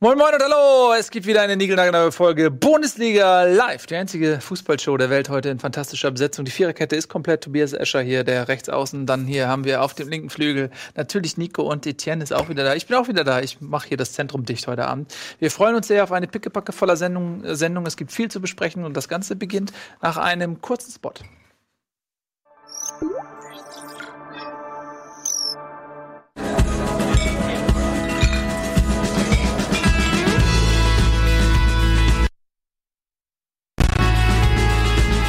Moin 0.00 0.16
Moin 0.16 0.32
und 0.32 0.40
Hallo! 0.40 0.94
Es 0.96 1.10
gibt 1.10 1.26
wieder 1.26 1.42
eine 1.42 1.56
niegelnagelneue 1.56 2.12
Folge 2.12 2.52
Bundesliga 2.52 3.42
Live, 3.42 3.86
die 3.86 3.96
einzige 3.96 4.40
Fußballshow 4.40 4.96
der 4.96 5.10
Welt 5.10 5.28
heute 5.28 5.48
in 5.48 5.58
fantastischer 5.58 6.12
Besetzung. 6.12 6.44
Die 6.44 6.52
Viererkette 6.52 6.94
ist 6.94 7.08
komplett. 7.08 7.42
Tobias 7.42 7.72
Escher 7.72 8.00
hier, 8.00 8.22
der 8.22 8.46
Rechtsaußen. 8.46 9.06
Dann 9.06 9.26
hier 9.26 9.48
haben 9.48 9.64
wir 9.64 9.82
auf 9.82 9.94
dem 9.94 10.08
linken 10.08 10.30
Flügel 10.30 10.70
natürlich 10.94 11.36
Nico 11.36 11.62
und 11.62 11.84
Etienne 11.84 12.22
ist 12.22 12.32
auch 12.32 12.48
wieder 12.48 12.62
da. 12.62 12.76
Ich 12.76 12.86
bin 12.86 12.96
auch 12.96 13.08
wieder 13.08 13.24
da. 13.24 13.40
Ich 13.40 13.60
mache 13.60 13.88
hier 13.88 13.96
das 13.96 14.12
Zentrum 14.12 14.44
dicht 14.44 14.68
heute 14.68 14.86
Abend. 14.86 15.12
Wir 15.40 15.50
freuen 15.50 15.74
uns 15.74 15.88
sehr 15.88 16.04
auf 16.04 16.12
eine 16.12 16.28
pickepacke 16.28 16.70
voller 16.70 16.96
Sendung, 16.96 17.42
Sendung. 17.56 17.84
Es 17.84 17.96
gibt 17.96 18.12
viel 18.12 18.30
zu 18.30 18.40
besprechen 18.40 18.84
und 18.84 18.96
das 18.96 19.08
Ganze 19.08 19.34
beginnt 19.34 19.72
nach 20.00 20.16
einem 20.16 20.60
kurzen 20.60 20.92
Spot. 20.92 21.14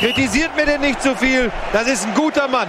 Kritisiert 0.00 0.56
mir 0.56 0.64
denn 0.64 0.80
nicht 0.80 1.02
zu 1.02 1.14
viel. 1.14 1.52
Das 1.74 1.86
ist 1.86 2.06
ein 2.06 2.14
guter 2.14 2.48
Mann. 2.48 2.68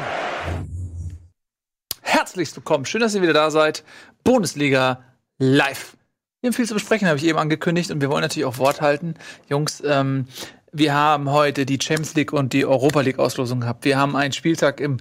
Herzlichst 2.01 2.57
willkommen. 2.57 2.85
Schön, 2.85 2.99
dass 2.99 3.15
ihr 3.15 3.21
wieder 3.21 3.31
da 3.31 3.49
seid. 3.51 3.85
Bundesliga 4.25 5.01
live. 5.37 5.95
Wir 6.41 6.49
haben 6.49 6.53
viel 6.53 6.67
zu 6.67 6.73
besprechen, 6.73 7.07
habe 7.07 7.17
ich 7.17 7.23
eben 7.23 7.37
angekündigt. 7.37 7.89
Und 7.89 8.01
wir 8.01 8.09
wollen 8.09 8.19
natürlich 8.19 8.43
auch 8.43 8.57
Wort 8.57 8.81
halten. 8.81 9.13
Jungs, 9.47 9.81
ähm, 9.85 10.25
wir 10.73 10.93
haben 10.93 11.31
heute 11.31 11.65
die 11.65 11.79
Champions 11.81 12.15
League 12.15 12.33
und 12.33 12.51
die 12.51 12.65
Europa 12.65 12.99
League 12.99 13.17
Auslosung 13.17 13.61
gehabt. 13.61 13.85
Wir 13.85 13.97
haben 13.97 14.17
einen 14.17 14.33
Spieltag 14.33 14.81
im 14.81 14.97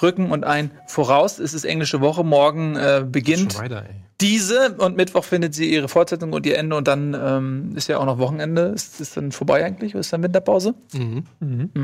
Rücken 0.00 0.30
und 0.30 0.44
ein 0.44 0.70
voraus. 0.86 1.40
Es 1.40 1.52
ist 1.52 1.64
englische 1.64 2.00
Woche. 2.00 2.22
Morgen 2.22 2.76
äh, 2.76 3.04
beginnt 3.04 3.54
Schon 3.54 3.62
weiter, 3.62 3.86
ey. 3.88 3.96
Diese 4.22 4.74
und 4.78 4.96
Mittwoch 4.96 5.24
findet 5.24 5.54
sie 5.54 5.70
ihre 5.70 5.88
Fortsetzung 5.88 6.32
und 6.32 6.46
ihr 6.46 6.56
Ende. 6.56 6.76
Und 6.76 6.88
dann 6.88 7.14
ähm, 7.20 7.72
ist 7.74 7.88
ja 7.88 7.98
auch 7.98 8.06
noch 8.06 8.18
Wochenende. 8.18 8.72
Ist 8.74 9.00
es 9.00 9.12
dann 9.12 9.32
vorbei 9.32 9.64
eigentlich? 9.64 9.94
Oder 9.94 10.00
ist 10.00 10.12
dann 10.12 10.22
Winterpause? 10.22 10.74
Mhm. 10.92 11.24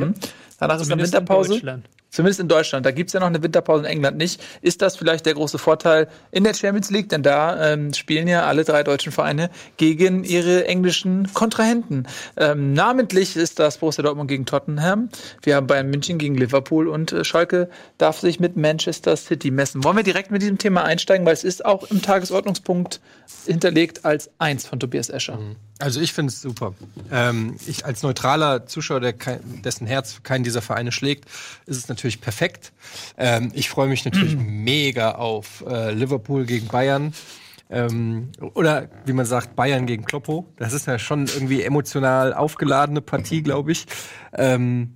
Danach 0.00 0.14
ist 0.14 0.47
dann 0.58 0.70
Zumindest 0.78 1.14
in 1.14 1.20
Winterpause. 1.20 1.50
Deutschland. 1.50 1.88
Zumindest 2.10 2.40
in 2.40 2.48
Deutschland. 2.48 2.86
Da 2.86 2.90
gibt's 2.90 3.12
ja 3.12 3.20
noch 3.20 3.26
eine 3.26 3.42
Winterpause 3.42 3.84
in 3.84 3.90
England 3.90 4.16
nicht. 4.16 4.42
Ist 4.62 4.80
das 4.80 4.96
vielleicht 4.96 5.26
der 5.26 5.34
große 5.34 5.58
Vorteil 5.58 6.08
in 6.30 6.42
der 6.42 6.54
Champions 6.54 6.90
League? 6.90 7.10
Denn 7.10 7.22
da 7.22 7.72
ähm, 7.72 7.92
spielen 7.92 8.26
ja 8.28 8.46
alle 8.46 8.64
drei 8.64 8.82
deutschen 8.82 9.12
Vereine 9.12 9.50
gegen 9.76 10.24
ihre 10.24 10.66
englischen 10.66 11.32
Kontrahenten. 11.34 12.06
Ähm, 12.38 12.72
namentlich 12.72 13.36
ist 13.36 13.58
das 13.58 13.76
Borussia 13.76 14.02
Dortmund 14.02 14.28
gegen 14.28 14.46
Tottenham. 14.46 15.10
Wir 15.42 15.56
haben 15.56 15.66
Bayern 15.66 15.90
München 15.90 16.16
gegen 16.16 16.34
Liverpool 16.34 16.88
und 16.88 17.12
äh, 17.12 17.24
Schalke 17.24 17.68
darf 17.98 18.18
sich 18.20 18.40
mit 18.40 18.56
Manchester 18.56 19.14
City 19.14 19.50
messen. 19.50 19.84
Wollen 19.84 19.96
wir 19.96 20.02
direkt 20.02 20.30
mit 20.30 20.40
diesem 20.40 20.56
Thema 20.56 20.84
einsteigen, 20.84 21.26
weil 21.26 21.34
es 21.34 21.44
ist 21.44 21.64
auch 21.64 21.90
im 21.90 22.00
Tagesordnungspunkt 22.00 23.00
hinterlegt 23.46 24.06
als 24.06 24.30
eins 24.38 24.66
von 24.66 24.80
Tobias 24.80 25.10
Escher. 25.10 25.38
Also 25.78 26.00
ich 26.00 26.12
finde 26.12 26.32
es 26.32 26.40
super. 26.40 26.74
Ähm, 27.12 27.56
ich 27.66 27.86
als 27.86 28.02
neutraler 28.02 28.66
Zuschauer, 28.66 29.00
der 29.00 29.12
kein, 29.12 29.62
dessen 29.62 29.86
Herz 29.86 30.12
für 30.12 30.22
keinen 30.22 30.42
dieser 30.42 30.60
Vereine 30.62 30.90
schlägt, 30.90 31.26
ist 31.66 31.76
es 31.76 31.88
natürlich 31.88 32.20
perfekt. 32.20 32.72
Ähm, 33.16 33.52
ich 33.54 33.68
freue 33.68 33.88
mich 33.88 34.04
natürlich 34.04 34.36
mega 34.36 35.12
auf 35.12 35.64
äh, 35.68 35.92
Liverpool 35.92 36.46
gegen 36.46 36.66
Bayern. 36.66 37.12
Ähm, 37.70 38.30
oder 38.54 38.88
wie 39.04 39.12
man 39.12 39.26
sagt, 39.26 39.54
Bayern 39.54 39.86
gegen 39.86 40.04
Kloppo. 40.04 40.52
Das 40.56 40.72
ist 40.72 40.86
ja 40.86 40.98
schon 40.98 41.26
irgendwie 41.26 41.62
emotional 41.62 42.34
aufgeladene 42.34 43.00
Partie, 43.00 43.42
glaube 43.42 43.72
ich. 43.72 43.86
Ähm, 44.32 44.94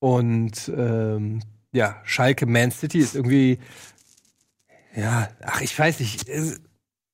und 0.00 0.70
ähm, 0.76 1.40
ja, 1.72 1.96
Schalke 2.04 2.46
Man 2.46 2.72
City 2.72 2.98
ist 2.98 3.14
irgendwie, 3.14 3.58
ja, 4.94 5.28
ach, 5.42 5.60
ich 5.60 5.78
weiß 5.78 6.00
nicht. 6.00 6.28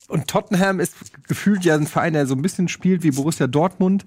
Und 0.08 0.28
Tottenham 0.28 0.80
ist 0.80 0.94
gefühlt 1.28 1.64
ja 1.64 1.74
ein 1.74 1.86
Verein, 1.86 2.12
der 2.12 2.26
so 2.26 2.34
ein 2.34 2.42
bisschen 2.42 2.68
spielt 2.68 3.02
wie 3.02 3.10
Borussia 3.10 3.46
Dortmund. 3.46 4.04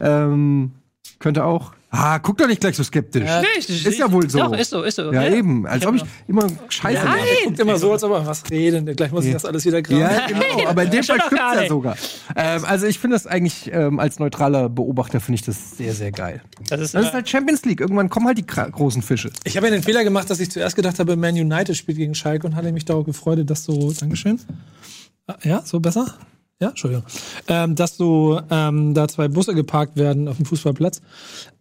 Ähm, 0.00 0.72
könnte 1.18 1.44
auch. 1.44 1.72
Ah, 1.90 2.18
guck 2.18 2.36
doch 2.36 2.46
nicht 2.46 2.60
gleich 2.60 2.76
so 2.76 2.84
skeptisch. 2.84 3.22
Nee, 3.24 3.46
ich- 3.58 3.86
ist 3.86 3.98
ja 3.98 4.12
wohl 4.12 4.28
so. 4.28 4.38
Doch, 4.38 4.52
ist 4.52 4.68
so, 4.68 4.82
ist 4.82 4.96
so. 4.96 5.10
Ja, 5.10 5.26
eben. 5.26 5.66
Als 5.66 5.86
ob 5.86 5.94
ich 5.94 6.02
hab- 6.02 6.08
immer 6.28 6.46
Scheiße 6.68 7.02
mache. 7.02 7.18
Guckt 7.46 7.58
immer 7.60 7.78
so, 7.78 7.92
als 7.92 8.04
ob 8.04 8.12
er 8.12 8.26
was 8.26 8.42
redet. 8.50 8.94
Gleich 8.94 9.10
muss 9.10 9.24
ich 9.24 9.32
das 9.32 9.46
alles 9.46 9.64
wieder 9.64 9.80
graben. 9.80 10.00
Ja, 10.02 10.26
genau. 10.26 10.68
Aber 10.68 10.82
in 10.82 10.90
dem 10.90 11.02
stimmt 11.02 11.22
Fall 11.22 11.38
gar 11.38 11.62
ja 11.62 11.66
sogar. 11.66 11.96
Ähm, 12.36 12.66
also 12.66 12.84
ich 12.86 12.98
finde 12.98 13.16
das 13.16 13.26
eigentlich 13.26 13.70
ähm, 13.72 14.00
als 14.00 14.18
neutraler 14.18 14.68
Beobachter 14.68 15.18
finde 15.18 15.36
ich 15.36 15.42
das 15.46 15.78
sehr, 15.78 15.94
sehr 15.94 16.12
geil. 16.12 16.42
Das 16.68 16.78
ist, 16.78 16.94
Das 16.94 17.06
ist 17.06 17.14
halt 17.14 17.26
Champions 17.26 17.64
League. 17.64 17.80
Irgendwann 17.80 18.10
kommen 18.10 18.26
halt 18.26 18.36
die 18.36 18.44
großen 18.46 19.00
Fische. 19.00 19.30
Ich 19.44 19.56
habe 19.56 19.68
ja 19.68 19.72
den 19.72 19.82
Fehler 19.82 20.04
gemacht, 20.04 20.28
dass 20.28 20.40
ich 20.40 20.50
zuerst 20.50 20.76
gedacht 20.76 20.98
habe, 20.98 21.16
Man 21.16 21.36
United 21.36 21.74
spielt 21.74 21.96
gegen 21.96 22.14
Schalke 22.14 22.46
und 22.46 22.54
hatte 22.54 22.70
mich 22.70 22.84
darauf 22.84 23.06
gefreut, 23.06 23.48
dass 23.48 23.64
so, 23.64 23.94
Dankeschön. 23.98 24.38
Ja, 25.42 25.62
so 25.64 25.80
besser? 25.80 26.06
Ja, 26.60 26.70
Entschuldigung. 26.70 27.04
Ähm, 27.46 27.76
dass 27.76 27.96
so 27.96 28.40
ähm, 28.50 28.92
da 28.92 29.06
zwei 29.06 29.28
Busse 29.28 29.54
geparkt 29.54 29.96
werden 29.96 30.26
auf 30.26 30.38
dem 30.38 30.44
Fußballplatz. 30.44 31.00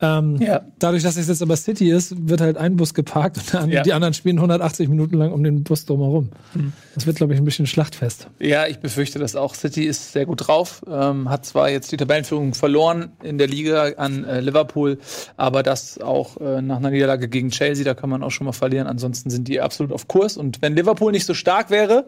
Ähm, 0.02 0.38
Ja. 0.42 0.62
Dadurch, 0.80 1.04
dass 1.04 1.18
es 1.18 1.28
jetzt 1.28 1.44
aber 1.44 1.56
City 1.56 1.92
ist, 1.92 2.28
wird 2.28 2.42
halt 2.42 2.58
ein 2.58 2.78
Bus 2.78 2.96
geparkt 2.96 3.38
und 3.38 3.54
dann 3.54 3.70
Ja. 3.70 3.84
die 3.84 3.94
anderen 3.94 4.16
spielen 4.16 4.38
180 4.40 4.90
Minuten 4.90 5.16
lang 5.16 5.32
um 5.34 5.44
den 5.44 5.62
Bus 5.64 5.86
drumherum. 5.86 6.30
Das 6.96 7.06
wird, 7.06 7.18
glaube 7.18 7.34
ich, 7.36 7.40
ein 7.40 7.46
bisschen 7.46 7.68
Schlachtfest. 7.68 8.28
Ja, 8.40 8.66
ich 8.66 8.80
befürchte 8.80 9.20
das 9.20 9.36
auch. 9.36 9.54
City 9.54 9.84
ist 9.84 10.14
sehr 10.14 10.26
gut 10.26 10.48
drauf, 10.48 10.82
ähm, 10.90 11.30
hat 11.30 11.46
zwar 11.46 11.70
jetzt 11.70 11.92
die 11.92 11.98
Tabellenführung 11.98 12.56
verloren 12.56 13.12
in 13.22 13.38
der 13.38 13.46
Liga 13.48 13.92
an 13.98 14.24
äh, 14.24 14.40
Liverpool, 14.42 14.98
aber 15.36 15.62
das 15.62 16.00
auch 16.02 16.38
äh, 16.42 16.60
nach 16.64 16.78
einer 16.78 16.90
Niederlage 16.90 17.28
gegen 17.28 17.52
Chelsea, 17.52 17.86
da 17.86 17.94
kann 17.94 18.10
man 18.10 18.24
auch 18.24 18.32
schon 18.32 18.46
mal 18.46 18.52
verlieren. 18.52 18.88
Ansonsten 18.88 19.30
sind 19.30 19.48
die 19.48 19.62
absolut 19.62 19.92
auf 19.94 20.08
Kurs. 20.08 20.38
Und 20.38 20.64
wenn 20.64 20.76
Liverpool 20.76 21.12
nicht 21.12 21.26
so 21.28 21.36
stark 21.36 21.70
wäre, 21.70 22.08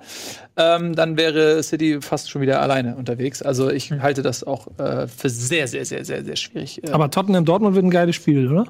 ähm, 0.58 0.96
dann 0.96 1.18
wäre 1.18 1.62
City 1.62 2.00
fast 2.02 2.32
schon 2.32 2.42
wieder 2.42 2.60
alleine 2.80 2.96
unterwegs. 2.96 3.42
Also 3.42 3.70
ich 3.70 3.92
halte 3.92 4.22
das 4.22 4.44
auch 4.44 4.68
äh, 4.78 5.08
für 5.08 5.30
sehr, 5.30 5.68
sehr, 5.68 5.86
sehr, 5.86 6.06
sehr, 6.06 6.24
sehr 6.24 6.36
schwierig. 6.36 6.84
Äh, 6.84 6.92
Aber 6.92 7.12
Tottenham 7.12 7.46
Dortmund 7.46 7.76
wird 7.76 7.86
ein 7.86 7.92
geiles 7.92 8.16
Spiel, 8.16 8.48
oder? 8.48 8.66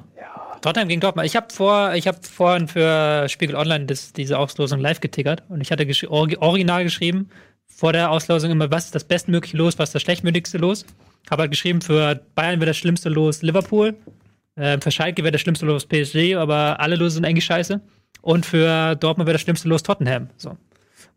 Tottenham 0.60 0.88
gegen 0.88 1.00
Dortmund. 1.00 1.26
Ich 1.26 1.36
habe 1.36 1.46
vor, 1.52 1.94
ich 1.94 2.06
habe 2.06 2.18
vorhin 2.22 2.68
für 2.68 3.28
Spiegel 3.28 3.56
Online 3.56 3.86
das, 3.86 4.12
diese 4.12 4.38
Auslosung 4.38 4.78
live 4.78 5.00
getickert 5.00 5.42
und 5.48 5.62
ich 5.62 5.72
hatte 5.72 5.86
gesch 5.86 6.04
or 6.04 6.28
original 6.40 6.84
geschrieben 6.84 7.30
vor 7.66 7.94
der 7.94 8.10
Auslosung 8.10 8.50
immer, 8.50 8.70
was 8.70 8.86
ist 8.86 8.94
das 8.94 9.04
bestmögliche 9.04 9.56
Los, 9.56 9.78
was 9.78 9.88
ist 9.88 9.94
das 9.94 10.02
schlechtmöglichste 10.02 10.58
Los. 10.58 10.84
Habe 11.30 11.42
halt 11.42 11.50
geschrieben, 11.50 11.80
für 11.80 12.20
Bayern 12.34 12.60
wäre 12.60 12.70
das 12.70 12.76
schlimmste 12.76 13.08
Los 13.08 13.40
Liverpool, 13.40 13.96
äh, 14.56 14.78
für 14.80 14.90
Schalke 14.90 15.22
wäre 15.22 15.32
das 15.32 15.40
schlimmste 15.40 15.64
Los 15.64 15.86
PSG, 15.86 16.34
aber 16.36 16.78
alle 16.78 16.96
Lose 16.96 17.14
sind 17.14 17.24
eigentlich 17.24 17.44
scheiße. 17.44 17.80
Und 18.20 18.44
für 18.44 18.96
Dortmund 18.96 19.26
wäre 19.26 19.34
das 19.34 19.40
schlimmste 19.40 19.68
Los 19.68 19.82
Tottenham. 19.82 20.28
So. 20.36 20.58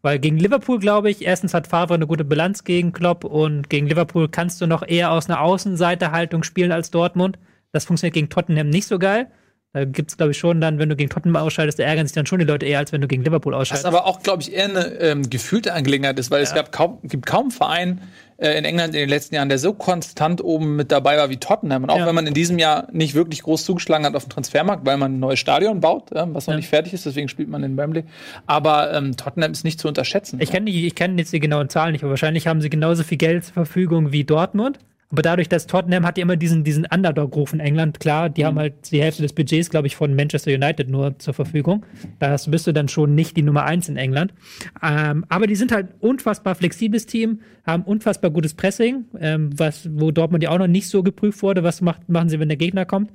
Weil 0.04 0.20
gegen 0.20 0.38
Liverpool, 0.38 0.80
glaube 0.80 1.10
ich, 1.10 1.26
erstens 1.26 1.54
hat 1.54 1.66
Favre 1.66 1.94
eine 1.94 2.08
gute 2.08 2.26
Bilanz 2.26 2.66
gegen 2.66 2.92
Klopp 2.92 3.24
und 3.24 3.70
gegen 3.70 3.88
Liverpool 3.88 4.28
kannst 4.28 4.60
du 4.60 4.68
noch 4.68 4.86
eher 4.86 5.12
aus 5.12 5.30
einer 5.30 5.40
Außenseiterhaltung 5.40 6.44
spielen 6.44 6.74
als 6.74 6.92
Dortmund. 6.92 7.40
Das 7.72 7.86
funktioniert 7.86 8.14
gegen 8.14 8.30
Tottenham 8.30 8.70
nicht 8.70 8.86
so 8.86 9.00
geil. 9.00 9.32
Da 9.76 9.86
gibt 9.86 10.12
es, 10.12 10.18
glaube 10.18 10.34
ich, 10.34 10.38
schon 10.38 10.62
dann, 10.62 10.78
wenn 10.78 10.88
du 10.90 10.96
gegen 10.96 11.10
Tottenham 11.10 11.36
ausscheidest, 11.36 11.80
da 11.80 11.84
ärgern 11.84 12.06
sich 12.06 12.14
dann 12.14 12.28
schon 12.28 12.38
die 12.38 12.46
Leute 12.46 12.64
eher, 12.68 12.78
als 12.78 12.92
wenn 12.92 13.02
du 13.02 13.08
gegen 13.08 13.24
Liverpool 13.24 13.54
Was 13.54 13.62
ausscheidest. 13.62 13.86
aber 13.88 14.06
auch, 14.06 14.22
glaube 14.22 14.44
ich, 14.44 14.54
eher 14.54 14.66
eine 14.66 14.86
ähm, 15.00 15.28
gefühlte 15.32 15.74
Angelegenheit 15.74 16.20
ist, 16.20 16.30
weil 16.30 16.44
es 16.44 16.54
gab 16.54 16.72
kaum, 16.72 17.00
gibt 17.04 17.26
kaum 17.26 17.46
einen 17.46 17.52
Verein 17.52 18.02
äh, 18.38 18.56
in 18.56 18.66
England 18.66 18.94
in 18.94 19.00
den 19.00 19.10
letzten 19.10 19.34
Jahren, 19.34 19.50
der 19.50 19.58
so 19.58 19.74
konstant 19.74 20.44
oben 20.44 20.76
mit 20.76 20.92
dabei 20.92 21.18
war 21.18 21.32
wie 21.32 21.38
Tottenham. 21.38 21.82
Und 21.86 21.90
auch 21.90 21.98
Ja. 21.98 22.06
wenn 22.06 22.14
man 22.14 22.28
in 22.28 22.36
diesem 22.36 22.60
Jahr 22.60 22.88
nicht 22.92 23.16
wirklich 23.16 23.42
groß 23.42 23.66
zugeschlagen 23.66 24.06
hat 24.06 24.16
auf 24.16 24.26
dem 24.26 24.30
Transfermarkt, 24.30 24.86
weil 24.86 24.98
man 24.98 25.16
ein 25.16 25.20
neues 25.20 25.40
Stadion 25.40 25.80
baut, 25.80 26.12
ja, 26.14 26.32
was 26.32 26.46
noch 26.46 26.54
Ja. 26.54 26.58
nicht 26.58 26.70
fertig 26.70 26.94
ist, 26.94 27.08
deswegen 27.08 27.28
spielt 27.28 27.50
man 27.50 27.64
in 27.64 27.76
Wembley. 27.76 28.04
Aber 28.46 28.94
ähm, 28.94 29.18
Tottenham 29.18 29.54
ist 29.54 29.64
nicht 29.64 29.80
zu 29.80 29.88
unterschätzen. 29.88 30.40
Ich 30.40 30.52
kenne 30.52 30.72
kenne 30.92 31.18
jetzt 31.18 31.34
die 31.34 31.40
genauen 31.40 31.70
Zahlen 31.70 31.94
nicht, 31.94 32.04
aber 32.04 32.12
wahrscheinlich 32.12 32.46
haben 32.46 32.62
sie 32.62 32.70
genauso 32.70 33.02
viel 33.02 33.18
Geld 33.18 33.44
zur 33.46 33.54
Verfügung 33.56 34.12
wie 34.12 34.24
Dortmund. 34.24 34.78
Aber 35.14 35.22
dadurch, 35.22 35.48
dass 35.48 35.68
Tottenham 35.68 36.08
hat 36.08 36.18
ja 36.18 36.24
immer 36.24 36.38
diesen, 36.38 36.64
diesen 36.64 36.88
Underdog-Ruf 36.92 37.54
in 37.54 37.60
England, 37.60 38.00
klar, 38.00 38.32
die 38.32 38.46
haben 38.46 38.58
halt 38.58 38.92
die 38.92 39.00
Hälfte 39.00 39.22
des 39.22 39.34
Budgets, 39.34 39.70
glaube 39.70 39.86
ich, 39.86 39.96
von 39.96 40.16
Manchester 40.16 40.52
United 40.52 40.90
nur 40.90 41.20
zur 41.20 41.36
Verfügung. 41.36 41.86
Da 42.18 42.36
bist 42.48 42.66
du 42.66 42.72
dann 42.72 42.88
schon 42.88 43.14
nicht 43.14 43.38
die 43.38 43.44
Nummer 43.44 43.64
eins 43.64 43.88
in 43.90 43.96
England. 43.96 44.34
Ähm, 44.82 45.24
aber 45.30 45.46
die 45.46 45.56
sind 45.56 45.72
halt 45.72 45.90
unfassbar 46.00 46.56
flexibles 46.56 47.06
Team, 47.06 47.42
haben 47.64 47.84
unfassbar 47.84 48.32
gutes 48.32 48.56
Pressing, 48.56 49.06
ähm, 49.20 49.52
was, 49.56 49.88
wo 49.94 50.10
Dortmund 50.10 50.42
ja 50.42 50.50
auch 50.50 50.58
noch 50.58 50.66
nicht 50.66 50.90
so 50.90 51.04
geprüft 51.04 51.44
wurde, 51.44 51.62
was 51.62 51.82
macht, 51.82 52.10
machen 52.10 52.30
sie, 52.30 52.40
wenn 52.40 52.50
der 52.50 52.58
Gegner 52.58 52.86
kommt. 52.86 53.12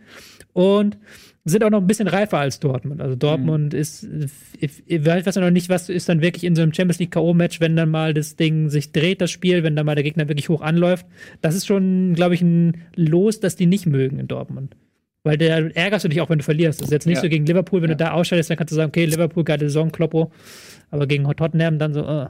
Und 0.53 0.99
sind 1.49 1.65
auch 1.65 1.71
noch 1.71 1.81
ein 1.81 1.87
bisschen 1.87 2.09
reifer 2.09 2.39
als 2.39 2.61
Dortmund. 2.61 3.01
Also 3.01 3.17
Dortmund 3.17 3.73
Mhm. 3.73 3.79
ist, 3.79 4.07
ich, 4.61 4.83
ich 4.87 5.05
weiß 5.05 5.35
ja 5.35 5.43
noch 5.43 5.51
nicht, 5.51 5.69
was 5.69 5.89
ist 5.89 6.09
dann 6.09 6.21
wirklich 6.23 6.45
in 6.45 6.55
so 6.57 6.63
einem 6.63 6.73
Champions 6.73 6.99
League 6.99 7.11
K.O.-Match, 7.13 7.61
wenn 7.61 7.77
dann 7.77 7.91
mal 7.91 8.15
das 8.15 8.37
Ding 8.37 8.69
sich 8.69 8.93
dreht, 8.93 9.21
das 9.21 9.31
Spiel, 9.31 9.63
wenn 9.63 9.77
dann 9.77 9.87
mal 9.87 9.95
der 9.95 10.05
Gegner 10.05 10.29
wirklich 10.29 10.49
hoch 10.49 10.61
anläuft. 10.63 11.07
Das 11.41 11.55
ist 11.55 11.67
schon, 11.67 12.15
glaube 12.15 12.35
ich, 12.35 12.43
ein 12.43 12.79
Los, 12.97 13.41
das 13.41 13.57
die 13.57 13.67
nicht 13.67 13.87
mögen 13.87 14.19
in 14.19 14.29
Dortmund. 14.29 14.77
Weil 15.25 15.37
der 15.37 15.77
ärgerst 15.77 16.05
du 16.05 16.09
dich 16.09 16.21
auch, 16.21 16.31
wenn 16.31 16.39
du 16.39 16.45
verlierst. 16.45 16.81
Das 16.81 16.89
ist 16.89 16.93
jetzt 16.93 17.07
nicht 17.07 17.17
Ja. 17.17 17.23
so 17.23 17.29
gegen 17.29 17.45
Liverpool, 17.45 17.83
wenn 17.83 17.91
du 17.91 17.97
da 17.97 18.13
ausscheidest, 18.13 18.51
dann 18.51 18.57
kannst 18.57 18.73
du 18.73 18.77
sagen, 18.77 18.89
okay, 18.89 19.05
Liverpool, 19.05 19.45
geile 19.45 19.61
Saison, 19.67 19.91
Kloppo. 19.93 20.31
Aber 20.91 21.07
gegen 21.07 21.25
Tottenham 21.37 21.79
dann 21.79 21.93
so, 21.93 22.01
äh. 22.07 22.27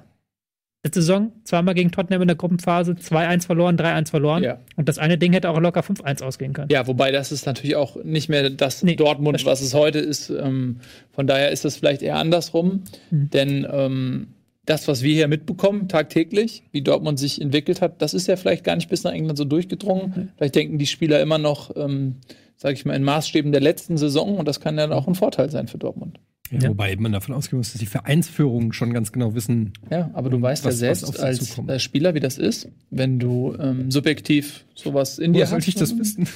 Letzte 0.88 1.02
Saison, 1.02 1.32
zweimal 1.44 1.74
gegen 1.74 1.90
Tottenham 1.90 2.22
in 2.22 2.28
der 2.28 2.36
Gruppenphase, 2.36 2.92
2-1 2.92 3.44
verloren, 3.44 3.76
3-1 3.76 4.08
verloren. 4.08 4.42
Ja. 4.42 4.58
Und 4.76 4.88
das 4.88 4.96
eine 4.96 5.18
Ding 5.18 5.34
hätte 5.34 5.50
auch 5.50 5.60
locker 5.60 5.80
5-1 5.80 6.22
ausgehen 6.22 6.54
können. 6.54 6.70
Ja, 6.70 6.86
wobei 6.86 7.12
das 7.12 7.30
ist 7.30 7.44
natürlich 7.44 7.76
auch 7.76 8.02
nicht 8.02 8.30
mehr 8.30 8.48
das 8.48 8.82
Nee, 8.82 8.96
Dortmund, 8.96 9.34
das 9.34 9.44
was 9.44 9.60
es 9.60 9.74
heute 9.74 9.98
ist. 9.98 10.30
Ähm, 10.30 10.78
von 11.12 11.26
daher 11.26 11.50
ist 11.50 11.66
das 11.66 11.76
vielleicht 11.76 12.00
eher 12.00 12.16
andersrum. 12.16 12.84
Mhm. 13.10 13.28
Denn 13.28 13.66
ähm, 13.70 14.28
das, 14.64 14.88
was 14.88 15.02
wir 15.02 15.12
hier 15.12 15.28
mitbekommen, 15.28 15.88
tagtäglich, 15.88 16.62
wie 16.72 16.80
Dortmund 16.80 17.18
sich 17.18 17.38
entwickelt 17.38 17.82
hat, 17.82 18.00
das 18.00 18.14
ist 18.14 18.26
ja 18.26 18.36
vielleicht 18.36 18.64
gar 18.64 18.76
nicht 18.76 18.88
bis 18.88 19.04
nach 19.04 19.12
England 19.12 19.36
so 19.36 19.44
durchgedrungen. 19.44 20.14
Mhm. 20.16 20.28
Vielleicht 20.38 20.54
denken 20.54 20.78
die 20.78 20.86
Spieler 20.86 21.20
immer 21.20 21.36
noch, 21.36 21.76
ähm, 21.76 22.16
sage 22.56 22.72
ich 22.76 22.86
mal, 22.86 22.94
in 22.94 23.02
Maßstäben 23.02 23.52
der 23.52 23.60
letzten 23.60 23.98
Saison 23.98 24.38
und 24.38 24.48
das 24.48 24.58
kann 24.58 24.78
dann 24.78 24.94
auch 24.94 25.06
ein 25.06 25.14
Vorteil 25.14 25.50
sein 25.50 25.68
für 25.68 25.76
Dortmund. 25.76 26.18
Ja, 26.50 26.58
Ja. 26.60 26.68
Wobei 26.70 26.96
man 26.96 27.12
davon 27.12 27.34
ausgehen 27.34 27.58
muss, 27.58 27.72
dass 27.72 27.78
die 27.80 27.86
Vereinsführungen 27.86 28.72
schon 28.72 28.92
ganz 28.94 29.12
genau 29.12 29.34
wissen, 29.34 29.72
Ja, 29.90 30.10
aber 30.14 30.30
du 30.30 30.40
weißt 30.40 30.64
Was- 30.64 30.80
ja 30.80 30.94
selbst 30.94 31.20
als 31.20 31.50
zukommt. 31.50 31.70
äh, 31.70 31.78
Spieler, 31.78 32.14
wie 32.14 32.20
das 32.20 32.38
ist, 32.38 32.68
wenn 32.90 33.18
du 33.18 33.54
ähm, 33.60 33.90
subjektiv 33.90 34.64
sowas 34.74 35.18
in 35.18 35.32
dir 35.34 35.42
hast. 35.42 35.50
sollte 35.50 35.68
ich 35.68 35.74
das 35.74 35.96
wissen? 35.98 36.26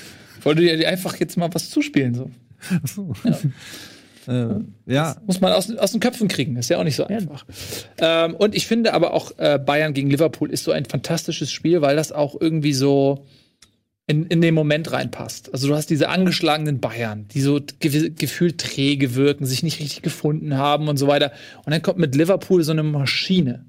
Wollte 0.43 0.63
dir 0.63 0.89
einfach 0.89 1.17
jetzt 1.21 1.37
mal 1.37 1.49
was 1.55 1.71
zuspielen. 1.71 2.15
So. 2.15 2.31
Achso. 2.83 3.13
Ja. 3.25 3.39
äh, 4.57 4.61
ja. 4.87 5.17
Muss 5.27 5.41
man 5.41 5.53
aus, 5.53 5.71
aus 5.77 5.93
den 5.93 6.01
Köpfen 6.01 6.29
kriegen, 6.29 6.57
ist 6.57 6.69
ja 6.69 6.79
auch 6.79 6.85
nicht 6.85 6.97
so 6.97 7.07
einfach. 7.07 7.45
Ähm, 7.99 8.35
und 8.35 8.55
ich 8.55 8.67
finde 8.67 8.93
aber 8.95 9.15
auch 9.15 9.33
äh, 9.39 9.59
Bayern 9.59 9.95
gegen 9.95 10.11
Liverpool 10.11 10.51
ist 10.51 10.65
so 10.65 10.73
ein 10.73 10.85
fantastisches 10.85 11.51
Spiel, 11.51 11.81
weil 11.81 11.97
das 11.97 12.13
auch 12.13 12.37
irgendwie 12.41 12.73
so 12.73 13.25
in, 14.07 14.27
in 14.27 14.41
den 14.41 14.55
Moment 14.55 14.93
reinpasst. 14.93 15.53
Also 15.53 15.69
du 15.69 15.75
hast 15.75 15.89
diese 15.89 16.09
angeschlagenen 16.09 16.81
Bayern, 16.81 17.27
die 17.29 17.41
so 17.41 17.61
ge 17.79 18.11
gefühlt 18.11 18.59
träge 18.59 19.15
wirken, 19.15 19.47
sich 19.47 19.63
nicht 19.63 19.81
richtig 19.81 20.03
gefunden 20.03 20.57
haben 20.57 20.89
und 20.89 20.97
so 20.97 21.07
weiter. 21.07 21.33
Und 21.65 21.73
dann 21.73 21.83
kommt 21.83 21.99
mit 21.99 22.15
Liverpool 22.15 22.63
so 22.63 22.73
eine 22.73 22.83
Maschine. 22.83 23.65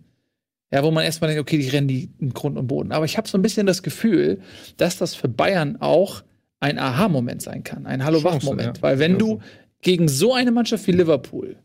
Ja, 0.72 0.84
wo 0.84 0.90
man 0.90 1.06
erstmal 1.06 1.30
denkt, 1.30 1.42
okay, 1.42 1.60
die 1.60 1.70
rennen 1.70 1.88
die 1.88 2.10
in 2.20 2.34
Grund 2.34 2.58
und 2.58 2.66
Boden. 2.66 2.92
Aber 2.92 3.06
ich 3.06 3.16
habe 3.16 3.28
so 3.28 3.38
ein 3.38 3.44
bisschen 3.44 3.68
das 3.68 3.84
Gefühl, 3.84 4.42
dass 4.78 4.98
das 4.98 5.14
für 5.14 5.28
Bayern 5.28 5.78
auch 5.80 6.24
ein 6.60 6.80
Aha-Moment 6.80 7.44
sein 7.44 7.64
kann, 7.64 7.86
ein 7.86 8.04
Hallo-Wach-Moment. 8.04 8.78
ja. 8.78 8.82
Weil 8.82 8.98
wenn 8.98 9.20
du 9.20 9.40
gegen 9.82 10.08
so 10.08 10.34
eine 10.34 10.52
Mannschaft 10.52 10.88
wie 10.88 10.94
Liverpool, 10.94 11.58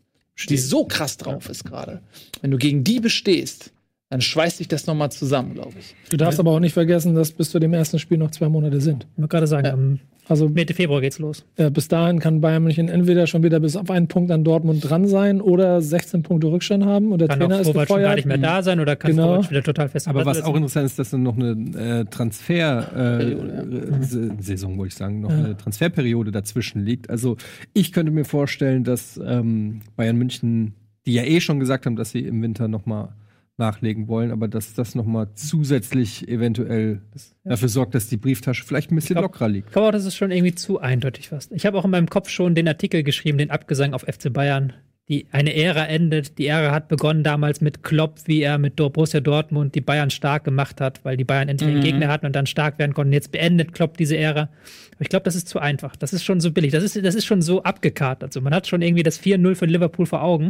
die 0.47 0.57
so 0.57 0.85
krass 0.85 1.17
drauf 1.17 1.49
ist 1.49 1.65
gerade, 1.65 2.01
wenn 2.41 2.51
du 2.51 2.57
gegen 2.57 2.83
die 2.83 2.99
bestehst, 2.99 3.71
dann 4.09 4.21
schweißt 4.21 4.59
dich 4.59 4.67
das 4.67 4.87
nochmal 4.87 5.11
zusammen, 5.11 5.53
glaube 5.53 5.73
ich. 5.79 5.95
Du 6.09 6.17
darfst 6.17 6.39
aber 6.39 6.51
auch 6.51 6.59
nicht 6.59 6.73
vergessen, 6.73 7.13
dass 7.15 7.31
bis 7.31 7.51
zu 7.51 7.59
dem 7.59 7.73
ersten 7.73 7.99
Spiel 7.99 8.17
noch 8.17 8.31
zwei 8.31 8.49
Monate 8.49 8.81
sind. 8.81 9.05
Ich 9.13 9.17
wollte 9.19 9.29
gerade 9.29 9.47
sagen, 9.47 9.65
Ja. 9.67 9.73
am 9.73 9.99
Also 10.27 10.47
Mitte 10.49 10.73
Februar 10.75 11.01
geht's 11.01 11.17
los. 11.19 11.43
äh, 11.57 11.69
bis 11.71 11.87
dahin 11.87 12.19
kann 12.19 12.39
Bayern 12.41 12.63
München 12.63 12.87
entweder 12.89 13.25
schon 13.27 13.41
wieder 13.43 13.59
bis 13.59 13.75
auf 13.75 13.89
einen 13.91 14.07
Punkt 14.07 14.29
an 14.31 14.43
Dortmund 14.43 14.87
dran 14.87 15.07
sein 15.07 15.41
oder 15.41 15.79
16 15.81 16.21
Punkte 16.23 16.47
Rückstand 16.51 16.85
haben 16.85 17.11
und 17.11 17.19
der 17.19 17.27
Kann 17.27 17.39
Trainer 17.39 17.55
auch 17.57 17.59
ist 17.61 17.67
Kovac 17.67 17.87
schon 17.87 17.97
gar 18.01 18.15
gefeuert. 18.15 18.15
nicht 18.17 18.25
mehr 18.27 18.37
da 18.39 18.61
sein 18.63 18.79
oder 18.79 18.95
kann 18.95 19.11
Genau. 19.11 19.47
Wieder 19.49 19.63
total 19.63 19.89
fest 19.89 20.07
Aber 20.07 20.25
was 20.25 20.37
sitzen. 20.37 20.49
auch 20.49 20.55
interessant 20.55 20.85
ist, 20.87 20.97
dass 20.99 21.09
dann 21.11 21.23
noch 21.23 21.35
eine 21.35 21.51
äh, 22.01 22.05
Transfer 22.05 22.91
äh, 22.95 23.31
äh, 23.31 24.31
Saison, 24.39 24.77
wollte 24.77 24.89
ich 24.89 24.95
sagen, 24.95 25.21
noch 25.21 25.29
eine 25.31 25.55
Transferperiode 25.57 26.31
dazwischen 26.31 26.83
liegt. 26.83 27.09
Also 27.09 27.37
ich 27.73 27.91
könnte 27.91 28.11
mir 28.11 28.25
vorstellen, 28.25 28.83
dass 28.83 29.19
ähm, 29.23 29.81
Bayern 29.95 30.15
München, 30.17 30.73
die 31.05 31.13
ja 31.13 31.23
eh 31.23 31.41
schon 31.41 31.59
gesagt 31.59 31.85
haben, 31.85 31.95
dass 31.95 32.11
sie 32.11 32.21
im 32.21 32.41
Winter 32.41 32.67
noch 32.67 32.85
mal 32.85 33.09
nachlegen 33.59 34.07
wollen, 34.07 34.31
aber 34.31 34.47
dass 34.47 34.73
das 34.73 34.95
noch 34.95 35.05
mal 35.05 35.27
zusätzlich 35.35 36.27
eventuell 36.27 37.01
dafür 37.43 37.69
sorgt, 37.69 37.93
dass 37.95 38.07
die 38.07 38.17
Brieftasche 38.17 38.63
vielleicht 38.65 38.91
ein 38.91 38.95
bisschen 38.95 39.15
glaub- 39.15 39.25
lockerer 39.25 39.49
liegt. 39.49 39.67
Ich 39.67 39.73
glaube 39.73 39.89
auch, 39.89 39.91
das 39.91 40.05
ist 40.05 40.15
schon 40.15 40.31
irgendwie 40.31 40.55
zu 40.55 40.79
eindeutig 40.79 41.29
fast. 41.29 41.51
Ich 41.51 41.65
habe 41.65 41.77
auch 41.77 41.85
in 41.85 41.91
meinem 41.91 42.09
Kopf 42.09 42.29
schon 42.29 42.55
den 42.55 42.67
Artikel 42.67 43.03
geschrieben, 43.03 43.37
den 43.37 43.51
Abgesang 43.51 43.93
auf 43.93 44.01
FC 44.01 44.31
Bayern. 44.33 44.73
Die, 45.09 45.25
eine 45.31 45.55
Ära 45.55 45.87
endet. 45.87 46.37
Die 46.37 46.45
Ära 46.45 46.71
hat 46.71 46.87
begonnen 46.87 47.23
damals 47.23 47.61
mit 47.61 47.81
Klopp, 47.81 48.19
wie 48.25 48.41
er 48.41 48.59
mit 48.59 48.75
Borussia 48.75 49.19
Dortmund 49.19 49.73
die 49.73 49.81
Bayern 49.81 50.11
stark 50.11 50.43
gemacht 50.43 50.79
hat, 50.79 51.03
weil 51.03 51.17
die 51.17 51.23
Bayern 51.23 51.49
endlich 51.49 51.67
einen 51.69 51.81
Gegner 51.81 52.09
hatten 52.09 52.27
und 52.27 52.35
dann 52.35 52.45
stark 52.45 52.77
werden 52.77 52.93
konnten. 52.93 53.11
Jetzt 53.11 53.31
beendet 53.31 53.73
Klopp 53.73 53.97
diese 53.97 54.15
Ära. 54.15 54.41
Aber 54.41 55.01
ich 55.01 55.09
glaube, 55.09 55.23
das 55.23 55.33
ist 55.35 55.47
zu 55.47 55.57
einfach. 55.57 55.95
Das 55.95 56.13
ist 56.13 56.23
schon 56.23 56.39
so 56.39 56.51
billig. 56.51 56.71
Das 56.71 56.83
ist, 56.83 57.03
das 57.03 57.15
ist 57.15 57.25
schon 57.25 57.41
so 57.41 57.63
abgekartet. 57.63 58.29
Also 58.29 58.41
man 58.41 58.53
hat 58.53 58.67
schon 58.67 58.83
irgendwie 58.83 59.01
das 59.01 59.19
4-0 59.19 59.55
für 59.55 59.65
Liverpool 59.65 60.05
vor 60.05 60.21
Augen. 60.21 60.45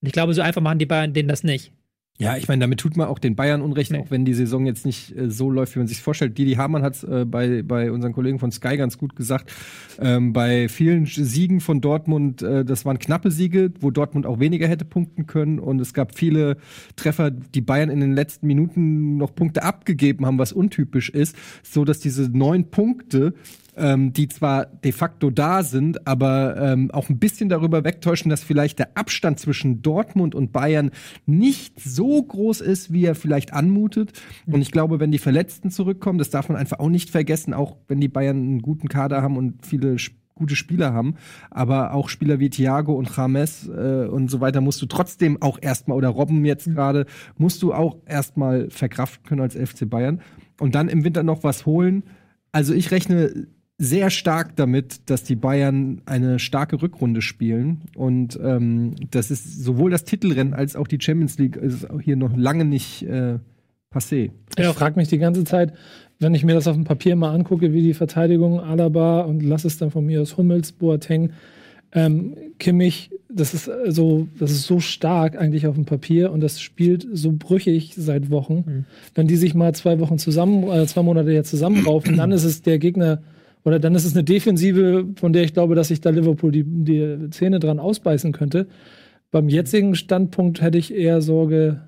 Und 0.00 0.06
ich 0.06 0.12
glaube, 0.12 0.32
so 0.32 0.40
einfach 0.40 0.62
machen 0.62 0.78
die 0.78 0.86
Bayern 0.86 1.12
denen 1.12 1.28
das 1.28 1.44
nicht. 1.44 1.70
Ja, 2.16 2.36
ich 2.36 2.46
meine, 2.46 2.60
damit 2.60 2.78
tut 2.78 2.96
man 2.96 3.08
auch 3.08 3.18
den 3.18 3.34
Bayern 3.34 3.60
Unrecht, 3.60 3.90
Nee. 3.90 3.98
auch 3.98 4.10
wenn 4.12 4.24
die 4.24 4.34
Saison 4.34 4.66
jetzt 4.66 4.86
nicht 4.86 5.16
äh, 5.16 5.28
so 5.28 5.50
läuft, 5.50 5.74
wie 5.74 5.80
man 5.80 5.88
sich 5.88 6.00
vorstellt. 6.00 6.38
Didi 6.38 6.52
Hamann 6.54 6.82
hat 6.82 6.94
es 6.94 7.02
äh, 7.02 7.24
bei, 7.24 7.62
bei 7.62 7.90
unseren 7.90 8.12
Kollegen 8.12 8.38
von 8.38 8.52
Sky 8.52 8.76
ganz 8.76 8.98
gut 8.98 9.16
gesagt. 9.16 9.52
Ähm, 9.98 10.32
bei 10.32 10.68
vielen 10.68 11.06
Siegen 11.06 11.60
von 11.60 11.80
Dortmund, 11.80 12.40
äh, 12.40 12.64
das 12.64 12.84
waren 12.84 13.00
knappe 13.00 13.32
Siege, 13.32 13.72
wo 13.80 13.90
Dortmund 13.90 14.26
auch 14.26 14.38
weniger 14.38 14.68
hätte 14.68 14.84
punkten 14.84 15.26
können. 15.26 15.58
Und 15.58 15.80
es 15.80 15.92
gab 15.92 16.14
viele 16.16 16.56
Treffer, 16.94 17.32
die 17.32 17.60
Bayern 17.60 17.90
in 17.90 17.98
den 17.98 18.12
letzten 18.12 18.46
Minuten 18.46 19.16
noch 19.16 19.34
Punkte 19.34 19.64
abgegeben 19.64 20.24
haben, 20.24 20.38
was 20.38 20.52
untypisch 20.52 21.10
ist, 21.10 21.34
so 21.64 21.84
dass 21.84 21.98
diese 21.98 22.30
neun 22.30 22.70
Punkte 22.70 23.34
ähm, 23.76 24.12
die 24.12 24.28
zwar 24.28 24.66
de 24.66 24.92
facto 24.92 25.30
da 25.30 25.62
sind, 25.62 26.06
aber 26.06 26.56
ähm, 26.56 26.90
auch 26.90 27.08
ein 27.08 27.18
bisschen 27.18 27.48
darüber 27.48 27.84
wegtäuschen, 27.84 28.30
dass 28.30 28.42
vielleicht 28.44 28.78
der 28.78 28.96
Abstand 28.96 29.38
zwischen 29.40 29.82
Dortmund 29.82 30.34
und 30.34 30.52
Bayern 30.52 30.90
nicht 31.26 31.80
so 31.80 32.22
groß 32.22 32.60
ist, 32.60 32.92
wie 32.92 33.04
er 33.04 33.14
vielleicht 33.14 33.52
anmutet. 33.52 34.12
Und 34.46 34.60
ich 34.62 34.70
glaube, 34.70 35.00
wenn 35.00 35.10
die 35.12 35.18
Verletzten 35.18 35.70
zurückkommen, 35.70 36.18
das 36.18 36.30
darf 36.30 36.48
man 36.48 36.56
einfach 36.58 36.78
auch 36.78 36.88
nicht 36.88 37.10
vergessen, 37.10 37.54
auch 37.54 37.76
wenn 37.88 38.00
die 38.00 38.08
Bayern 38.08 38.36
einen 38.36 38.62
guten 38.62 38.88
Kader 38.88 39.22
haben 39.22 39.36
und 39.36 39.64
viele 39.66 39.94
sp- 39.98 40.16
gute 40.36 40.56
Spieler 40.56 40.92
haben, 40.92 41.14
aber 41.52 41.94
auch 41.94 42.08
Spieler 42.08 42.40
wie 42.40 42.50
Thiago 42.50 42.92
und 42.94 43.08
James 43.16 43.68
äh, 43.68 44.08
und 44.08 44.28
so 44.32 44.40
weiter 44.40 44.60
musst 44.60 44.82
du 44.82 44.86
trotzdem 44.86 45.40
auch 45.40 45.60
erstmal, 45.62 45.96
oder 45.96 46.08
Robben 46.08 46.44
jetzt 46.44 46.64
gerade, 46.66 47.06
musst 47.38 47.62
du 47.62 47.72
auch 47.72 47.98
erstmal 48.04 48.68
verkraften 48.68 49.24
können 49.24 49.42
als 49.42 49.54
FC 49.54 49.88
Bayern 49.88 50.20
und 50.58 50.74
dann 50.74 50.88
im 50.88 51.04
Winter 51.04 51.22
noch 51.22 51.44
was 51.44 51.66
holen. 51.66 52.02
Also 52.50 52.74
ich 52.74 52.90
rechne 52.90 53.46
sehr 53.78 54.10
stark 54.10 54.54
damit, 54.56 55.10
dass 55.10 55.24
die 55.24 55.34
Bayern 55.34 56.00
eine 56.06 56.38
starke 56.38 56.80
Rückrunde 56.80 57.22
spielen. 57.22 57.82
Und 57.96 58.38
ähm, 58.42 58.94
das 59.10 59.30
ist 59.30 59.64
sowohl 59.64 59.90
das 59.90 60.04
Titelrennen 60.04 60.54
als 60.54 60.76
auch 60.76 60.86
die 60.86 60.98
Champions 61.00 61.38
League 61.38 61.56
ist 61.56 61.90
auch 61.90 62.00
hier 62.00 62.16
noch 62.16 62.36
lange 62.36 62.64
nicht 62.64 63.02
äh, 63.02 63.38
passé. 63.92 64.30
Ich 64.56 64.66
frage 64.66 64.96
mich 64.96 65.08
die 65.08 65.18
ganze 65.18 65.44
Zeit, 65.44 65.72
wenn 66.20 66.34
ich 66.34 66.44
mir 66.44 66.54
das 66.54 66.68
auf 66.68 66.76
dem 66.76 66.84
Papier 66.84 67.16
mal 67.16 67.34
angucke, 67.34 67.72
wie 67.72 67.82
die 67.82 67.94
Verteidigung 67.94 68.60
Alaba 68.60 69.22
und 69.22 69.42
lass 69.42 69.64
es 69.64 69.78
dann 69.78 69.90
von 69.90 70.06
mir 70.06 70.22
aus 70.22 70.36
Hummels, 70.36 70.70
Boateng, 70.70 71.32
ähm, 71.92 72.36
Kimmich, 72.58 73.10
das 73.28 73.54
ist 73.54 73.66
äh, 73.66 73.90
so, 73.90 74.28
das 74.38 74.52
ist 74.52 74.66
so 74.66 74.78
stark 74.78 75.36
eigentlich 75.36 75.66
auf 75.66 75.74
dem 75.74 75.84
Papier 75.84 76.30
und 76.30 76.40
das 76.40 76.60
spielt 76.60 77.06
so 77.12 77.32
brüchig 77.32 77.94
seit 77.96 78.30
Wochen. 78.30 78.86
Wenn 79.14 79.26
die 79.26 79.36
sich 79.36 79.54
mal 79.54 79.74
zwei 79.74 79.98
Wochen 79.98 80.18
zusammen, 80.18 80.64
äh, 80.70 80.86
zwei 80.86 81.02
Monate 81.02 81.32
jetzt 81.32 81.50
zusammenraufen, 81.50 82.16
dann 82.16 82.30
ist 82.30 82.44
es 82.44 82.62
der 82.62 82.78
Gegner 82.78 83.22
oder 83.64 83.78
dann 83.78 83.94
ist 83.94 84.04
es 84.04 84.14
eine 84.14 84.24
Defensive, 84.24 85.06
von 85.16 85.32
der 85.32 85.42
ich 85.44 85.52
glaube, 85.54 85.74
dass 85.74 85.88
sich 85.88 86.00
da 86.00 86.10
Liverpool 86.10 86.52
die, 86.52 86.64
die 86.64 87.30
Zähne 87.30 87.58
dran 87.60 87.78
ausbeißen 87.80 88.32
könnte. 88.32 88.66
Beim 89.30 89.48
jetzigen 89.48 89.94
Standpunkt 89.94 90.60
hätte 90.62 90.78
ich 90.78 90.94
eher 90.94 91.20
Sorge, 91.22 91.80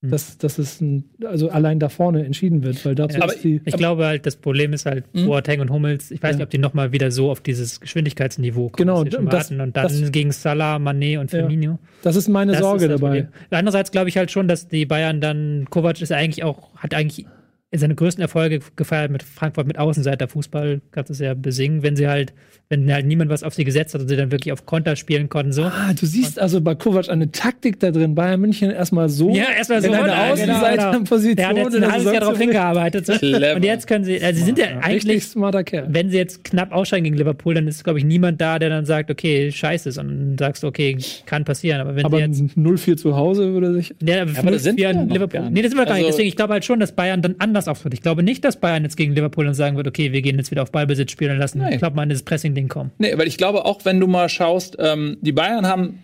dass, 0.00 0.38
dass 0.38 0.58
es 0.58 0.80
ein, 0.80 1.04
also 1.24 1.50
allein 1.50 1.80
da 1.80 1.88
vorne 1.88 2.24
entschieden 2.24 2.62
wird, 2.62 2.84
weil 2.86 2.94
dazu 2.94 3.18
Ja, 3.18 3.26
ist 3.26 3.42
die. 3.42 3.60
Ich 3.64 3.76
glaube 3.76 4.06
halt, 4.06 4.26
das 4.26 4.36
Problem 4.36 4.72
ist 4.72 4.86
halt 4.86 5.12
Boateng 5.12 5.60
und 5.60 5.70
Hummels. 5.70 6.10
Ich 6.12 6.22
weiß 6.22 6.30
Ja. 6.32 6.36
nicht, 6.36 6.44
ob 6.44 6.50
die 6.50 6.58
nochmal 6.58 6.92
wieder 6.92 7.10
so 7.10 7.30
auf 7.30 7.40
dieses 7.40 7.80
Geschwindigkeitsniveau 7.80 8.68
kommen, 8.68 8.76
Genau, 8.76 9.02
das 9.04 9.50
und 9.50 9.58
dann 9.58 9.72
das- 9.72 10.12
gegen 10.12 10.30
Salah, 10.30 10.76
Mané 10.76 11.18
und 11.18 11.32
Ja. 11.32 11.40
Firmino. 11.40 11.78
Das 12.02 12.14
ist 12.16 12.28
meine 12.28 12.52
Das 12.52 12.60
Sorge 12.60 12.84
ist 12.86 12.90
dabei. 12.90 13.22
Problem. 13.22 13.28
Andererseits 13.50 13.90
glaube 13.90 14.08
ich 14.08 14.16
halt 14.16 14.30
schon, 14.30 14.46
dass 14.46 14.68
die 14.68 14.86
Bayern 14.86 15.20
dann, 15.20 15.66
Kovac 15.68 16.00
ist 16.00 16.12
eigentlich 16.12 16.44
auch, 16.44 16.74
hat 16.76 16.94
eigentlich 16.94 17.26
seine 17.72 17.94
größten 17.94 18.22
Erfolge 18.22 18.60
gefeiert 18.76 19.10
mit 19.10 19.22
Frankfurt 19.22 19.66
mit 19.66 19.78
Außenseiterfußball, 19.78 20.80
kannst 20.90 21.10
du 21.10 21.12
es 21.12 21.18
ja 21.20 21.34
besingen, 21.34 21.82
wenn 21.82 21.96
sie 21.96 22.08
halt, 22.08 22.32
wenn 22.70 22.92
halt 22.92 23.06
niemand 23.06 23.30
was 23.30 23.42
auf 23.42 23.54
sie 23.54 23.64
gesetzt 23.64 23.94
hat 23.94 24.02
und 24.02 24.08
sie 24.08 24.16
dann 24.16 24.30
wirklich 24.30 24.52
auf 24.52 24.66
Konter 24.66 24.94
spielen 24.94 25.30
konnten, 25.30 25.52
so. 25.52 25.62
Ah, 25.64 25.94
du 25.98 26.04
siehst 26.04 26.38
also 26.38 26.60
bei 26.60 26.74
Kovac 26.74 27.08
eine 27.08 27.32
Taktik 27.32 27.80
da 27.80 27.90
drin. 27.90 28.14
Bayern 28.14 28.40
München 28.40 28.70
erstmal 28.70 29.08
so. 29.08 29.34
Ja, 29.34 29.44
erstmal 29.56 29.80
so. 29.80 29.88
in 29.88 29.94
eine 29.94 30.08
Ja, 30.12 30.32
Außenseiterposition. 30.32 31.36
Der 31.36 31.48
hat 31.48 31.56
jetzt 31.56 31.66
und 31.74 31.82
ein 31.82 31.90
halbes 31.90 32.06
ist 32.06 32.12
Jahr 32.12 32.20
darauf 32.20 32.38
hingearbeitet. 32.38 33.06
So. 33.06 33.12
Und 33.14 33.64
jetzt 33.64 33.86
können 33.86 34.04
sie, 34.04 34.22
also 34.22 34.38
sie 34.38 34.44
sind 34.44 34.58
ja 34.58 34.66
eigentlich, 34.82 35.24
smarter 35.24 35.64
Kerl. 35.64 35.86
wenn 35.88 36.10
sie 36.10 36.18
jetzt 36.18 36.44
knapp 36.44 36.72
aussteigen 36.72 37.04
gegen 37.04 37.16
Liverpool, 37.16 37.54
dann 37.54 37.66
ist, 37.68 37.82
glaube 37.84 38.00
ich, 38.00 38.04
niemand 38.04 38.38
da, 38.40 38.58
der 38.58 38.68
dann 38.68 38.84
sagt, 38.84 39.10
okay, 39.10 39.50
scheiße, 39.50 39.90
sondern 39.92 40.36
sagst, 40.38 40.62
okay, 40.62 40.98
kann 41.24 41.44
passieren. 41.44 41.80
Aber 41.80 41.96
wenn 41.96 42.04
Aber 42.04 42.18
sie 42.18 42.24
jetzt 42.24 42.40
ein 42.40 42.50
0-4 42.64 42.96
zu 42.98 43.16
Hause 43.16 43.54
würde 43.54 43.72
sich. 43.72 43.94
Ja, 44.02 44.22
aber, 44.22 44.32
aber 44.38 44.50
das 44.50 44.62
sind 44.64 44.76
wir 44.78 44.92
noch 44.92 45.06
Liverpool. 45.06 45.28
gar 45.40 45.42
nicht. 45.44 45.54
Nee, 45.54 45.62
das 45.62 45.70
sind 45.70 45.78
wir 45.78 45.86
gar 45.86 45.94
nicht. 45.94 46.04
Also- 46.04 46.16
Deswegen, 46.18 46.28
ich 46.28 46.36
glaube 46.36 46.52
halt 46.52 46.64
schon, 46.66 46.80
dass 46.80 46.92
Bayern 46.92 47.22
dann 47.22 47.36
anders 47.38 47.66
auftritt. 47.66 47.94
Ich 47.94 48.02
glaube 48.02 48.22
nicht, 48.22 48.44
dass 48.44 48.56
Bayern 48.60 48.82
jetzt 48.82 48.96
gegen 48.98 49.14
Liverpool 49.14 49.46
dann 49.46 49.54
sagen 49.54 49.76
wird, 49.78 49.86
okay, 49.86 50.12
wir 50.12 50.20
gehen 50.20 50.36
jetzt 50.36 50.50
wieder 50.50 50.62
auf 50.62 50.70
Ballbesitz 50.72 51.12
spielen 51.12 51.32
und 51.32 51.38
lassen, 51.38 51.58
Nein. 51.60 51.72
ich 51.72 51.78
glaube 51.78 51.96
mal, 51.96 52.02
in 52.02 52.10
das 52.10 52.22
Pressing-Ding 52.58 52.68
kommen. 52.68 52.90
Nee, 52.98 53.16
weil 53.16 53.28
ich 53.28 53.38
glaube, 53.38 53.64
auch 53.64 53.84
wenn 53.84 54.00
du 54.00 54.06
mal 54.06 54.28
schaust, 54.28 54.76
ähm, 54.78 55.18
die 55.20 55.32
Bayern 55.32 55.66
haben 55.66 56.02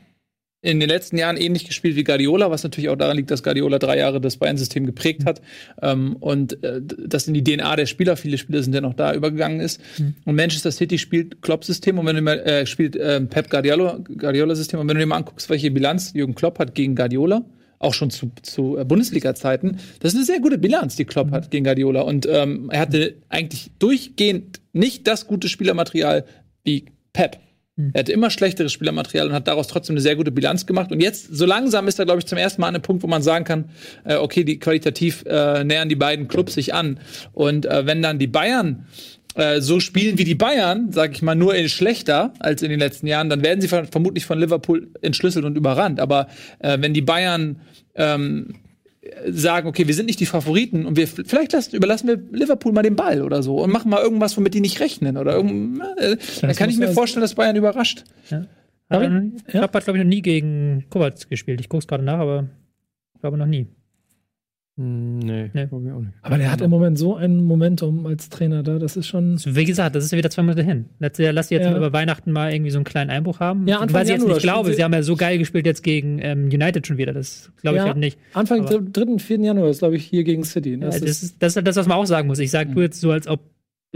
in 0.63 0.81
den 0.81 0.89
letzten 0.89 1.19
Jahren 1.19 1.37
ähnlich 1.37 1.67
gespielt 1.67 1.95
wie 1.95 2.05
Guardiola, 2.05 2.51
was 2.51 2.63
natürlich 2.63 2.89
auch 2.89 2.97
daran 2.97 3.19
liegt, 3.19 3.31
dass 3.31 3.43
Guardiola 3.43 3.79
drei 3.79 3.99
Jahre 3.99 4.19
das 4.19 4.39
Bayern-System 4.39 4.87
geprägt 4.87 5.27
hat 5.27 5.43
ähm, 5.83 6.17
und 6.21 6.65
äh, 6.65 6.81
das 6.81 7.29
in 7.29 7.35
die 7.35 7.45
DNA 7.45 7.77
der 7.77 7.85
Spieler, 7.85 8.17
viele 8.17 8.39
Spieler 8.39 8.63
sind 8.63 8.75
ja 8.75 8.81
noch 8.81 8.95
da 8.95 9.13
übergegangen 9.13 9.61
ist. 9.61 9.79
Und 10.25 10.37
Manchester 10.37 10.73
City 10.73 10.97
spielt 10.97 11.43
Klopp-System 11.43 11.99
und 11.99 12.07
wenn 12.07 12.17
du 12.17 12.23
mal 12.23 12.41
äh, 12.41 12.65
spielt 12.65 12.97
äh, 12.97 13.21
Pep 13.21 13.51
Guardiola 13.51 13.99
Guardiola-System 14.17 14.81
und 14.81 14.89
wenn 14.89 14.97
du 14.97 15.01
dir 15.01 15.07
mal 15.07 15.17
anguckst, 15.17 15.51
welche 15.51 15.71
Bilanz 15.71 16.15
Jürgen 16.15 16.35
Klopp 16.35 16.59
hat 16.59 16.75
gegen 16.75 16.97
Guardiola, 16.97 17.45
auch 17.79 17.93
schon 17.93 18.09
zu, 18.09 18.33
zu 18.41 18.79
äh, 18.79 18.87
Bundesliga-Zeiten, 18.87 19.77
das 20.01 20.13
ist 20.13 20.17
eine 20.17 20.25
sehr 20.25 20.41
gute 20.41 20.57
Bilanz, 20.57 20.97
die 20.97 21.05
Klopp 21.05 21.31
hat 21.31 21.51
gegen 21.51 21.65
Guardiola 21.65 22.01
und 22.01 22.27
ähm, 22.27 22.71
er 22.73 22.81
hatte 22.81 23.17
eigentlich 23.29 23.71
durchgehend 23.79 24.63
nicht 24.73 25.07
das 25.07 25.27
gute 25.27 25.49
Spielermaterial 25.49 26.25
wie 26.65 26.87
Pep. 27.13 27.39
Er 27.93 28.01
hatte 28.01 28.13
immer 28.13 28.31
schlechteres 28.31 28.73
Spielermaterial 28.73 29.27
und 29.27 29.33
hat 29.33 29.49
daraus 29.49 29.67
trotzdem 29.67 29.95
eine 29.95 30.01
sehr 30.01 30.15
gute 30.15 30.31
Bilanz 30.31 30.65
gemacht. 30.65 30.93
Und 30.93 31.01
jetzt, 31.01 31.35
so 31.35 31.45
langsam 31.45 31.89
ist 31.89 31.99
er, 31.99 32.05
glaube 32.05 32.21
ich, 32.21 32.27
zum 32.27 32.39
ersten 32.39 32.61
Mal 32.61 32.69
an 32.69 32.77
einem 32.77 32.83
Punkt, 32.83 33.03
wo 33.03 33.09
man 33.09 33.21
sagen 33.21 33.45
kann, 33.45 33.71
äh, 34.05 34.15
okay, 34.15 34.45
die 34.45 34.61
qualitativ 34.61 35.25
äh, 35.27 35.65
nähern 35.65 35.89
die 35.89 35.97
beiden 35.97 36.29
Clubs 36.29 36.55
sich 36.55 36.73
an. 36.73 37.01
Und 37.33 37.67
äh, 37.67 37.85
wenn 37.85 38.01
dann 38.01 38.21
die 38.21 38.29
Bayern 38.29 38.87
äh, 39.35 39.61
so 39.61 39.81
spielen 39.81 40.19
wie 40.19 40.25
die 40.25 40.37
Bayern, 40.37 40.93
sage 40.93 41.15
ich 41.15 41.23
mal, 41.23 41.35
nur 41.35 41.57
in 41.57 41.69
schlechter 41.69 42.33
als 42.39 42.63
in 42.63 42.71
den 42.71 42.79
letzten 42.79 43.09
Jahren, 43.09 43.29
dann 43.29 43.43
werden 43.43 43.61
sie 43.61 43.67
ver 43.67 43.87
vermutlich 43.87 44.25
von 44.25 44.39
Liverpool 44.39 44.89
entschlüsselt 45.03 45.45
und 45.45 45.57
überrannt. 45.57 45.99
Aber 45.99 46.29
äh, 46.61 46.79
wenn 46.81 46.95
die 46.95 47.03
Bayern 47.03 47.61
ähm, 47.97 48.55
sagen, 49.29 49.69
okay, 49.69 49.87
wir 49.87 49.95
sind 49.95 50.07
nicht 50.07 50.21
die 50.21 50.27
Favoriten 50.27 50.87
und 50.87 50.97
wir 50.97 51.07
vielleicht 51.07 51.53
lassen, 51.53 51.77
überlassen 51.77 52.09
wir 52.09 52.17
Liverpool 52.33 52.73
mal 52.73 52.83
den 52.83 52.97
Ball 52.97 53.23
oder 53.23 53.43
so 53.43 53.63
und 53.63 53.71
machen 53.71 53.91
mal 53.91 54.01
irgendwas, 54.03 54.37
womit 54.37 54.55
die 54.55 54.61
nicht 54.61 54.81
rechnen 54.81 55.17
oder 55.17 55.35
irgend, 55.37 55.81
äh, 55.99 56.17
dann 56.41 56.55
kann 56.55 56.71
ich 56.71 56.77
mir 56.79 56.89
vorstellen, 56.89 57.23
dass 57.23 57.35
Bayern 57.35 57.57
überrascht. 57.57 58.05
Hat 58.31 58.47
Sorry? 58.91 59.07
er- 59.47 59.61
Klopp 59.61 59.75
hat, 59.75 59.85
glaube 59.85 59.99
ich, 59.99 60.05
noch 60.05 60.09
nie 60.09 60.23
gegen 60.23 60.85
Kovac 60.91 61.29
gespielt. 61.29 61.61
Ich 61.61 61.69
gucke 61.69 61.81
es 61.83 61.87
gerade 61.89 62.05
nach, 62.05 62.19
aber 62.19 62.49
ich 63.15 63.21
glaube 63.21 63.37
noch 63.39 63.47
nie. 63.47 63.67
Hm, 64.77 65.21
nee, 65.21 65.51
Nee. 65.55 65.67
glaub 65.67 65.85
ich 65.85 65.93
auch 65.93 66.01
nicht. 66.01 66.15
Aber 66.23 66.37
der 66.37 66.51
hat 66.51 66.61
im 66.61 66.69
Moment 66.71 66.99
so 66.99 67.15
ein 67.15 67.37
Momentum 67.45 68.07
als 68.07 68.29
Trainer 68.29 68.65
da, 68.65 68.81
das 68.81 68.97
ist 68.97 69.07
schon. 69.07 69.39
Wie 69.45 69.65
gesagt, 69.65 69.95
das 69.95 70.05
ist 70.05 70.11
ja 70.11 70.19
wieder 70.19 70.31
zwei 70.31 70.43
Monate 70.43 70.65
hin. 70.65 70.87
Letztes 70.99 71.23
Jahr, 71.25 71.33
lass 71.33 71.47
sie 71.49 71.55
jetzt 71.55 71.65
Ja. 71.65 71.71
mal 71.71 71.77
über 71.77 71.93
Weihnachten 71.93 72.33
mal 72.33 72.53
irgendwie 72.53 72.73
so 72.73 72.79
einen 72.79 72.85
kleinen 72.85 73.11
Einbruch 73.11 73.39
haben. 73.39 73.69
Ja, 73.69 73.79
Anfang 73.79 73.95
Weil 73.95 74.07
ich 74.07 74.11
jetzt 74.11 74.27
nicht 74.27 74.41
glaube, 74.41 74.71
sie- 74.71 74.77
sie 74.77 74.83
haben 74.83 74.93
ja 74.93 75.03
so 75.05 75.15
geil 75.15 75.39
gespielt 75.39 75.65
jetzt 75.67 75.83
gegen 75.85 76.19
ähm, 76.21 76.47
United 76.47 76.87
schon 76.89 76.97
wieder. 76.99 77.13
Das 77.13 77.53
glaube 77.63 77.77
ich 77.77 77.83
Ja. 77.83 77.87
halt 77.89 77.99
nicht. 77.99 78.19
Anfang 78.33 78.63
Aber- 78.67 78.81
dr- 78.81 79.07
3., 79.07 79.19
4. 79.21 79.39
Januar 79.41 79.69
ist, 79.69 79.79
glaube 79.79 79.95
ich, 79.95 80.05
hier 80.07 80.25
gegen 80.25 80.43
City. 80.43 80.77
Das, 80.79 80.95
Das 80.97 81.05
das, 81.05 81.23
ist, 81.23 81.43
das 81.43 81.53
ist 81.53 81.57
halt 81.57 81.67
das, 81.69 81.77
was 81.77 81.87
man 81.87 81.97
auch 81.99 82.07
sagen 82.07 82.27
muss. 82.27 82.41
Ich 82.41 82.51
sage 82.51 82.75
du 82.75 82.81
jetzt 82.81 83.01
so, 83.01 83.13
als 83.13 83.29
ob 83.29 83.41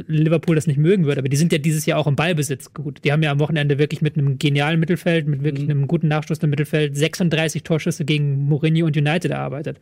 Liverpool 0.06 0.54
das 0.54 0.68
nicht 0.68 0.78
mögen 0.78 1.06
würde, 1.06 1.18
aber 1.20 1.28
die 1.28 1.36
sind 1.36 1.50
ja 1.50 1.58
dieses 1.58 1.84
Jahr 1.86 1.98
auch 1.98 2.06
im 2.06 2.14
Ballbesitz 2.14 2.72
gut. 2.72 3.00
Die 3.04 3.10
haben 3.10 3.24
ja 3.24 3.32
am 3.32 3.40
Wochenende 3.40 3.78
wirklich 3.80 4.00
mit 4.00 4.16
einem 4.16 4.38
genialen 4.38 4.78
Mittelfeld, 4.78 5.26
mit 5.26 5.42
wirklich 5.42 5.64
Mhm. 5.64 5.70
einem 5.72 5.86
guten 5.88 6.06
Nachschuss 6.06 6.38
im 6.38 6.50
Mittelfeld 6.50 6.96
36 6.96 7.64
Torschüsse 7.64 8.04
gegen 8.04 8.44
Mourinho 8.48 8.86
und 8.86 8.96
United 8.96 9.32
erarbeitet. 9.32 9.80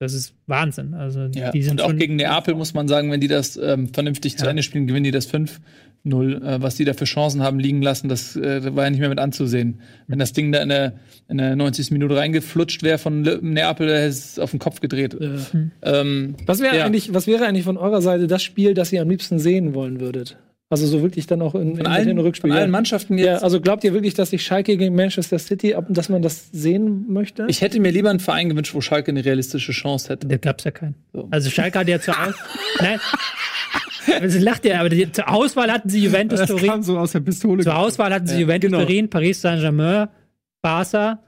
Das 0.00 0.12
ist 0.12 0.34
Wahnsinn. 0.46 0.92
Also 0.94 1.28
Ja, 1.34 1.50
die 1.52 1.62
sind 1.62 1.80
und 1.80 1.86
auch 1.86 1.96
gegen 1.96 2.16
Neapel 2.16 2.54
muss 2.54 2.74
man 2.74 2.88
sagen, 2.88 3.10
wenn 3.10 3.20
die 3.20 3.28
das 3.28 3.56
ähm, 3.56 3.88
vernünftig 3.94 4.36
zu 4.36 4.44
Ja. 4.44 4.50
Ende 4.50 4.62
spielen, 4.62 4.86
gewinnen 4.86 5.04
die 5.04 5.10
das 5.12 5.32
5-0. 5.32 5.60
Äh, 6.04 6.60
was 6.62 6.74
die 6.74 6.84
da 6.84 6.94
für 6.94 7.04
Chancen 7.04 7.42
haben 7.42 7.58
liegen 7.60 7.80
lassen, 7.80 8.08
das 8.08 8.34
äh, 8.36 8.74
war 8.74 8.84
ja 8.84 8.90
nicht 8.90 8.98
mehr 9.00 9.08
mit 9.08 9.20
anzusehen. 9.20 9.80
Wenn 10.08 10.18
das 10.18 10.32
Ding 10.32 10.50
da 10.52 10.62
in 10.62 10.68
der, 10.68 10.94
in 11.28 11.38
der 11.38 11.54
90. 11.56 11.92
Minute 11.92 12.16
reingeflutscht 12.16 12.82
wäre 12.82 12.98
von 12.98 13.22
Neapel, 13.22 13.88
hätte 13.88 14.06
es 14.08 14.38
auf 14.38 14.50
den 14.50 14.58
Kopf 14.58 14.80
gedreht. 14.80 15.14
äh, 15.14 15.38
Ähm, 15.82 16.34
was, 16.44 16.60
wäre 16.60 16.76
Ja. 16.76 16.84
eigentlich, 16.86 17.14
was 17.14 17.26
wäre 17.26 17.46
eigentlich 17.46 17.64
von 17.64 17.76
eurer 17.76 18.02
Seite 18.02 18.26
das 18.26 18.42
Spiel, 18.42 18.74
das 18.74 18.92
ihr 18.92 19.00
am 19.00 19.08
liebsten 19.08 19.38
sehen 19.38 19.74
wollen 19.74 20.00
würdet? 20.00 20.36
Also 20.82 20.98
so 20.98 21.02
wirklich 21.02 21.26
dann 21.26 21.40
auch 21.42 21.54
in, 21.54 21.76
in 21.76 21.86
allen, 21.86 22.18
und 22.18 22.24
Rückspiel. 22.24 22.50
von 22.50 22.56
allen 22.56 22.68
ja. 22.68 22.72
Mannschaften 22.72 23.16
ja, 23.18 23.34
jetzt. 23.34 23.44
also 23.44 23.60
glaubt 23.60 23.84
ihr 23.84 23.92
wirklich, 23.92 24.14
dass 24.14 24.30
sich 24.30 24.44
Schalke 24.44 24.76
gegen 24.76 24.94
Manchester 24.94 25.38
City, 25.38 25.76
dass 25.88 26.08
man 26.08 26.22
das 26.22 26.48
sehen 26.52 27.06
möchte? 27.08 27.46
ich 27.48 27.60
hätte 27.60 27.78
mir 27.80 27.92
lieber 27.92 28.10
einen 28.10 28.20
Verein 28.20 28.48
gewünscht, 28.48 28.74
wo 28.74 28.80
Schalke 28.80 29.10
eine 29.10 29.24
realistische 29.24 29.72
Chance 29.72 30.08
hätte. 30.08 30.26
Da 30.26 30.36
gab's 30.36 30.64
ja 30.64 30.70
keinen. 30.70 30.94
So. 31.12 31.28
Also 31.30 31.50
Schalke 31.50 31.78
hat 31.78 31.88
ja 31.88 32.00
zur 32.00 32.14
Aus 32.14 32.34
Nein. 32.80 32.98
Sie 34.26 34.38
lacht 34.38 34.64
ja, 34.64 34.80
aber 34.80 34.90
die, 34.90 35.10
zur 35.10 35.30
Auswahl 35.30 35.72
hatten 35.72 35.88
sie 35.88 36.00
Juventus 36.00 36.40
Das 36.40 36.48
Turin. 36.48 36.66
kam 36.66 36.82
so 36.82 36.98
aus 36.98 37.12
der 37.12 37.20
Pistole. 37.20 37.64
Zur 37.64 37.76
Auswahl 37.76 38.12
hatten 38.12 38.26
sie 38.26 38.40
Juventus 38.40 38.70
genau. 38.70 38.82
Turin, 38.82 39.08
Paris 39.08 39.40
Saint-Germain, 39.40 40.08
Barca, 40.60 41.20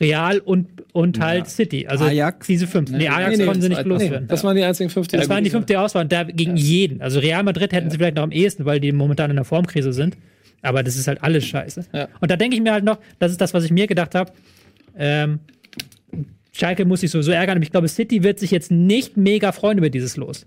Real 0.00 0.38
und, 0.38 0.68
und 0.92 1.20
halt 1.20 1.48
City. 1.48 1.86
Also 1.86 2.04
Ajax? 2.04 2.46
diese 2.48 2.66
fünf. 2.66 2.90
Nee, 2.90 3.08
Ajax 3.08 3.30
Nee, 3.30 3.36
nee, 3.36 3.44
konnten 3.46 3.62
sie 3.62 3.68
nicht 3.68 3.84
loswerden. 3.84 4.26
das 4.26 4.42
waren 4.42 4.56
die 4.56 4.64
einzigen 4.64 4.90
50. 4.90 5.20
Das 5.20 5.28
waren 5.28 5.44
die 5.44 5.50
fünfte 5.50 5.78
Auswahl 5.78 6.02
und 6.02 6.12
da 6.12 6.24
gegen 6.24 6.56
jeden. 6.56 7.00
Also 7.00 7.20
Real 7.20 7.42
Madrid 7.44 7.72
hätten 7.72 7.90
sie 7.90 7.98
vielleicht 7.98 8.16
noch 8.16 8.24
am 8.24 8.32
ehesten, 8.32 8.64
weil 8.64 8.80
die 8.80 8.90
momentan 8.90 9.30
in 9.30 9.36
der 9.36 9.44
Formkrise 9.44 9.92
sind. 9.92 10.16
Aber 10.62 10.82
das 10.82 10.96
ist 10.96 11.06
halt 11.06 11.22
alles 11.22 11.44
scheiße. 11.46 11.84
Ja. 11.92 12.08
Und 12.20 12.30
da 12.30 12.36
denke 12.36 12.56
ich 12.56 12.62
mir 12.62 12.72
halt 12.72 12.84
noch, 12.84 12.98
das 13.18 13.30
ist 13.30 13.40
das, 13.40 13.54
was 13.54 13.64
ich 13.64 13.70
mir 13.70 13.86
gedacht 13.86 14.14
habe. 14.14 14.32
Ähm, 14.96 15.40
Schalke 16.52 16.84
muss 16.84 17.00
sich 17.00 17.10
sowieso 17.10 17.32
ärgern, 17.32 17.58
aber 17.58 17.64
ich 17.64 17.70
glaube, 17.70 17.88
City 17.88 18.22
wird 18.22 18.38
sich 18.38 18.50
jetzt 18.50 18.70
nicht 18.70 19.16
mega 19.16 19.52
freuen 19.52 19.78
über 19.78 19.90
dieses 19.90 20.16
Los. 20.16 20.46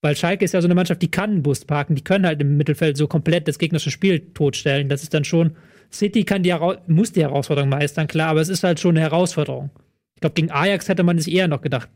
Weil 0.00 0.16
Schalke 0.16 0.44
ist 0.44 0.54
ja 0.54 0.62
so 0.62 0.66
eine 0.66 0.74
Mannschaft, 0.74 1.02
die 1.02 1.10
kann 1.10 1.30
einen 1.30 1.42
Bus 1.42 1.64
parken, 1.64 1.94
die 1.94 2.02
können 2.02 2.24
halt 2.26 2.40
im 2.40 2.56
Mittelfeld 2.56 2.96
so 2.96 3.06
komplett 3.06 3.48
das 3.48 3.58
gegnerische 3.58 3.90
Spiel 3.90 4.20
totstellen. 4.32 4.88
Das 4.88 5.02
ist 5.02 5.12
dann 5.12 5.24
schon, 5.24 5.52
City 5.92 6.24
kann 6.24 6.42
die, 6.42 6.54
muss 6.86 7.12
die 7.12 7.22
Herausforderung 7.22 7.68
meistern, 7.70 8.06
klar, 8.06 8.28
aber 8.30 8.40
es 8.40 8.48
ist 8.48 8.62
halt 8.64 8.80
schon 8.80 8.96
eine 8.96 9.00
Herausforderung. 9.00 9.70
Ich 10.14 10.20
glaube, 10.20 10.34
gegen 10.34 10.50
Ajax 10.50 10.88
hätte 10.88 11.02
man 11.02 11.18
sich 11.18 11.32
eher 11.34 11.48
noch 11.48 11.62
gedacht, 11.62 11.88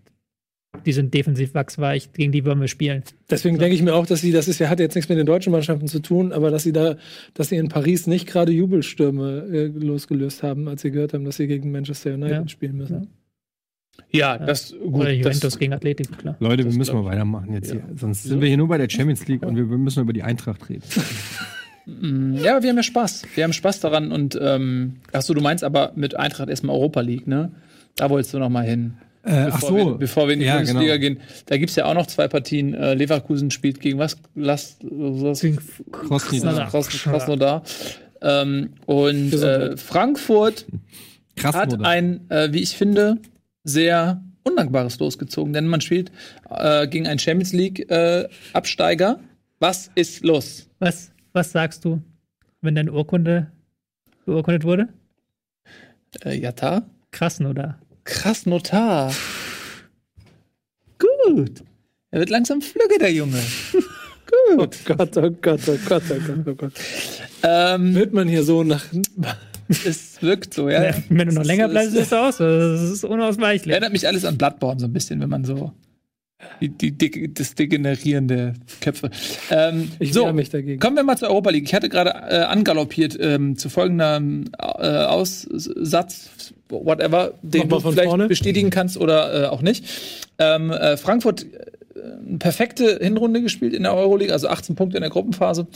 die 0.86 0.92
sind 0.92 1.14
defensiv 1.14 1.54
wachsweich, 1.54 2.12
gegen 2.12 2.32
die 2.32 2.44
wollen 2.44 2.60
wir 2.60 2.66
spielen. 2.68 3.04
Deswegen 3.30 3.58
denke 3.58 3.76
ich 3.76 3.82
mir 3.82 3.94
auch, 3.94 4.06
dass 4.06 4.20
sie, 4.22 4.32
das 4.32 4.48
ist 4.48 4.58
ja, 4.58 4.68
hat 4.68 4.80
jetzt 4.80 4.96
nichts 4.96 5.08
mit 5.08 5.18
den 5.18 5.26
deutschen 5.26 5.52
Mannschaften 5.52 5.86
zu 5.86 6.00
tun, 6.00 6.32
aber 6.32 6.50
dass 6.50 6.64
sie 6.64 6.72
da, 6.72 6.96
dass 7.34 7.50
sie 7.50 7.56
in 7.56 7.68
Paris 7.68 8.06
nicht 8.08 8.26
gerade 8.26 8.50
Jubelstürme 8.50 9.46
äh, 9.52 9.66
losgelöst 9.66 10.42
haben, 10.42 10.66
als 10.66 10.82
sie 10.82 10.90
gehört 10.90 11.14
haben, 11.14 11.24
dass 11.24 11.36
sie 11.36 11.46
gegen 11.46 11.70
Manchester 11.70 12.14
United 12.14 12.36
Ja. 12.36 12.48
spielen 12.48 12.76
müssen. 12.76 13.08
Ja, 14.10 14.36
das 14.38 14.72
gut. 14.72 15.02
Oder 15.02 15.12
Juventus 15.12 15.38
Das, 15.40 15.58
gegen 15.58 15.72
Atletico, 15.72 16.16
klar. 16.16 16.36
Leute, 16.40 16.58
wir 16.58 16.64
Das 16.64 16.74
müssen 16.76 16.90
glaub 16.90 17.04
mal 17.04 17.10
weitermachen 17.12 17.52
jetzt 17.52 17.70
hier. 17.70 17.84
Sonst 17.94 18.24
sind 18.24 18.40
wir 18.40 18.48
hier 18.48 18.56
nur 18.56 18.66
bei 18.66 18.78
der 18.78 18.90
Champions 18.90 19.28
League 19.28 19.44
und 19.46 19.54
wir 19.56 19.64
müssen 19.64 20.00
über 20.02 20.12
die 20.12 20.24
Eintracht 20.24 20.68
reden. 20.68 20.82
Mm, 21.86 22.34
ja, 22.34 22.62
wir 22.62 22.70
haben 22.70 22.76
ja 22.76 22.82
Spaß. 22.82 23.22
Wir 23.34 23.44
haben 23.44 23.52
Spaß 23.52 23.80
daran 23.80 24.10
und 24.12 24.38
ähm, 24.40 24.96
achso, 25.12 25.34
du 25.34 25.40
meinst 25.40 25.64
aber 25.64 25.92
mit 25.96 26.16
Eintracht 26.16 26.48
erstmal 26.48 26.74
Europa 26.76 27.00
League, 27.00 27.26
ne? 27.26 27.50
Da 27.96 28.10
wolltest 28.10 28.34
du 28.34 28.38
noch 28.38 28.48
mal 28.48 28.64
hin. 28.64 28.94
Äh, 29.22 29.46
Bevor, 29.46 29.76
wir, 29.76 29.94
bevor 29.98 30.26
wir 30.26 30.34
in 30.34 30.40
die 30.40 30.46
Ja, 30.46 30.56
Bundesliga 30.56 30.96
genau. 30.98 31.14
gehen. 31.16 31.20
Da 31.46 31.56
gibt's 31.56 31.76
ja 31.76 31.86
auch 31.86 31.94
noch 31.94 32.06
zwei 32.06 32.28
Partien. 32.28 32.74
Äh, 32.74 32.94
Leverkusen 32.94 33.50
spielt 33.50 33.80
gegen 33.80 33.98
was? 33.98 34.16
Last, 34.34 34.78
was? 34.82 35.40
Krasnodar. 35.92 36.68
Kras- 36.70 37.02
Krasnodar. 37.04 37.62
Ähm, 38.20 38.70
und 38.86 39.32
äh, 39.32 39.76
Frankfurt 39.78 40.66
hat 41.42 41.54
Krasnodar. 41.54 41.86
ein, 41.88 42.28
äh, 42.30 42.52
wie 42.52 42.60
ich 42.60 42.76
finde, 42.76 43.16
sehr 43.62 44.22
undankbares 44.42 44.98
Los 44.98 45.16
gezogen, 45.18 45.54
denn 45.54 45.68
man 45.68 45.80
spielt 45.80 46.12
äh, 46.50 46.86
gegen 46.86 47.06
einen 47.06 47.18
Champions 47.18 47.52
League 47.54 47.90
äh, 47.90 48.28
Absteiger. 48.52 49.20
Was 49.58 49.90
ist 49.94 50.22
los? 50.24 50.68
Was, 50.80 51.10
was 51.34 51.52
sagst 51.52 51.84
du, 51.84 52.00
wenn 52.62 52.74
deine 52.74 52.92
Urkunde 52.92 53.50
beurkundet 54.24 54.64
wurde? 54.64 54.88
Äh, 56.24 56.38
Jata? 56.38 56.82
Krassen, 57.10 57.46
oder? 57.46 57.78
Krass 58.04 58.46
Notar. 58.46 59.12
Gut. 60.98 61.62
Er 62.10 62.20
wird 62.20 62.30
langsam 62.30 62.62
flügge, 62.62 62.98
der 62.98 63.12
Junge. 63.12 63.40
Oh 64.56 64.56
Gott, 64.56 64.76
oh 64.86 64.94
Gott, 64.96 65.16
oh 65.18 65.30
Gott, 65.40 65.60
oh 65.68 65.76
Gott, 65.86 66.02
oh 66.46 66.54
Gott. 66.54 66.72
Ähm, 67.42 67.94
Wird 67.94 68.12
man 68.14 68.26
hier 68.26 68.42
so 68.42 68.64
nach. 68.64 68.84
es 69.68 70.20
wirkt 70.22 70.54
so, 70.54 70.68
ja. 70.68 70.92
Wenn 71.08 71.28
du 71.28 71.34
noch 71.34 71.44
länger 71.44 71.66
ist- 71.66 71.70
bleibst, 71.70 71.92
sieht 71.92 72.00
es 72.02 72.12
aus. 72.12 72.38
Das 72.38 72.80
ist 72.82 73.04
unausweichlich. 73.04 73.70
Erinnert 73.72 73.92
mich 73.92 74.08
alles 74.08 74.24
an 74.24 74.36
Bloodborne 74.36 74.80
so 74.80 74.86
ein 74.86 74.92
bisschen, 74.92 75.20
wenn 75.20 75.28
man 75.28 75.44
so 75.44 75.72
die, 76.61 76.68
die, 76.68 76.92
die 76.92 77.34
das 77.34 77.54
degenerierende 77.54 78.54
Köpfe. 78.80 79.11
Ähm, 79.50 79.90
Ich 79.99 80.12
so, 80.12 80.32
mich 80.32 80.50
dagegen. 80.50 80.80
kommen 80.80 80.96
wir 80.96 81.02
mal 81.02 81.16
zur 81.16 81.28
Europa 81.28 81.50
League. 81.50 81.64
Ich 81.64 81.75
hatte 81.75 81.88
gerade 81.88 82.11
äh, 82.11 82.42
angaloppiert 82.44 83.16
ähm, 83.20 83.56
zu 83.56 83.68
folgendem 83.68 84.50
äh, 84.58 84.64
Aussatz, 85.04 86.54
whatever, 86.68 87.34
den 87.42 87.68
du 87.68 87.80
vielleicht 87.80 88.04
vorne. 88.08 88.28
bestätigen 88.28 88.70
kannst 88.70 88.96
oder 88.96 89.44
äh, 89.44 89.46
auch 89.46 89.62
nicht. 89.62 89.84
Ähm, 90.38 90.70
äh, 90.70 90.96
Frankfurt 90.96 91.46
eine 91.96 92.38
perfekte 92.38 92.98
Hinrunde 93.00 93.42
gespielt 93.42 93.74
in 93.74 93.84
der 93.84 93.94
Euroleague, 93.94 94.32
also 94.32 94.48
18 94.48 94.74
Punkte 94.74 94.96
in 94.96 95.02
der 95.02 95.10
Gruppenphase. 95.10 95.66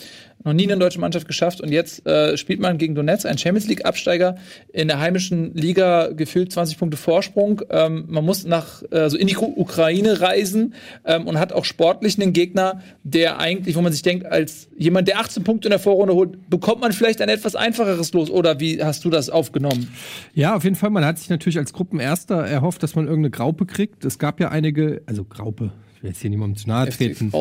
Noch 0.44 0.52
nie 0.52 0.64
eine 0.64 0.78
deutsche 0.78 1.00
Mannschaft 1.00 1.26
geschafft. 1.26 1.60
Und 1.60 1.72
jetzt 1.72 2.06
äh, 2.06 2.36
spielt 2.36 2.60
man 2.60 2.78
gegen 2.78 2.94
Donetsk, 2.94 3.26
ein 3.26 3.38
Champions 3.38 3.68
League-Absteiger, 3.68 4.36
in 4.72 4.88
der 4.88 5.00
heimischen 5.00 5.54
Liga 5.54 6.08
gefühlt 6.08 6.52
20 6.52 6.78
Punkte 6.78 6.96
Vorsprung. 6.96 7.62
Ähm, 7.70 8.04
man 8.08 8.24
muss 8.24 8.44
nach, 8.44 8.82
also 8.90 9.16
in 9.16 9.26
die 9.26 9.36
Ukraine 9.36 10.20
reisen 10.20 10.74
ähm, 11.04 11.26
und 11.26 11.38
hat 11.38 11.52
auch 11.52 11.64
sportlich 11.64 12.20
einen 12.20 12.32
Gegner, 12.32 12.82
der 13.02 13.38
eigentlich, 13.38 13.76
wo 13.76 13.80
man 13.80 13.92
sich 13.92 14.02
denkt, 14.02 14.26
als 14.26 14.68
jemand, 14.76 15.08
der 15.08 15.18
18 15.18 15.44
Punkte 15.44 15.68
in 15.68 15.70
der 15.70 15.80
Vorrunde 15.80 16.14
holt, 16.14 16.48
bekommt 16.48 16.80
man 16.80 16.92
vielleicht 16.92 17.20
ein 17.20 17.28
etwas 17.28 17.56
einfacheres 17.56 18.12
Los. 18.12 18.30
Oder 18.30 18.60
wie 18.60 18.82
hast 18.82 19.04
du 19.04 19.10
das 19.10 19.30
aufgenommen? 19.30 19.88
Ja, 20.34 20.54
auf 20.54 20.64
jeden 20.64 20.76
Fall. 20.76 20.90
Man 20.90 21.04
hat 21.04 21.18
sich 21.18 21.30
natürlich 21.30 21.58
als 21.58 21.72
Gruppenerster 21.72 22.46
erhofft, 22.46 22.82
dass 22.82 22.94
man 22.94 23.06
irgendeine 23.06 23.30
Graupe 23.30 23.66
kriegt. 23.66 24.04
Es 24.04 24.18
gab 24.18 24.40
ja 24.40 24.50
einige, 24.50 25.02
also 25.06 25.24
Graupe, 25.24 25.72
ich 25.98 26.02
will 26.04 26.10
jetzt 26.10 26.20
hier 26.20 26.30
niemandem 26.30 26.56
zu 26.56 26.68
nahe 26.68 26.92
FC 26.92 26.96
treten. 26.96 27.32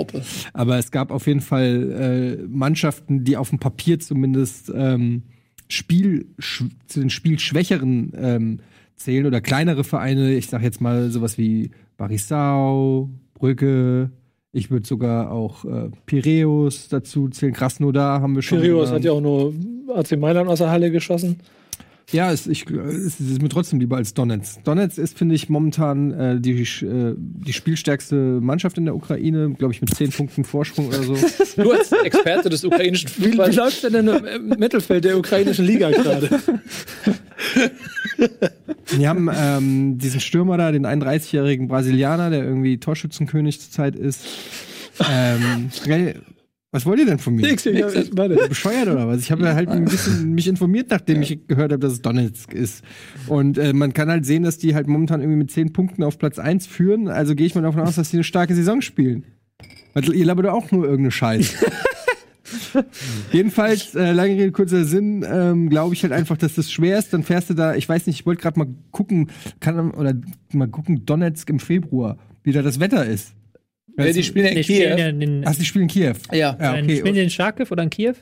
Aber 0.54 0.80
es 0.80 0.90
gab 0.90 1.12
auf 1.12 1.28
jeden 1.28 1.42
Fall 1.42 2.40
äh, 2.42 2.48
Mannschaften, 2.48 3.24
die 3.24 3.38
auf 3.38 3.52
dem 3.52 3.60
Papier 3.60 4.00
zumindest 4.00 4.72
ähm, 4.74 5.22
Spiel, 5.70 6.26
zu 6.40 7.00
den 7.00 7.12
spielschwächeren 7.12 8.14
ähm, 8.18 8.60
zählen 8.96 9.28
oder 9.28 9.42
kleinere 9.42 9.84
Vereine. 9.84 10.34
Ich 10.34 10.48
sag 10.48 10.64
jetzt 10.64 10.82
mal 10.82 11.12
sowas 11.12 11.38
wie 11.38 11.70
Barisau, 11.98 13.12
Brügge. 13.36 14.10
Ich 14.54 14.72
würde 14.72 14.88
sogar 14.88 15.32
auch 15.32 15.64
äh, 15.64 15.92
Piräus 16.08 16.88
dazu 16.90 17.30
zählen. 17.30 17.54
Krasnodar 17.54 18.22
haben 18.22 18.34
wir 18.34 18.42
schon. 18.42 18.60
Piraeus 18.60 18.86
genannt. 18.88 18.96
hat 18.96 19.06
ja 19.06 19.12
auch 19.12 19.22
nur 19.22 19.54
AC 19.96 20.18
Mailand 20.18 20.50
aus 20.50 20.58
der 20.58 20.72
Halle 20.72 20.90
geschossen. 20.90 21.38
Ja, 22.12 22.32
es, 22.32 22.48
ich, 22.48 22.66
es 22.70 23.20
ist 23.20 23.42
mir 23.42 23.50
trotzdem 23.50 23.82
lieber 23.82 23.98
als 23.98 24.14
Donetsk. 24.14 24.64
Donetsk 24.64 24.98
ist, 24.98 25.18
finde 25.18 25.36
ich, 25.36 25.50
momentan 25.50 26.12
äh, 26.14 26.40
die, 26.40 26.62
äh, 26.62 27.16
die 27.18 27.52
spielstärkste 27.52 28.16
Mannschaft 28.16 28.78
in 28.78 28.86
der 28.86 28.96
Ukraine, 28.96 29.54
glaube 29.58 29.74
ich, 29.74 29.82
mit 29.82 29.94
zehn 29.94 30.12
Punkten 30.12 30.46
Vorsprung 30.46 30.88
oder 30.88 31.04
so. 31.04 31.18
Du 31.58 31.72
als 31.72 31.92
Experte 31.92 32.50
des 32.50 32.64
ukrainischen 32.64 33.10
Wie, 33.18 33.24
wie 33.24 33.28
Fußballs. 33.30 33.56
läuft 33.56 33.84
denn 33.84 33.96
im 33.96 34.26
im 34.26 34.50
Mittelfeld 34.60 35.04
der 35.04 35.18
ukrainischen 35.18 35.66
Liga 35.66 35.90
gerade? 35.90 36.30
Die 38.98 39.08
haben 39.08 39.30
ähm, 39.36 39.98
diesen 39.98 40.20
Stürmer 40.20 40.58
da, 40.58 40.72
den 40.72 40.86
31-jährigen 40.86 41.68
Brasilianer, 41.68 42.30
der 42.30 42.44
irgendwie 42.44 42.78
Torschützenkönig 42.78 43.60
zurzeit 43.60 43.96
ist. 43.96 44.26
Ähm. 45.12 45.70
Was 46.77 46.86
wollt 46.86 47.00
ihr 47.00 47.07
denn 47.07 47.17
von 47.17 47.34
mir? 47.34 47.41
Nix, 47.41 47.65
ich, 47.65 47.75
ich, 47.75 48.15
warte. 48.15 48.36
Bescheuert 48.48 48.88
oder 48.88 49.07
was? 49.07 49.22
Ich 49.22 49.31
habe 49.31 49.51
halt 49.55 49.67
ein 49.69 49.86
bisschen 49.86 50.34
mich 50.36 50.48
informiert, 50.48 50.91
nachdem 50.91 51.24
ich 51.24 51.48
gehört 51.48 51.72
habe, 51.72 51.79
dass 51.79 51.93
es 51.93 52.03
Donetsk 52.03 52.53
ist. 52.53 52.84
Und 53.25 53.57
äh, 53.57 53.74
man 53.74 53.93
kann 53.93 54.10
halt 54.10 54.27
sehen, 54.27 54.43
dass 54.43 54.60
die 54.60 54.75
halt 54.75 54.86
momentan 54.86 55.22
irgendwie 55.22 55.39
mit 55.39 55.50
zehn 55.50 55.74
Punkten 55.74 56.03
auf 56.03 56.19
Platz 56.19 56.38
1 56.38 56.67
führen. 56.67 57.07
Also 57.07 57.34
gehe 57.34 57.48
ich 57.48 57.55
mal 57.55 57.62
davon 57.62 57.81
aus, 57.81 57.96
dass 57.96 58.12
die 58.12 58.17
eine 58.17 58.24
starke 58.24 58.53
Saison 58.53 58.81
spielen. 58.81 59.24
Weil 59.96 60.13
ihr 60.13 60.25
labert 60.25 60.46
auch 60.46 60.72
nur 60.72 60.84
irgendeine 60.84 61.10
Scheiße. 61.10 61.65
Jedenfalls, 63.31 63.96
äh, 63.96 64.12
lange 64.12 64.36
Rede, 64.36 64.51
kurzer 64.51 64.86
Sinn, 64.86 65.25
ähm, 65.27 65.72
glaube 65.72 65.96
ich 65.96 66.03
halt 66.03 66.13
einfach, 66.13 66.38
dass 66.38 66.53
das 66.53 66.72
schwer 66.72 67.00
ist. 67.00 67.12
Dann 67.12 67.24
fährst 67.24 67.50
du 67.50 67.55
da, 67.55 67.74
ich 67.74 67.89
weiß 67.89 68.05
nicht, 68.05 68.19
ich 68.19 68.25
wollte 68.27 68.43
gerade 68.43 68.60
mal 68.60 68.67
gucken, 68.91 69.31
kann 69.60 69.89
oder 69.89 70.13
mal 70.53 70.67
gucken, 70.67 71.07
Donetsk 71.07 71.50
im 71.50 71.60
Februar, 71.60 72.19
wie 72.43 72.51
da 72.51 72.62
das 72.62 72.79
Wetter 72.79 73.03
ist. 73.03 73.34
Ja, 73.98 74.12
die 74.12 74.24
spielen 74.24 74.46
ja 74.46 74.51
in 74.51 74.58
Die 74.58 74.63
spielen 74.63 74.98
ja 74.98 75.12
Kiew. 75.12 75.22
in 75.24 75.44
Ach, 75.46 75.56
die 75.56 75.66
spielen 75.66 75.84
in 75.84 75.89
Kiew. 75.89 76.13
Ja, 76.32 76.58
Ja, 76.60 76.75
in- 76.75 76.86
okay. 76.86 76.98
spielen 76.98 77.13
die 77.16 77.22
in 77.22 77.30
Charkiw 77.30 77.66
oder 77.72 77.84
in 77.84 77.89
Kiew? 77.89 78.13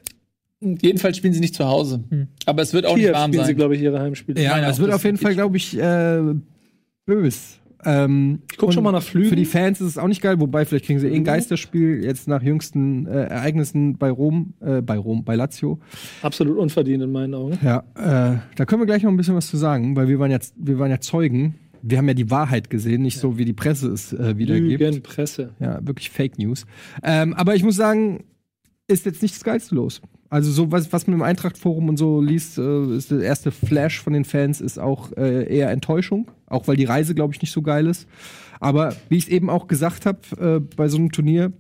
jedenfalls 0.62 1.18
spielen 1.18 1.34
sie 1.34 1.42
nicht 1.42 1.54
zu 1.54 1.66
Hause. 1.66 2.04
Hm. 2.10 2.28
Aber 2.46 2.62
es 2.64 2.74
wird 2.74 2.86
auch 2.86 2.96
Hier 2.98 3.10
nicht 3.10 3.14
warm 3.18 3.32
spielen 3.32 3.44
sie, 3.44 3.50
sein. 3.50 3.56
glaube 3.58 3.76
ich, 3.76 3.82
ihre 3.82 4.00
Heimspiele. 4.00 4.42
Ja, 4.42 4.52
meine 4.52 4.68
es 4.68 4.80
wird 4.80 4.92
auf 4.92 5.04
jeden 5.04 5.18
Fall, 5.18 5.34
glaube 5.36 5.58
ich, 5.58 5.78
äh, 5.78 6.22
bös. 7.06 7.60
Ähm, 7.88 8.40
Ich 8.52 8.58
guck 8.58 8.70
und 8.70 8.74
schon 8.74 8.84
mal 8.84 8.92
nach 8.92 9.04
Flügen. 9.04 9.30
Für 9.30 9.36
die 9.36 9.46
Fans 9.46 9.80
ist 9.80 9.88
es 9.90 9.98
auch 10.00 10.08
nicht 10.08 10.22
geil, 10.22 10.40
wobei 10.40 10.66
vielleicht 10.66 10.86
kriegen 10.86 11.00
sie 11.00 11.08
eh 11.08 11.14
ein 11.14 11.20
Mhm. 11.20 11.26
Geisterspiel 11.26 12.04
jetzt 12.04 12.28
nach 12.28 12.42
jüngsten 12.42 13.06
äh, 13.06 13.26
Ereignissen 13.26 13.98
bei 14.00 14.10
Rom, 14.10 14.54
äh, 14.60 14.82
bei 14.82 14.98
Rom, 14.98 15.24
bei 15.24 15.36
Lazio. 15.36 15.80
Absolut 16.24 16.58
unverdient 16.58 17.04
in 17.04 17.12
meinen 17.12 17.36
Augen. 17.36 17.60
Ja, 17.64 17.84
äh, 17.96 18.38
da 18.56 18.66
können 18.66 18.82
wir 18.82 18.88
gleich 18.88 19.04
noch 19.04 19.12
ein 19.12 19.18
bisschen 19.18 19.36
was 19.36 19.48
zu 19.48 19.58
sagen, 19.58 19.96
weil 19.96 20.08
wir 20.08 20.18
waren 20.18 20.32
jetzt, 20.32 20.56
wir 20.58 20.80
waren 20.80 20.90
ja 20.90 21.00
Zeugen. 21.00 21.56
Wir 21.88 22.00
haben 22.00 22.08
ja 22.08 22.16
die 22.16 22.32
Wahrheit 22.32 22.70
gesehen, 22.70 23.04
nicht 23.04 23.20
so 23.20 23.38
wie 23.38 23.46
die 23.46 23.54
Presse 23.54 23.90
es 23.90 24.12
äh, 24.12 24.38
wiedergibt. 24.38 24.82
Lügenpresse. 24.82 25.54
Ja, 25.60 25.86
wirklich 25.86 26.10
Fake 26.10 26.40
News. 26.40 26.66
Ähm, 27.04 27.34
aber 27.36 27.56
ich 27.56 27.64
muss 27.64 27.76
sagen, 27.76 28.24
ist 28.88 29.06
jetzt 29.06 29.22
nicht 29.22 29.36
das 29.36 29.44
Geilste 29.44 29.76
los. 29.76 30.02
Also 30.30 30.52
so 30.52 30.72
was, 30.72 30.92
was 30.92 31.06
man 31.06 31.16
im 31.16 31.22
Eintracht-Forum 31.22 31.90
und 31.90 31.98
so 31.98 32.22
liest, 32.22 32.58
äh, 32.58 32.96
ist 32.96 33.12
der 33.12 33.22
erste 33.22 33.52
Flash 33.52 34.02
von 34.02 34.14
den 34.14 34.26
Fans 34.26 34.62
ist 34.62 34.80
auch 34.80 35.12
äh, 35.16 35.46
eher 35.56 35.70
Enttäuschung, 35.70 36.32
auch 36.48 36.68
weil 36.68 36.76
die 36.76 36.86
Reise, 36.86 37.14
glaube 37.14 37.34
ich, 37.34 37.42
nicht 37.42 37.52
so 37.52 37.62
geil 37.62 37.86
ist. 37.88 38.08
Aber 38.60 38.96
wie 39.10 39.18
ich 39.18 39.26
es 39.26 39.30
eben 39.30 39.50
auch 39.50 39.68
gesagt 39.68 40.06
habe, 40.06 40.20
äh, 40.40 40.60
bei 40.76 40.88
so 40.88 40.98
einem 40.98 41.12
Turnier, 41.12 41.54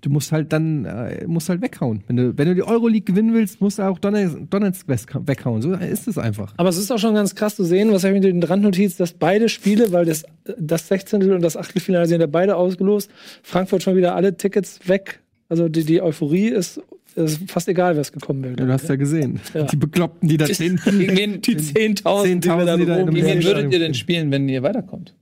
du 0.00 0.10
musst 0.10 0.32
halt 0.32 0.52
dann 0.52 0.84
äh, 0.84 1.26
musst 1.26 1.48
halt 1.48 1.62
weghauen. 1.62 2.04
Wenn 2.06 2.16
du, 2.16 2.38
wenn 2.38 2.48
du 2.48 2.54
die 2.54 2.62
Euroleague 2.62 3.04
gewinnen 3.04 3.34
willst, 3.34 3.60
musst 3.60 3.78
du 3.78 3.82
auch 3.82 3.98
Donetsk, 3.98 4.50
Donetsk 4.50 4.86
weghauen. 5.26 5.62
So 5.62 5.72
ist 5.72 6.08
es 6.08 6.18
einfach. 6.18 6.54
Aber 6.56 6.68
es 6.68 6.76
ist 6.76 6.90
auch 6.90 6.98
schon 6.98 7.14
ganz 7.14 7.34
krass 7.34 7.56
zu 7.56 7.64
sehen, 7.64 7.92
was 7.92 8.04
habe 8.04 8.16
ich 8.16 8.22
mit 8.22 8.32
den 8.32 8.42
Randnotiz, 8.42 8.96
dass 8.96 9.12
beide 9.12 9.48
Spiele, 9.48 9.92
weil 9.92 10.04
das, 10.04 10.24
das 10.58 10.88
16. 10.88 11.30
und 11.32 11.42
das 11.42 11.56
Achtelfinale 11.56 12.06
sind 12.06 12.20
ja 12.20 12.26
beide 12.26 12.56
ausgelost, 12.56 13.10
Frankfurt 13.42 13.82
schon 13.82 13.96
wieder 13.96 14.14
alle 14.14 14.36
Tickets 14.36 14.80
weg. 14.86 15.20
Also 15.48 15.68
die, 15.68 15.84
die 15.84 16.00
Euphorie 16.00 16.48
ist, 16.48 16.80
ist 17.14 17.50
fast 17.50 17.68
egal, 17.68 17.94
wer 17.94 18.00
es 18.00 18.12
gekommen 18.12 18.42
wäre. 18.42 18.56
Ja, 18.58 18.66
du 18.66 18.72
hast 18.72 18.88
ja 18.88 18.96
gesehen. 18.96 19.40
Ja. 19.52 19.64
Die 19.64 19.76
Bekloppten, 19.76 20.28
die 20.28 20.36
da 20.36 20.46
zehn, 20.46 20.80
Gegen 20.84 21.16
wen, 21.16 21.40
die 21.40 21.56
10.000, 21.56 22.40
die 22.40 22.48
wir 22.48 22.54
10.000, 22.54 22.64
da 22.64 22.76
die 22.76 22.86
da 22.86 22.96
oben 22.98 23.14
gegen 23.14 23.26
wen 23.26 23.44
würdet 23.44 23.72
ihr 23.72 23.78
denn 23.78 23.94
spielen, 23.94 24.30
wenn 24.30 24.48
ihr 24.48 24.62
weiterkommt? 24.62 25.14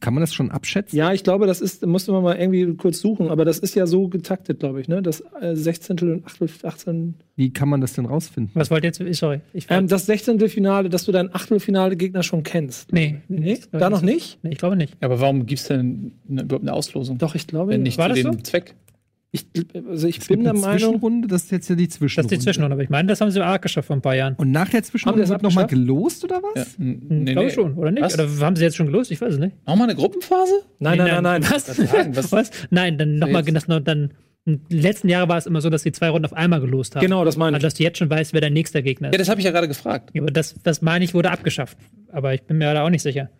Kann 0.00 0.12
man 0.14 0.20
das 0.20 0.34
schon 0.34 0.50
abschätzen? 0.50 0.98
Ja, 0.98 1.12
ich 1.12 1.22
glaube, 1.24 1.46
das 1.46 1.60
ist, 1.60 1.86
musste 1.86 2.12
man 2.12 2.22
mal 2.22 2.36
irgendwie 2.36 2.74
kurz 2.76 3.00
suchen, 3.00 3.30
aber 3.30 3.44
das 3.44 3.58
ist 3.58 3.74
ja 3.74 3.86
so 3.86 4.08
getaktet, 4.08 4.60
glaube 4.60 4.80
ich, 4.80 4.88
ne? 4.88 5.02
Das 5.02 5.22
äh, 5.40 5.54
16. 5.54 5.98
und 6.00 6.24
18. 6.64 7.14
Wie 7.36 7.52
kann 7.52 7.68
man 7.68 7.80
das 7.80 7.94
denn 7.94 8.04
rausfinden? 8.06 8.50
Was 8.54 8.70
wollt 8.70 8.84
ihr 8.84 8.90
jetzt? 8.92 9.18
Sorry. 9.18 9.40
Ich 9.52 9.66
Ähm, 9.70 9.88
das 9.88 10.06
16. 10.06 10.40
Finale, 10.48 10.88
dass 10.88 11.04
du 11.04 11.12
deinen 11.12 11.34
Achtelfinale-Gegner 11.34 12.22
schon 12.22 12.42
kennst. 12.42 12.92
nee, 12.92 13.20
Nee? 13.28 13.58
Da 13.72 13.88
noch 13.88 14.02
nicht? 14.02 14.38
Nee, 14.42 14.50
ich 14.50 14.58
glaube 14.58 14.76
nicht. 14.76 14.94
Ja, 15.00 15.06
aber 15.08 15.20
warum 15.20 15.46
gibt 15.46 15.60
es 15.60 15.68
denn 15.68 16.12
eine, 16.28 16.42
überhaupt 16.42 16.64
eine 16.64 16.72
Auslosung? 16.72 17.18
Doch, 17.18 17.34
ich 17.34 17.46
glaube 17.46 17.72
Wenn 17.72 17.82
nicht 17.82 17.98
War 17.98 18.08
zu 18.08 18.14
das 18.22 18.22
dem 18.22 18.32
so? 18.34 18.38
Zweck. 18.40 18.74
Ich, 19.36 19.46
also 19.88 20.06
ich 20.06 20.24
bin 20.28 20.44
der 20.44 20.52
Meinung, 20.52 20.78
Zwischenrunde, 20.78 21.26
das 21.26 21.42
ist 21.44 21.50
jetzt 21.50 21.68
ja 21.68 21.74
die 21.74 21.88
Das 21.88 21.96
Zwischenrunde. 21.96 22.32
ist 22.34 22.40
die 22.40 22.44
Zwischenrunde, 22.44 22.74
aber 22.74 22.84
ich 22.84 22.88
meine, 22.88 23.08
das 23.08 23.20
haben 23.20 23.32
sie 23.32 23.44
arg 23.44 23.62
geschafft 23.62 23.88
vor 23.88 23.96
ein 23.96 24.00
paar 24.00 24.14
Jahren. 24.14 24.34
Und 24.36 24.52
nach 24.52 24.68
der 24.68 24.78
Haben 24.78 24.84
Zwischenrunde 24.84 25.22
das 25.22 25.30
wird 25.30 25.42
nochmal 25.42 25.66
gelost 25.66 26.22
oder 26.22 26.40
was? 26.40 26.54
Ja. 26.78 26.84
Hm, 26.84 27.00
Nee, 27.08 27.32
glaube 27.32 27.48
nee. 27.48 27.52
schon, 27.52 27.74
oder 27.74 27.90
nicht? 27.90 28.04
Was? 28.04 28.14
Oder 28.14 28.28
haben 28.46 28.54
sie 28.54 28.62
jetzt 28.62 28.76
schon 28.76 28.86
gelost? 28.86 29.10
Ich 29.10 29.20
weiß 29.20 29.34
es 29.34 29.40
nicht. 29.40 29.56
Nochmal 29.66 29.88
eine 29.88 29.96
Gruppenphase? 29.96 30.52
nein, 30.78 30.98
nein, 30.98 31.08
nein, 31.08 31.22
nein. 31.42 31.46
Was? 31.50 31.66
sagen, 31.66 32.14
was- 32.14 32.30
was? 32.30 32.50
Nein, 32.70 32.96
dann 32.96 33.16
nochmal, 33.18 33.42
das 33.42 33.66
dann, 33.66 34.12
in 34.46 34.60
den 34.68 34.80
letzten 34.82 35.08
Jahren 35.08 35.28
war 35.28 35.38
es 35.38 35.46
immer 35.46 35.60
so, 35.60 35.68
dass 35.68 35.82
die 35.82 35.90
zwei 35.90 36.10
Runden 36.10 36.26
auf 36.26 36.32
einmal 36.34 36.60
gelost 36.60 36.94
haben. 36.94 37.02
Genau, 37.02 37.24
das 37.24 37.36
meine 37.36 37.56
Also, 37.56 37.66
ich. 37.66 37.72
dass 37.72 37.78
du 37.78 37.82
jetzt 37.82 37.98
schon 37.98 38.10
weißt, 38.10 38.34
wer 38.34 38.40
dein 38.40 38.52
nächster 38.52 38.82
Gegner 38.82 39.08
Ja, 39.08 39.14
ist. 39.14 39.18
das 39.18 39.28
habe 39.28 39.40
ich 39.40 39.46
ja 39.46 39.50
gerade 39.50 39.66
gefragt. 39.66 40.10
Ja, 40.14 40.22
aber 40.22 40.30
das, 40.30 40.54
das 40.62 40.80
meine 40.80 41.04
ich, 41.04 41.12
wurde 41.12 41.32
abgeschafft. 41.32 41.76
Aber 42.12 42.34
ich 42.34 42.42
bin 42.42 42.58
mir 42.58 42.72
da 42.72 42.84
auch 42.84 42.90
nicht 42.90 43.02
sicher. 43.02 43.30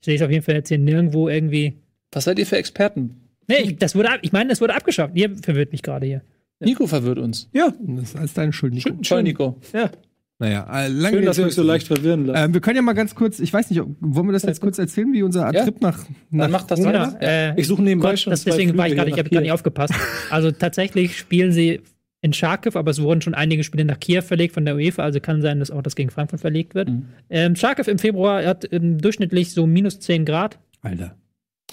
Ich 0.00 0.06
sehe 0.06 0.14
es 0.16 0.22
auf 0.22 0.30
jeden 0.30 0.42
Fall 0.44 0.54
jetzt 0.54 0.68
hier 0.68 0.78
nirgendwo 0.78 1.28
irgendwie. 1.28 1.74
Was 2.12 2.24
seid 2.24 2.38
ihr 2.38 2.46
für 2.46 2.56
Experten? 2.56 3.16
Nee, 3.48 3.56
ich, 3.62 3.76
das 3.76 3.94
wurde 3.94 4.10
ab, 4.10 4.18
ich 4.22 4.32
meine, 4.32 4.50
das 4.50 4.60
wurde 4.60 4.74
abgeschafft. 4.74 5.14
Ihr 5.16 5.34
verwirrt 5.42 5.72
mich 5.72 5.82
gerade 5.82 6.06
hier. 6.06 6.22
Nico 6.60 6.86
verwirrt 6.86 7.18
uns. 7.18 7.48
Ja, 7.52 7.72
Das 7.80 8.10
ist 8.10 8.16
alles 8.16 8.34
deine 8.34 8.52
Schuld, 8.52 8.72
Nico. 8.74 8.90
Toll, 9.02 9.22
Nico. 9.24 9.58
ja. 9.72 9.90
Naja, 10.38 10.66
äh, 10.72 10.88
lange 10.88 11.16
Schön, 11.18 11.24
dass 11.26 11.36
ihr 11.38 11.42
Rede, 11.44 11.48
euch 11.50 11.54
so 11.54 11.62
leicht 11.62 11.86
verwirren 11.86 12.26
lasst. 12.26 12.44
Ähm, 12.46 12.54
wir 12.54 12.60
können 12.60 12.74
ja 12.76 12.82
mal 12.82 12.94
ganz 12.94 13.14
kurz, 13.14 13.38
ich 13.38 13.52
weiß 13.52 13.70
nicht, 13.70 13.80
ob- 13.80 13.94
wollen 14.00 14.26
wir 14.26 14.32
das 14.32 14.42
jetzt 14.42 14.60
kurz 14.60 14.76
erzählen, 14.76 15.12
wie 15.12 15.22
unser 15.22 15.52
Ja. 15.52 15.62
Trip 15.64 15.80
nach, 15.80 15.98
nach 16.30 16.44
Dann 16.44 16.50
macht 16.50 16.68
das 16.70 16.80
Genau. 16.80 16.90
weiter. 16.92 17.18
Ja. 17.22 17.28
Äh, 17.50 17.60
ich 17.60 17.68
suche 17.68 17.82
nebenbei 17.82 18.10
Gott, 18.10 18.18
schon 18.18 18.30
das, 18.32 18.42
zwei 18.42 18.50
deswegen 18.50 18.76
war 18.76 18.86
ich 18.86 18.92
Flüge 18.94 18.96
gerade, 19.04 19.10
ich 19.12 19.18
habe 19.18 19.30
gar 19.30 19.40
nicht 19.40 19.52
aufgepasst. 19.52 19.94
Also 20.30 20.50
tatsächlich 20.50 21.16
spielen 21.16 21.52
sie 21.52 21.80
in 22.22 22.32
Charkiw, 22.32 22.76
aber 22.76 22.90
es 22.90 23.00
wurden 23.00 23.20
schon 23.20 23.34
einige 23.34 23.62
Spiele 23.62 23.84
nach 23.84 24.00
Kiew 24.00 24.22
verlegt 24.22 24.54
von 24.54 24.64
der 24.64 24.74
UEFA, 24.74 25.02
also 25.04 25.20
kann 25.20 25.42
sein, 25.42 25.60
dass 25.60 25.70
auch 25.70 25.82
das 25.82 25.94
gegen 25.94 26.10
Frankfurt 26.10 26.40
verlegt 26.40 26.74
wird. 26.74 26.88
Mhm. 26.88 27.06
Ähm, 27.30 27.54
Charkiw 27.54 27.88
im 27.88 27.98
Februar 27.98 28.44
hat 28.44 28.66
ähm, 28.72 28.98
durchschnittlich 28.98 29.52
so 29.52 29.66
minus 29.68 30.00
10 30.00 30.24
Grad. 30.24 30.58
Alter. 30.80 31.14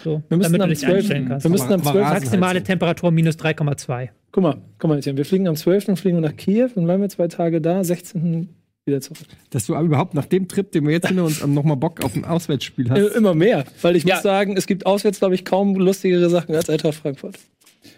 So, 0.04 0.24
Wir 0.30 0.38
müssen 0.38 0.54
damit 0.54 0.62
am 0.62 0.70
du 0.70 0.74
dich 0.76 0.80
12. 0.84 0.96
einstellen 0.98 1.28
kannst. 1.28 1.46
Wir 1.46 1.52
müssen 1.52 1.68
am 1.74 1.82
Aber 1.82 1.92
12. 1.92 2.06
Rasen- 2.06 2.14
Maximale 2.24 2.64
Temperatur 2.64 3.12
minus 3.12 3.36
3,2. 3.38 4.10
Guck 4.32 4.44
mal, 4.44 4.58
guck 4.78 4.90
mal, 4.90 4.98
Etienne, 5.00 5.18
wir 5.18 5.26
fliegen 5.26 5.48
am 5.48 5.56
12. 5.56 5.96
fliegen 6.00 6.18
wir 6.18 6.22
nach 6.22 6.36
Kiew 6.38 6.70
und 6.76 6.86
bleiben 6.86 7.02
wir 7.02 7.10
zwei 7.10 7.28
Tage 7.28 7.60
da, 7.62 7.84
16. 7.84 8.50
wieder 8.86 9.02
zurück. 9.02 9.20
Dass 9.50 9.66
du 9.66 9.76
aber 9.76 9.86
überhaupt 9.86 10.14
nach 10.14 10.26
dem 10.26 10.48
Trip, 10.48 10.72
den 10.72 10.86
wir 10.86 10.92
jetzt 10.94 11.08
hinter 11.08 11.26
uns 11.26 11.46
nochmal 11.46 11.78
Bock 11.78 12.04
auf 12.04 12.16
ein 12.16 12.26
Auswärtsspiel 12.26 12.88
Äh, 12.88 12.90
hast. 13.10 13.16
immer 13.16 13.34
mehr, 13.36 13.66
weil 13.82 13.96
ich 13.96 14.04
Ja. 14.04 14.16
muss 14.16 14.24
sagen, 14.24 14.56
es 14.58 14.68
gibt 14.68 14.86
auswärts, 14.86 15.20
glaube 15.20 15.36
ich, 15.36 15.46
kaum 15.46 15.76
lustigere 15.76 16.30
Sachen 16.30 16.56
als 16.56 16.70
Eintracht 16.70 16.96
Frankfurt. 16.96 17.38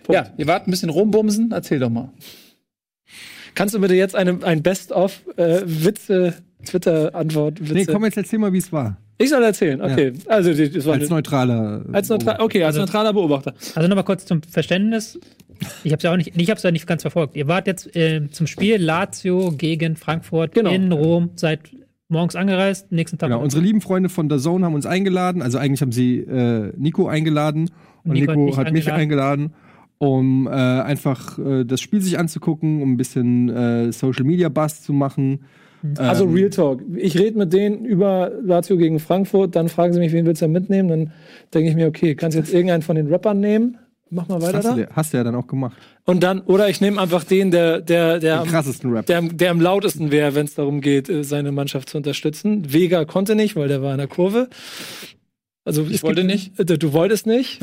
Punkt. 0.04 0.14
Ja, 0.14 0.32
ihr 0.38 0.48
wart 0.48 0.68
ein 0.68 0.72
bisschen 0.72 0.90
rumbumsen. 0.90 1.52
Erzähl 1.52 1.80
doch 1.80 1.90
mal. 1.90 2.12
Kannst 3.56 3.76
du 3.76 3.80
bitte 3.82 3.96
jetzt 3.96 4.16
eine, 4.16 4.40
ein 4.44 4.64
Best-of 4.64 5.22
äh, 5.38 5.62
Witze, 5.66 6.36
Twitter-Antwort, 6.66 7.60
Witze? 7.62 7.74
Nee, 7.74 7.86
komm, 7.86 8.06
jetzt 8.06 8.18
erzähl 8.18 8.40
mal, 8.40 8.54
wie 8.54 8.60
es 8.60 8.72
war. 8.72 8.98
Ich 9.22 9.30
soll 9.30 9.44
erzählen, 9.44 9.82
okay. 9.82 10.14
Also, 10.28 10.54
die- 10.54 10.70
das 10.72 10.86
war 10.86 10.94
Als 10.96 11.10
neutraler. 11.10 11.84
als, 11.92 12.10
neutral, 12.10 12.38
okay, 12.40 12.64
als 12.64 12.76
neutraler 12.78 13.14
Beobachter. 13.14 13.54
Also 13.76 13.88
nochmal 13.88 14.04
kurz 14.06 14.26
zum 14.26 14.42
Verständnis. 14.44 15.20
Ich 15.84 15.92
habe 15.92 15.98
es 15.98 16.04
ja 16.04 16.12
auch 16.12 16.18
nicht, 16.18 16.32
ich 16.36 16.50
habe 16.50 16.58
es 16.58 16.64
ja 16.64 16.72
nicht 16.72 16.88
ganz 16.88 17.04
verfolgt. 17.04 17.36
Ihr 17.36 17.48
wart 17.48 17.68
jetzt 17.68 17.96
äh, 17.96 18.28
zum 18.32 18.48
Spiel 18.48 18.78
Lazio 18.78 19.52
gegen 19.52 19.96
Frankfurt 19.96 20.56
Genau. 20.56 20.72
in 20.72 20.92
Rom, 20.92 21.30
seid 21.36 21.60
morgens 22.10 22.36
angereist, 22.36 22.92
nächsten 22.92 23.18
Tag. 23.20 23.30
Genau, 23.30 23.42
unsere 23.44 23.62
lieben 23.62 23.80
Freunde 23.80 24.10
von 24.10 24.30
The 24.30 24.38
Zone 24.40 24.66
haben 24.66 24.74
uns 24.74 24.86
eingeladen. 24.86 25.42
Also 25.42 25.58
eigentlich 25.60 25.82
haben 25.82 25.92
sie 25.92 26.18
äh, 26.20 26.74
Nico 26.78 27.08
eingeladen 27.08 27.70
und 28.04 28.14
Nico 28.14 28.34
Nico, 28.34 28.58
hat 28.58 28.72
mich 28.74 28.88
hat 28.88 28.96
mich 28.96 29.02
eingeladen, 29.02 29.54
um 30.00 30.48
äh, 30.48 30.50
einfach 30.52 31.38
äh, 31.38 31.64
das 31.64 31.80
Spiel 31.80 32.02
sich 32.02 32.18
anzugucken, 32.18 32.82
um 32.82 32.94
ein 32.94 32.98
bisschen 32.98 33.50
äh, 33.50 33.92
Social 33.94 34.24
Media 34.26 34.50
Buzz 34.50 34.82
zu 34.82 34.94
machen. 34.94 35.42
Also 35.98 36.26
Ähm, 36.26 36.34
Real 36.34 36.50
Talk. 36.50 36.82
Ich 36.96 37.18
rede 37.18 37.38
mit 37.38 37.54
denen 37.54 37.86
über 37.86 38.32
Lazio 38.44 38.78
gegen 38.78 39.00
Frankfurt, 39.00 39.56
dann 39.56 39.68
fragen 39.70 39.94
sie 39.94 40.00
mich, 40.00 40.12
wen 40.12 40.26
willst 40.26 40.42
du 40.42 40.46
da 40.46 40.52
mitnehmen? 40.52 40.90
Dann 40.90 41.12
denke 41.54 41.70
ich 41.70 41.76
mir, 41.76 41.88
okay, 41.88 42.16
kannst 42.16 42.36
du 42.36 42.40
jetzt 42.40 42.54
irgendeinen 42.54 42.84
von 42.84 42.96
den 42.96 43.08
Rappern 43.08 43.40
nehmen? 43.40 43.78
Mach 44.14 44.28
mal 44.28 44.42
weiter 44.42 44.58
hast, 44.58 44.66
da. 44.66 44.76
du, 44.76 44.88
hast 44.92 45.14
du 45.14 45.18
ja 45.18 45.24
dann 45.24 45.36
auch 45.36 45.48
gemacht. 45.48 45.78
Und 46.06 46.22
dann, 46.22 46.42
oder 46.42 46.68
ich 46.70 46.82
nehme 46.82 47.00
einfach 47.00 47.24
den, 47.24 47.50
der, 47.50 47.80
der, 47.80 48.20
der, 48.20 48.36
Den 48.38 48.42
am, 48.42 48.48
krassesten 48.48 48.92
Rap. 48.92 49.06
der, 49.06 49.18
am- 49.20 49.38
der 49.38 49.52
am 49.52 49.62
lautesten 49.62 50.12
wäre, 50.12 50.36
wenn 50.36 50.46
es 50.46 50.54
darum 50.56 50.82
geht, 50.82 51.08
äh, 51.10 51.24
seine 51.24 51.52
Mannschaft 51.54 51.90
zu 51.90 51.98
unterstützen. 51.98 52.74
Vega 52.74 53.06
konnte 53.06 53.36
nicht, 53.36 53.56
weil 53.56 53.70
der 53.70 53.82
war 53.82 53.94
in 53.94 54.00
der 54.00 54.08
Kurve. 54.08 54.50
Also 55.64 55.86
Ich 55.90 56.04
wollte 56.04 56.22
gibt- 56.26 56.34
nicht. 56.34 56.60
Äh, 56.60 56.66
Du 56.78 56.92
wolltest 56.94 57.26
nicht. 57.26 57.62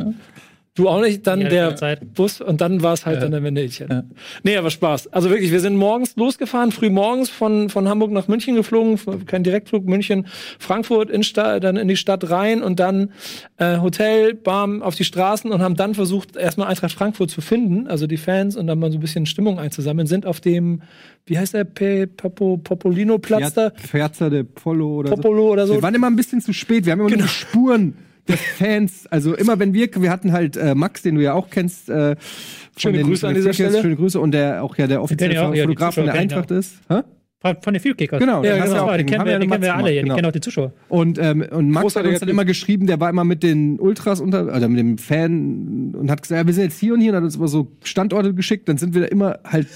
Du 0.74 0.88
auch 0.88 1.00
nicht, 1.00 1.26
dann 1.26 1.40
Ja, 1.40 1.48
der 1.48 1.76
Zeit. 1.76 2.14
Bus 2.14 2.40
und 2.40 2.60
dann 2.60 2.82
war 2.82 2.92
es 2.92 3.04
halt 3.04 3.20
dann 3.20 3.32
der 3.32 3.42
Wendelchen. 3.42 4.14
Nee, 4.44 4.56
aber 4.56 4.70
Spaß. 4.70 5.12
Also 5.12 5.28
wirklich, 5.28 5.50
wir 5.50 5.58
sind 5.58 5.76
morgens 5.76 6.14
losgefahren, 6.14 6.70
früh 6.70 6.88
morgens 6.88 7.30
von, 7.30 7.68
von 7.68 7.88
Hamburg 7.88 8.12
nach 8.12 8.28
München 8.28 8.54
geflogen, 8.54 8.98
kein 9.26 9.42
Direktflug, 9.42 9.86
München, 9.86 10.28
Frankfurt, 10.60 11.10
in 11.10 11.24
Sta 11.24 11.58
dann 11.58 11.76
in 11.76 11.88
die 11.88 11.96
Stadt 11.96 12.30
rein 12.30 12.62
und 12.62 12.78
dann 12.78 13.10
äh, 13.56 13.78
Hotel, 13.78 14.34
Bam, 14.34 14.82
auf 14.82 14.94
die 14.94 15.02
Straßen 15.04 15.50
und 15.50 15.62
haben 15.62 15.74
dann 15.74 15.94
versucht, 15.94 16.36
erstmal 16.36 16.68
Eintracht 16.68 16.92
Frankfurt 16.92 17.30
zu 17.30 17.40
finden, 17.40 17.88
also 17.88 18.06
die 18.06 18.16
Fans 18.16 18.56
und 18.56 18.68
dann 18.68 18.78
mal 18.78 18.92
so 18.92 18.98
ein 18.98 19.00
bisschen 19.00 19.26
Stimmung 19.26 19.58
einzusammeln, 19.58 20.06
sind 20.06 20.26
auf 20.26 20.40
dem, 20.40 20.82
wie 21.26 21.38
heißt 21.38 21.54
der, 21.54 21.64
Pe 21.64 22.06
Papo, 22.06 22.56
Popolino-Platz 22.56 23.54
da? 23.54 23.70
Piazza 23.70 24.30
de 24.30 24.44
Polo 24.44 24.98
oder 24.98 25.10
Popolo 25.10 25.50
oder 25.52 25.66
so. 25.66 25.74
Wir 25.74 25.82
waren 25.82 25.94
immer 25.94 26.06
ein 26.06 26.16
bisschen 26.16 26.40
zu 26.40 26.52
spät. 26.52 26.86
Wir 26.86 26.92
haben 26.92 27.00
immer 27.00 27.10
nur 27.10 27.18
die 27.18 27.28
Spuren 27.28 27.94
der 28.28 28.36
Fans. 28.36 29.06
Also 29.08 29.34
immer 29.34 29.58
wenn 29.58 29.72
wir, 29.74 29.88
wir 29.96 30.10
hatten 30.10 30.32
halt 30.32 30.56
äh, 30.56 30.74
Max, 30.74 31.02
den 31.02 31.14
du 31.16 31.22
ja 31.22 31.32
auch 31.34 31.50
kennst. 31.50 31.88
Äh, 31.88 32.16
von 32.16 32.92
Schöne 32.92 32.98
den- 32.98 33.06
Grüße 33.08 33.26
an 33.26 33.34
den 33.34 33.42
dieser 33.42 33.50
Kickers, 33.50 33.72
Stelle. 33.72 33.82
Schöne 33.82 33.96
Grüße 33.96 34.20
und 34.20 34.30
der 34.32 34.62
auch 34.62 34.76
ja 34.76 34.86
der 34.86 35.02
offizielle 35.02 35.34
ja 35.34 35.42
ja, 35.46 35.52
die 35.52 35.60
Fotograf 35.62 35.94
von 35.94 36.04
der 36.04 36.14
Eintracht 36.14 36.50
ist. 36.50 36.76
Hä? 36.88 37.00
Von, 37.40 37.72
den 37.72 37.78
Field 37.80 37.96
Kickers. 37.96 38.18
Genau, 38.18 38.42
Ja, 38.42 38.54
den 38.56 38.64
genau. 38.64 38.88
auch 38.88 38.96
die 38.96 39.04
kennen 39.04 39.24
wir, 39.24 39.32
ja 39.32 39.38
die 39.38 39.44
eine 39.44 39.48
kennen 39.52 39.62
wir 39.62 39.74
alle, 39.76 39.92
ja, 39.94 40.02
die 40.02 40.08
gemacht, 40.08 40.16
kennen 40.16 40.16
genau. 40.16 40.28
auch 40.28 40.32
die 40.32 40.40
Zuschauer. 40.40 40.72
Und, 40.88 41.18
ähm, 41.20 41.46
und 41.48 41.70
Max 41.70 41.76
hat 41.76 41.82
Großartiger 41.82 42.10
uns 42.14 42.20
dann 42.20 42.28
immer 42.30 42.44
geschrieben, 42.44 42.88
der 42.88 42.98
war 42.98 43.08
immer 43.10 43.22
mit 43.22 43.44
den 43.44 43.78
Ultras 43.78 44.20
unter, 44.20 44.42
oder 44.56 44.68
mit 44.68 44.78
dem 44.80 44.98
Fan 44.98 45.94
und 45.96 46.10
hat 46.10 46.20
gesagt, 46.22 46.40
ja, 46.40 46.46
wir 46.48 46.52
sind 46.52 46.64
jetzt 46.64 46.80
hier 46.80 46.94
und 46.94 47.00
hier 47.00 47.12
und 47.12 47.16
hat 47.18 47.22
uns 47.22 47.36
immer 47.36 47.46
so 47.46 47.70
Standorte 47.84 48.34
geschickt. 48.34 48.68
Dann 48.68 48.76
sind 48.76 48.92
wir 48.92 49.02
da 49.02 49.06
immer 49.06 49.38
halt 49.44 49.68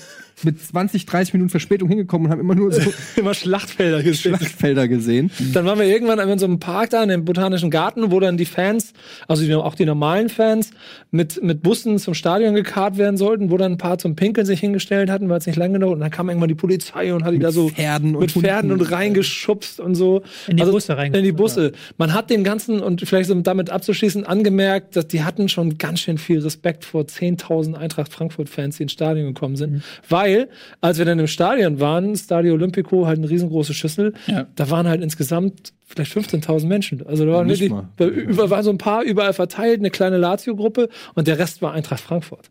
mit 0.45 0.63
20, 0.63 1.07
30 1.07 1.35
Minuten 1.35 1.51
Verspätung 1.51 1.89
hingekommen 1.89 2.27
und 2.27 2.33
haben 2.33 2.41
immer 2.41 2.55
nur 2.55 2.73
so 2.73 2.93
immer 3.17 3.35
Schlachtfelder 3.35 4.03
gesehen. 4.03 4.37
Schlachtfelder 4.37 4.89
gesehen. 4.89 5.31
Dann 5.53 5.65
waren 5.65 5.79
wir 5.79 5.87
irgendwann 5.87 6.19
in 6.19 6.39
so 6.39 6.47
einem 6.47 6.61
Park 6.61 6.91
da, 6.91 7.03
in 7.03 7.09
dem 7.09 7.25
Botanischen 7.25 7.71
Garten, 7.71 8.11
wo 8.11 8.21
dann 8.21 8.37
die 8.37 8.45
Fans, 8.45 8.93
also 9.29 9.63
auch 9.63 9.75
die 9.75 9.85
normalen 9.85 10.29
Fans, 10.29 10.71
mit, 11.11 11.43
mit 11.43 11.63
Bussen 11.63 11.99
zum 11.99 12.15
Stadion 12.15 12.55
gekarrt 12.55 12.97
werden 12.97 13.17
sollten, 13.17 13.51
wo 13.51 13.57
dann 13.57 13.73
ein 13.73 13.79
paar 13.79 13.99
zum 13.99 14.17
Pinkeln 14.17 14.47
sich 14.47 14.61
hingestellt 14.61 15.11
hatten, 15.11 15.29
weil 15.29 15.39
es 15.39 15.47
nicht 15.47 15.57
lang 15.57 15.73
genug. 15.73 15.93
Und 15.93 16.01
dann 16.01 16.11
kam 16.11 16.29
irgendwann 16.29 16.49
die 16.49 16.55
Polizei 16.55 17.15
und 17.15 17.25
hat 17.25 17.35
die 17.35 17.39
da 17.39 17.53
so 17.53 17.69
Pferden 17.69 18.15
und 18.15 18.23
mit 18.23 18.33
Pferden 18.33 18.71
Hunden. 18.71 18.85
und 18.85 18.93
reingeschubst 18.93 19.81
und 19.81 19.95
so. 19.95 20.23
In 20.49 20.57
die 20.57 20.65
Busse 20.65 20.97
reingeschubst, 20.97 21.19
In 21.19 21.25
die 21.25 21.33
Busse. 21.33 21.73
Man 21.99 22.15
hat 22.15 22.31
dem 22.31 22.45
Ganzen, 22.45 22.81
und 22.81 23.03
vielleicht 23.07 23.29
so 23.29 23.35
damit 23.35 23.71
abzuschließen, 23.71 24.25
angemerkt, 24.25 24.97
dass 24.97 25.07
die 25.07 25.23
hatten 25.23 25.49
schon 25.49 25.79
ganz 25.79 26.01
schön 26.01 26.19
viel 26.19 26.41
Respekt 26.41 26.85
vor 26.85 27.03
10.000 27.03 27.75
Eintracht 27.75 28.13
Frankfurt-Fans, 28.13 28.77
die 28.77 28.85
ins 28.85 28.93
Stadion 28.93 29.27
gekommen 29.27 29.57
sind. 29.57 29.73
Mhm. 29.73 29.83
Weil, 30.09 30.32
als 30.81 30.99
wir 30.99 31.05
dann 31.05 31.19
im 31.19 31.27
Stadion 31.27 31.81
waren, 31.81 32.15
Stadio 32.17 32.55
Olimpico, 32.55 33.07
halt 33.07 33.19
eine 33.19 33.29
riesengroße 33.31 33.75
Schüssel, 33.75 34.13
Ja. 34.27 34.47
da 34.57 34.71
waren 34.71 34.87
halt 34.89 35.03
insgesamt 35.03 35.73
vielleicht 35.87 36.13
15.000 36.13 36.67
Menschen. 36.67 37.07
Also 37.07 37.25
da 37.27 37.33
waren 37.33 37.47
nicht 37.47 37.61
wirklich, 37.61 37.79
da 37.97 38.07
über, 38.07 38.51
waren 38.51 38.63
so 38.65 38.71
ein 38.71 38.79
paar 38.79 39.03
überall 39.03 39.33
verteilt, 39.33 39.79
eine 39.81 39.91
kleine 39.91 40.17
Lazio-Gruppe 40.19 40.89
und 41.15 41.27
der 41.29 41.39
Rest 41.39 41.63
war 41.63 41.73
Eintracht 41.73 42.01
Frankfurt. 42.01 42.51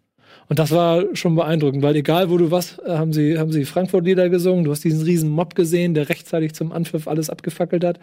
Und 0.50 0.60
das 0.60 0.72
war 0.72 1.06
schon 1.14 1.36
beeindruckend, 1.36 1.82
weil 1.82 1.96
egal 1.96 2.30
wo 2.30 2.38
du 2.38 2.52
was, 2.52 2.78
äh, 2.86 2.92
haben 2.92 3.14
sie, 3.14 3.40
haben 3.40 3.54
sie 3.54 3.64
Frankfurt-Lieder 3.64 4.28
gesungen, 4.28 4.66
du 4.66 4.72
hast 4.72 4.84
diesen 4.84 5.02
riesen 5.02 5.30
Mob 5.30 5.56
gesehen, 5.56 5.94
der 5.94 6.10
rechtzeitig 6.10 6.54
zum 6.54 6.74
Anpfiff 6.74 7.08
alles 7.08 7.30
abgefackelt 7.30 7.86
hat. 7.86 8.00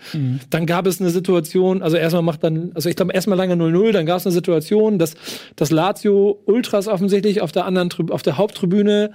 Dann 0.48 0.64
gab 0.64 0.86
es 0.86 0.98
eine 0.98 1.10
Situation, 1.10 1.82
also 1.82 1.98
erstmal 1.98 2.22
macht 2.22 2.42
dann, 2.42 2.70
also 2.74 2.88
ich 2.88 2.96
glaube 2.96 3.12
erstmal 3.12 3.36
lange 3.36 3.52
0-0, 3.54 3.92
dann 3.92 4.06
gab 4.06 4.16
es 4.16 4.24
eine 4.26 4.32
Situation, 4.32 4.98
dass 4.98 5.14
das 5.56 5.70
Lazio 5.70 6.38
Ultras 6.46 6.88
offensichtlich 6.88 7.42
auf 7.42 7.52
der 7.52 7.66
anderen, 7.66 7.90
auf 8.10 8.22
der 8.22 8.38
Haupttribüne 8.38 9.10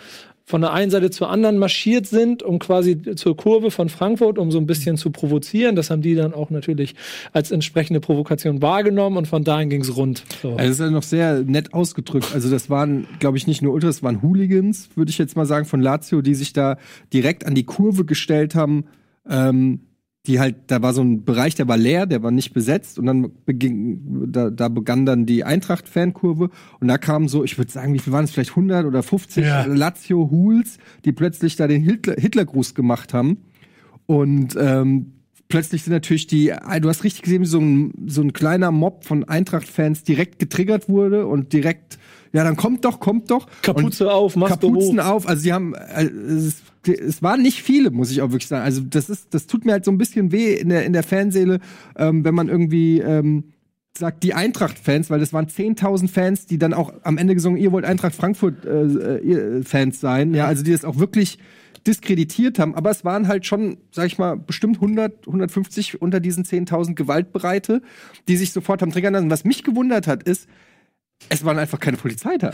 von 0.46 0.62
der 0.62 0.74
einen 0.74 0.92
Seite 0.92 1.10
zur 1.10 1.30
anderen 1.30 1.58
marschiert 1.58 2.06
sind, 2.06 2.44
um 2.44 2.60
quasi 2.60 3.02
zur 3.16 3.38
Kurve 3.38 3.72
von 3.72 3.88
Frankfurt, 3.88 4.38
um 4.38 4.52
so 4.52 4.58
ein 4.58 4.66
bisschen 4.66 4.98
zu 4.98 5.10
provozieren. 5.10 5.76
Das 5.76 5.90
haben 5.90 6.02
die 6.02 6.16
dann 6.16 6.34
auch 6.34 6.50
natürlich 6.50 6.96
als 7.32 7.52
entsprechende 7.52 8.02
Provokation 8.02 8.62
wahrgenommen 8.62 9.18
und 9.18 9.28
von 9.28 9.44
dahin 9.44 9.70
ging's 9.70 9.96
rund. 9.96 10.24
So. 10.42 10.52
Also 10.52 10.58
das 10.58 10.70
ist 10.72 10.80
ja 10.80 10.90
noch 10.90 11.04
sehr 11.04 11.44
nett 11.44 11.74
ausgedrückt. 11.74 12.28
Also 12.34 12.50
das 12.50 12.70
waren, 12.70 13.08
glaube 13.20 13.38
ich, 13.38 13.48
nicht 13.48 13.62
nur 13.62 13.74
Ultras, 13.74 13.98
das 13.98 14.04
waren 14.04 14.22
Hooligans, 14.22 14.90
würde 14.96 15.12
ich 15.12 15.18
jetzt 15.18 15.38
mal 15.38 15.46
sagen, 15.46 15.66
von 15.66 15.82
Lazio, 15.82 16.22
die 16.22 16.36
sich 16.36 16.52
da 16.52 16.78
direkt 17.14 17.46
an 17.46 17.56
die 17.56 17.64
Kurve 17.64 18.04
gestellt 18.04 18.54
haben. 18.54 18.86
Ähm, 19.30 19.80
die 20.26 20.40
halt, 20.40 20.56
da 20.68 20.82
war 20.82 20.94
so 20.94 21.02
ein 21.02 21.26
Bereich, 21.26 21.56
der 21.56 21.68
war 21.68 21.76
leer, 21.76 22.06
der 22.06 22.24
war 22.24 22.32
nicht 22.32 22.54
besetzt 22.54 22.98
und 22.98 23.06
dann 23.08 23.32
beging, 23.46 24.32
da, 24.32 24.50
da 24.50 24.70
begann 24.70 25.06
dann 25.06 25.26
die 25.26 25.44
Eintracht-Fankurve 25.44 26.50
und 26.80 26.88
da 26.88 26.98
kamen 26.98 27.28
so, 27.28 27.44
ich 27.44 27.58
würde 27.58 27.72
sagen, 27.72 27.94
wie 27.94 28.00
viel 28.00 28.14
waren 28.14 28.24
es, 28.24 28.32
vielleicht 28.32 28.52
100 28.52 28.86
oder 28.86 29.04
50 29.04 29.44
Ja. 29.46 29.66
Lazio-Hools, 29.66 30.78
die 31.04 31.12
plötzlich 31.12 31.58
da 31.58 31.68
den 31.68 31.82
Hitler- 31.84 32.16
Hitlergruß 32.18 32.74
gemacht 32.74 33.14
haben 33.14 33.38
und 34.06 34.56
ähm, 34.58 35.12
plötzlich 35.50 35.84
sind 35.84 35.92
natürlich 35.92 36.26
die, 36.28 36.54
du 36.82 36.88
hast 36.88 37.04
richtig 37.04 37.24
gesehen, 37.24 37.42
wie 37.42 37.46
so 37.48 37.60
ein, 37.60 37.94
so 38.08 38.22
ein 38.22 38.32
kleiner 38.32 38.72
Mob 38.72 39.04
von 39.04 39.26
Eintracht-Fans 39.26 40.04
direkt 40.04 40.40
getriggert 40.40 40.88
wurde 40.88 41.28
und 41.28 41.52
direkt, 41.52 42.00
ja, 42.32 42.46
dann 42.46 42.56
kommt 42.56 42.86
doch, 42.86 43.02
kommt 43.02 43.30
doch. 43.30 43.46
Kapuze 43.62 44.10
auf, 44.10 44.38
Maske 44.38 44.58
Kapuzen 44.58 45.02
hoch. 45.02 45.06
auf. 45.06 45.28
Also 45.28 45.42
sie 45.44 45.52
haben, 45.52 45.74
äh, 45.76 46.06
es, 46.06 46.64
es 46.88 47.22
waren 47.24 47.42
nicht 47.42 47.62
viele, 47.64 47.92
muss 47.92 48.12
ich 48.12 48.22
auch 48.22 48.32
wirklich 48.32 48.48
sagen. 48.48 48.64
Also 48.64 48.82
das 48.82 49.10
ist, 49.10 49.34
das 49.34 49.48
tut 49.48 49.66
mir 49.66 49.74
halt 49.74 49.86
so 49.86 49.92
ein 49.92 49.98
bisschen 49.98 50.32
weh 50.32 50.54
in 50.54 50.70
der 50.70 50.86
in 50.86 50.94
der 50.94 51.04
Fanseele, 51.04 51.60
ähm, 51.98 52.24
wenn 52.26 52.36
man 52.36 52.50
irgendwie 52.50 53.00
ähm, 53.00 53.54
sagt 53.98 54.24
die 54.24 54.34
Eintracht-Fans, 54.34 55.10
weil 55.10 55.20
das 55.20 55.34
waren 55.34 55.46
10.000 55.46 56.08
Fans, 56.10 56.46
die 56.48 56.58
dann 56.58 56.74
auch 56.74 56.94
am 57.04 57.18
Ende 57.18 57.36
gesungen, 57.36 57.60
ihr 57.60 57.72
wollt 57.72 57.86
Eintracht 57.86 58.16
Frankfurt 58.16 58.66
äh, 58.66 58.82
äh, 58.82 59.64
Fans 59.64 60.00
sein, 60.00 60.34
ja, 60.34 60.48
also 60.48 60.64
die 60.64 60.72
das 60.72 60.84
auch 60.84 60.98
wirklich 60.98 61.38
diskreditiert 61.86 62.60
haben, 62.60 62.76
aber 62.76 62.90
es 62.92 63.04
waren 63.04 63.28
halt 63.28 63.46
schon, 63.46 63.78
sag 63.92 64.08
ich 64.08 64.18
mal, 64.18 64.38
bestimmt 64.38 64.78
100, 64.78 65.28
150 65.28 66.02
unter 66.02 66.20
diesen 66.20 66.46
10.000 66.46 66.96
Gewaltbereite, 66.96 67.82
die 68.28 68.38
sich 68.38 68.54
sofort 68.54 68.82
haben 68.82 68.92
triggern 68.92 69.14
lassen. 69.14 69.30
Was 69.30 69.44
mich 69.44 69.64
gewundert 69.64 70.08
hat, 70.08 70.24
ist, 70.24 70.48
es 71.30 71.44
waren 71.46 71.58
einfach 71.60 71.80
keine 71.80 71.98
Polizei 71.98 72.38
da. 72.38 72.52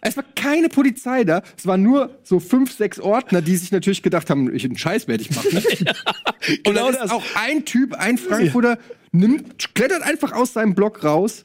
Es 0.00 0.16
war 0.16 0.24
keine 0.34 0.68
Polizei 0.68 1.24
da. 1.24 1.42
Es 1.56 1.66
waren 1.66 1.82
nur 1.82 2.18
so 2.22 2.40
fünf, 2.40 2.72
sechs 2.72 3.00
Ordner, 3.00 3.42
die 3.42 3.56
sich 3.56 3.72
natürlich 3.72 4.02
gedacht 4.02 4.30
haben, 4.30 4.54
ich 4.54 4.64
einen 4.64 4.78
Scheiß 4.78 5.08
werde 5.08 5.22
ich 5.22 5.30
machen. 5.34 5.48
Und 5.58 6.64
Genau 6.64 6.84
dann 6.86 6.94
ist 6.94 7.00
das. 7.02 7.10
auch 7.10 7.24
ein 7.34 7.64
Typ, 7.64 7.94
ein 7.94 8.18
Frankfurter, 8.18 8.78
nimmt, 9.12 9.74
klettert 9.74 10.02
einfach 10.02 10.32
aus 10.32 10.52
seinem 10.52 10.74
Block 10.74 11.04
raus, 11.04 11.44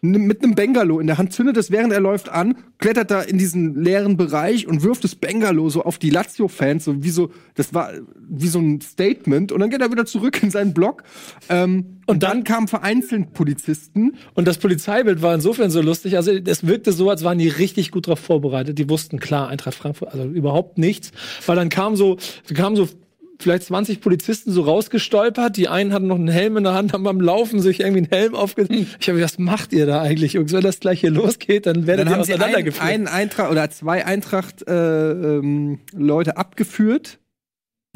mit 0.00 0.42
einem 0.42 0.54
Bengalo 0.54 1.00
in 1.00 1.06
der 1.06 1.18
Hand, 1.18 1.32
zündet 1.32 1.56
es, 1.56 1.70
während 1.70 1.92
er 1.92 2.00
läuft, 2.00 2.28
an, 2.28 2.56
klettert 2.78 3.10
da 3.10 3.22
in 3.22 3.38
diesen 3.38 3.82
leeren 3.82 4.16
Bereich 4.16 4.66
und 4.66 4.82
wirft 4.82 5.04
das 5.04 5.14
Bengalo 5.14 5.68
so 5.70 5.82
auf 5.82 5.98
die 5.98 6.10
Lazio-Fans, 6.10 6.84
so 6.84 7.02
wie 7.02 7.10
so, 7.10 7.30
das 7.54 7.74
war 7.74 7.92
wie 8.28 8.48
so 8.48 8.58
ein 8.58 8.80
Statement. 8.80 9.52
Und 9.52 9.60
dann 9.60 9.70
geht 9.70 9.80
er 9.80 9.90
wieder 9.90 10.06
zurück 10.06 10.42
in 10.42 10.50
seinen 10.50 10.74
Block. 10.74 11.02
Ähm, 11.48 12.00
und 12.06 12.22
dann 12.22 12.44
kamen 12.44 12.68
vereinzelt 12.68 13.32
Polizisten 13.32 14.16
Und 14.34 14.46
das 14.46 14.58
Polizeibild 14.58 15.22
war 15.22 15.34
insofern 15.34 15.70
so 15.70 15.80
lustig. 15.80 16.16
Also 16.16 16.30
es 16.30 16.66
wirkte 16.66 16.92
so, 16.92 17.10
als 17.10 17.24
waren 17.24 17.38
die 17.38 17.48
richtig 17.48 17.90
gut 17.90 18.06
darauf 18.06 18.20
vorbereitet. 18.20 18.78
Die 18.78 18.88
wussten 18.88 19.18
klar, 19.18 19.48
Eintracht 19.48 19.74
Frankfurt, 19.74 20.12
also 20.12 20.24
überhaupt 20.24 20.78
nichts. 20.78 21.10
Weil 21.46 21.56
dann 21.56 21.68
kam 21.68 21.96
so, 21.96 22.16
kamen 22.54 22.76
so 22.76 22.88
vielleicht 23.38 23.64
20 23.64 24.00
Polizisten 24.00 24.50
so 24.52 24.62
rausgestolpert. 24.62 25.56
Die 25.56 25.68
einen 25.68 25.92
hatten 25.92 26.06
noch 26.06 26.16
einen 26.16 26.28
Helm 26.28 26.56
in 26.56 26.64
der 26.64 26.74
Hand, 26.74 26.92
haben 26.92 27.04
beim 27.04 27.20
Laufen 27.20 27.60
sich 27.60 27.80
irgendwie 27.80 27.98
einen 27.98 28.10
Helm 28.10 28.34
aufgesetzt. 28.34 28.96
Ich 29.00 29.08
habe 29.08 29.20
was 29.20 29.38
macht 29.38 29.72
ihr 29.72 29.86
da 29.86 30.02
eigentlich? 30.02 30.34
Jungs, 30.34 30.52
wenn 30.52 30.62
das 30.62 30.80
gleich 30.80 31.00
hier 31.00 31.10
losgeht, 31.10 31.66
dann 31.66 31.86
werdet 31.86 32.06
Dann 32.06 32.12
ihr 32.12 32.16
haben 32.16 32.24
sie 32.24 32.32
einen, 32.32 32.42
auseinandergeführt. 32.42 32.88
einen 32.88 33.08
Eintracht 33.08 33.50
oder 33.50 33.70
zwei 33.70 34.04
Eintracht 34.04 34.66
äh, 34.68 35.10
ähm, 35.10 35.80
Leute 35.92 36.36
abgeführt, 36.36 37.18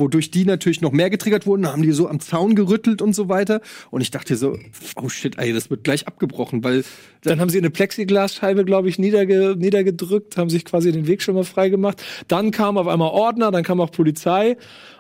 wodurch 0.01 0.31
die 0.31 0.45
natürlich 0.45 0.81
noch 0.81 0.93
mehr 0.93 1.11
getriggert 1.11 1.47
wurden, 1.47 1.67
haben 1.67 1.83
die 1.83 1.93
so 1.93 2.09
am 2.09 2.19
Zaun 2.21 2.55
gerüttelt 2.55 3.03
und 3.03 3.15
so 3.15 3.29
weiter. 3.29 3.61
Und 3.91 4.01
ich 4.01 4.11
dachte 4.11 4.37
so, 4.37 4.59
oh 4.97 5.09
shit, 5.09 5.39
ey, 5.39 5.53
das 5.53 5.71
wird 5.71 5.85
gleich 5.85 6.09
abgebrochen, 6.09 6.65
weil 6.65 6.85
Dann 7.23 7.41
haben 7.41 7.51
sie 7.51 7.59
eine 7.59 7.71
Plexiglasscheibe, 7.71 8.65
glaube 8.65 8.89
ich, 8.89 8.99
niederge 8.99 9.55
niedergedrückt, 9.57 10.37
haben 10.37 10.51
sich 10.51 10.65
quasi 10.65 10.91
den 10.91 11.07
Weg 11.07 11.23
schon 11.23 11.35
mal 11.35 11.45
frei 11.45 11.69
gemacht. 11.69 12.03
Dann 12.27 12.51
kam 12.51 12.79
auf 12.79 12.89
einmal 12.89 13.11
Ordner, 13.11 13.51
dann 13.51 13.63
kam 13.63 13.81
auch 13.81 13.93
Polizei. 13.93 14.57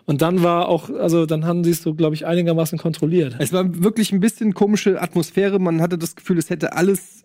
Und 0.07 0.23
dann 0.23 0.43
war 0.43 0.69
auch, 0.69 0.91
also 0.91 1.27
dann 1.27 1.45
haben 1.45 1.65
sie 1.65 1.71
es 1.71 1.83
so, 1.83 1.95
glaube 1.95 2.15
ich, 2.15 2.27
einigermaßen 2.27 2.79
kontrolliert. 2.79 3.37
es 3.39 3.53
war 3.53 3.83
wirklich 3.83 4.13
ein 4.13 4.21
bisschen 4.21 4.55
komische 4.55 5.01
Atmosphäre. 5.01 5.59
Man 5.59 5.81
hatte 5.81 5.99
das 5.99 6.17
Gefühl, 6.17 6.39
es 6.39 6.51
hätte 6.51 6.75
alles 6.75 7.25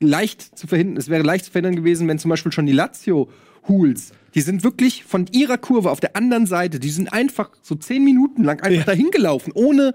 leicht 0.00 0.56
zu 0.58 0.66
verhindern. 0.66 0.96
Es 0.96 1.08
wäre 1.08 1.22
leicht 1.22 1.46
zu 1.46 1.50
verhindern 1.50 1.76
gewesen, 1.76 2.08
wenn 2.08 2.18
zum 2.18 2.28
Beispiel 2.28 2.52
schon 2.52 2.66
die 2.66 2.72
Lazio-Hools, 2.72 4.12
die 4.34 4.40
sind 4.40 4.64
wirklich 4.64 5.04
von 5.04 5.26
ihrer 5.32 5.58
Kurve 5.58 5.90
auf 5.90 6.00
der 6.00 6.16
anderen 6.16 6.46
Seite, 6.46 6.78
die 6.80 6.90
sind 6.90 7.12
einfach 7.12 7.50
so 7.62 7.74
zehn 7.74 8.04
Minuten 8.04 8.44
lang 8.44 8.60
einfach 8.62 8.84
dahin 8.86 9.10
gelaufen, 9.10 9.52
ohne 9.54 9.94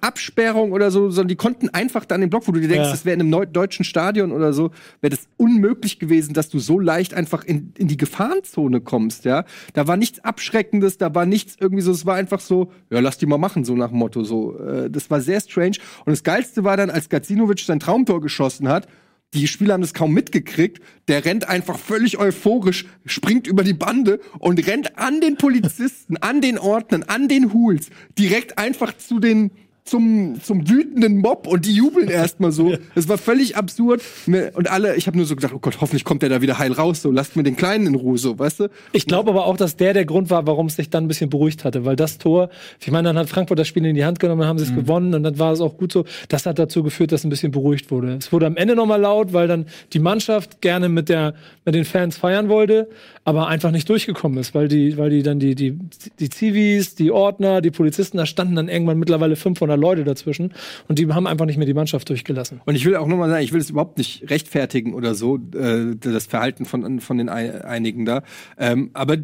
Absperrung 0.00 0.72
oder 0.72 0.90
so, 0.90 1.10
sondern 1.10 1.28
die 1.28 1.36
konnten 1.36 1.68
einfach 1.68 2.06
da 2.06 2.14
an 2.14 2.22
den 2.22 2.30
Block, 2.30 2.48
wo 2.48 2.52
du 2.52 2.60
dir 2.60 2.68
denkst, 2.68 2.86
Ja. 2.86 2.90
das 2.90 3.04
wäre 3.04 3.14
in 3.14 3.20
einem 3.20 3.30
neu 3.30 3.44
deutschen 3.44 3.84
Stadion 3.84 4.32
oder 4.32 4.54
so, 4.54 4.70
wäre 5.02 5.10
das 5.10 5.28
unmöglich 5.36 5.98
gewesen, 5.98 6.32
dass 6.32 6.48
du 6.48 6.58
so 6.58 6.78
leicht 6.80 7.12
einfach 7.12 7.44
in, 7.44 7.74
in 7.76 7.86
die 7.86 7.98
Gefahrenzone 7.98 8.80
kommst, 8.80 9.26
ja. 9.26 9.44
Da 9.74 9.86
war 9.86 9.98
nichts 9.98 10.20
Abschreckendes, 10.20 10.96
da 10.96 11.14
war 11.14 11.26
nichts 11.26 11.56
irgendwie 11.60 11.82
so, 11.82 11.92
es 11.92 12.06
war 12.06 12.14
einfach 12.14 12.40
so, 12.40 12.72
ja, 12.90 13.00
lass 13.00 13.18
die 13.18 13.26
mal 13.26 13.36
machen, 13.38 13.64
so 13.64 13.76
nach 13.76 13.90
dem 13.90 13.98
Motto, 13.98 14.24
so. 14.24 14.58
Äh, 14.58 14.90
das 14.90 15.10
war 15.10 15.20
sehr 15.20 15.40
strange. 15.40 15.76
Und 16.06 16.12
das 16.12 16.22
Geilste 16.22 16.64
war 16.64 16.78
dann, 16.78 16.88
als 16.88 17.10
Gacinovic 17.10 17.60
sein 17.60 17.80
Traumtor 17.80 18.22
geschossen 18.22 18.68
hat, 18.68 18.88
die 19.34 19.48
Spieler 19.48 19.74
haben 19.74 19.80
das 19.82 19.94
kaum 19.94 20.12
mitgekriegt. 20.12 20.82
Der 21.08 21.24
rennt 21.24 21.48
einfach 21.48 21.78
völlig 21.78 22.18
euphorisch, 22.18 22.86
springt 23.04 23.46
über 23.46 23.64
die 23.64 23.74
Bande 23.74 24.20
und 24.38 24.66
rennt 24.66 24.98
an 24.98 25.20
den 25.20 25.36
Polizisten, 25.36 26.16
an 26.16 26.40
den 26.40 26.58
Ordnern, 26.58 27.02
an 27.02 27.28
den 27.28 27.52
Hools, 27.52 27.90
direkt 28.18 28.58
einfach 28.58 28.96
zu 28.96 29.20
den 29.20 29.50
zum, 29.86 30.40
zum 30.42 30.68
wütenden 30.68 31.18
Mob 31.18 31.46
und 31.46 31.64
die 31.64 31.72
jubeln 31.74 32.08
erstmal 32.08 32.52
so. 32.52 32.74
Das 32.94 33.08
war 33.08 33.16
völlig 33.18 33.56
absurd. 33.56 34.02
Mir- 34.26 34.50
Und 34.54 34.70
alle, 34.70 34.96
ich 34.96 35.06
habe 35.06 35.16
nur 35.16 35.26
so 35.26 35.36
gedacht, 35.36 35.52
oh 35.54 35.58
Gott, 35.60 35.78
hoffentlich 35.80 36.04
kommt 36.04 36.22
der 36.22 36.28
da 36.28 36.42
wieder 36.42 36.58
heil 36.58 36.72
raus, 36.72 37.02
so 37.02 37.10
lasst 37.10 37.36
mir 37.36 37.42
den 37.44 37.56
Kleinen 37.56 37.86
in 37.86 37.94
Ruhe, 37.94 38.18
so, 38.18 38.38
weißt 38.38 38.60
du? 38.60 38.68
Ich 38.92 39.06
glaube 39.06 39.30
aber 39.30 39.46
auch, 39.46 39.56
dass 39.56 39.76
der 39.76 39.94
der 39.94 40.04
Grund 40.04 40.28
war, 40.28 40.46
warum 40.46 40.66
es 40.66 40.76
sich 40.76 40.90
dann 40.90 41.04
ein 41.04 41.08
bisschen 41.08 41.30
beruhigt 41.30 41.64
hatte, 41.64 41.84
weil 41.84 41.96
das 41.96 42.18
Tor, 42.18 42.50
ich 42.80 42.90
meine, 42.90 43.08
dann 43.08 43.18
hat 43.18 43.28
Frankfurt 43.28 43.58
das 43.58 43.68
Spiel 43.68 43.86
in 43.86 43.94
die 43.94 44.04
Hand 44.04 44.18
genommen, 44.20 44.40
dann 44.40 44.48
haben 44.48 44.58
sie 44.58 44.64
es 44.66 44.74
gewonnen 44.74 45.14
und 45.14 45.22
dann 45.22 45.38
war 45.38 45.52
es 45.52 45.60
auch 45.60 45.76
gut 45.78 45.92
so. 45.92 46.04
Das 46.28 46.44
hat 46.46 46.58
dazu 46.58 46.82
geführt, 46.82 47.12
dass 47.12 47.24
ein 47.24 47.30
bisschen 47.30 47.52
beruhigt 47.52 47.90
wurde. 47.90 48.16
Es 48.18 48.32
wurde 48.32 48.46
am 48.46 48.56
Ende 48.56 48.74
nochmal 48.74 49.00
laut, 49.00 49.32
weil 49.32 49.46
dann 49.48 49.66
die 49.92 49.98
Mannschaft 50.00 50.60
gerne 50.60 50.88
mit 50.88 51.08
der 51.08 51.34
mit 51.64 51.74
den 51.74 51.84
Fans 51.84 52.16
feiern 52.16 52.48
wollte, 52.48 52.88
aber 53.24 53.48
einfach 53.48 53.70
nicht 53.70 53.88
durchgekommen 53.88 54.38
ist, 54.38 54.54
weil 54.54 54.68
die 54.68 54.96
weil 54.98 55.10
die 55.10 55.22
dann 55.22 55.38
die 55.38 55.54
die 55.54 55.78
die 56.20 56.30
Zivis, 56.30 56.94
die 56.94 57.10
Ordner, 57.10 57.60
die 57.60 57.70
Polizisten, 57.70 58.16
da 58.18 58.26
standen 58.26 58.56
dann 58.56 58.68
irgendwann 58.68 58.98
mittlerweile 58.98 59.36
500 59.36 59.75
Leute 59.76 60.04
dazwischen 60.04 60.52
und 60.88 60.98
die 60.98 61.08
haben 61.08 61.26
einfach 61.26 61.46
nicht 61.46 61.56
mehr 61.56 61.66
die 61.66 61.74
Mannschaft 61.74 62.08
durchgelassen. 62.08 62.60
Und 62.64 62.74
ich 62.74 62.84
will 62.84 62.96
auch 62.96 63.06
nochmal 63.06 63.28
sagen, 63.30 63.44
ich 63.44 63.52
will 63.52 63.60
es 63.60 63.70
überhaupt 63.70 63.98
nicht 63.98 64.28
rechtfertigen 64.30 64.94
oder 64.94 65.14
so, 65.14 65.36
äh, 65.54 65.94
das 65.98 66.26
Verhalten 66.26 66.64
von, 66.64 67.00
von 67.00 67.18
den 67.18 67.28
Ei- 67.28 67.64
einigen 67.64 68.04
da. 68.04 68.22
Ähm, 68.58 68.90
aber 68.94 69.16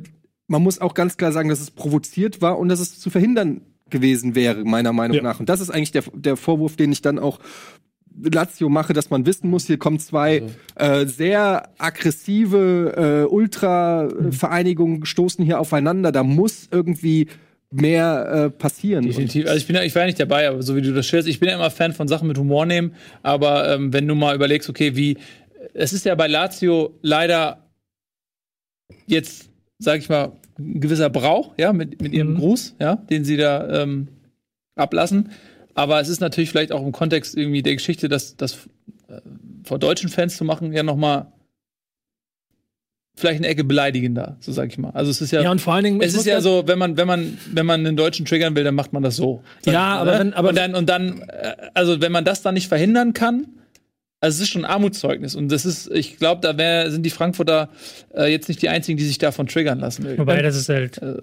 man 0.49 0.62
muss 0.62 0.81
auch 0.81 0.95
ganz 0.95 1.17
klar 1.17 1.33
sagen, 1.33 1.49
dass 1.49 1.61
es 1.61 1.71
provoziert 1.71 2.43
war 2.43 2.59
und 2.59 2.69
dass 2.69 2.81
es 2.81 2.99
zu 3.01 3.09
verhindern 3.11 3.62
gewesen 3.91 4.35
wäre, 4.35 4.65
meiner 4.65 4.93
Meinung 4.93 5.17
Ja. 5.19 5.23
nach. 5.23 5.41
Und 5.41 5.49
das 5.49 5.61
ist 5.61 5.71
eigentlich 5.71 5.93
der, 5.93 6.05
der 6.15 6.37
Vorwurf, 6.37 6.77
den 6.77 6.93
ich 6.93 7.03
dann 7.03 7.19
auch 7.19 7.38
Lazio 8.15 8.69
mache, 8.69 8.93
dass 8.93 9.09
man 9.09 9.25
wissen 9.25 9.49
muss, 9.49 9.67
hier 9.67 9.79
kommen 9.79 9.99
zwei 9.99 10.43
äh, 10.75 11.07
sehr 11.07 11.71
aggressive 11.79 13.25
äh, 13.27 13.33
Ultra-Vereinigungen, 13.33 15.05
stoßen 15.07 15.45
hier 15.45 15.61
aufeinander. 15.61 16.12
Da 16.12 16.23
muss 16.23 16.69
irgendwie 16.71 17.29
mehr 17.73 18.29
äh, 18.47 18.51
passieren. 18.51 19.05
Definitiv. 19.07 19.47
Also 19.47 19.57
ich 19.59 19.67
bin 19.67 19.77
ja, 19.77 19.83
ich 19.83 19.95
war 19.95 20.03
ja 20.03 20.07
nicht 20.07 20.21
dabei, 20.21 20.49
aber 20.49 20.63
so 20.63 20.77
wie 20.77 20.83
du 20.83 20.93
das 20.93 21.07
schilderst, 21.07 21.29
ich 21.29 21.41
bin 21.41 21.49
ja 21.49 21.55
immer 21.55 21.71
Fan 21.71 21.93
von 21.93 22.09
Sachen 22.09 22.29
mit 22.29 22.39
Humor 22.39 22.67
nehmen. 22.67 22.95
Aber 23.23 23.73
ähm, 23.73 23.93
wenn 23.93 24.07
du 24.07 24.15
mal 24.15 24.35
überlegst, 24.35 24.69
okay, 24.69 24.95
wie 24.97 25.17
es 25.75 25.93
ist 25.93 26.05
ja 26.05 26.15
bei 26.15 26.27
Lazio 26.27 26.99
leider 27.03 27.71
jetzt, 29.07 29.51
sag 29.79 30.01
ich 30.01 30.09
mal, 30.09 30.33
ein 30.59 30.81
gewisser 30.81 31.09
Brauch, 31.11 31.55
ja, 31.57 31.73
mit, 31.73 32.03
mit 32.03 32.13
ihrem 32.13 32.35
Mhm. 32.35 32.39
Gruß, 32.39 32.77
ja, 32.79 32.97
den 32.97 33.25
sie 33.25 33.37
da 33.37 33.83
ähm, 33.83 34.09
ablassen. 34.77 35.31
Aber 35.75 36.01
es 36.01 36.09
ist 36.09 36.21
natürlich 36.21 36.51
vielleicht 36.51 36.73
auch 36.73 36.85
im 36.85 36.93
Kontext 36.93 37.37
irgendwie 37.37 37.63
der 37.63 37.75
Geschichte, 37.75 38.09
dass 38.09 38.37
das 38.37 38.69
äh, 39.09 39.21
vor 39.65 39.79
deutschen 39.79 40.11
Fans 40.11 40.37
zu 40.37 40.45
machen, 40.45 40.73
ja 40.73 40.83
noch 40.83 40.97
mal 40.97 41.33
vielleicht 43.14 43.38
eine 43.40 43.48
Ecke 43.48 43.64
beleidigender, 43.64 44.37
so 44.40 44.53
sag 44.53 44.68
ich 44.70 44.79
mal. 44.79 44.90
Also 44.90 45.11
es 45.11 45.20
ist 45.20 45.31
ja, 45.33 45.42
Ja, 45.42 45.51
und 45.51 45.61
vor 45.61 45.75
allen 45.75 45.85
Dingen 45.85 46.01
es 46.01 46.14
ist 46.14 46.25
ja 46.27 46.40
so, 46.40 46.64
wenn 46.66 46.79
man, 46.79 46.96
wenn 46.96 47.07
man, 47.07 47.37
wenn 47.53 47.66
man 47.66 47.81
einen 47.87 47.96
Deutschen 47.96 48.25
triggern 48.27 48.57
will, 48.57 48.64
dann 48.64 48.75
macht 48.75 48.92
man 48.92 49.03
das 49.03 49.16
so. 49.16 49.42
Ja, 49.66 49.72
ich 49.72 49.77
aber 50.01 50.12
ne? 50.12 50.18
wenn- 50.20 50.35
aber- 50.35 50.48
und 50.51 50.57
dann, 50.57 50.75
und 50.75 50.88
dann, 50.88 51.20
äh, 51.29 51.55
also 51.75 52.01
wenn 52.01 52.11
man 52.12 52.25
das 52.25 52.42
dann 52.42 52.55
nicht 52.55 52.68
verhindern 52.68 53.12
kann, 53.12 53.46
also 54.20 54.37
es 54.37 54.42
ist 54.42 54.48
schon 54.51 54.64
ein 54.64 54.70
Armutszeugnis. 54.70 55.35
Und 55.35 55.51
das 55.51 55.64
ist, 55.66 55.90
ich 55.92 56.16
glaube, 56.18 56.40
da 56.42 56.57
wär, 56.57 56.90
sind 56.92 57.05
die 57.05 57.11
Frankfurter 57.11 57.68
äh, 58.14 58.31
jetzt 58.31 58.48
nicht 58.48 58.62
die 58.62 58.68
einzigen, 58.68 58.96
die 58.96 59.05
sich 59.05 59.18
davon 59.18 59.46
triggern 59.48 59.81
lassen. 59.81 60.07
Wobei 60.16 60.40
das 60.42 60.57
ist 60.57 60.68
halt 60.68 60.98
Äh, 61.03 61.16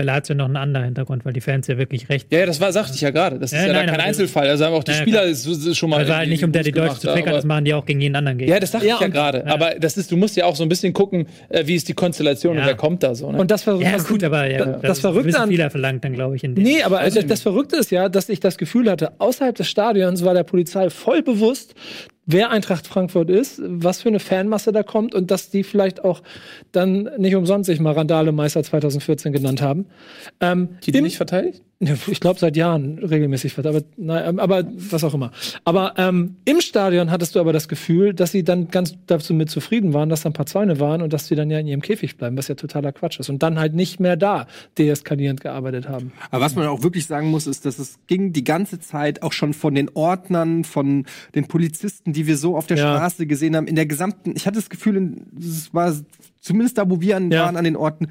bei 0.00 0.04
Lazio 0.06 0.34
noch 0.34 0.46
ein 0.48 0.56
anderer 0.56 0.84
Hintergrund, 0.84 1.24
weil 1.26 1.32
die 1.34 1.40
Fans 1.42 1.66
ja 1.66 1.76
wirklich 1.76 2.08
recht. 2.08 2.32
ja, 2.32 2.38
ja, 2.40 2.46
das 2.46 2.60
war, 2.60 2.72
sagte 2.72 2.92
ich 2.94 3.00
ja 3.02 3.10
gerade. 3.10 3.38
Das 3.38 3.52
ist 3.52 3.58
Ja, 3.58 3.66
ja, 3.66 3.72
nein, 3.72 3.86
da 3.86 3.92
kein 3.92 4.00
aber- 4.00 4.08
Einzelfall. 4.08 4.48
Also 4.48 4.64
haben 4.64 4.72
auch 4.74 4.84
die 4.84 4.92
Ja, 4.92 4.96
Spieler 4.98 5.24
ist, 5.24 5.46
ist 5.46 5.76
schon 5.76 5.90
mal. 5.90 6.00
Das 6.00 6.08
war 6.08 6.16
halt 6.18 6.28
nicht, 6.30 6.42
um 6.42 6.52
der 6.52 6.62
die 6.62 6.72
Gruß 6.72 6.84
Deutschen 6.86 7.00
zu 7.00 7.10
aber- 7.10 7.30
das 7.32 7.44
machen 7.44 7.64
die 7.66 7.74
auch 7.74 7.84
gegen 7.84 8.00
jeden 8.00 8.16
anderen 8.16 8.38
Gegner. 8.38 8.54
Ja, 8.54 8.60
das 8.60 8.70
dachte 8.70 8.86
Ja, 8.86 8.94
ich 8.94 9.00
ja 9.02 9.08
gerade. 9.08 9.46
Aber 9.46 9.72
das 9.78 9.96
ist, 9.96 10.10
du 10.10 10.16
musst 10.16 10.36
ja 10.36 10.46
auch 10.46 10.56
so 10.56 10.62
ein 10.62 10.68
bisschen 10.68 10.92
gucken, 10.92 11.26
äh, 11.50 11.66
wie 11.66 11.74
ist 11.74 11.88
die 11.88 11.94
Konstellation 11.94 12.54
Ja. 12.54 12.62
und 12.62 12.66
wer 12.66 12.74
kommt 12.76 13.02
da 13.02 13.14
so. 13.14 13.30
Ne? 13.30 13.38
und 13.38 13.50
das 13.50 13.66
war 13.66 13.80
Ja, 13.80 13.96
gut, 13.98 14.24
aber 14.24 14.46
ja, 14.50 14.64
das, 14.64 14.80
das, 14.82 15.00
Verrückte 15.00 15.38
an 15.38 15.48
viel 15.50 15.68
verlangt 15.70 16.04
dann, 16.04 16.14
glaube 16.14 16.36
ich. 16.36 16.44
In 16.44 16.54
dem. 16.54 16.64
Nee, 16.64 16.82
aber 16.82 17.00
also 17.00 17.20
das 17.22 17.42
Verrückte 17.42 17.76
ist 17.76 17.90
ja, 17.90 18.08
dass 18.08 18.28
ich 18.28 18.40
das 18.40 18.56
Gefühl 18.56 18.90
hatte, 18.90 19.12
außerhalb 19.18 19.54
des 19.54 19.68
Stadions 19.68 20.24
war 20.24 20.34
der 20.34 20.44
Polizei 20.44 20.88
voll 20.90 21.22
bewusst, 21.22 21.74
wer 22.26 22.50
Eintracht 22.50 22.86
Frankfurt 22.86 23.30
ist, 23.30 23.60
was 23.64 24.02
für 24.02 24.08
eine 24.08 24.20
Fanmasse 24.20 24.72
da 24.72 24.82
kommt 24.82 25.14
und 25.14 25.30
dass 25.30 25.50
die 25.50 25.64
vielleicht 25.64 26.04
auch 26.04 26.22
dann 26.72 27.10
nicht 27.18 27.34
umsonst 27.34 27.66
sich 27.66 27.80
mal 27.80 27.92
Randale-Meister 27.92 28.62
2014 28.62 29.32
genannt 29.32 29.62
haben. 29.62 29.86
Ähm, 30.40 30.70
die, 30.84 30.92
die 30.92 31.00
nicht 31.00 31.16
verteidigt? 31.16 31.62
Ich 31.82 32.20
glaube 32.20 32.38
seit 32.38 32.58
Jahren 32.58 32.98
regelmäßig 32.98 33.56
wird, 33.56 33.66
aber, 33.66 33.80
nein, 33.96 34.38
aber 34.38 34.64
was 34.76 35.02
auch 35.02 35.14
immer. 35.14 35.30
Aber 35.64 35.94
ähm, 35.96 36.36
im 36.44 36.60
Stadion 36.60 37.10
hattest 37.10 37.34
du 37.34 37.40
aber 37.40 37.54
das 37.54 37.68
Gefühl, 37.68 38.12
dass 38.12 38.32
sie 38.32 38.44
dann 38.44 38.68
ganz 38.68 38.96
dazu 39.06 39.32
mit 39.32 39.48
zufrieden 39.48 39.94
waren, 39.94 40.10
dass 40.10 40.20
da 40.20 40.28
ein 40.28 40.34
paar 40.34 40.44
Zäune 40.44 40.78
waren 40.78 41.00
und 41.00 41.14
dass 41.14 41.26
sie 41.28 41.36
dann 41.36 41.48
ja 41.50 41.58
in 41.58 41.66
ihrem 41.66 41.80
Käfig 41.80 42.18
bleiben, 42.18 42.36
was 42.36 42.48
ja 42.48 42.54
totaler 42.54 42.92
Quatsch 42.92 43.18
ist. 43.18 43.30
Und 43.30 43.42
dann 43.42 43.58
halt 43.58 43.74
nicht 43.74 43.98
mehr 43.98 44.18
da 44.18 44.46
deeskalierend 44.76 45.40
gearbeitet 45.40 45.88
haben. 45.88 46.12
Aber 46.30 46.44
was 46.44 46.54
man 46.54 46.66
auch 46.66 46.82
wirklich 46.82 47.06
sagen 47.06 47.28
muss, 47.30 47.46
ist, 47.46 47.64
dass 47.64 47.78
es 47.78 47.98
ging 48.08 48.34
die 48.34 48.44
ganze 48.44 48.78
Zeit 48.78 49.22
auch 49.22 49.32
schon 49.32 49.54
von 49.54 49.74
den 49.74 49.88
Ordnern, 49.94 50.64
von 50.64 51.06
den 51.34 51.48
Polizisten, 51.48 52.12
die 52.12 52.26
wir 52.26 52.36
so 52.36 52.58
auf 52.58 52.66
der 52.66 52.76
Ja. 52.76 52.94
Straße 52.94 53.26
gesehen 53.26 53.56
haben, 53.56 53.66
in 53.66 53.76
der 53.76 53.86
gesamten, 53.86 54.34
ich 54.36 54.46
hatte 54.46 54.56
das 54.56 54.68
Gefühl, 54.68 55.16
es 55.38 55.72
war 55.72 55.94
zumindest 56.42 56.76
da, 56.76 56.90
wo 56.90 57.00
wir 57.00 57.16
an, 57.16 57.30
Ja. 57.30 57.46
waren 57.46 57.56
an 57.56 57.64
den 57.64 57.76
Orten, 57.76 58.08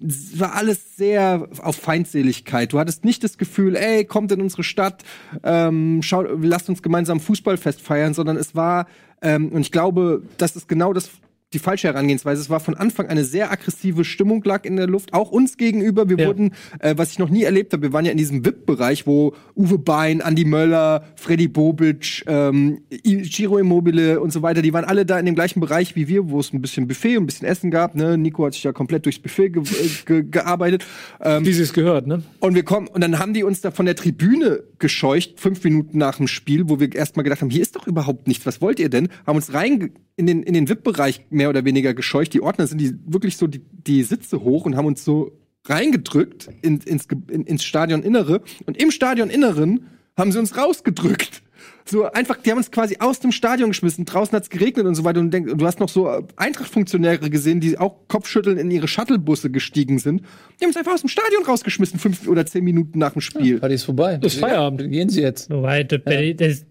es 0.00 0.38
war 0.38 0.54
alles 0.54 0.96
sehr 0.96 1.48
auf 1.58 1.76
Feindseligkeit. 1.76 2.72
Du 2.72 2.78
hattest 2.78 3.04
nicht 3.04 3.22
das 3.22 3.38
Gefühl, 3.38 3.76
ey, 3.76 4.04
kommt 4.04 4.32
in 4.32 4.40
unsere 4.40 4.64
Stadt, 4.64 5.04
ähm, 5.44 6.00
schau, 6.02 6.22
lasst 6.22 6.68
uns 6.68 6.82
gemeinsam 6.82 7.20
Fußballfest 7.20 7.80
feiern, 7.80 8.14
sondern 8.14 8.36
es 8.36 8.54
war, 8.54 8.86
ähm, 9.20 9.50
und 9.50 9.60
ich 9.60 9.72
glaube, 9.72 10.22
das 10.38 10.56
ist 10.56 10.68
genau 10.68 10.92
das 10.92 11.10
die 11.54 11.58
falsche 11.58 11.88
Herangehensweise. 11.88 12.40
Es 12.40 12.50
war 12.50 12.60
von 12.60 12.74
Anfang 12.74 13.06
eine 13.08 13.24
sehr 13.24 13.50
aggressive 13.52 14.04
Stimmung 14.04 14.42
lag 14.44 14.64
in 14.64 14.76
der 14.76 14.86
Luft, 14.86 15.12
auch 15.14 15.30
uns 15.30 15.56
gegenüber. 15.56 16.08
Wir 16.08 16.18
Ja. 16.18 16.26
wurden, 16.28 16.52
äh, 16.80 16.94
was 16.96 17.12
ich 17.12 17.18
noch 17.18 17.28
nie 17.30 17.42
erlebt 17.42 17.72
habe, 17.72 17.82
wir 17.82 17.92
waren 17.92 18.04
ja 18.04 18.12
in 18.12 18.18
diesem 18.18 18.44
VIP-Bereich, 18.44 19.06
wo 19.06 19.34
Uwe 19.56 19.78
Bein, 19.78 20.20
Andi 20.22 20.44
Möller, 20.44 21.04
Freddy 21.16 21.48
Bobic, 21.48 22.24
ähm, 22.26 22.80
Giro 23.02 23.58
Immobile 23.58 24.20
und 24.20 24.32
so 24.32 24.42
weiter, 24.42 24.62
die 24.62 24.72
waren 24.72 24.84
alle 24.84 25.04
da 25.06 25.18
in 25.18 25.26
dem 25.26 25.34
gleichen 25.34 25.60
Bereich 25.60 25.96
wie 25.96 26.08
wir, 26.08 26.28
wo 26.30 26.40
es 26.40 26.52
ein 26.52 26.60
bisschen 26.60 26.86
Buffet 26.88 27.16
und 27.16 27.24
ein 27.24 27.26
bisschen 27.26 27.46
Essen 27.48 27.70
gab. 27.70 27.94
Ne? 27.94 28.16
Nico 28.18 28.44
hat 28.46 28.54
sich 28.54 28.62
ja 28.64 28.72
komplett 28.72 29.04
durchs 29.04 29.18
Buffet 29.18 29.50
ge 29.50 29.62
äh, 29.62 29.88
ge 30.06 30.22
gearbeitet. 30.30 30.84
Ähm, 31.20 31.44
Wie 31.44 31.52
sie 31.52 31.62
es 31.62 31.72
gehört, 31.72 32.06
ne? 32.06 32.22
und 32.40 32.54
wir 32.54 32.62
kommen, 32.62 32.88
und 32.88 33.00
dann 33.02 33.18
haben 33.18 33.34
die 33.34 33.44
uns 33.44 33.60
da 33.60 33.70
von 33.70 33.86
der 33.86 33.96
Tribüne 33.96 34.62
gescheucht, 34.78 35.38
fünf 35.40 35.62
Minuten 35.64 35.98
nach 35.98 36.16
dem 36.16 36.26
Spiel, 36.28 36.68
wo 36.68 36.80
wir 36.80 36.94
erstmal 36.94 37.24
gedacht 37.24 37.40
haben, 37.42 37.50
hier 37.50 37.62
ist 37.62 37.76
doch 37.76 37.86
überhaupt 37.86 38.26
nichts, 38.28 38.46
was 38.46 38.60
wollt 38.60 38.78
ihr 38.80 38.88
denn? 38.88 39.08
Haben 39.26 39.36
uns 39.36 39.52
rein 39.54 39.90
in 40.16 40.26
den, 40.26 40.42
in 40.42 40.52
den 40.54 40.68
VIP-Bereich 40.68 41.26
mehr 41.30 41.41
oder 41.48 41.64
weniger 41.64 41.94
gescheucht. 41.94 42.34
Die 42.34 42.40
Ordner 42.40 42.66
sind 42.66 42.80
die 42.80 42.94
wirklich 43.06 43.36
so 43.36 43.46
die, 43.46 43.60
die 43.60 44.02
Sitze 44.02 44.42
hoch 44.42 44.64
und 44.64 44.76
haben 44.76 44.86
uns 44.86 45.04
so 45.04 45.32
reingedrückt 45.66 46.48
in, 46.62 46.80
ins, 46.80 47.06
in, 47.06 47.44
ins 47.44 47.64
Stadioninnere. 47.64 48.42
Und 48.66 48.80
im 48.80 48.90
Stadioninneren 48.90 49.86
haben 50.16 50.32
sie 50.32 50.38
uns 50.38 50.56
rausgedrückt. 50.56 51.42
So 51.84 52.10
einfach, 52.10 52.36
die 52.36 52.50
haben 52.50 52.58
uns 52.58 52.70
quasi 52.70 52.96
aus 53.00 53.20
dem 53.20 53.32
Stadion 53.32 53.70
geschmissen. 53.70 54.04
Draußen 54.04 54.34
hat's 54.36 54.50
geregnet 54.50 54.86
und 54.86 54.94
so 54.94 55.04
weiter. 55.04 55.20
Und 55.20 55.32
denk, 55.32 55.58
du 55.58 55.66
hast 55.66 55.80
noch 55.80 55.88
so 55.88 56.08
äh, 56.08 56.22
Eintracht-Funktionäre 56.36 57.28
gesehen, 57.28 57.60
die 57.60 57.78
auch 57.78 57.96
Kopfschütteln 58.08 58.58
in 58.58 58.70
ihre 58.70 58.86
Shuttlebusse 58.86 59.50
gestiegen 59.50 59.98
sind. 59.98 60.20
Die 60.20 60.64
haben 60.64 60.70
uns 60.70 60.76
einfach 60.76 60.94
aus 60.94 61.00
dem 61.00 61.08
Stadion 61.08 61.44
rausgeschmissen, 61.44 61.98
fünf 61.98 62.28
oder 62.28 62.46
zehn 62.46 62.62
Minuten 62.64 62.98
nach 62.98 63.12
dem 63.12 63.20
Spiel. 63.20 63.58
Party 63.58 63.74
ist 63.74 63.84
vorbei. 63.84 64.20
Ist 64.22 64.38
Feierabend. 64.38 64.90
Gehen 64.90 65.08
Sie 65.08 65.22
jetzt. 65.22 65.50
Wobei, 65.50 65.82
das, 65.82 66.00
das 66.04 66.48
ist 66.48 66.66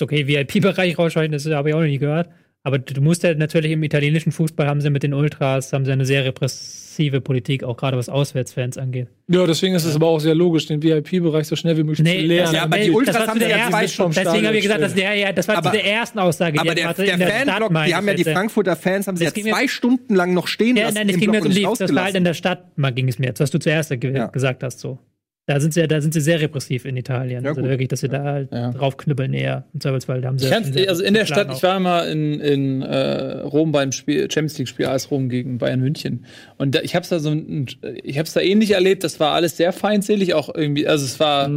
okay, 0.00 0.26
VIP-Bereich 0.26 0.98
rausschalten, 0.98 1.32
das 1.32 1.46
habe 1.46 1.70
ich 1.70 1.74
auch 1.74 1.80
noch 1.80 1.86
nie 1.86 1.98
gehört. 1.98 2.28
Aber 2.66 2.78
du 2.78 3.00
musst 3.02 3.22
ja 3.22 3.34
natürlich 3.34 3.72
im 3.72 3.82
italienischen 3.82 4.32
Fußball 4.32 4.66
haben 4.66 4.80
sie 4.80 4.88
mit 4.88 5.02
den 5.02 5.12
Ultras, 5.12 5.72
haben 5.74 5.84
sie 5.84 5.92
eine 5.92 6.06
sehr 6.06 6.24
repressive 6.24 7.20
Politik, 7.20 7.62
auch 7.62 7.76
gerade 7.76 7.98
was 7.98 8.08
Auswärtsfans 8.08 8.78
angeht. 8.78 9.08
Ja, 9.28 9.46
deswegen 9.46 9.74
ist 9.74 9.84
es 9.84 9.94
aber 9.94 10.06
auch 10.06 10.18
sehr 10.18 10.34
logisch, 10.34 10.64
den 10.66 10.82
VIP-Bereich 10.82 11.46
so 11.46 11.56
schnell 11.56 11.76
wie 11.76 11.82
möglich 11.82 11.98
zu 11.98 12.04
leeren. 12.26 12.46
das- 12.46 12.54
ja, 12.54 12.62
aber 12.62 12.78
nee, 12.78 12.84
die 12.84 12.90
Ultras 12.90 13.26
haben 13.26 13.38
ja 13.38 13.48
ersten- 13.48 13.70
zwei 13.70 13.88
vom 13.88 14.12
Deswegen 14.12 14.46
habe 14.46 14.56
ich 14.56 14.62
gesagt, 14.62 14.80
das, 14.80 14.94
der, 14.94 15.14
ja, 15.14 15.32
das 15.32 15.46
war 15.46 15.58
Aber- 15.58 15.72
zu 15.72 15.76
der 15.76 15.84
ersten 15.86 16.18
Aussage. 16.18 16.58
Aber 16.58 16.74
die 16.74 16.80
der, 16.80 16.94
der 16.94 17.16
der 17.18 17.28
Fanblock, 17.28 17.84
die 17.86 17.94
haben 17.94 18.08
ja 18.08 18.14
die. 18.14 18.24
Frankfurter 18.24 18.76
Fans, 18.76 19.06
haben 19.08 19.16
sie 19.18 19.24
ja 19.24 19.30
ging 19.30 19.44
mir- 19.44 19.52
zwei 19.52 19.68
Stunden 19.68 20.14
lang 20.14 20.32
noch 20.32 20.46
stehen 20.46 20.76
Ja, 20.78 20.84
lassen 20.84 20.94
nein, 20.94 21.08
es 21.10 21.18
ging 21.18 21.30
mir 21.30 21.40
Block 21.40 21.44
um 21.46 21.52
die, 21.54 21.66
nicht 21.66 21.80
das 21.80 21.94
war 21.94 22.04
halt 22.04 22.14
in 22.14 22.24
der 22.24 22.32
Stadt, 22.34 22.78
mal 22.78 22.92
ging 22.92 23.08
es 23.08 23.18
mir 23.18 23.26
jetzt, 23.26 23.40
was 23.40 23.50
du 23.50 23.58
zuerst 23.58 23.90
Ja. 23.90 24.26
gesagt 24.28 24.62
hast, 24.62 24.80
so. 24.80 24.98
Da 25.46 25.60
sind 25.60 25.74
sie, 25.74 25.86
da 25.86 26.00
sind 26.00 26.14
sie 26.14 26.22
sehr 26.22 26.40
repressiv 26.40 26.86
in 26.86 26.96
Italien. 26.96 27.44
Ja, 27.44 27.50
also 27.50 27.62
wirklich, 27.62 27.88
dass 27.88 28.00
sie 28.00 28.08
da 28.08 28.22
halt 28.24 28.50
Ja. 28.50 28.70
draufknüppeln 28.70 29.34
eher. 29.34 29.64
Im 29.74 29.80
Zweifelsfall, 29.80 30.22
da 30.22 30.28
haben 30.28 30.38
sie 30.38 30.46
Ich 30.46 30.54
sehr 30.74 30.88
also 30.88 31.02
in 31.02 31.12
der 31.12 31.26
Stadt, 31.26 31.48
Plan 31.48 31.56
ich 31.56 31.62
war 31.62 31.80
mal 31.80 32.08
in, 32.08 32.40
in 32.40 32.80
äh, 32.80 33.40
Rom 33.40 33.70
beim 33.70 33.92
Spiel, 33.92 34.22
Champions 34.30 34.56
League 34.58 34.68
Spiel 34.68 34.86
AS 34.86 35.10
Rom 35.10 35.28
gegen 35.28 35.58
Bayern 35.58 35.80
München. 35.80 36.24
Und 36.56 36.74
da, 36.74 36.80
ich 36.80 36.96
hab's 36.96 37.10
da 37.10 37.18
so 37.18 37.30
ein, 37.30 37.66
ich 38.02 38.18
hab's 38.18 38.32
da 38.32 38.40
ähnlich 38.40 38.70
erlebt, 38.70 39.04
das 39.04 39.20
war 39.20 39.32
alles 39.32 39.58
sehr 39.58 39.74
feindselig, 39.74 40.32
auch 40.32 40.54
irgendwie, 40.54 40.86
also 40.88 41.04
es 41.04 41.20
war, 41.20 41.50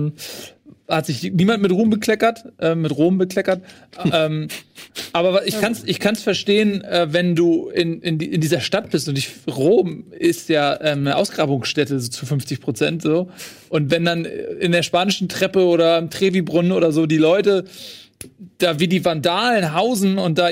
hat 0.88 1.06
sich 1.06 1.24
niemand 1.34 1.62
mit 1.62 1.72
Ruhm 1.72 1.90
bekleckert, 1.90 2.46
äh, 2.60 2.76
mit 2.76 2.96
Rom 2.96 3.18
bekleckert. 3.18 3.62
ähm, 4.12 4.48
aber 5.14 5.46
ich 5.48 5.60
kann's, 5.60 5.84
ich 5.86 6.00
kann's 6.00 6.22
verstehen, 6.22 6.84
äh, 6.84 7.08
wenn 7.12 7.36
du 7.36 7.70
in, 7.70 8.02
in, 8.02 8.20
in 8.20 8.42
dieser 8.42 8.62
Stadt 8.62 8.90
bist 8.92 9.10
und 9.10 9.18
ich, 9.18 9.30
Rom 9.48 10.06
ist 10.12 10.50
ja 10.50 10.80
ähm, 10.82 11.00
eine 11.00 11.18
Ausgrabungsstätte 11.18 12.00
so 12.00 12.10
zu 12.10 12.26
50 12.26 12.62
Prozent 12.62 13.02
so. 13.02 13.30
Und 13.70 13.92
wenn 13.92 14.06
dann 14.06 14.26
in 14.26 14.72
der 14.72 14.84
spanischen 14.84 15.28
Treppe 15.28 15.66
oder 15.66 15.98
im 15.98 16.10
Trevi-Brunnen 16.10 16.72
oder 16.72 16.92
so 16.92 17.06
die 17.06 17.18
Leute 17.18 17.66
da 18.58 18.80
wie 18.80 18.88
die 18.88 19.06
Vandalen 19.06 19.74
hausen 19.74 20.18
und 20.18 20.40
da 20.40 20.50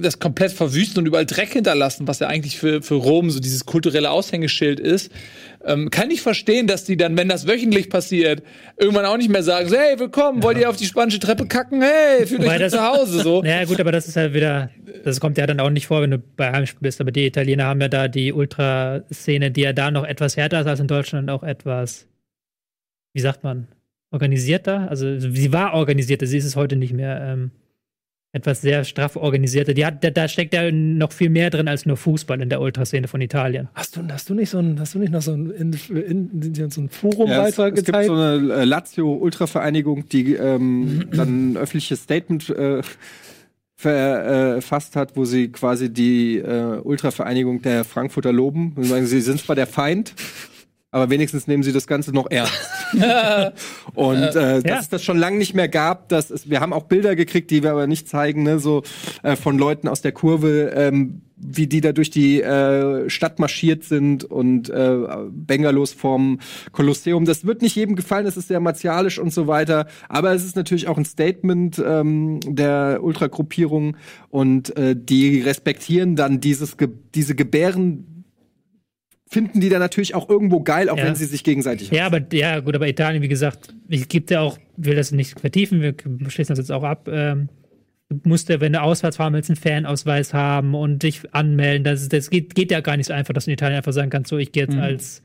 das 0.00 0.18
komplett 0.18 0.52
verwüsten 0.52 0.98
und 0.98 1.06
überall 1.06 1.26
Dreck 1.26 1.52
hinterlassen, 1.52 2.08
was 2.08 2.18
ja 2.18 2.26
eigentlich 2.26 2.58
für, 2.58 2.82
für 2.82 2.94
Rom 2.94 3.30
so 3.30 3.38
dieses 3.38 3.66
kulturelle 3.66 4.10
Aushängeschild 4.10 4.80
ist, 4.80 5.12
ähm, 5.68 5.90
kann 5.90 6.10
ich 6.10 6.20
verstehen, 6.22 6.66
dass 6.66 6.84
die 6.84 6.96
dann, 6.96 7.16
wenn 7.16 7.28
das 7.28 7.46
wöchentlich 7.46 7.90
passiert, 7.90 8.42
irgendwann 8.76 9.04
auch 9.04 9.16
nicht 9.16 9.30
mehr 9.30 9.42
sagen, 9.42 9.68
so, 9.68 9.76
hey, 9.76 9.98
willkommen, 9.98 10.42
wollt 10.42 10.58
ihr 10.58 10.68
auf 10.70 10.76
die 10.76 10.86
spanische 10.86 11.20
Treppe 11.20 11.46
kacken? 11.46 11.82
Hey, 11.82 12.26
fühlt 12.26 12.42
Wobei 12.42 12.54
euch 12.54 12.60
das- 12.60 12.72
zu 12.72 12.82
Hause, 12.82 13.20
so. 13.22 13.42
Naja, 13.48 13.64
gut, 13.64 13.78
aber 13.78 13.92
das 13.92 14.08
ist 14.08 14.16
halt 14.16 14.34
wieder, 14.34 14.70
das 15.04 15.20
kommt 15.20 15.38
ja 15.38 15.46
dann 15.46 15.60
auch 15.60 15.70
nicht 15.70 15.86
vor, 15.86 16.02
wenn 16.02 16.10
du 16.10 16.18
bei 16.18 16.50
Heimspiel 16.50 16.80
bist. 16.80 17.00
Aber 17.00 17.12
die 17.12 17.26
Italiener 17.26 17.66
haben 17.66 17.80
ja 17.80 17.88
da 17.88 18.08
die 18.08 18.32
Ultraszene, 18.32 19.50
die 19.50 19.60
ja 19.62 19.72
da 19.72 19.90
noch 19.90 20.04
etwas 20.04 20.36
härter 20.36 20.60
ist 20.60 20.66
als 20.66 20.80
in 20.80 20.88
Deutschland, 20.88 21.30
auch 21.30 21.42
etwas, 21.42 22.06
wie 23.14 23.20
sagt 23.20 23.44
man, 23.44 23.68
organisierter. 24.10 24.88
Also 24.90 25.18
sie 25.18 25.52
war 25.52 25.74
organisierter, 25.74 26.26
sie 26.26 26.38
ist 26.38 26.44
es 26.46 26.56
heute 26.56 26.76
nicht 26.76 26.92
mehr. 26.94 27.20
Ähm, 27.22 27.50
etwas 28.32 28.60
sehr 28.60 28.84
straff 28.84 29.16
organisierter. 29.16 29.72
Die 29.72 29.86
hat, 29.86 30.04
da, 30.04 30.10
da 30.10 30.28
steckt 30.28 30.52
ja 30.52 30.70
noch 30.70 31.12
viel 31.12 31.30
mehr 31.30 31.48
drin 31.50 31.66
als 31.66 31.86
nur 31.86 31.96
Fußball 31.96 32.40
in 32.40 32.50
der 32.50 32.60
Ultraszene 32.60 33.08
von 33.08 33.20
Italien. 33.20 33.68
Hast 33.74 33.96
du, 33.96 34.02
hast 34.10 34.28
du 34.28 34.34
nicht 34.34 34.50
so 34.50 34.58
ein, 34.58 34.78
hast 34.78 34.94
du 34.94 34.98
nicht 34.98 35.12
noch 35.12 35.22
so 35.22 35.32
ein, 35.32 35.50
in, 35.50 35.72
in, 35.88 36.42
in, 36.42 36.70
so 36.70 36.82
ein 36.82 36.90
Ja, 36.90 36.90
es, 36.90 36.98
Forum-Beitrag 36.98 37.78
es 37.78 37.84
gibt 37.84 38.04
so 38.04 38.14
eine 38.14 38.52
äh, 38.52 38.64
Lazio-Ultra-Vereinigung, 38.64 40.08
die 40.10 40.34
ähm, 40.34 41.08
dann 41.12 41.52
ein 41.52 41.56
öffentliches 41.56 42.02
Statement 42.02 42.50
äh, 42.50 42.82
verfasst 43.76 44.96
hat, 44.96 45.16
wo 45.16 45.24
sie 45.24 45.48
quasi 45.48 45.90
die 45.90 46.38
äh, 46.38 46.80
Ultra-Vereinigung 46.82 47.62
der 47.62 47.84
Frankfurter 47.84 48.32
loben. 48.32 48.72
Und 48.76 48.84
sagen, 48.84 49.06
sie 49.06 49.20
sind 49.20 49.40
zwar 49.40 49.56
der 49.56 49.68
Feind, 49.68 50.14
aber 50.90 51.10
wenigstens 51.10 51.46
nehmen 51.46 51.62
sie 51.62 51.72
das 51.72 51.86
Ganze 51.86 52.12
noch 52.12 52.30
ernst. 52.30 52.54
Und 53.94 54.16
äh, 54.22 54.32
dass 54.32 54.64
Ja. 54.64 54.78
es 54.80 54.88
das 54.88 55.04
schon 55.04 55.18
lange 55.18 55.38
nicht 55.38 55.54
mehr 55.54 55.68
gab, 55.68 56.08
dass 56.08 56.30
es, 56.30 56.48
wir 56.48 56.60
haben 56.60 56.72
auch 56.72 56.84
Bilder 56.84 57.16
gekriegt, 57.16 57.50
die 57.50 57.62
wir 57.62 57.72
aber 57.72 57.86
nicht 57.86 58.08
zeigen, 58.08 58.42
ne, 58.42 58.58
so 58.58 58.82
äh, 59.22 59.36
von 59.36 59.58
Leuten 59.58 59.88
aus 59.88 60.00
der 60.00 60.12
Kurve, 60.12 60.72
ähm, 60.74 61.22
wie 61.36 61.66
die 61.68 61.80
da 61.80 61.92
durch 61.92 62.10
die 62.10 62.40
äh, 62.42 63.08
Stadt 63.08 63.38
marschiert 63.38 63.84
sind 63.84 64.24
und 64.24 64.70
äh, 64.70 64.96
Bengalos 65.30 65.92
vorm 65.92 66.40
Kolosseum. 66.72 67.26
Das 67.26 67.44
wird 67.44 67.62
nicht 67.62 67.76
jedem 67.76 67.94
gefallen, 67.94 68.26
es 68.26 68.36
ist 68.36 68.48
sehr 68.48 68.58
martialisch 68.60 69.18
und 69.20 69.32
so 69.32 69.46
weiter, 69.46 69.86
aber 70.08 70.32
es 70.34 70.44
ist 70.44 70.56
natürlich 70.56 70.88
auch 70.88 70.98
ein 70.98 71.04
Statement 71.04 71.80
ähm, 71.84 72.40
der 72.44 73.00
Ultragruppierung 73.02 73.96
und 74.30 74.76
äh, 74.76 74.96
die 74.98 75.40
respektieren 75.42 76.16
dann 76.16 76.40
dieses 76.40 76.76
diese 77.14 77.34
Gebären 77.36 78.17
finden 79.30 79.60
die 79.60 79.68
dann 79.68 79.80
natürlich 79.80 80.14
auch 80.14 80.28
irgendwo 80.28 80.60
geil, 80.60 80.88
auch 80.88 80.96
Ja. 80.98 81.04
wenn 81.04 81.14
sie 81.14 81.26
sich 81.26 81.44
gegenseitig 81.44 81.90
Ja, 81.90 82.06
aber 82.06 82.20
ja, 82.32 82.60
gut, 82.60 82.74
aber 82.74 82.88
Italien, 82.88 83.22
wie 83.22 83.28
gesagt, 83.28 83.74
es 83.88 84.08
gibt 84.08 84.30
ja 84.30 84.40
auch, 84.40 84.58
will 84.76 84.94
das 84.96 85.12
nicht 85.12 85.38
vertiefen, 85.38 85.80
wir 85.82 85.94
schließen 86.30 86.52
das 86.54 86.58
jetzt 86.58 86.72
auch 86.72 86.82
ab. 86.84 87.08
Ähm, 87.12 87.48
du 88.08 88.20
musst 88.28 88.48
ja, 88.48 88.60
wenn 88.60 88.72
du 88.72 88.80
auswärts 88.80 89.18
fahren 89.18 89.34
willst, 89.34 89.50
einen 89.50 89.56
Fanausweis 89.56 90.32
haben 90.32 90.74
und 90.74 91.02
dich 91.02 91.22
anmelden. 91.34 91.84
Das, 91.84 92.08
das 92.08 92.30
geht, 92.30 92.54
geht 92.54 92.70
ja 92.70 92.80
gar 92.80 92.96
nicht 92.96 93.06
so 93.06 93.12
einfach, 93.12 93.34
dass 93.34 93.44
du 93.44 93.50
in 93.50 93.54
Italien 93.54 93.76
einfach 93.76 93.92
sagen 93.92 94.08
kannst, 94.10 94.30
so 94.30 94.38
ich 94.38 94.50
gehe 94.52 94.62
jetzt 94.64 94.74
Mhm. 94.74 94.80
als 94.80 95.22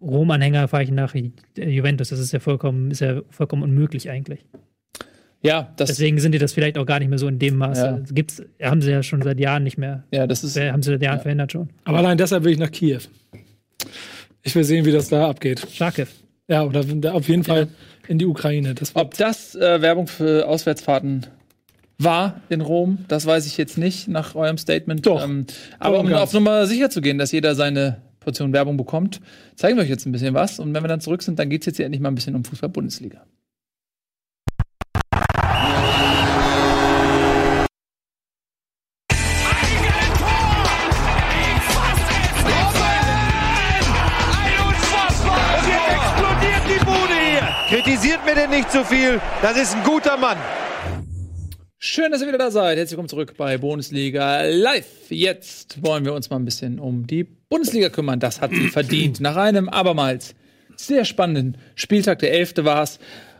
Rom-Anhänger 0.00 0.66
fahre 0.68 0.82
ich 0.84 0.90
nach 0.90 1.14
Ju- 1.14 1.32
Juventus. 1.58 2.08
Das 2.08 2.18
ist 2.20 2.32
ja 2.32 2.40
vollkommen, 2.40 2.90
ist 2.90 3.00
ja 3.00 3.20
vollkommen 3.28 3.62
unmöglich 3.62 4.08
eigentlich. 4.08 4.46
Ja, 5.42 5.72
das, 5.76 5.88
Deswegen 5.88 6.18
sind 6.18 6.32
die 6.32 6.38
das 6.38 6.52
vielleicht 6.52 6.76
auch 6.76 6.84
gar 6.84 6.98
nicht 6.98 7.08
mehr 7.08 7.18
so 7.18 7.26
in 7.26 7.38
dem 7.38 7.56
Maße. 7.56 7.80
Ja. 7.80 8.00
Gibt's, 8.12 8.42
haben 8.62 8.82
sie 8.82 8.90
ja 8.90 9.02
schon 9.02 9.22
seit 9.22 9.40
Jahren 9.40 9.64
nicht 9.64 9.78
mehr. 9.78 10.04
ja, 10.10 10.26
das 10.26 10.44
ist, 10.44 10.58
Haben 10.58 10.82
sie 10.82 10.90
seit 10.90 11.02
Jahren 11.02 11.20
verhindert 11.20 11.52
schon. 11.52 11.70
Aber 11.84 11.98
allein 11.98 12.18
deshalb 12.18 12.44
will 12.44 12.52
ich 12.52 12.58
nach 12.58 12.70
Kiew. 12.70 13.00
Ich 14.42 14.54
will 14.54 14.64
sehen, 14.64 14.84
wie 14.84 14.92
das 14.92 15.08
da 15.08 15.28
abgeht. 15.28 15.66
Scharke. 15.72 16.06
Ja, 16.48 16.64
oder 16.64 16.84
auf 17.12 17.28
jeden 17.28 17.44
Fall 17.44 17.68
in 18.08 18.18
die 18.18 18.26
Ukraine. 18.26 18.74
Das 18.74 18.96
Ob 18.96 19.14
das 19.16 19.54
äh, 19.54 19.80
Werbung 19.80 20.08
für 20.08 20.46
Auswärtsfahrten 20.48 21.26
war 21.96 22.40
in 22.48 22.60
Rom, 22.60 23.04
das 23.08 23.26
weiß 23.26 23.46
ich 23.46 23.56
jetzt 23.56 23.78
nicht 23.78 24.08
nach 24.08 24.34
eurem 24.34 24.58
Statement. 24.58 25.06
Doch. 25.06 25.22
Ähm, 25.22 25.46
aber 25.78 26.00
um 26.00 26.08
ganz. 26.08 26.20
auf 26.20 26.32
Nummer 26.32 26.66
sicher 26.66 26.90
zu 26.90 27.02
gehen, 27.02 27.18
dass 27.18 27.30
jeder 27.30 27.54
seine 27.54 28.02
Portion 28.20 28.52
Werbung 28.52 28.76
bekommt, 28.76 29.20
zeigen 29.54 29.76
wir 29.76 29.84
euch 29.84 29.90
jetzt 29.90 30.06
ein 30.06 30.12
bisschen 30.12 30.34
was. 30.34 30.58
Und 30.58 30.74
wenn 30.74 30.82
wir 30.82 30.88
dann 30.88 31.00
zurück 31.00 31.22
sind, 31.22 31.38
dann 31.38 31.50
geht 31.50 31.62
es 31.62 31.66
jetzt 31.66 31.76
hier 31.76 31.86
endlich 31.86 32.00
mal 32.00 32.10
ein 32.10 32.14
bisschen 32.14 32.34
um 32.34 32.44
Fußball-Bundesliga. 32.44 33.22
Nicht 48.60 48.72
zu 48.72 48.84
viel. 48.84 49.18
Das 49.40 49.56
ist 49.56 49.74
ein 49.74 49.82
guter 49.84 50.18
Mann. 50.18 50.36
Schön, 51.78 52.12
dass 52.12 52.20
ihr 52.20 52.28
wieder 52.28 52.36
da 52.36 52.50
seid. 52.50 52.76
Herzlich 52.76 52.90
willkommen 52.90 53.08
zurück 53.08 53.34
bei 53.38 53.56
Bundesliga 53.56 54.42
Live. 54.42 55.08
Jetzt 55.08 55.82
wollen 55.82 56.04
wir 56.04 56.12
uns 56.12 56.28
mal 56.28 56.36
ein 56.36 56.44
bisschen 56.44 56.78
um 56.78 57.06
die 57.06 57.24
Bundesliga 57.24 57.88
kümmern. 57.88 58.20
Das 58.20 58.42
hat 58.42 58.50
sie 58.50 58.68
verdient. 58.68 59.18
Nach 59.18 59.36
einem 59.36 59.70
abermals 59.70 60.34
sehr 60.76 61.06
spannenden 61.06 61.56
Spieltag, 61.74 62.18
der 62.18 62.34
11. 62.34 62.56
war 62.58 62.82
es. 62.82 62.98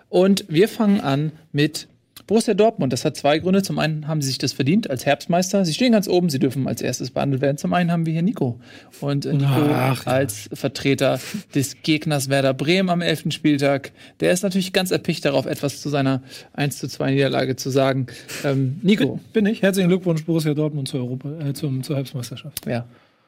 Und 0.08 0.46
wir 0.48 0.70
fangen 0.70 1.02
an 1.02 1.32
mit 1.52 1.86
Borussia 2.26 2.54
Dortmund. 2.54 2.92
Das 2.92 3.04
hat 3.04 3.16
zwei 3.16 3.38
Gründe. 3.38 3.62
Zum 3.62 3.78
einen 3.78 4.06
haben 4.06 4.22
sie 4.22 4.28
sich 4.28 4.38
das 4.38 4.52
verdient 4.52 4.88
als 4.90 5.06
Herbstmeister. 5.06 5.64
Sie 5.64 5.74
stehen 5.74 5.92
ganz 5.92 6.08
oben. 6.08 6.28
Sie 6.30 6.38
dürfen 6.38 6.66
als 6.68 6.82
erstes 6.82 7.10
behandelt 7.10 7.42
werden. 7.42 7.56
Zum 7.56 7.72
einen 7.72 7.90
haben 7.90 8.06
wir 8.06 8.12
hier 8.12 8.22
Nico. 8.22 8.60
Und 9.00 9.26
äh, 9.26 9.32
Nico 9.32 9.46
Ach, 9.48 10.04
ja. 10.06 10.12
als 10.12 10.48
Vertreter 10.52 11.20
des 11.54 11.82
Gegners 11.82 12.28
Werder 12.28 12.54
Bremen 12.54 12.90
am 12.90 13.00
11. 13.00 13.26
Spieltag. 13.30 13.92
Der 14.20 14.32
ist 14.32 14.42
natürlich 14.42 14.72
ganz 14.72 14.90
erpicht 14.90 15.24
darauf, 15.24 15.46
etwas 15.46 15.80
zu 15.80 15.88
seiner 15.88 16.22
1 16.54 16.78
zu 16.78 16.88
2 16.88 17.12
Niederlage 17.12 17.56
zu 17.56 17.70
sagen. 17.70 18.06
Ähm, 18.44 18.80
Nico, 18.82 19.20
bin 19.32 19.46
ich. 19.46 19.62
Herzlichen 19.62 19.88
Glückwunsch, 19.88 20.24
Borussia 20.24 20.54
Dortmund 20.54 20.88
zur, 20.88 21.00
Europa, 21.00 21.30
äh, 21.40 21.52
zum, 21.54 21.82
zur 21.82 21.96
Herbstmeisterschaft. 21.96 22.66
ja. 22.66 22.86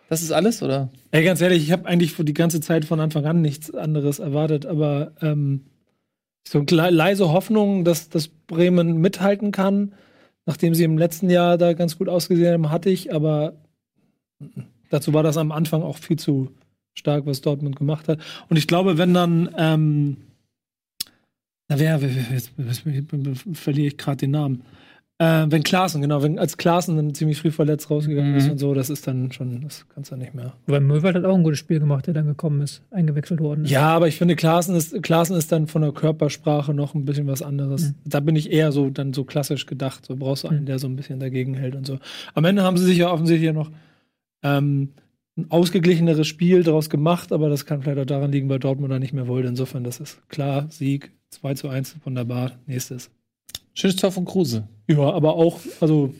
Das 0.08 0.20
ist 0.20 0.30
alles, 0.30 0.62
oder? 0.62 0.90
Ey, 1.10 1.24
ganz 1.24 1.40
ehrlich, 1.40 1.62
ich 1.62 1.72
habe 1.72 1.86
eigentlich 1.86 2.12
für 2.12 2.22
die 2.22 2.34
ganze 2.34 2.60
Zeit 2.60 2.84
von 2.84 3.00
Anfang 3.00 3.24
an 3.24 3.40
nichts 3.40 3.74
anderes 3.74 4.18
erwartet, 4.18 4.66
aber 4.66 5.12
ähm, 5.22 5.62
so 6.46 6.64
leise 6.68 7.32
Hoffnung, 7.32 7.84
dass, 7.84 8.08
dass 8.08 8.28
Bremen 8.28 8.98
mithalten 8.98 9.52
kann, 9.52 9.94
nachdem 10.46 10.74
sie 10.74 10.84
im 10.84 10.98
letzten 10.98 11.30
Jahr 11.30 11.58
da 11.58 11.72
ganz 11.72 11.98
gut 11.98 12.08
ausgesehen 12.08 12.52
haben, 12.52 12.70
hatte 12.70 12.90
ich, 12.90 13.14
aber 13.14 13.54
dazu 14.90 15.12
war 15.12 15.22
das 15.22 15.36
am 15.36 15.52
Anfang 15.52 15.82
auch 15.82 15.98
viel 15.98 16.18
zu 16.18 16.52
stark, 16.94 17.26
was 17.26 17.40
Dortmund 17.40 17.76
gemacht 17.76 18.08
hat. 18.08 18.20
Und 18.48 18.56
ich 18.56 18.66
glaube, 18.66 18.98
wenn 18.98 19.14
dann, 19.14 19.54
ähm, 19.56 20.16
na 21.68 21.78
wer 21.78 21.98
jetzt, 21.98 22.52
jetzt, 22.58 22.84
jetzt 22.84 23.44
verliere 23.54 23.88
ich 23.88 23.96
gerade 23.96 24.18
den 24.18 24.32
Namen. 24.32 24.62
Äh, 25.22 25.46
wenn 25.50 25.62
Klaassen, 25.62 26.00
genau, 26.02 26.22
wenn 26.22 26.38
als 26.38 26.56
Klaassen 26.56 26.96
dann 26.96 27.14
ziemlich 27.14 27.38
früh 27.38 27.50
verletzt 27.50 27.90
rausgegangen 27.90 28.32
Mhm. 28.32 28.38
ist 28.38 28.50
und 28.50 28.58
so, 28.58 28.74
das 28.74 28.90
ist 28.90 29.06
dann 29.06 29.30
schon, 29.30 29.60
das 29.60 29.86
kannst 29.94 30.10
du 30.10 30.16
nicht 30.16 30.34
mehr. 30.34 30.54
Weil 30.66 30.80
Möwald 30.80 31.14
hat 31.14 31.24
auch 31.24 31.34
ein 31.36 31.44
gutes 31.44 31.58
Spiel 31.60 31.78
gemacht, 31.78 32.06
der 32.06 32.14
dann 32.14 32.26
gekommen 32.26 32.60
ist, 32.62 32.82
eingewechselt 32.90 33.40
worden 33.40 33.64
ist. 33.64 33.70
Ja, 33.70 33.88
aber 33.94 34.08
ich 34.08 34.16
finde, 34.16 34.34
Klaassen 34.34 34.74
ist, 34.74 35.00
Klaassen 35.02 35.36
ist 35.36 35.52
dann 35.52 35.66
von 35.68 35.82
der 35.82 35.92
Körpersprache 35.92 36.74
noch 36.74 36.94
ein 36.94 37.04
bisschen 37.04 37.26
was 37.28 37.42
anderes. 37.42 37.90
Mhm. 37.90 37.94
Da 38.04 38.20
bin 38.20 38.34
ich 38.34 38.50
eher 38.50 38.72
so 38.72 38.90
dann 38.90 39.12
so 39.12 39.24
klassisch 39.24 39.66
gedacht. 39.66 40.04
So 40.06 40.16
brauchst 40.16 40.44
du 40.44 40.48
einen, 40.48 40.66
der 40.66 40.78
so 40.78 40.88
ein 40.88 40.96
bisschen 40.96 41.20
dagegen 41.20 41.54
hält 41.54 41.76
und 41.76 41.86
so. 41.86 41.98
Am 42.34 42.44
Ende 42.44 42.62
haben 42.62 42.76
sie 42.76 42.84
sich 42.86 42.98
ja 42.98 43.10
offensichtlich 43.12 43.46
ja 43.46 43.52
noch 43.52 43.70
ähm, 44.42 44.88
ein 45.36 45.50
ausgeglicheneres 45.50 46.26
Spiel 46.26 46.62
daraus 46.62 46.90
gemacht, 46.90 47.32
aber 47.32 47.48
das 47.48 47.64
kann 47.64 47.80
vielleicht 47.82 48.00
auch 48.00 48.06
daran 48.06 48.32
liegen, 48.32 48.48
weil 48.48 48.58
Dortmund 48.58 48.92
da 48.92 48.98
nicht 48.98 49.12
mehr 49.14 49.28
wollte. 49.28 49.48
Insofern, 49.48 49.84
das 49.84 50.00
ist 50.00 50.28
klar, 50.28 50.66
Sieg, 50.70 51.12
2 51.30 51.54
zu 51.54 51.68
1, 51.68 51.96
wunderbar. 52.04 52.52
Nächstes. 52.66 53.10
Schönes 53.74 53.96
Tor 53.96 54.12
von 54.12 54.26
Kruse. 54.26 54.68
Ja, 54.98 55.10
aber 55.12 55.34
auch, 55.34 55.60
also 55.80 56.14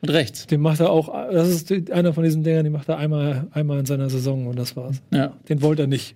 Mit 0.00 0.12
rechts. 0.12 0.46
den 0.46 0.60
macht 0.60 0.80
er 0.80 0.90
auch, 0.90 1.12
das 1.32 1.48
ist 1.48 1.90
einer 1.90 2.12
von 2.12 2.24
diesen 2.24 2.42
Dingern, 2.42 2.64
die 2.64 2.70
macht 2.70 2.88
er 2.88 2.98
einmal, 2.98 3.46
einmal 3.52 3.78
in 3.80 3.86
seiner 3.86 4.10
Saison 4.10 4.46
und 4.46 4.58
das 4.58 4.76
war's. 4.76 4.96
Ja. 5.12 5.32
Den 5.48 5.62
wollte 5.62 5.82
er 5.82 5.88
nicht. 5.88 6.14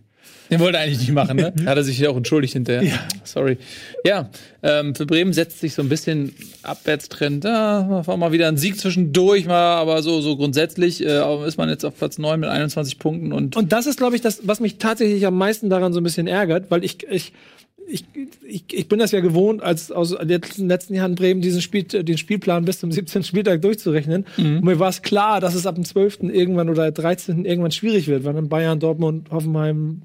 Den 0.50 0.60
wollte 0.60 0.76
er 0.76 0.84
eigentlich 0.84 0.98
nicht 1.00 1.12
machen, 1.12 1.36
ne? 1.36 1.52
Hat 1.66 1.76
er 1.76 1.82
sich 1.82 1.98
ja 1.98 2.10
auch 2.10 2.16
entschuldigt 2.16 2.52
hinterher. 2.52 2.82
Ja. 2.82 2.98
Sorry. 3.24 3.56
Ja, 4.04 4.28
ähm, 4.62 4.94
für 4.94 5.06
Bremen 5.06 5.32
setzt 5.32 5.60
sich 5.60 5.74
so 5.74 5.82
ein 5.82 5.88
bisschen 5.88 6.34
Abwärtstrend. 6.62 7.44
Ja, 7.44 8.06
war 8.06 8.16
mal 8.16 8.32
wieder 8.32 8.48
ein 8.48 8.56
Sieg 8.58 8.78
zwischendurch, 8.78 9.46
mal, 9.46 9.76
aber 9.76 10.02
so, 10.02 10.20
so 10.20 10.36
grundsätzlich 10.36 11.04
äh, 11.04 11.46
ist 11.46 11.56
man 11.56 11.68
jetzt 11.70 11.84
auf 11.84 11.96
Platz 11.96 12.18
9 12.18 12.38
mit 12.38 12.50
21 12.50 12.98
Punkten 12.98 13.32
und 13.32 13.56
Und 13.56 13.72
das 13.72 13.86
ist, 13.86 13.96
glaube 13.98 14.14
ich, 14.14 14.20
das, 14.22 14.46
was 14.46 14.60
mich 14.60 14.76
tatsächlich 14.78 15.26
am 15.26 15.36
meisten 15.38 15.70
daran 15.70 15.92
so 15.92 16.00
ein 16.00 16.04
bisschen 16.04 16.26
ärgert, 16.26 16.70
weil 16.70 16.84
ich, 16.84 16.98
ich, 17.10 17.32
ich, 17.88 18.04
ich, 18.46 18.64
ich 18.72 18.88
bin 18.88 18.98
das 18.98 19.12
ja 19.12 19.20
gewohnt, 19.20 19.62
als 19.62 19.90
aus 19.90 20.10
den 20.10 20.28
letzten, 20.28 20.68
letzten 20.68 20.94
Jahren 20.94 21.14
Bremen 21.14 21.40
diesen 21.40 21.60
Spiel, 21.60 21.82
den 21.84 22.18
Spielplan 22.18 22.64
bis 22.64 22.80
zum 22.80 22.92
17. 22.92 23.22
Spieltag 23.24 23.62
durchzurechnen. 23.62 24.24
Und 24.56 24.64
mir 24.64 24.78
war 24.78 24.88
es 24.88 25.02
klar, 25.02 25.40
dass 25.40 25.54
es 25.54 25.66
ab 25.66 25.74
dem 25.74 25.84
12. 25.84 26.24
irgendwann 26.24 26.68
oder 26.68 26.90
13. 26.90 27.44
irgendwann 27.44 27.72
schwierig 27.72 28.08
wird, 28.08 28.24
weil 28.24 28.34
dann 28.34 28.48
Bayern, 28.48 28.80
Dortmund, 28.80 29.30
Hoffenheim, 29.30 30.02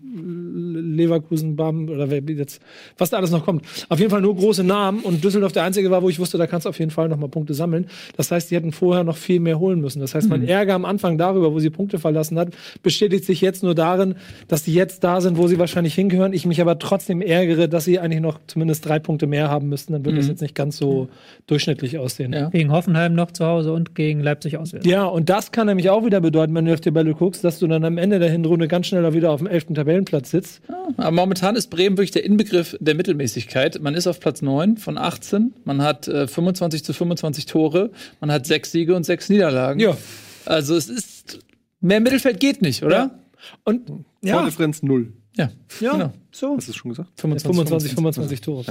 Leverkusen, 0.97 1.55
Bam 1.55 1.89
oder 1.89 2.09
wer 2.09 2.21
jetzt, 2.21 2.61
was 2.97 3.09
da 3.09 3.17
alles 3.17 3.31
noch 3.31 3.45
kommt. 3.45 3.65
Auf 3.89 3.99
jeden 3.99 4.11
Fall 4.11 4.21
nur 4.21 4.35
große 4.35 4.63
Namen 4.63 5.01
und 5.01 5.23
Düsseldorf 5.23 5.51
der 5.53 5.63
einzige 5.63 5.91
war, 5.91 6.01
wo 6.01 6.09
ich 6.09 6.19
wusste, 6.19 6.37
da 6.37 6.47
kannst 6.47 6.65
du 6.65 6.69
auf 6.69 6.79
jeden 6.79 6.91
Fall 6.91 7.09
noch 7.09 7.17
mal 7.17 7.29
Punkte 7.29 7.53
sammeln. 7.53 7.87
Das 8.15 8.31
heißt, 8.31 8.51
die 8.51 8.55
hätten 8.55 8.71
vorher 8.71 9.03
noch 9.03 9.17
viel 9.17 9.39
mehr 9.39 9.59
holen 9.59 9.79
müssen. 9.79 9.99
Das 9.99 10.15
heißt, 10.15 10.29
mein 10.29 10.47
Ärger 10.47 10.73
am 10.73 10.85
Anfang 10.85 11.17
darüber, 11.17 11.53
wo 11.53 11.59
sie 11.59 11.69
Punkte 11.69 11.99
verlassen 11.99 12.37
hat, 12.39 12.49
bestätigt 12.83 13.25
sich 13.25 13.41
jetzt 13.41 13.63
nur 13.63 13.75
darin, 13.75 14.15
dass 14.47 14.65
sie 14.65 14.73
jetzt 14.73 15.03
da 15.03 15.21
sind, 15.21 15.37
wo 15.37 15.47
sie 15.47 15.59
wahrscheinlich 15.59 15.93
hingehören. 15.95 16.33
Ich 16.33 16.45
mich 16.45 16.61
aber 16.61 16.79
trotzdem 16.79 17.21
ärgere, 17.21 17.67
dass 17.67 17.85
sie 17.85 17.99
eigentlich 17.99 18.21
noch 18.21 18.39
zumindest 18.47 18.85
drei 18.85 18.99
Punkte 18.99 19.27
mehr 19.27 19.49
haben 19.49 19.69
müssten. 19.69 19.93
Dann 19.93 20.05
wird 20.05 20.17
das 20.17 20.27
jetzt 20.27 20.41
nicht 20.41 20.55
ganz 20.55 20.77
so 20.77 21.09
durchschnittlich 21.47 21.97
aussehen. 21.97 22.33
Ja. 22.33 22.49
Gegen 22.49 22.71
Hoffenheim 22.71 23.13
noch 23.13 23.31
zu 23.31 23.45
Hause 23.45 23.73
und 23.73 23.95
gegen 23.95 24.21
Leipzig 24.21 24.57
auswärts. 24.57 24.85
Ja, 24.85 25.05
und 25.05 25.29
das 25.29 25.51
kann 25.51 25.67
nämlich 25.67 25.89
auch 25.89 26.05
wieder 26.05 26.21
bedeuten, 26.21 26.53
wenn 26.55 26.65
du 26.65 26.73
auf 26.73 26.81
die 26.81 26.89
Tabelle 26.89 27.13
guckst, 27.13 27.43
dass 27.43 27.59
du 27.59 27.67
dann 27.67 27.83
am 27.83 27.97
Ende 27.97 28.19
der 28.19 28.29
Hinrunde 28.29 28.67
ganz 28.67 28.87
schnell 28.87 29.05
auch 29.05 29.13
wieder 29.13 29.31
auf 29.31 29.39
dem 29.39 29.47
11. 29.47 29.73
Tabellenplatz 29.73 30.31
sitzt. 30.31 30.61
Aber 30.95 31.11
momentan 31.11 31.55
ist 31.55 31.69
Bremen 31.69 31.97
wirklich 31.97 32.11
der 32.11 32.23
Inbegriff 32.23 32.77
der 32.79 32.95
Mittelmäßigkeit. 32.95 33.81
Man 33.81 33.95
ist 33.95 34.07
auf 34.07 34.19
Platz 34.19 34.41
9 34.41 34.77
von 34.77 34.97
18. 34.97 35.53
Man 35.65 35.81
hat 35.81 36.07
äh, 36.07 36.27
25 36.27 36.83
zu 36.83 36.93
25 36.93 37.45
Tore. 37.45 37.91
Man 38.19 38.31
hat 38.31 38.45
sechs 38.45 38.71
Siege 38.71 38.95
und 38.95 39.03
sechs 39.03 39.29
Niederlagen. 39.29 39.79
Ja. 39.79 39.97
Also 40.45 40.75
es 40.75 40.87
ist 40.87 41.39
mehr 41.81 41.99
Mittelfeld 41.99 42.39
geht 42.39 42.61
nicht, 42.61 42.83
oder? 42.83 43.19
Und 43.63 43.91
ja, 44.21 44.37
Tordifferenz 44.37 44.81
null. 44.81 45.13
Ja. 45.35 45.51
ja 45.79 45.91
genau. 45.91 46.13
so. 46.31 46.55
Hast 46.55 46.67
du 46.67 46.71
es 46.71 46.77
schon 46.77 46.89
gesagt? 46.89 47.09
25, 47.19 47.93
25 47.93 48.41
Tore. 48.41 48.65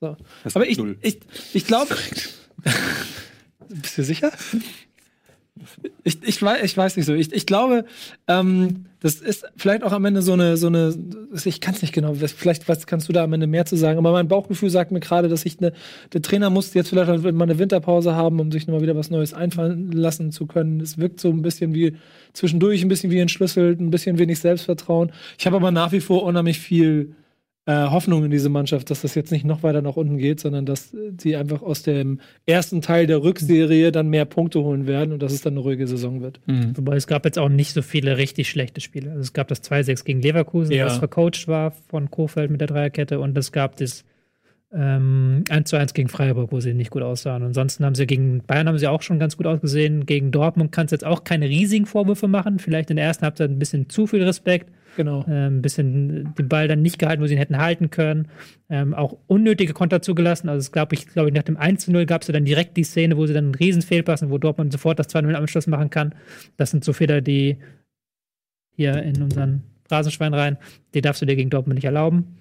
So. 0.00 0.16
Aber 0.54 0.66
ich, 0.66 0.78
ich, 1.02 1.20
ich 1.54 1.66
glaube. 1.66 1.96
Bist 3.68 3.98
du 3.98 4.04
sicher? 4.04 4.32
Ich, 6.04 6.22
ich, 6.22 6.42
weiß, 6.42 6.62
ich 6.62 6.76
weiß 6.76 6.96
nicht 6.96 7.06
so. 7.06 7.14
Ich, 7.14 7.32
ich 7.32 7.46
glaube, 7.46 7.84
ähm, 8.28 8.86
das 9.00 9.14
ist 9.16 9.44
vielleicht 9.56 9.82
auch 9.82 9.92
am 9.92 10.04
Ende 10.04 10.22
so 10.22 10.34
eine, 10.34 10.56
so 10.56 10.66
eine, 10.66 10.94
ich 11.44 11.60
kann 11.60 11.74
es 11.74 11.82
nicht 11.82 11.92
genau, 11.92 12.14
vielleicht 12.14 12.68
was 12.68 12.86
kannst 12.86 13.08
du 13.08 13.12
da 13.12 13.24
am 13.24 13.32
Ende 13.32 13.46
mehr 13.46 13.66
zu 13.66 13.76
sagen, 13.76 13.98
aber 13.98 14.12
mein 14.12 14.28
Bauchgefühl 14.28 14.70
sagt 14.70 14.92
mir 14.92 15.00
gerade, 15.00 15.28
dass 15.28 15.44
ich 15.44 15.58
eine, 15.58 15.72
der 16.12 16.22
Trainer 16.22 16.50
muss 16.50 16.74
jetzt 16.74 16.90
vielleicht 16.90 17.22
mal 17.22 17.42
eine 17.42 17.58
Winterpause 17.58 18.14
haben, 18.14 18.40
um 18.40 18.52
sich 18.52 18.66
nochmal 18.66 18.82
wieder 18.82 18.96
was 18.96 19.10
Neues 19.10 19.34
einfallen 19.34 19.90
lassen 19.92 20.32
zu 20.32 20.46
können. 20.46 20.80
Es 20.80 20.98
wirkt 20.98 21.20
so 21.20 21.30
ein 21.30 21.42
bisschen 21.42 21.74
wie 21.74 21.96
zwischendurch 22.32 22.82
ein 22.82 22.88
bisschen 22.88 23.10
wie 23.10 23.18
entschlüsselt, 23.18 23.80
ein 23.80 23.90
bisschen 23.90 24.18
wenig 24.18 24.38
Selbstvertrauen. 24.38 25.12
Ich 25.38 25.46
habe 25.46 25.56
aber 25.56 25.70
nach 25.70 25.92
wie 25.92 26.00
vor 26.00 26.22
unheimlich 26.22 26.58
viel 26.58 27.14
Hoffnung 27.90 28.24
in 28.24 28.30
diese 28.30 28.48
Mannschaft, 28.48 28.90
dass 28.90 29.02
das 29.02 29.14
jetzt 29.14 29.30
nicht 29.32 29.44
noch 29.44 29.62
weiter 29.62 29.82
nach 29.82 29.96
unten 29.96 30.18
geht, 30.18 30.40
sondern 30.40 30.66
dass 30.66 30.92
äh, 30.94 31.12
sie 31.18 31.36
einfach 31.36 31.62
aus 31.62 31.82
dem 31.82 32.20
ersten 32.46 32.80
Teil 32.82 33.06
der 33.06 33.22
Rückserie 33.22 33.92
dann 33.92 34.08
mehr 34.08 34.24
Punkte 34.24 34.60
holen 34.62 34.86
werden 34.86 35.12
und 35.12 35.22
dass 35.22 35.32
es 35.32 35.42
dann 35.42 35.54
eine 35.54 35.60
ruhige 35.60 35.86
Saison 35.86 36.20
wird. 36.22 36.40
Wobei 36.46 36.96
es 36.96 37.06
gab 37.06 37.24
jetzt 37.24 37.38
auch 37.38 37.48
nicht 37.48 37.72
so 37.72 37.82
viele 37.82 38.16
richtig 38.16 38.48
schlechte 38.50 38.80
Spiele. 38.80 39.10
Also 39.10 39.20
es 39.22 39.32
gab 39.32 39.48
das 39.48 39.62
2-6 39.62 40.04
gegen 40.04 40.22
Leverkusen, 40.22 40.72
Ja. 40.72 40.86
was 40.86 40.98
vercoacht 40.98 41.48
war 41.48 41.72
von 41.88 42.10
Kofeld 42.10 42.50
mit 42.50 42.60
der 42.60 42.68
Dreierkette 42.68 43.20
und 43.20 43.36
es 43.38 43.52
gab 43.52 43.76
das 43.76 44.04
ähm, 44.72 45.42
1-1 45.48 45.94
gegen 45.94 46.08
Freiburg, 46.08 46.52
wo 46.52 46.60
sie 46.60 46.74
nicht 46.74 46.90
gut 46.90 47.02
aussahen. 47.02 47.42
Ansonsten 47.42 47.84
haben 47.84 47.94
sie 47.94 48.06
gegen 48.06 48.42
Bayern 48.46 48.68
haben 48.68 48.78
sie 48.78 48.86
auch 48.86 49.02
schon 49.02 49.18
ganz 49.18 49.36
gut 49.36 49.46
ausgesehen. 49.46 50.06
Gegen 50.06 50.30
Dortmund 50.30 50.70
kannst 50.70 50.92
du 50.92 50.94
jetzt 50.94 51.04
auch 51.04 51.24
keine 51.24 51.48
riesigen 51.48 51.86
Vorwürfe 51.86 52.28
machen. 52.28 52.58
Vielleicht 52.58 52.90
in 52.90 52.96
der 52.96 53.06
ersten 53.06 53.24
Halbzeit 53.24 53.50
ein 53.50 53.58
bisschen 53.58 53.88
zu 53.88 54.06
viel 54.06 54.22
Respekt. 54.22 54.70
Genau. 54.96 55.24
ähm, 55.28 55.58
ein 55.58 55.62
bisschen 55.62 56.34
den 56.34 56.48
Ball 56.48 56.68
dann 56.68 56.82
nicht 56.82 56.98
gehalten, 56.98 57.22
wo 57.22 57.26
sie 57.26 57.34
ihn 57.34 57.38
hätten 57.38 57.58
halten 57.58 57.90
können. 57.90 58.28
Ähm, 58.68 58.94
auch 58.94 59.16
unnötige 59.26 59.72
Konter 59.72 60.02
zugelassen. 60.02 60.48
Also 60.48 60.60
es 60.60 60.72
gab 60.72 60.92
ich, 60.92 61.06
glaube 61.06 61.28
ich, 61.28 61.34
nach 61.34 61.42
dem 61.42 61.56
1-0 61.56 62.04
gab 62.06 62.22
es 62.22 62.28
ja 62.28 62.32
dann 62.32 62.44
direkt 62.44 62.76
die 62.76 62.84
Szene, 62.84 63.16
wo 63.16 63.26
sie 63.26 63.34
dann 63.34 63.46
einen 63.46 63.54
riesen 63.54 63.82
Fehlpassen, 63.82 64.30
wo 64.30 64.38
Dortmund 64.38 64.72
sofort 64.72 64.98
das 64.98 65.08
2-0 65.08 65.34
am 65.34 65.42
Anschluss 65.42 65.66
machen 65.66 65.90
kann. 65.90 66.14
Das 66.56 66.70
sind 66.70 66.84
so 66.84 66.92
Fehler, 66.92 67.20
die 67.20 67.58
hier 68.76 69.02
in 69.02 69.22
unseren 69.22 69.62
Rasenschwein 69.90 70.34
rein, 70.34 70.56
die 70.94 71.00
darfst 71.00 71.22
du 71.22 71.26
dir 71.26 71.36
gegen 71.36 71.50
Dortmund 71.50 71.74
nicht 71.74 71.84
erlauben. 71.84 72.36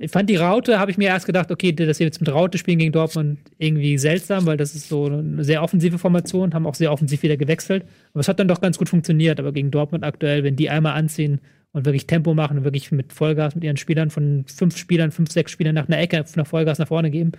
Ich 0.00 0.12
fand 0.12 0.30
die 0.30 0.36
Raute, 0.36 0.78
habe 0.78 0.92
ich 0.92 0.96
mir 0.96 1.08
erst 1.08 1.26
gedacht, 1.26 1.50
okay, 1.50 1.72
dass 1.72 1.98
sie 1.98 2.04
jetzt 2.04 2.20
mit 2.20 2.32
Raute 2.32 2.56
spielen 2.56 2.78
gegen 2.78 2.92
Dortmund 2.92 3.38
irgendwie 3.58 3.98
seltsam, 3.98 4.46
weil 4.46 4.56
das 4.56 4.76
ist 4.76 4.88
so 4.88 5.06
eine 5.06 5.42
sehr 5.42 5.60
offensive 5.60 5.98
Formation, 5.98 6.54
haben 6.54 6.68
auch 6.68 6.76
sehr 6.76 6.92
offensiv 6.92 7.24
wieder 7.24 7.36
gewechselt. 7.36 7.84
Aber 8.12 8.20
es 8.20 8.28
hat 8.28 8.38
dann 8.38 8.46
doch 8.46 8.60
ganz 8.60 8.78
gut 8.78 8.88
funktioniert. 8.88 9.40
Aber 9.40 9.50
gegen 9.52 9.72
Dortmund 9.72 10.04
aktuell, 10.04 10.44
wenn 10.44 10.54
die 10.54 10.70
einmal 10.70 10.94
anziehen 10.94 11.40
und 11.72 11.84
wirklich 11.84 12.06
Tempo 12.06 12.32
machen 12.32 12.58
und 12.58 12.64
wirklich 12.64 12.92
mit 12.92 13.12
Vollgas 13.12 13.56
mit 13.56 13.64
ihren 13.64 13.76
Spielern 13.76 14.10
von 14.10 14.44
fünf 14.46 14.76
Spielern, 14.76 15.10
fünf, 15.10 15.32
sechs 15.32 15.50
Spielern 15.50 15.74
nach 15.74 15.88
einer 15.88 15.98
Ecke, 15.98 16.24
nach 16.36 16.46
Vollgas 16.46 16.78
nach 16.78 16.88
vorne 16.88 17.10
geben. 17.10 17.32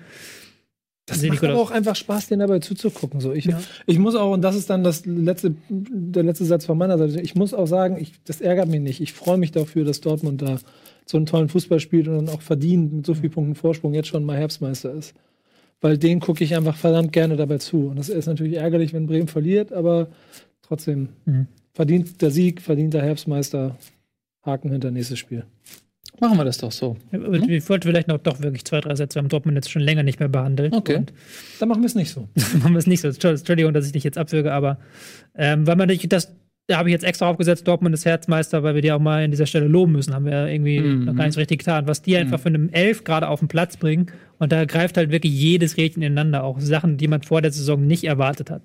Das 1.06 1.24
macht 1.24 1.44
aber 1.44 1.56
auch 1.56 1.72
einfach 1.72 1.96
Spaß, 1.96 2.28
denen 2.28 2.42
dabei 2.42 2.60
zuzugucken. 2.60 3.20
So, 3.20 3.34
ich, 3.34 3.50
ich 3.88 3.98
muss 3.98 4.16
auch, 4.16 4.34
und 4.34 4.42
das 4.42 4.56
ist 4.56 4.70
dann 4.70 4.84
das 4.84 5.06
letzte, 5.06 5.56
der 5.70 6.24
letzte 6.24 6.46
Satz 6.46 6.66
von 6.66 6.78
meiner 6.78 6.98
Seite, 6.98 7.22
ich 7.22 7.36
muss 7.36 7.54
auch 7.54 7.66
sagen, 7.66 7.98
ich, 8.00 8.14
das 8.26 8.42
ärgert 8.42 8.68
mich 8.68 8.82
nicht. 8.82 9.02
Ich 9.02 9.14
freue 9.14 9.38
mich 9.38 9.52
dafür, 9.52 9.86
dass 9.86 10.02
Dortmund 10.02 10.42
da 10.42 10.60
so 11.10 11.18
einen 11.18 11.26
tollen 11.26 11.50
Fußball 11.50 11.80
spielt 11.80 12.08
und 12.08 12.16
dann 12.16 12.30
auch 12.36 12.42
verdient 12.42 12.94
mit 12.94 13.06
so 13.06 13.16
vielen 13.16 13.32
Punkten 13.32 13.56
Vorsprung 13.56 13.94
jetzt 13.96 14.10
schon 14.10 14.24
mal 14.24 14.38
Herbstmeister 14.38 14.94
ist. 14.94 15.16
Weil 15.82 15.98
den 15.98 16.20
gucke 16.20 16.44
ich 16.44 16.56
einfach 16.56 16.76
verdammt 16.76 17.14
gerne 17.14 17.36
dabei 17.36 17.58
zu. 17.58 17.88
Und 17.88 17.98
das 17.98 18.10
ist 18.10 18.28
natürlich 18.28 18.58
ärgerlich, 18.58 18.94
wenn 18.94 19.08
Bremen 19.08 19.28
verliert, 19.28 19.72
aber 19.74 20.10
trotzdem 20.62 21.10
Mhm. 21.26 21.48
verdient 21.74 22.22
der 22.22 22.30
Sieg, 22.32 22.62
verdient 22.62 22.94
der 22.94 23.02
Herbstmeister. 23.04 23.76
Haken 24.46 24.72
hinter 24.72 24.92
nächstes 24.92 25.20
Spiel. 25.20 25.46
Machen 26.22 26.38
wir 26.38 26.46
das 26.46 26.58
doch 26.58 26.72
so. 26.72 26.98
Ich 27.12 27.70
wollte 27.70 27.88
vielleicht 27.88 28.08
noch 28.08 28.18
doch 28.18 28.42
wirklich 28.42 28.66
zwei, 28.66 28.80
drei 28.82 28.96
Sätze. 28.96 29.16
Wir 29.16 29.22
haben 29.22 29.30
Dortmund 29.30 29.56
jetzt 29.56 29.70
schon 29.72 29.82
länger 29.82 30.04
nicht 30.04 30.20
mehr 30.20 30.30
behandelt. 30.30 30.74
Okay. 30.74 30.96
Und 30.98 31.14
Dann 31.60 31.70
machen 31.70 31.82
wir 31.82 31.88
es 31.88 31.96
nicht 31.96 32.12
so. 32.12 32.28
machen 32.60 32.74
wir 32.74 32.78
es 32.80 32.88
nicht 32.88 33.02
so. 33.02 33.08
Entschuldigung, 33.08 33.74
dass 33.74 33.86
ich 33.86 33.92
dich 33.94 34.04
jetzt 34.04 34.18
abwürge, 34.18 34.52
aber 34.54 34.80
ähm, 35.36 35.66
weil 35.68 35.76
man 35.76 35.88
nicht 35.88 36.12
das, 36.12 36.34
da 36.70 36.78
habe 36.78 36.90
ich 36.90 36.94
jetzt 36.94 37.04
extra 37.04 37.28
aufgesetzt, 37.30 37.68
Dortmund 37.68 37.94
ist 37.96 38.06
Herzmeister, 38.06 38.62
weil 38.64 38.76
wir 38.76 38.82
die 38.82 38.92
auch 38.92 39.00
mal 39.00 39.24
an 39.26 39.32
dieser 39.32 39.46
Stelle 39.48 39.68
loben 39.68 39.92
müssen, 39.94 40.14
haben 40.14 40.26
wir 40.26 40.32
ja 40.34 40.48
irgendwie 40.48 40.80
Mhm. 40.80 41.06
noch 41.06 41.16
gar 41.16 41.26
nicht 41.26 41.34
so 41.34 41.40
richtig 41.40 41.60
getan. 41.60 41.88
Was 41.88 42.02
die 42.02 42.16
einfach 42.16 42.40
für 42.40 42.50
einen 42.50 42.72
Elf 42.72 43.04
gerade 43.04 43.28
auf 43.28 43.40
den 43.40 43.48
Platz 43.48 43.76
bringen 43.78 44.08
und 44.38 44.52
da 44.52 44.66
greift 44.66 44.96
halt 44.98 45.10
wirklich 45.12 45.34
jedes 45.34 45.78
Rädchen 45.78 46.04
ineinander, 46.04 46.44
auch 46.44 46.60
Sachen, 46.60 46.98
die 46.98 47.08
man 47.08 47.24
vor 47.24 47.42
der 47.42 47.52
Saison 47.52 47.86
nicht 47.86 48.04
erwartet 48.04 48.52
hat. 48.52 48.62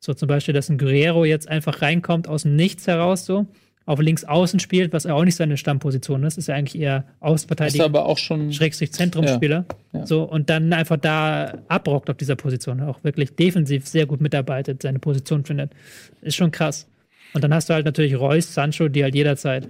So 0.00 0.14
zum 0.14 0.28
Beispiel, 0.28 0.54
dass 0.54 0.68
ein 0.68 0.78
Guerrero 0.78 1.24
jetzt 1.24 1.48
einfach 1.48 1.82
reinkommt 1.82 2.28
aus 2.28 2.42
dem 2.44 2.54
Nichts 2.54 2.86
heraus 2.86 3.26
so, 3.26 3.46
auf 3.86 4.00
links 4.00 4.22
außen 4.24 4.60
spielt, 4.60 4.92
was 4.92 5.04
ja 5.04 5.14
auch 5.14 5.24
nicht 5.24 5.34
seine 5.34 5.56
Stammposition 5.56 6.22
ist, 6.22 6.36
ist 6.38 6.46
ja 6.46 6.54
eigentlich 6.54 6.80
eher 6.80 6.98
Ist 6.98 7.06
Außenverteidiger. 7.22 7.84
aber 7.86 8.04
auch 8.06 8.18
schon. 8.18 8.52
Schrägstrich 8.52 8.92
Zentrumspieler. 8.92 9.64
Ja, 9.94 10.00
ja. 10.00 10.06
So, 10.06 10.22
und 10.24 10.50
dann 10.50 10.72
einfach 10.74 10.98
da 10.98 11.54
abrockt 11.68 12.10
auf 12.10 12.16
dieser 12.18 12.36
Position. 12.36 12.82
Auch 12.82 13.02
wirklich 13.02 13.34
defensiv 13.34 13.86
sehr 13.88 14.04
gut 14.06 14.20
mitarbeitet, 14.20 14.82
seine 14.82 14.98
Position 15.00 15.44
findet. 15.44 15.72
Ist 16.20 16.36
schon 16.36 16.50
krass. 16.50 16.86
Und 17.34 17.44
dann 17.44 17.52
hast 17.54 17.68
du 17.68 17.74
halt 17.74 17.84
natürlich 17.84 18.18
Reus, 18.18 18.54
Sancho, 18.54 18.88
die 18.88 19.02
halt 19.02 19.14
jederzeit 19.14 19.68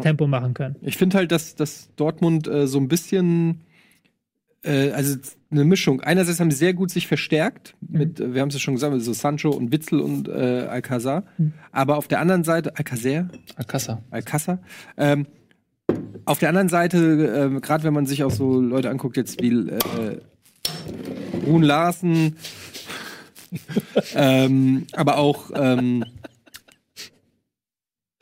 Tempo 0.00 0.26
machen 0.26 0.54
können. 0.54 0.76
Ich 0.82 0.96
finde 0.96 1.18
halt, 1.18 1.32
dass, 1.32 1.54
dass 1.54 1.90
Dortmund 1.96 2.48
äh, 2.48 2.66
so 2.66 2.78
ein 2.78 2.88
bisschen, 2.88 3.60
äh, 4.62 4.90
also 4.90 5.16
eine 5.50 5.64
Mischung. 5.64 6.00
Einerseits 6.00 6.40
haben 6.40 6.50
sie 6.50 6.56
sehr 6.56 6.74
gut 6.74 6.90
sich 6.90 7.06
verstärkt 7.06 7.76
mit, 7.80 8.20
äh, 8.20 8.34
wir 8.34 8.40
haben 8.40 8.48
es 8.48 8.54
ja 8.54 8.60
schon 8.60 8.74
gesagt, 8.74 9.00
so 9.00 9.12
Sancho 9.12 9.50
und 9.50 9.72
Witzel 9.72 10.00
und 10.00 10.28
äh, 10.28 10.66
Alcazar. 10.68 11.24
Aber 11.70 11.96
auf 11.96 12.08
der 12.08 12.20
anderen 12.20 12.44
Seite, 12.44 12.76
Alcacer, 12.76 13.28
Alcázar. 13.56 14.02
Alcázar, 14.10 14.58
ähm, 14.96 15.26
auf 16.24 16.38
der 16.38 16.48
anderen 16.48 16.68
Seite, 16.68 16.98
ähm, 16.98 17.60
gerade 17.60 17.84
wenn 17.84 17.94
man 17.94 18.06
sich 18.06 18.24
auch 18.24 18.30
so 18.30 18.60
Leute 18.60 18.90
anguckt, 18.90 19.16
jetzt 19.16 19.42
wie 19.42 19.68
äh, 19.68 20.18
Brun 21.44 21.62
Larsen, 21.62 22.36
ähm, 24.14 24.86
aber 24.92 25.18
auch 25.18 25.50
ähm, 25.54 26.04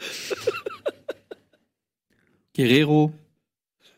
Guerrero, 2.57 3.13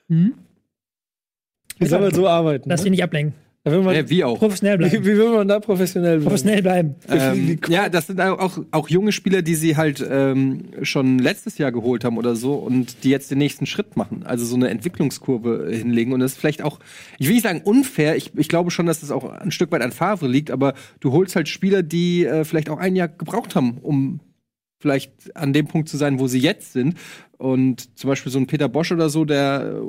Wie 0.09 1.87
soll 1.87 2.01
man 2.01 2.15
so 2.15 2.29
arbeiten? 2.29 2.69
Lass 2.69 2.81
Ne? 2.81 2.85
dich 2.85 2.91
nicht 2.93 3.03
ablenken. 3.03 3.35
Da 3.67 3.73
will 3.73 3.81
man, 3.81 3.95
ja, 3.97 4.11
wie 4.11 4.23
auch. 4.23 4.39
Professionell 4.39 4.75
wie, 4.79 4.89
bleiben. 4.91 5.05
wie 5.07 5.17
will 5.17 5.31
man 5.33 5.49
da 5.49 5.59
professionell 5.59 6.13
werden? 6.19 6.25
Professionell 6.25 6.61
bleiben. 6.61 6.97
Ähm, 7.09 7.59
ja, 7.69 7.89
das 7.89 8.09
sind 8.09 8.21
auch, 8.21 8.59
auch 8.73 8.89
junge 8.91 9.11
Spieler, 9.11 9.41
die 9.41 9.55
sie 9.55 9.75
halt 9.79 10.07
ähm, 10.07 10.65
schon 10.83 11.19
letztes 11.19 11.57
Jahr 11.57 11.73
geholt 11.73 12.05
haben 12.05 12.19
oder 12.19 12.37
so 12.37 12.57
und 12.57 13.05
die 13.05 13.09
jetzt 13.09 13.31
den 13.31 13.39
nächsten 13.39 13.65
Schritt 13.65 13.97
machen. 13.97 14.23
Also 14.25 14.45
so 14.45 14.55
eine 14.55 14.69
Entwicklungskurve 14.69 15.71
hinlegen. 15.73 16.13
Und 16.13 16.21
das 16.21 16.33
ist 16.33 16.39
vielleicht 16.39 16.61
auch, 16.61 16.79
ich 17.19 17.27
will 17.27 17.35
nicht 17.37 17.45
sagen 17.45 17.63
unfair, 17.65 18.17
ich, 18.17 18.33
ich 18.37 18.51
glaube 18.51 18.71
schon, 18.71 18.85
dass 18.85 19.01
das 19.01 19.11
auch 19.11 19.25
ein 19.25 19.51
Stück 19.51 19.73
weit 19.73 19.81
an 19.81 19.93
Favre 19.93 20.29
liegt, 20.29 20.51
aber 20.51 20.75
du 21.01 21.13
holst 21.13 21.35
halt 21.35 21.49
Spieler, 21.49 21.83
die 21.83 22.27
äh, 22.27 22.45
vielleicht 22.45 22.69
auch 22.69 22.79
ein 22.79 22.95
Jahr 22.95 23.09
gebraucht 23.09 23.57
haben, 23.57 23.79
um 23.81 24.21
vielleicht 24.85 25.35
an 25.35 25.55
dem 25.55 25.67
Punkt 25.67 25.89
zu 25.89 25.97
sein, 25.97 26.19
wo 26.19 26.27
sie 26.27 26.39
jetzt 26.41 26.75
sind. 26.75 26.95
Und 27.39 27.99
zum 27.99 28.09
Beispiel 28.11 28.31
so 28.31 28.39
ein 28.39 28.47
Peter 28.47 28.69
Bosch 28.69 28.93
oder 28.93 29.09
so, 29.09 29.25
der, 29.25 29.81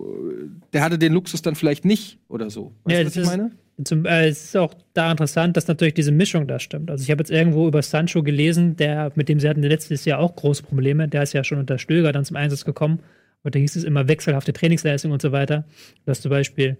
der 0.71 0.81
hatte 0.81 0.97
den 0.97 1.11
Luxus 1.11 1.41
dann 1.41 1.55
vielleicht 1.55 1.83
nicht 1.83 2.17
oder 2.29 2.49
so. 2.49 2.71
Weißt 2.85 2.95
Ja, 2.97 2.99
du, 3.01 3.05
was 3.07 3.13
das 3.13 3.15
ich 3.15 3.21
ist- 3.23 3.37
meine? 3.37 3.51
Zum, 3.83 4.05
äh, 4.05 4.27
es 4.29 4.45
ist 4.45 4.55
auch 4.55 4.73
da 4.93 5.11
interessant, 5.11 5.57
dass 5.57 5.67
natürlich 5.67 5.95
diese 5.95 6.13
Mischung 6.13 6.47
da 6.47 6.59
stimmt. 6.59 6.89
Also 6.89 7.03
ich 7.03 7.11
habe 7.11 7.19
jetzt 7.19 7.29
irgendwo 7.29 7.67
über 7.67 7.81
Sancho 7.81 8.23
gelesen, 8.23 8.77
der, 8.77 9.11
mit 9.15 9.27
dem 9.27 9.41
sie 9.41 9.49
hatten 9.49 9.63
letztes 9.63 10.05
Jahr 10.05 10.19
auch 10.19 10.33
große 10.37 10.63
Probleme. 10.63 11.09
Der 11.09 11.23
ist 11.23 11.33
ja 11.33 11.43
schon 11.43 11.57
unter 11.59 11.77
Stöger 11.77 12.13
dann 12.13 12.23
zum 12.23 12.37
Einsatz 12.37 12.63
gekommen. 12.63 12.99
Und 13.43 13.53
da 13.53 13.59
hieß 13.59 13.75
es 13.75 13.83
immer 13.83 14.07
wechselhafte 14.07 14.53
Trainingsleistung 14.53 15.11
und 15.11 15.21
so 15.21 15.33
weiter. 15.33 15.65
Dass 16.05 16.21
zum 16.21 16.29
Beispiel 16.29 16.77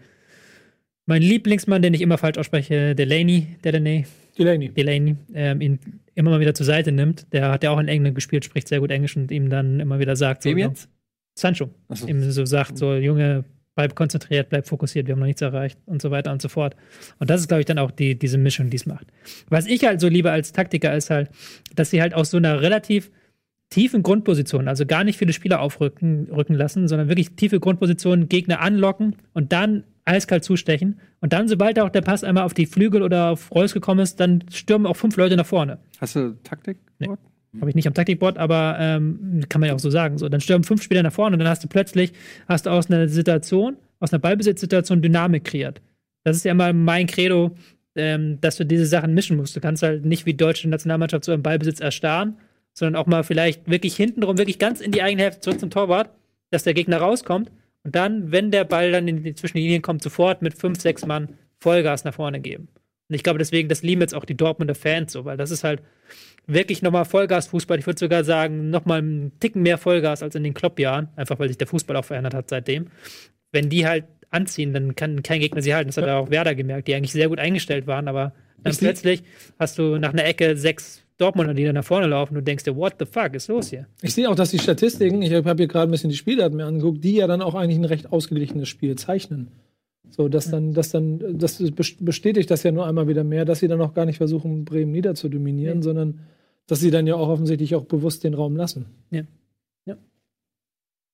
mein 1.05 1.21
Lieblingsmann, 1.21 1.81
den 1.81 1.93
ich 1.93 1.99
immer 2.01 2.17
falsch 2.17 2.37
ausspreche, 2.37 2.95
Delaney, 2.95 3.47
Delaney, 3.65 4.05
Delaney. 4.39 4.69
Delaney, 4.69 5.15
ähm, 5.33 5.59
ihn 5.61 5.79
immer 6.15 6.31
mal 6.31 6.39
wieder 6.39 6.53
zur 6.53 6.65
Seite 6.65 6.91
nimmt. 6.91 7.31
Der 7.33 7.51
hat 7.51 7.63
ja 7.63 7.71
auch 7.71 7.79
in 7.79 7.87
England 7.87 8.15
gespielt, 8.15 8.45
spricht 8.45 8.67
sehr 8.67 8.79
gut 8.79 8.91
Englisch 8.91 9.15
und 9.15 9.31
ihm 9.31 9.49
dann 9.49 9.79
immer 9.79 9.99
wieder 9.99 10.15
sagt, 10.15 10.43
so, 10.43 10.49
Wem 10.49 10.57
jetzt? 10.57 10.89
Sancho 11.37 11.69
so. 11.89 12.07
ihm 12.07 12.31
so 12.31 12.45
sagt, 12.45 12.77
so 12.77 12.95
Junge, 12.95 13.43
bleib 13.75 13.93
konzentriert, 13.93 14.49
bleib 14.49 14.67
fokussiert, 14.67 15.05
wir 15.05 15.13
haben 15.13 15.19
noch 15.19 15.27
nichts 15.27 15.41
erreicht 15.41 15.77
und 15.85 16.01
so 16.01 16.09
weiter 16.09 16.31
und 16.31 16.41
so 16.41 16.47
fort. 16.47 16.75
Und 17.19 17.29
das 17.29 17.41
ist, 17.41 17.49
glaube 17.49 17.59
ich, 17.59 17.65
dann 17.65 17.77
auch 17.77 17.91
die, 17.91 18.17
diese 18.17 18.37
Mischung, 18.37 18.69
die 18.69 18.77
es 18.77 18.85
macht. 18.85 19.07
Was 19.49 19.67
ich 19.67 19.83
halt 19.85 19.99
so 19.99 20.07
liebe 20.07 20.31
als 20.31 20.53
Taktiker 20.53 20.95
ist 20.95 21.09
halt, 21.09 21.29
dass 21.75 21.89
sie 21.89 22.01
halt 22.01 22.13
aus 22.13 22.31
so 22.31 22.37
einer 22.37 22.61
relativ 22.61 23.11
tiefen 23.69 24.03
Grundposition, 24.03 24.67
also 24.67 24.85
gar 24.85 25.03
nicht 25.03 25.17
viele 25.17 25.33
Spieler 25.33 25.59
aufrücken 25.59 26.29
rücken 26.31 26.53
lassen, 26.53 26.87
sondern 26.87 27.09
wirklich 27.09 27.35
tiefe 27.35 27.59
Grundpositionen, 27.59 28.29
Gegner 28.29 28.61
anlocken 28.61 29.17
und 29.33 29.51
dann 29.51 29.83
eiskalt 30.05 30.43
zustechen. 30.43 30.99
Und 31.19 31.33
dann, 31.33 31.47
sobald 31.47 31.79
auch 31.79 31.89
der 31.89 32.01
Pass 32.01 32.23
einmal 32.23 32.43
auf 32.43 32.53
die 32.53 32.65
Flügel 32.65 33.01
oder 33.01 33.31
auf 33.31 33.51
Reus 33.53 33.73
gekommen 33.73 33.99
ist, 33.99 34.19
dann 34.19 34.43
stürmen 34.51 34.85
auch 34.85 34.95
fünf 34.95 35.17
Leute 35.17 35.35
nach 35.35 35.45
vorne. 35.45 35.79
Hast 35.99 36.15
du 36.15 36.37
Taktik? 36.43 36.77
Nee. 36.99 37.09
Habe 37.59 37.69
ich 37.69 37.75
nicht 37.75 37.87
am 37.87 37.93
Taktikboard, 37.93 38.37
aber 38.37 38.77
ähm, 38.79 39.41
kann 39.49 39.61
man 39.61 39.69
ja 39.69 39.75
auch 39.75 39.79
so 39.79 39.89
sagen. 39.89 40.17
So, 40.17 40.27
dann 40.29 40.41
stürmen 40.41 40.63
fünf 40.63 40.83
Spieler 40.83 41.03
nach 41.03 41.13
vorne 41.13 41.35
und 41.35 41.39
dann 41.39 41.47
hast 41.47 41.63
du 41.63 41.67
plötzlich, 41.67 42.11
hast 42.47 42.65
du 42.65 42.69
aus 42.69 42.89
einer 42.89 43.07
Situation, 43.07 43.77
aus 43.99 44.11
einer 44.11 44.19
Ballbesitzsituation 44.19 45.01
Dynamik 45.01 45.45
kreiert. 45.45 45.81
Das 46.23 46.35
ist 46.35 46.43
ja 46.43 46.51
immer 46.51 46.73
mein 46.73 47.07
Credo, 47.07 47.55
ähm, 47.95 48.39
dass 48.41 48.57
du 48.57 48.65
diese 48.65 48.85
Sachen 48.85 49.13
mischen 49.13 49.37
musst. 49.37 49.55
Du 49.55 49.61
kannst 49.61 49.83
halt 49.83 50.05
nicht 50.05 50.25
wie 50.25 50.33
die 50.33 50.37
deutsche 50.37 50.67
Nationalmannschaft 50.67 51.23
so 51.23 51.31
im 51.31 51.43
Ballbesitz 51.43 51.79
erstarren, 51.79 52.35
sondern 52.73 53.01
auch 53.01 53.07
mal 53.07 53.23
vielleicht 53.23 53.69
wirklich 53.69 53.95
hintenrum, 53.95 54.37
wirklich 54.37 54.59
ganz 54.59 54.81
in 54.81 54.91
die 54.91 55.01
eigene 55.01 55.23
Hälfte 55.23 55.39
zurück 55.39 55.59
zum 55.61 55.69
Torwart, 55.69 56.09
dass 56.51 56.63
der 56.63 56.73
Gegner 56.73 56.97
rauskommt 56.97 57.51
und 57.85 57.95
dann, 57.95 58.31
wenn 58.31 58.49
der 58.49 58.63
Ball 58.63 58.91
dann 58.91 59.07
in 59.07 59.23
die, 59.23 59.35
zwischen 59.35 59.57
die 59.57 59.63
Linien 59.63 59.83
kommt, 59.83 60.01
sofort 60.01 60.41
mit 60.41 60.55
fünf, 60.55 60.81
sechs 60.81 61.05
Mann 61.05 61.37
Vollgas 61.59 62.03
nach 62.03 62.15
vorne 62.15 62.39
geben. 62.41 62.67
Und 63.07 63.15
ich 63.15 63.21
glaube, 63.21 63.37
deswegen, 63.37 63.69
das 63.69 63.83
lieben 63.83 64.01
jetzt 64.01 64.15
auch 64.15 64.25
die 64.25 64.35
Dortmunder 64.35 64.73
Fans 64.73 65.13
so, 65.13 65.23
weil 65.23 65.37
das 65.37 65.51
ist 65.51 65.63
halt 65.63 65.83
wirklich 66.47 66.81
nochmal 66.81 67.05
Vollgas-Fußball. 67.05 67.77
Ich 67.77 67.85
würde 67.85 67.99
sogar 67.99 68.23
sagen, 68.23 68.71
nochmal 68.71 68.99
einen 68.99 69.39
Ticken 69.39 69.61
mehr 69.61 69.77
Vollgas 69.77 70.23
als 70.23 70.33
in 70.33 70.43
den 70.43 70.55
Klopp-Jahren, 70.55 71.09
einfach 71.15 71.37
weil 71.37 71.47
sich 71.47 71.59
der 71.59 71.67
Fußball 71.67 71.95
auch 71.95 72.05
verändert 72.05 72.33
hat 72.33 72.49
seitdem. 72.49 72.87
Wenn 73.51 73.69
die 73.69 73.85
halt 73.85 74.05
anziehen, 74.31 74.73
dann 74.73 74.95
kann 74.95 75.21
kein 75.21 75.39
Gegner 75.39 75.61
sie 75.61 75.75
halten. 75.75 75.89
Das 75.89 75.97
hat 75.97 76.07
ja 76.07 76.17
auch 76.17 76.31
Werder 76.31 76.55
gemerkt, 76.55 76.87
die 76.87 76.95
eigentlich 76.95 77.13
sehr 77.13 77.29
gut 77.29 77.37
eingestellt 77.37 77.85
waren, 77.85 78.07
aber 78.07 78.33
dann 78.57 78.73
Ich 78.73 78.79
plötzlich 78.79 79.21
hast 79.59 79.77
du 79.77 79.99
nach 79.99 80.11
einer 80.11 80.25
Ecke 80.25 80.57
sechs 80.57 81.04
Dortmunder, 81.17 81.53
die 81.53 81.63
dann 81.63 81.75
nach 81.75 81.85
vorne 81.85 82.07
laufen 82.07 82.33
und 82.33 82.41
du 82.41 82.43
denkst 82.43 82.63
dir, 82.65 82.75
what 82.75 82.95
the 82.99 83.05
fuck 83.05 83.33
ist 83.35 83.47
los 83.47 83.69
hier? 83.69 83.87
Ich 84.01 84.13
sehe 84.13 84.29
auch, 84.29 84.35
dass 84.35 84.51
die 84.51 84.59
Statistiken, 84.59 85.21
ich 85.21 85.33
habe 85.33 85.55
hier 85.57 85.67
gerade 85.67 85.89
ein 85.89 85.91
bisschen 85.91 86.09
die 86.09 86.15
Spieldaten 86.17 86.57
mir 86.57 86.65
angeguckt, 86.65 87.03
die 87.03 87.15
ja 87.15 87.27
dann 87.27 87.41
auch 87.41 87.55
eigentlich 87.55 87.77
ein 87.79 87.85
recht 87.85 88.11
ausgeglichenes 88.11 88.67
Spiel 88.67 88.95
zeichnen. 88.95 89.47
So, 90.11 90.27
dass 90.29 90.49
dann, 90.51 90.73
dass 90.73 90.89
dann, 90.91 91.37
das 91.39 91.59
bes- 91.61 91.97
bestätigt 92.03 92.51
das 92.51 92.63
ja 92.63 92.71
nur 92.71 92.85
einmal 92.85 93.07
wieder 93.07 93.23
mehr, 93.23 93.43
dass 93.45 93.59
sie 93.59 93.67
dann 93.67 93.81
auch 93.81 93.93
gar 93.93 94.05
nicht 94.05 94.17
versuchen, 94.17 94.65
Bremen 94.65 94.91
niederzudominieren, 94.91 95.81
sondern 95.81 96.19
dass 96.67 96.79
sie 96.79 96.91
dann 96.91 97.07
ja 97.07 97.15
auch 97.15 97.29
offensichtlich 97.29 97.75
auch 97.75 97.85
bewusst 97.85 98.23
den 98.23 98.33
Raum 98.33 98.55
lassen. 98.55 98.85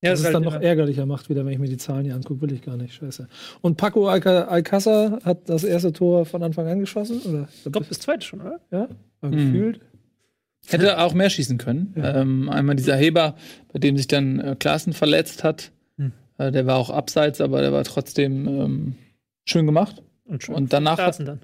Ja, 0.03 0.09
Das 0.09 0.13
ist 0.13 0.19
es 0.21 0.25
halt 0.33 0.35
dann 0.35 0.43
noch 0.43 0.59
ärgerlicher 0.59 1.05
macht, 1.05 1.29
wieder, 1.29 1.45
wenn 1.45 1.53
ich 1.53 1.59
mir 1.59 1.67
die 1.69 1.77
Zahlen 1.77 2.05
hier 2.05 2.15
angucke, 2.15 2.41
will 2.41 2.51
ich 2.53 2.63
gar 2.63 2.75
nicht. 2.75 2.95
Scheiße. 2.95 3.27
Und 3.61 3.77
Paco 3.77 4.07
Alcázar 4.07 5.19
hat 5.23 5.47
das 5.47 5.63
erste 5.63 5.93
Tor 5.93 6.25
von 6.25 6.41
Anfang 6.41 6.67
an 6.67 6.79
geschossen? 6.79 7.21
Oder? 7.21 7.47
Ich 7.53 7.71
glaube, 7.71 7.85
das 7.87 7.99
zweite 7.99 8.25
schon, 8.25 8.41
oder? 8.41 8.59
Ja, 8.71 8.87
Mhm. 9.21 9.31
gefühlt. 9.31 9.79
Hätte 10.67 10.99
auch 10.99 11.13
mehr 11.13 11.29
schießen 11.29 11.57
können. 11.57 11.93
Ähm, 11.97 12.49
einmal 12.49 12.75
dieser 12.75 12.95
Heber, 12.95 13.35
bei 13.73 13.79
dem 13.79 13.97
sich 13.97 14.07
dann 14.07 14.39
äh, 14.39 14.55
Klaassen 14.57 14.93
verletzt 14.93 15.43
hat. 15.43 15.71
Hm. 15.97 16.11
Äh, 16.37 16.51
der 16.51 16.65
war 16.65 16.77
auch 16.77 16.89
abseits, 16.89 17.41
aber 17.41 17.61
der 17.61 17.73
war 17.73 17.83
trotzdem 17.83 18.47
ähm, 18.47 18.95
schön 19.45 19.65
gemacht. 19.65 20.01
Und, 20.25 20.43
schon 20.43 20.55
Und 20.55 20.71
danach 20.73 20.91
von 20.97 21.03
Klaassen 21.03 21.25
dann. 21.25 21.39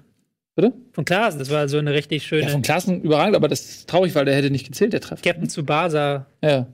Bitte? 0.54 0.72
Von 0.92 1.04
Klaassen, 1.04 1.38
das 1.38 1.50
war 1.50 1.68
so 1.68 1.78
eine 1.78 1.92
richtig 1.92 2.24
schöne 2.26 2.42
Ja, 2.42 2.48
von 2.48 2.62
Klaassen 2.62 3.02
überragend, 3.02 3.36
aber 3.36 3.48
das 3.48 3.60
ist 3.60 3.88
traurig, 3.88 4.14
weil 4.14 4.24
der 4.24 4.34
hätte 4.34 4.50
nicht 4.50 4.66
gezählt, 4.66 4.92
der 4.92 5.00
Treffer. 5.00 5.22
Captain 5.22 5.48
Tsubasa 5.48 6.26
Ja, 6.42 6.66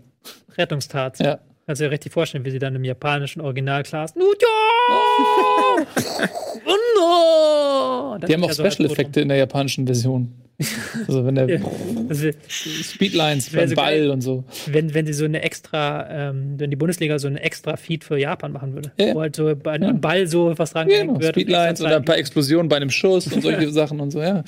Rettungstat. 0.56 1.18
ja. 1.20 1.38
Kannst 1.66 1.80
du 1.80 1.86
dir 1.86 1.90
richtig 1.90 2.12
vorstellen, 2.12 2.44
wie 2.44 2.50
sie 2.50 2.58
dann 2.58 2.74
im 2.74 2.84
japanischen 2.84 3.40
Original 3.40 3.82
Klaassen. 3.82 4.18
"Nu 4.20 4.26
ja! 4.40 5.86
Oh 6.66 6.76
no! 6.98 8.18
Die 8.26 8.32
haben 8.32 8.44
auch 8.44 8.48
er 8.48 8.54
so 8.54 8.62
halb 8.62 8.72
Special 8.72 8.88
tot 8.88 8.98
Effekte 8.98 9.20
in 9.20 9.28
der 9.28 9.36
japanischen 9.38 9.86
Version. 9.86 10.32
Also 11.08 11.24
wenn 11.26 11.34
der. 11.34 11.60
Also, 12.08 12.30
Speedlines 12.48 13.50
beim 13.50 13.68
so 13.68 13.74
Ball 13.74 13.98
geil. 14.00 14.10
und 14.10 14.20
so. 14.20 14.44
wenn, 14.66 14.94
wenn 14.94 15.06
sie 15.06 15.12
so 15.12 15.24
eine 15.24 15.42
extra, 15.42 16.08
ähm, 16.30 16.54
wenn 16.58 16.70
die 16.70 16.76
Bundesliga 16.76 17.18
so 17.18 17.26
eine 17.26 17.40
extra 17.42 17.76
Feed 17.76 18.04
für 18.04 18.16
Japan 18.18 18.52
machen 18.52 18.74
würde, 18.74 18.92
Ja. 18.98 19.14
wo 19.14 19.20
halt 19.20 19.34
so 19.36 19.54
bei 19.56 19.76
Ja. 19.76 19.88
einem 19.88 20.00
Ball 20.00 20.26
so 20.28 20.52
was 20.56 20.72
dran 20.72 20.88
Genau, 20.88 21.20
wird. 21.20 21.34
Speedlines 21.34 21.80
oder 21.80 21.96
ein 21.96 22.04
paar 22.04 22.18
Explosionen 22.18 22.68
bei 22.68 22.76
einem 22.76 22.90
Schuss 22.90 23.26
und 23.32 23.42
solche 23.42 23.68
Sachen 23.72 23.98
und 24.00 24.10
so, 24.12 24.22
ja. 24.22 24.44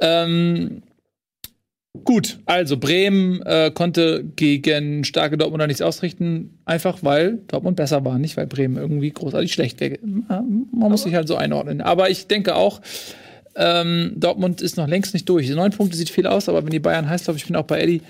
Ähm, 0.00 0.82
gut, 2.04 2.38
also 2.46 2.76
Bremen 2.76 3.40
äh, 3.42 3.70
konnte 3.72 4.24
gegen 4.36 5.04
starke 5.04 5.36
Dortmunder 5.38 5.66
nichts 5.66 5.82
ausrichten, 5.82 6.58
einfach 6.64 6.98
weil 7.02 7.38
Dortmund 7.48 7.76
besser 7.76 8.04
war, 8.04 8.18
nicht 8.18 8.36
weil 8.36 8.46
Bremen 8.48 8.76
irgendwie 8.76 9.10
großartig 9.10 9.52
schlecht 9.52 9.80
wäre. 9.80 9.98
Man 10.02 10.68
muss 10.72 11.02
sich 11.04 11.14
halt 11.14 11.28
so 11.28 11.36
einordnen. 11.36 11.80
Aber 11.80 12.10
ich 12.10 12.26
denke 12.26 12.54
auch, 12.56 12.80
ähm, 13.58 14.12
Dortmund 14.14 14.62
ist 14.62 14.76
noch 14.76 14.86
längst 14.86 15.12
nicht 15.14 15.28
durch. 15.28 15.48
Neun 15.50 15.72
Punkte 15.72 15.96
sieht 15.96 16.10
viel 16.10 16.26
aus, 16.26 16.48
aber 16.48 16.64
wenn 16.64 16.70
die 16.70 16.78
Bayern 16.78 17.08
heiß 17.08 17.26
laufen, 17.26 17.38
ich 17.38 17.46
bin 17.46 17.56
auch 17.56 17.64
bei 17.64 17.80
Eddie, 17.80 18.02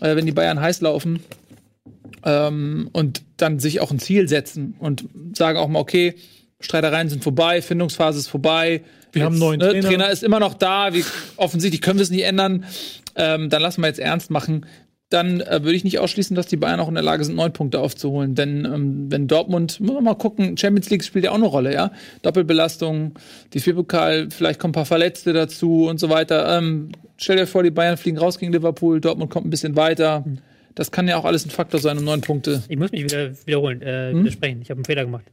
äh, 0.00 0.16
wenn 0.16 0.24
die 0.24 0.32
Bayern 0.32 0.60
heiß 0.60 0.80
laufen 0.80 1.20
ähm, 2.24 2.88
und 2.92 3.22
dann 3.36 3.58
sich 3.60 3.80
auch 3.80 3.90
ein 3.90 3.98
Ziel 3.98 4.28
setzen 4.28 4.74
und 4.78 5.04
sagen 5.34 5.58
auch 5.58 5.68
mal, 5.68 5.78
okay, 5.78 6.14
Streitereien 6.60 7.10
sind 7.10 7.22
vorbei, 7.22 7.60
Findungsphase 7.60 8.18
ist 8.18 8.28
vorbei. 8.28 8.80
Wir 9.12 9.24
haben 9.24 9.34
einen 9.34 9.40
neuen 9.40 9.60
ne, 9.60 9.68
Trainer. 9.68 9.88
Trainer 9.88 10.10
ist 10.10 10.22
immer 10.22 10.40
noch 10.40 10.54
da, 10.54 10.94
wir, 10.94 11.04
offensichtlich 11.36 11.82
können 11.82 11.98
wir 11.98 12.04
es 12.04 12.10
nicht 12.10 12.24
ändern. 12.24 12.64
Ähm, 13.14 13.50
dann 13.50 13.60
lassen 13.60 13.82
wir 13.82 13.88
jetzt 13.88 14.00
ernst 14.00 14.30
machen. 14.30 14.64
Dann 15.14 15.40
äh, 15.40 15.62
würde 15.62 15.74
ich 15.74 15.84
nicht 15.84 15.98
ausschließen, 16.00 16.34
dass 16.34 16.46
die 16.48 16.56
Bayern 16.56 16.80
auch 16.80 16.88
in 16.88 16.94
der 16.94 17.04
Lage 17.04 17.24
sind, 17.24 17.36
neun 17.36 17.52
Punkte 17.52 17.78
aufzuholen. 17.78 18.34
Denn 18.34 18.64
ähm, 18.64 19.06
wenn 19.12 19.28
Dortmund, 19.28 19.78
muss 19.80 19.94
man 19.94 20.02
mal 20.04 20.14
gucken, 20.14 20.56
Champions 20.56 20.90
League 20.90 21.04
spielt 21.04 21.24
ja 21.24 21.30
auch 21.30 21.36
eine 21.36 21.46
Rolle, 21.46 21.72
ja. 21.72 21.92
Doppelbelastung, 22.22 23.14
die 23.52 23.60
Vierpokal, 23.60 24.28
vielleicht 24.30 24.58
kommen 24.58 24.72
ein 24.72 24.74
paar 24.74 24.84
Verletzte 24.86 25.32
dazu 25.32 25.86
und 25.88 26.00
so 26.00 26.08
weiter. 26.10 26.58
Ähm, 26.58 26.90
stell 27.16 27.36
dir 27.36 27.46
vor, 27.46 27.62
die 27.62 27.70
Bayern 27.70 27.96
fliegen 27.96 28.18
raus 28.18 28.38
gegen 28.38 28.52
Liverpool, 28.52 29.00
Dortmund 29.00 29.30
kommt 29.30 29.46
ein 29.46 29.50
bisschen 29.50 29.76
weiter. 29.76 30.24
Das 30.74 30.90
kann 30.90 31.06
ja 31.06 31.16
auch 31.16 31.24
alles 31.24 31.46
ein 31.46 31.50
Faktor 31.50 31.78
sein 31.78 31.96
um 31.98 32.04
neun 32.04 32.20
Punkte. 32.20 32.64
Ich 32.68 32.76
muss 32.76 32.90
mich 32.90 33.04
wieder 33.04 33.30
wiederholen, 33.46 33.80
äh, 33.82 34.10
Hm? 34.10 34.20
widersprechen. 34.20 34.62
Ich 34.62 34.70
habe 34.70 34.78
einen 34.78 34.84
Fehler 34.84 35.04
gemacht. 35.04 35.24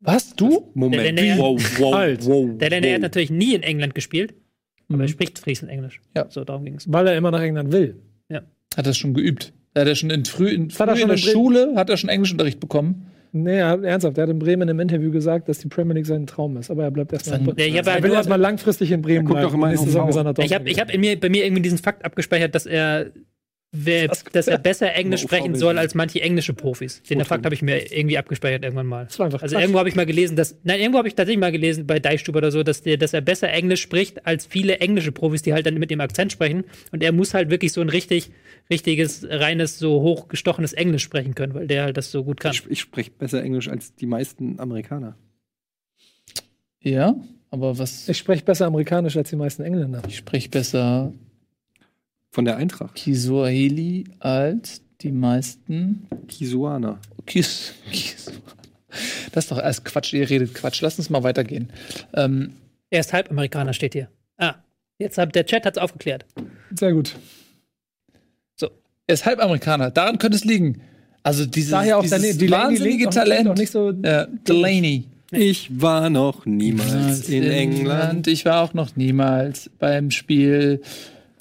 Was? 0.00 0.34
Du? 0.34 0.70
Moment. 0.74 1.02
Der 1.02 1.12
Länder- 1.12 1.38
wow, 1.42 1.60
wow, 1.78 1.94
Halt. 1.94 2.26
wow, 2.26 2.58
Der 2.58 2.70
Länder 2.70 2.88
hat 2.88 2.96
wow. 2.96 3.02
natürlich 3.02 3.30
nie 3.30 3.54
in 3.54 3.62
England 3.62 3.94
gespielt, 3.94 4.34
aber 4.88 4.96
Mhm. 4.96 5.02
er 5.02 5.08
spricht 5.08 5.38
fließend 5.38 5.70
Englisch. 5.70 6.00
Ja. 6.16 6.26
So, 6.28 6.44
darum 6.44 6.64
ging 6.64 6.74
es. 6.74 6.90
Weil 6.92 7.06
er 7.06 7.16
immer 7.16 7.30
nach 7.30 7.40
England 7.42 7.72
will. 7.72 8.00
Hat 8.76 8.86
er 8.86 8.94
schon 8.94 9.14
geübt? 9.14 9.52
Hat 9.76 9.86
er 9.86 9.94
schon 9.94 10.10
in 10.10 10.24
früh, 10.24 10.48
in, 10.48 10.70
früh 10.70 10.78
Hat 10.78 10.88
er 10.88 10.96
schon 10.96 11.10
in 11.10 11.16
der 11.16 11.16
Schule, 11.16 11.72
hat 11.76 11.90
er 11.90 11.96
schon 11.96 12.10
Englischunterricht 12.10 12.60
bekommen? 12.60 13.06
Nee, 13.32 13.58
er 13.58 13.68
hat, 13.68 13.82
ernsthaft. 13.82 14.16
Er 14.18 14.22
hat 14.22 14.30
in 14.30 14.38
Bremen 14.38 14.62
in 14.62 14.70
einem 14.70 14.80
Interview 14.80 15.10
gesagt, 15.10 15.48
dass 15.48 15.58
die 15.58 15.68
Premier 15.68 15.94
League 15.94 16.06
sein 16.06 16.26
Traum 16.26 16.56
ist. 16.56 16.70
Aber 16.70 16.84
er 16.84 16.90
bleibt 16.90 17.12
erstmal. 17.12 17.40
Ja, 17.56 17.66
ich 17.66 17.74
Er 17.74 18.02
will 18.02 18.12
erstmal 18.12 18.40
langfristig 18.40 18.90
in 18.90 19.02
Bremen 19.02 19.26
bleiben. 19.26 19.46
auch 19.46 19.54
immer 19.54 19.70
in 19.70 19.78
er 19.78 20.38
Ich 20.38 20.54
habe 20.54 20.70
hab 20.70 20.96
mir, 20.96 21.20
bei 21.20 21.28
mir 21.28 21.44
irgendwie 21.44 21.62
diesen 21.62 21.78
Fakt 21.78 22.04
abgespeichert, 22.04 22.54
dass 22.54 22.66
er, 22.66 23.10
wer, 23.70 24.08
dass 24.32 24.48
er 24.48 24.58
besser 24.58 24.94
Englisch 24.94 25.22
sprechen 25.22 25.54
soll 25.54 25.78
als 25.78 25.94
manche 25.94 26.20
englische 26.20 26.54
Profis. 26.54 27.02
Den 27.02 27.24
Fakt 27.24 27.44
habe 27.44 27.54
ich 27.54 27.62
mir 27.62 27.92
irgendwie 27.92 28.16
abgespeichert 28.16 28.62
irgendwann 28.64 28.86
mal. 28.86 29.04
Das 29.06 29.18
war 29.18 29.26
einfach 29.26 29.42
Also 29.42 29.54
Quatsch. 29.54 29.62
irgendwo 29.62 29.78
habe 29.78 29.88
ich 29.88 29.94
mal 29.94 30.06
gelesen, 30.06 30.36
dass, 30.36 30.56
nein, 30.64 30.80
irgendwo 30.80 30.98
habe 30.98 31.08
ich 31.08 31.14
tatsächlich 31.14 31.40
mal 31.40 31.52
gelesen 31.52 31.86
bei 31.86 31.98
Deichstube 31.98 32.38
oder 32.38 32.50
so, 32.50 32.62
dass, 32.62 32.82
der, 32.82 32.96
dass 32.96 33.12
er 33.12 33.20
besser 33.20 33.50
Englisch 33.50 33.82
spricht 33.82 34.26
als 34.26 34.46
viele 34.46 34.78
englische 34.78 35.12
Profis, 35.12 35.42
die 35.42 35.52
halt 35.52 35.66
dann 35.66 35.74
mit 35.74 35.90
dem 35.90 36.00
Akzent 36.00 36.32
sprechen. 36.32 36.64
Und 36.92 37.02
er 37.02 37.12
muss 37.12 37.34
halt 37.34 37.50
wirklich 37.50 37.72
so 37.72 37.80
ein 37.80 37.90
richtig, 37.90 38.30
richtiges, 38.70 39.26
reines, 39.28 39.78
so 39.78 40.00
hochgestochenes 40.00 40.72
Englisch 40.72 41.02
sprechen 41.02 41.34
können, 41.34 41.54
weil 41.54 41.66
der 41.66 41.84
halt 41.84 41.96
das 41.96 42.10
so 42.10 42.24
gut 42.24 42.40
kann. 42.40 42.52
Ich, 42.52 42.66
ich 42.70 42.80
spreche 42.80 43.10
besser 43.10 43.42
Englisch 43.42 43.68
als 43.68 43.94
die 43.94 44.06
meisten 44.06 44.58
Amerikaner. 44.60 45.16
Ja, 46.80 47.14
aber 47.50 47.78
was? 47.78 48.08
Ich 48.08 48.18
spreche 48.18 48.44
besser 48.44 48.66
Amerikanisch 48.66 49.16
als 49.16 49.30
die 49.30 49.36
meisten 49.36 49.62
Engländer. 49.62 50.02
Ich 50.08 50.16
spreche 50.16 50.48
besser 50.48 51.12
Von 52.30 52.44
der 52.44 52.56
Eintracht. 52.56 52.94
Kiswahili 52.94 54.04
als 54.20 54.82
die 55.00 55.12
meisten. 55.12 56.06
Kisuana. 56.28 56.98
Kis, 57.26 57.72
Kis. 57.90 58.26
Das 59.32 59.44
ist 59.44 59.50
doch 59.50 59.58
erst 59.58 59.84
Quatsch, 59.84 60.12
ihr 60.12 60.28
redet 60.28 60.54
Quatsch. 60.54 60.80
Lass 60.82 60.98
uns 60.98 61.10
mal 61.10 61.22
weitergehen. 61.22 61.70
Ähm, 62.14 62.54
Er 62.90 63.00
ist 63.00 63.12
Halbamerikaner, 63.12 63.72
steht 63.72 63.92
hier. 63.94 64.08
Ah, 64.38 64.54
jetzt 64.98 65.18
hat 65.18 65.34
der 65.34 65.44
Chat 65.46 65.64
hat's 65.66 65.78
aufgeklärt. 65.78 66.24
Sehr 66.74 66.92
gut. 66.92 67.14
er 68.60 69.14
ist 69.14 69.24
Halbamerikaner. 69.24 69.90
Daran 69.90 70.18
könnte 70.18 70.36
es 70.36 70.44
liegen. 70.44 70.82
Also 71.22 71.46
dieses, 71.46 71.70
Daher 71.70 71.98
auch 71.98 72.02
dieses 72.02 72.18
Delaney- 72.18 72.38
Delaney 72.38 72.64
wahnsinnige 72.74 73.10
Talent. 73.10 73.48
auch 73.48 73.54
nicht 73.54 73.72
so- 73.72 73.90
ja, 73.90 74.26
Delaney. 74.26 75.06
Ich 75.30 75.68
war 75.80 76.08
noch 76.10 76.44
niemals 76.46 77.28
in 77.28 77.42
England. 77.44 78.26
Ich 78.26 78.44
war 78.46 78.62
auch 78.62 78.72
noch 78.74 78.96
niemals 78.96 79.70
beim 79.78 80.10
Spiel. 80.10 80.80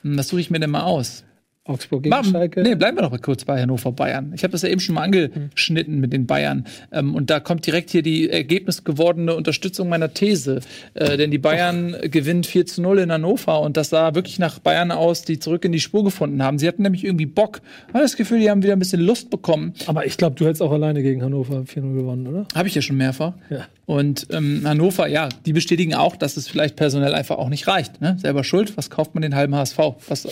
Hm, 0.07 0.17
Was 0.17 0.29
suche 0.29 0.39
ich 0.41 0.49
mir 0.49 0.59
denn 0.59 0.69
mal 0.69 0.83
aus? 0.83 1.23
Augsburg 1.67 2.03
gegen 2.03 2.15
Machen, 2.15 2.31
Schalke. 2.31 2.61
nee, 2.61 2.75
bleiben 2.75 2.97
wir 2.97 3.03
noch 3.03 3.11
mal 3.11 3.19
kurz 3.19 3.45
bei 3.45 3.61
Hannover 3.61 3.91
Bayern. 3.91 4.31
Ich 4.35 4.43
habe 4.43 4.51
das 4.51 4.61
ja 4.61 4.69
eben 4.69 4.79
schon 4.79 4.95
mal 4.95 5.03
angeschnitten 5.03 5.99
mit 5.99 6.13
den 6.13 6.25
Bayern. 6.25 6.65
Ähm, 6.91 7.15
und 7.15 7.29
da 7.29 7.39
kommt 7.39 7.65
direkt 7.65 7.89
hier 7.89 8.01
die 8.01 8.29
ergebnisgewordene 8.29 9.35
Unterstützung 9.35 9.89
meiner 9.89 10.13
These. 10.13 10.61
Äh, 10.93 11.17
denn 11.17 11.31
die 11.31 11.37
Bayern 11.37 11.95
gewinnt 12.03 12.47
4 12.47 12.65
zu 12.65 12.81
0 12.81 12.99
in 12.99 13.11
Hannover 13.11 13.61
und 13.61 13.77
das 13.77 13.89
sah 13.89 14.15
wirklich 14.15 14.39
nach 14.39 14.59
Bayern 14.59 14.91
aus, 14.91 15.23
die 15.23 15.39
zurück 15.39 15.65
in 15.65 15.71
die 15.71 15.79
Spur 15.79 16.03
gefunden 16.03 16.43
haben. 16.43 16.59
Sie 16.59 16.67
hatten 16.67 16.83
nämlich 16.83 17.03
irgendwie 17.03 17.25
Bock. 17.25 17.61
Ich 17.87 17.93
habe 17.93 18.03
das 18.03 18.15
Gefühl, 18.15 18.39
die 18.39 18.49
haben 18.49 18.63
wieder 18.63 18.73
ein 18.73 18.79
bisschen 18.79 19.01
Lust 19.01 19.29
bekommen. 19.29 19.73
Aber 19.85 20.05
ich 20.05 20.17
glaube, 20.17 20.35
du 20.35 20.45
hättest 20.45 20.61
auch 20.61 20.71
alleine 20.71 21.01
gegen 21.03 21.21
Hannover 21.23 21.61
4-0 21.61 21.95
gewonnen, 21.95 22.27
oder? 22.27 22.47
Habe 22.55 22.67
ich 22.67 22.75
ja 22.75 22.81
schon 22.81 22.97
mehrfach. 22.97 23.33
Ja. 23.49 23.65
Und 23.85 24.27
ähm, 24.31 24.63
Hannover, 24.65 25.07
ja, 25.07 25.29
die 25.45 25.53
bestätigen 25.53 25.93
auch, 25.95 26.17
dass 26.17 26.35
es 26.35 26.47
vielleicht 26.47 26.75
personell 26.75 27.13
einfach 27.13 27.37
auch 27.37 27.49
nicht 27.49 27.67
reicht. 27.67 28.01
Ne? 28.01 28.17
Selber 28.19 28.43
schuld, 28.43 28.75
was 28.75 28.89
kauft 28.89 29.15
man 29.15 29.21
den 29.21 29.33
halben 29.33 29.55
HSV? 29.55 29.77
Was 30.09 30.27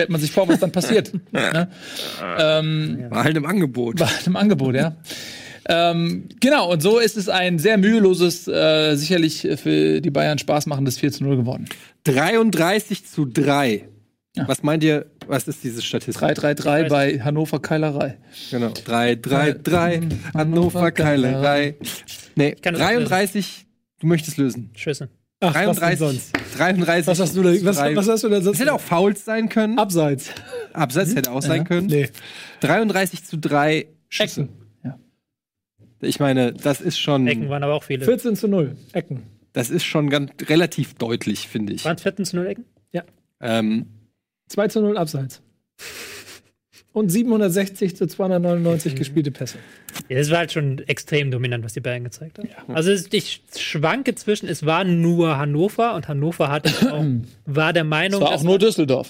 stellt 0.00 0.10
man 0.10 0.20
sich 0.20 0.32
vor, 0.32 0.48
was 0.48 0.60
dann 0.60 0.72
passiert? 0.72 1.12
ne? 1.30 1.68
ähm, 2.38 3.04
War 3.10 3.24
halt 3.24 3.36
im 3.36 3.44
Angebot. 3.44 3.96
bei 3.98 4.08
einem 4.24 4.36
Angebot, 4.36 4.74
ja. 4.74 4.96
ähm, 5.68 6.30
genau, 6.40 6.72
und 6.72 6.80
so 6.80 6.98
ist 6.98 7.18
es 7.18 7.28
ein 7.28 7.58
sehr 7.58 7.76
müheloses, 7.76 8.48
äh, 8.48 8.94
sicherlich 8.96 9.46
für 9.56 10.00
die 10.00 10.10
Bayern 10.10 10.38
Spaß 10.38 10.64
machendes 10.64 10.98
4 10.98 11.12
zu 11.12 11.24
0 11.24 11.36
geworden. 11.36 11.66
33 12.04 13.04
zu 13.04 13.26
3. 13.26 13.88
Was 14.46 14.62
meint 14.62 14.82
ihr, 14.84 15.04
was 15.26 15.48
ist 15.48 15.62
diese 15.64 15.82
Statistik? 15.82 16.22
3-3-3 16.22 16.88
bei 16.88 17.20
Hannover 17.20 17.60
Keilerei. 17.60 18.16
Genau. 18.50 18.70
3, 18.70 19.16
3, 19.16 19.52
3, 19.52 20.00
Hannover 20.32 20.92
Keilerei. 20.92 21.74
Nee, 22.36 22.52
kann 22.52 22.72
das 22.72 22.82
33, 22.82 23.66
du 23.98 24.06
möchtest 24.06 24.38
lösen. 24.38 24.70
Schüsse. 24.74 25.10
Ach, 25.40 25.54
was 25.54 25.78
denn 25.78 25.88
33, 25.88 25.98
sonst? 25.98 26.32
33. 26.58 27.06
Was 27.06 27.20
hast 27.20 27.36
du 27.36 27.42
da, 27.42 27.50
was, 27.64 27.78
was 27.78 28.08
hast 28.08 28.24
du 28.24 28.28
da 28.28 28.40
sonst? 28.42 28.56
Es 28.56 28.60
hätte 28.60 28.74
auch 28.74 28.80
Fouls 28.80 29.24
sein 29.24 29.48
können. 29.48 29.78
Abseits. 29.78 30.30
Abseits 30.74 31.14
hätte 31.14 31.32
auch 31.32 31.42
sein 31.42 31.64
können. 31.64 31.86
Nee. 31.86 32.08
33 32.60 33.24
zu 33.24 33.38
3 33.38 33.86
Schüsse. 34.08 34.42
Ecken. 34.42 34.60
Ich 36.02 36.18
meine, 36.18 36.52
das 36.52 36.80
ist 36.80 36.98
schon, 36.98 37.26
Ecken 37.26 37.48
waren 37.50 37.62
aber 37.62 37.74
auch 37.74 37.84
viele. 37.84 38.04
14 38.04 38.36
zu 38.36 38.48
0. 38.48 38.76
Ecken. 38.92 39.24
das 39.52 39.68
ist 39.70 39.84
schon 39.84 40.08
ganz 40.08 40.30
relativ 40.48 40.94
deutlich, 40.94 41.48
finde 41.48 41.74
ich. 41.74 41.84
Waren 41.84 41.96
es 41.96 42.02
14 42.02 42.24
zu 42.24 42.36
0 42.36 42.46
Ecken? 42.46 42.64
Ähm, 43.42 43.86
2 44.48 44.68
zu 44.68 44.82
0 44.82 44.98
Abseits. 44.98 45.42
Und 46.92 47.08
760 47.08 47.94
zu 47.96 48.08
299 48.08 48.96
gespielte 48.96 49.30
Pässe. 49.30 49.58
Ja, 50.08 50.18
das 50.18 50.30
war 50.30 50.38
halt 50.38 50.50
schon 50.52 50.78
extrem 50.88 51.30
dominant, 51.30 51.64
was 51.64 51.72
die 51.74 51.80
Bayern 51.80 52.02
gezeigt 52.02 52.38
haben. 52.38 52.48
Also 52.74 52.90
es, 52.90 53.06
ich 53.12 53.42
schwanke 53.56 54.14
zwischen, 54.16 54.48
es 54.48 54.66
war 54.66 54.82
nur 54.84 55.38
Hannover 55.38 55.94
und 55.94 56.08
Hannover 56.08 56.48
hat 56.50 56.66
auch, 56.90 57.04
war 57.46 57.72
der 57.72 57.84
Es 57.84 57.88
Meinung, 57.88 58.20
war 58.22 58.28
auch 58.30 58.32
dass- 58.32 58.42
nur 58.42 58.58
Düsseldorf. 58.58 59.08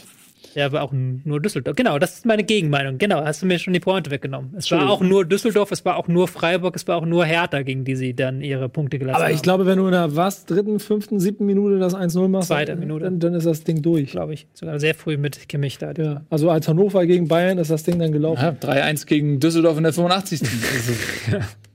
Ja, 0.54 0.72
war 0.72 0.82
auch 0.82 0.92
nur 0.92 1.40
Düsseldorf. 1.40 1.76
Genau, 1.76 1.98
das 1.98 2.14
ist 2.18 2.26
meine 2.26 2.44
Gegenmeinung. 2.44 2.98
Genau, 2.98 3.24
hast 3.24 3.42
du 3.42 3.46
mir 3.46 3.58
schon 3.58 3.72
die 3.72 3.80
Pointe 3.80 4.10
weggenommen. 4.10 4.54
Es 4.56 4.70
war 4.70 4.88
auch 4.90 5.00
nur 5.00 5.24
Düsseldorf, 5.24 5.70
es 5.72 5.84
war 5.84 5.96
auch 5.96 6.08
nur 6.08 6.28
Freiburg, 6.28 6.76
es 6.76 6.86
war 6.88 6.96
auch 6.96 7.06
nur 7.06 7.24
Hertha, 7.24 7.62
gegen 7.62 7.84
die 7.84 7.96
sie 7.96 8.14
dann 8.14 8.40
ihre 8.40 8.68
Punkte 8.68 8.98
gelassen 8.98 9.16
Aber 9.16 9.26
haben. 9.26 9.34
ich 9.34 9.42
glaube, 9.42 9.66
wenn 9.66 9.78
du 9.78 9.86
in 9.86 9.92
der 9.92 10.16
was, 10.16 10.46
dritten, 10.46 10.80
fünften, 10.80 11.20
siebten 11.20 11.46
Minute 11.46 11.78
das 11.78 11.94
1-0 11.94 12.28
machst, 12.28 12.48
Zweite 12.48 12.72
dann, 12.72 12.80
Minute. 12.80 13.04
Dann, 13.04 13.20
dann 13.20 13.34
ist 13.34 13.46
das 13.46 13.64
Ding 13.64 13.82
durch. 13.82 14.10
glaube 14.10 14.34
ich. 14.34 14.46
Sogar 14.54 14.78
sehr 14.80 14.94
früh 14.94 15.16
mit 15.16 15.48
Kimmich 15.48 15.78
da. 15.78 15.92
Ja, 15.92 16.22
also 16.30 16.50
als 16.50 16.68
Hannover 16.68 17.06
gegen 17.06 17.28
Bayern 17.28 17.58
ist 17.58 17.70
das 17.70 17.82
Ding 17.84 17.98
dann 17.98 18.12
gelaufen. 18.12 18.42
Ja, 18.42 18.50
3-1 18.50 19.06
gegen 19.06 19.40
Düsseldorf 19.40 19.76
in 19.76 19.84
der 19.84 19.92
85. 19.92 20.40
Also, 20.42 20.92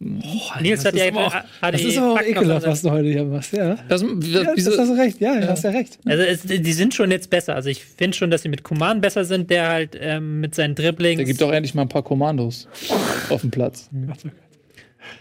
Nils 0.00 0.84
hat 0.84 0.94
Das 0.94 1.00
ja 1.00 1.06
ist 1.06 1.16
aber 1.16 1.26
auch, 1.26 1.34
hat 1.34 1.74
das 1.74 1.80
die 1.80 1.88
ist 1.88 1.98
aber 1.98 2.12
auch 2.12 2.22
ekelhaft, 2.22 2.66
was 2.66 2.82
du 2.82 2.90
heute 2.90 3.08
hier 3.08 3.24
machst. 3.24 3.52
Ja, 3.52 3.76
das, 3.88 4.02
ja 4.02 4.52
wieso, 4.54 4.70
das 4.70 4.78
hast 4.78 4.90
du 4.90 4.94
recht. 4.94 5.20
Ja, 5.20 5.48
hast 5.48 5.64
ja 5.64 5.70
recht. 5.70 5.98
Also 6.04 6.22
es, 6.22 6.42
die 6.42 6.72
sind 6.72 6.94
schon 6.94 7.10
jetzt 7.10 7.30
besser. 7.30 7.56
Also 7.56 7.68
ich 7.68 7.84
finde 7.84 8.16
schon, 8.16 8.30
dass 8.30 8.42
sie 8.42 8.48
mit 8.48 8.62
Kuman 8.62 9.00
besser 9.00 9.24
sind, 9.24 9.50
der 9.50 9.68
halt 9.68 9.98
ähm, 10.00 10.40
mit 10.40 10.54
seinen 10.54 10.76
Dribblings, 10.76 11.16
der 11.16 11.26
gibt 11.26 11.40
doch 11.40 11.50
endlich 11.50 11.74
mal 11.74 11.82
ein 11.82 11.88
paar 11.88 12.04
Kommandos 12.04 12.68
auf 13.28 13.40
dem 13.40 13.50
Platz. 13.50 13.90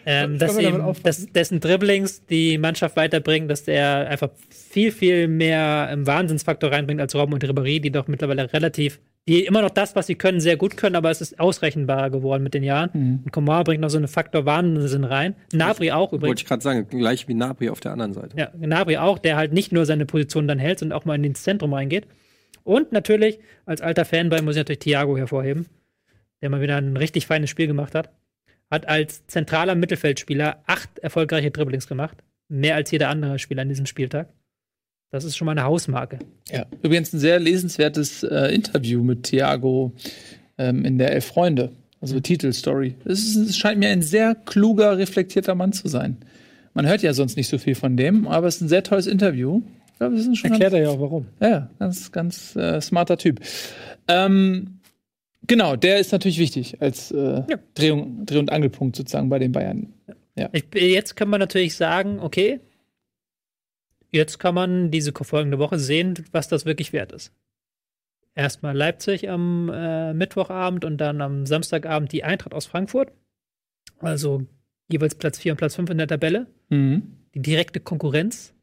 ähm, 0.06 0.38
dass, 0.38 0.56
Können 0.56 0.66
wir 0.66 0.72
damit 0.72 0.96
eben, 0.98 1.04
dass 1.04 1.26
dessen 1.26 1.60
Dribblings 1.60 2.26
die 2.28 2.60
Mannschaft 2.60 2.96
weiterbringen, 2.96 3.48
dass 3.50 3.64
der 3.64 4.08
einfach 4.08 4.30
viel, 4.50 4.92
viel 4.92 5.28
mehr 5.28 5.90
ähm, 5.92 6.06
Wahnsinnsfaktor 6.06 6.72
reinbringt 6.72 7.02
als 7.02 7.16
Robben 7.16 7.34
und 7.34 7.44
Ribéry, 7.44 7.80
die 7.82 7.90
doch 7.90 8.08
mittlerweile 8.08 8.54
relativ, 8.54 9.00
die 9.28 9.46
immer 9.46 9.62
noch 9.62 9.70
das, 9.70 9.96
was 9.96 10.08
sie 10.08 10.16
können, 10.16 10.40
sehr 10.40 10.56
gut 10.56 10.78
können, 10.78 10.96
aber 10.96 11.12
es 11.12 11.20
ist 11.20 11.40
ausrechenbarer 11.40 12.10
geworden 12.10 12.44
mit 12.44 12.54
den 12.54 12.64
Jahren. 12.64 12.90
Mhm. 12.94 13.20
Und 13.26 13.32
Coman 13.32 13.64
bringt 13.66 13.82
noch 13.82 13.90
so 13.90 13.98
einen 13.98 14.08
Faktor 14.08 14.46
Wahnsinn 14.46 15.04
rein. 15.04 15.36
Nabri 15.52 15.92
auch 15.92 16.14
übrigens. 16.14 16.30
wollte 16.30 16.42
ich 16.44 16.48
gerade 16.48 16.64
sagen, 16.64 16.88
gleich 16.88 17.28
wie 17.28 17.34
Napri 17.34 17.70
auf 17.70 17.82
der 17.82 17.92
anderen 17.92 18.14
Seite. 18.14 18.38
Ja, 18.38 18.52
Gnabry 18.58 18.98
auch, 18.98 19.20
der 19.20 19.36
halt 19.36 19.52
nicht 19.52 19.72
nur 19.74 19.86
seine 19.86 20.06
Position 20.06 20.48
dann 20.48 20.60
hält, 20.60 20.80
sondern 20.80 20.98
auch 20.98 21.06
mal 21.06 21.16
in 21.16 21.24
ins 21.26 21.44
Zentrum 21.44 21.74
reingeht. 21.74 22.08
Und 22.64 22.92
natürlich, 22.94 23.40
als 23.66 23.82
alter 23.82 24.06
Fanboy 24.06 24.42
muss 24.42 24.56
ich 24.56 24.62
natürlich 24.62 24.80
Thiago 24.80 25.18
hervorheben, 25.18 25.68
der 26.42 26.50
mal 26.50 26.62
wieder 26.62 26.78
ein 26.78 26.96
richtig 26.96 27.28
feines 27.28 27.50
Spiel 27.50 27.68
gemacht 27.68 27.96
hat. 27.96 28.10
Hat 28.72 28.88
als 28.88 29.26
zentraler 29.28 29.76
Mittelfeldspieler 29.76 30.64
acht 30.68 31.00
erfolgreiche 31.00 31.52
Dribblings 31.52 31.88
gemacht. 31.88 32.18
Mehr 32.50 32.76
als 32.76 32.92
jeder 32.92 33.10
andere 33.10 33.40
Spieler 33.40 33.62
an 33.62 33.70
diesem 33.70 33.86
Spieltag. 33.86 34.30
Das 35.10 35.24
ist 35.24 35.38
schon 35.38 35.46
mal 35.46 35.54
eine 35.54 35.64
Hausmarke. 35.64 36.20
Ja. 36.52 36.66
Übrigens 36.84 37.14
ein 37.14 37.20
sehr 37.20 37.40
lesenswertes 37.40 38.24
äh, 38.24 38.54
Interview 38.54 39.04
mit 39.04 39.24
Thiago 39.24 39.94
ähm, 40.58 40.84
in 40.86 40.98
der 40.98 41.14
Elf 41.14 41.26
Freunde. 41.26 41.72
Also 42.02 42.20
Titelstory. 42.20 42.96
Es, 43.06 43.36
es 43.36 43.58
scheint 43.58 43.80
mir 43.80 43.90
ein 43.90 44.02
sehr 44.02 44.36
kluger, 44.36 44.98
reflektierter 44.98 45.56
Mann 45.56 45.74
zu 45.74 45.88
sein. 45.88 46.18
Man 46.74 46.86
hört 46.88 47.02
ja 47.02 47.14
sonst 47.14 47.38
nicht 47.38 47.48
so 47.48 47.58
viel 47.58 47.74
von 47.74 47.98
dem, 47.98 48.28
aber 48.28 48.48
es 48.48 48.58
ist 48.58 48.62
ein 48.62 48.70
sehr 48.70 48.84
tolles 48.84 49.08
Interview. 49.08 49.64
Ich 49.94 49.98
glaube, 49.98 50.16
es 50.16 50.28
ist 50.28 50.38
schon 50.38 50.52
Erklärt 50.52 50.74
er 50.74 50.82
ja 50.82 50.90
auch 50.90 51.00
warum. 51.00 51.26
Ja, 51.40 51.50
ja, 51.50 51.70
ganz, 51.80 52.12
ganz 52.12 52.56
äh, 52.56 52.80
smarter 52.82 53.18
Typ. 53.18 53.40
Ähm, 54.08 54.80
genau, 55.48 55.76
der 55.76 55.98
ist 55.98 56.12
natürlich 56.12 56.38
wichtig 56.38 56.80
als 56.82 57.10
äh, 57.10 57.42
Dreh- 57.74 57.92
und- 57.92 58.28
Dreh- 58.28 58.38
und 58.38 58.52
Angelpunkt 58.52 58.96
sozusagen 58.96 59.30
bei 59.30 59.40
den 59.40 59.54
Bayern. 59.54 59.88
Ich, 60.52 60.66
jetzt 60.76 61.16
kann 61.16 61.30
man 61.30 61.40
natürlich 61.40 61.76
sagen, 61.76 62.20
okay, 62.20 62.60
jetzt 64.12 64.40
kann 64.40 64.56
man 64.56 64.92
diese 64.92 65.12
folgende 65.14 65.60
Woche 65.60 65.80
sehen, 65.80 66.26
was 66.32 66.48
das 66.48 66.66
wirklich 66.66 66.94
wert 66.94 67.12
ist. 67.12 67.34
Erstmal 68.36 68.76
Leipzig 68.78 69.30
am 69.30 69.72
äh, 69.74 70.14
Mittwochabend 70.14 70.86
und 70.86 70.98
dann 70.98 71.22
am 71.22 71.46
Samstagabend 71.46 72.12
die 72.12 72.24
Eintracht 72.24 72.54
aus 72.54 72.68
Frankfurt. 72.68 73.12
Also 74.00 74.46
jeweils 74.92 75.16
Platz 75.16 75.40
4 75.40 75.54
und 75.54 75.58
Platz 75.58 75.76
5 75.76 75.90
in 75.90 75.98
der 75.98 76.08
Tabelle. 76.08 76.48
Mhm. 76.70 77.18
Die 77.34 77.42
direkte 77.42 77.80
Konkurrenz. 77.80 78.54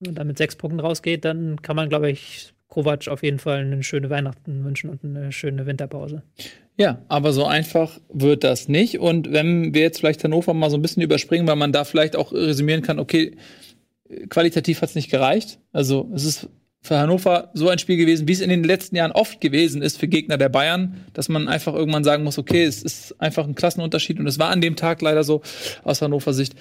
Wenn 0.00 0.10
man 0.10 0.14
da 0.16 0.24
mit 0.24 0.38
sechs 0.38 0.56
Punkten 0.56 0.80
rausgeht, 0.80 1.24
dann 1.24 1.62
kann 1.62 1.76
man, 1.76 1.88
glaube 1.88 2.10
ich, 2.10 2.52
Kovac 2.68 3.08
auf 3.08 3.22
jeden 3.22 3.38
Fall 3.38 3.60
eine 3.60 3.82
schöne 3.82 4.10
Weihnachten 4.10 4.64
wünschen 4.64 4.90
und 4.90 5.04
eine 5.04 5.30
schöne 5.30 5.66
Winterpause. 5.66 6.22
Ja, 6.78 7.02
aber 7.08 7.32
so 7.32 7.44
einfach 7.44 8.00
wird 8.12 8.44
das 8.44 8.68
nicht. 8.68 8.98
Und 8.98 9.30
wenn 9.30 9.74
wir 9.74 9.82
jetzt 9.82 9.98
vielleicht 9.98 10.24
Hannover 10.24 10.54
mal 10.54 10.70
so 10.70 10.76
ein 10.76 10.82
bisschen 10.82 11.02
überspringen, 11.02 11.46
weil 11.46 11.56
man 11.56 11.72
da 11.72 11.84
vielleicht 11.84 12.16
auch 12.16 12.32
resümieren 12.32 12.82
kann, 12.82 12.98
okay, 12.98 13.36
qualitativ 14.28 14.82
hat 14.82 14.90
es 14.90 14.94
nicht 14.94 15.10
gereicht. 15.10 15.58
Also 15.72 16.10
es 16.14 16.24
ist 16.24 16.48
für 16.80 16.98
Hannover 16.98 17.50
so 17.54 17.68
ein 17.68 17.78
Spiel 17.78 17.96
gewesen, 17.96 18.26
wie 18.26 18.32
es 18.32 18.40
in 18.40 18.50
den 18.50 18.64
letzten 18.64 18.96
Jahren 18.96 19.12
oft 19.12 19.40
gewesen 19.40 19.82
ist 19.82 19.98
für 19.98 20.08
Gegner 20.08 20.36
der 20.36 20.48
Bayern, 20.48 20.96
dass 21.12 21.28
man 21.28 21.48
einfach 21.48 21.74
irgendwann 21.74 22.02
sagen 22.02 22.24
muss, 22.24 22.38
okay, 22.38 22.64
es 22.64 22.82
ist 22.82 23.20
einfach 23.20 23.46
ein 23.46 23.54
Klassenunterschied. 23.54 24.18
Und 24.18 24.26
es 24.26 24.38
war 24.38 24.50
an 24.50 24.60
dem 24.60 24.74
Tag 24.74 25.00
leider 25.00 25.22
so 25.22 25.42
aus 25.84 26.02
Hannover 26.02 26.32
Sicht. 26.32 26.56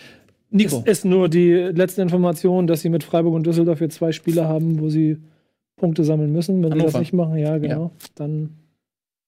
Nico. 0.52 0.84
Ist 0.86 1.06
nur 1.06 1.28
die 1.30 1.54
letzte 1.54 2.02
Information, 2.02 2.68
dass 2.68 2.82
sie 2.82 2.90
mit 2.90 3.04
Freiburg 3.04 3.34
und 3.34 3.48
Düsseldorf 3.48 3.82
jetzt 3.82 3.96
zwei 3.96 4.12
Spiele 4.12 4.48
haben, 4.48 4.80
wo 4.80 4.90
sie 4.90 5.18
Punkte 5.78 6.04
sammeln 6.04 6.32
müssen. 6.32 6.62
Wenn 6.62 6.72
sie 6.72 6.80
Hannover. 6.80 6.92
das 6.92 7.00
nicht 7.00 7.14
machen, 7.14 7.38
ja, 7.38 7.58
genau, 7.58 7.92
dann 8.16 8.52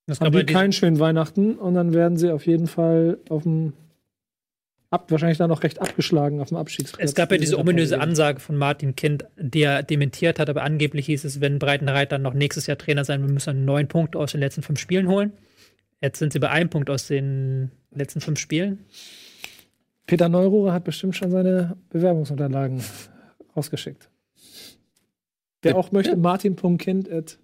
Das 0.06 0.20
haben 0.22 0.32
die 0.32 0.46
keinen 0.46 0.74
schönen 0.74 1.00
Weihnachten 1.00 1.56
und 1.56 1.74
dann 1.74 1.94
werden 1.94 2.18
sie 2.18 2.32
auf 2.32 2.46
jeden 2.46 2.68
Fall 2.68 3.18
auf 3.30 3.44
dem 3.44 3.74
ab, 4.94 5.12
wahrscheinlich 5.12 5.38
dann 5.38 5.50
noch 5.50 5.64
recht 5.64 5.82
abgeschlagen 5.82 6.40
auf 6.40 6.50
dem 6.50 6.58
Abstiegsplatz. 6.58 7.04
Es 7.04 7.16
gab 7.16 7.32
ja 7.32 7.38
diese 7.38 7.58
ominöse 7.58 7.96
An 7.96 8.10
Ansage 8.10 8.40
von 8.40 8.56
Martin 8.56 8.96
Kind, 8.96 9.26
die 9.38 9.64
er 9.64 9.82
dementiert 9.84 10.40
hat, 10.40 10.50
aber 10.50 10.62
angeblich 10.62 11.08
hieß 11.08 11.26
es, 11.26 11.42
wenn 11.42 11.58
Breitenreiter 11.60 12.20
noch 12.20 12.34
nächstes 12.34 12.68
Jahr 12.68 12.78
Trainer 12.78 13.04
sein 13.04 13.24
will, 13.24 13.34
müssen 13.34 13.58
wir 13.58 13.66
neun 13.66 13.88
Punkte 13.88 14.20
aus 14.20 14.32
den 14.32 14.40
letzten 14.40 14.62
fünf 14.62 14.80
Spielen 14.80 15.08
holen. 15.08 15.34
Jetzt 16.00 16.20
sind 16.20 16.32
sie 16.32 16.40
bei 16.40 16.50
einem 16.50 16.70
Punkt 16.70 16.90
aus 16.90 17.08
den 17.08 17.72
letzten 17.92 18.22
fünf 18.22 18.40
Spielen. 18.40 18.86
Peter 20.06 20.30
Neururer 20.30 20.74
hat 20.74 20.84
bestimmt 20.84 21.16
schon 21.16 21.32
seine 21.32 21.76
Bewerbungsunterlagen 21.90 22.84
rausgeschickt. 23.56 24.10
Wer 25.62 25.72
Ja. 25.72 25.78
auch 25.78 25.92
möchte, 25.92 26.16
martin.kind 26.18 27.10
at 27.12 27.40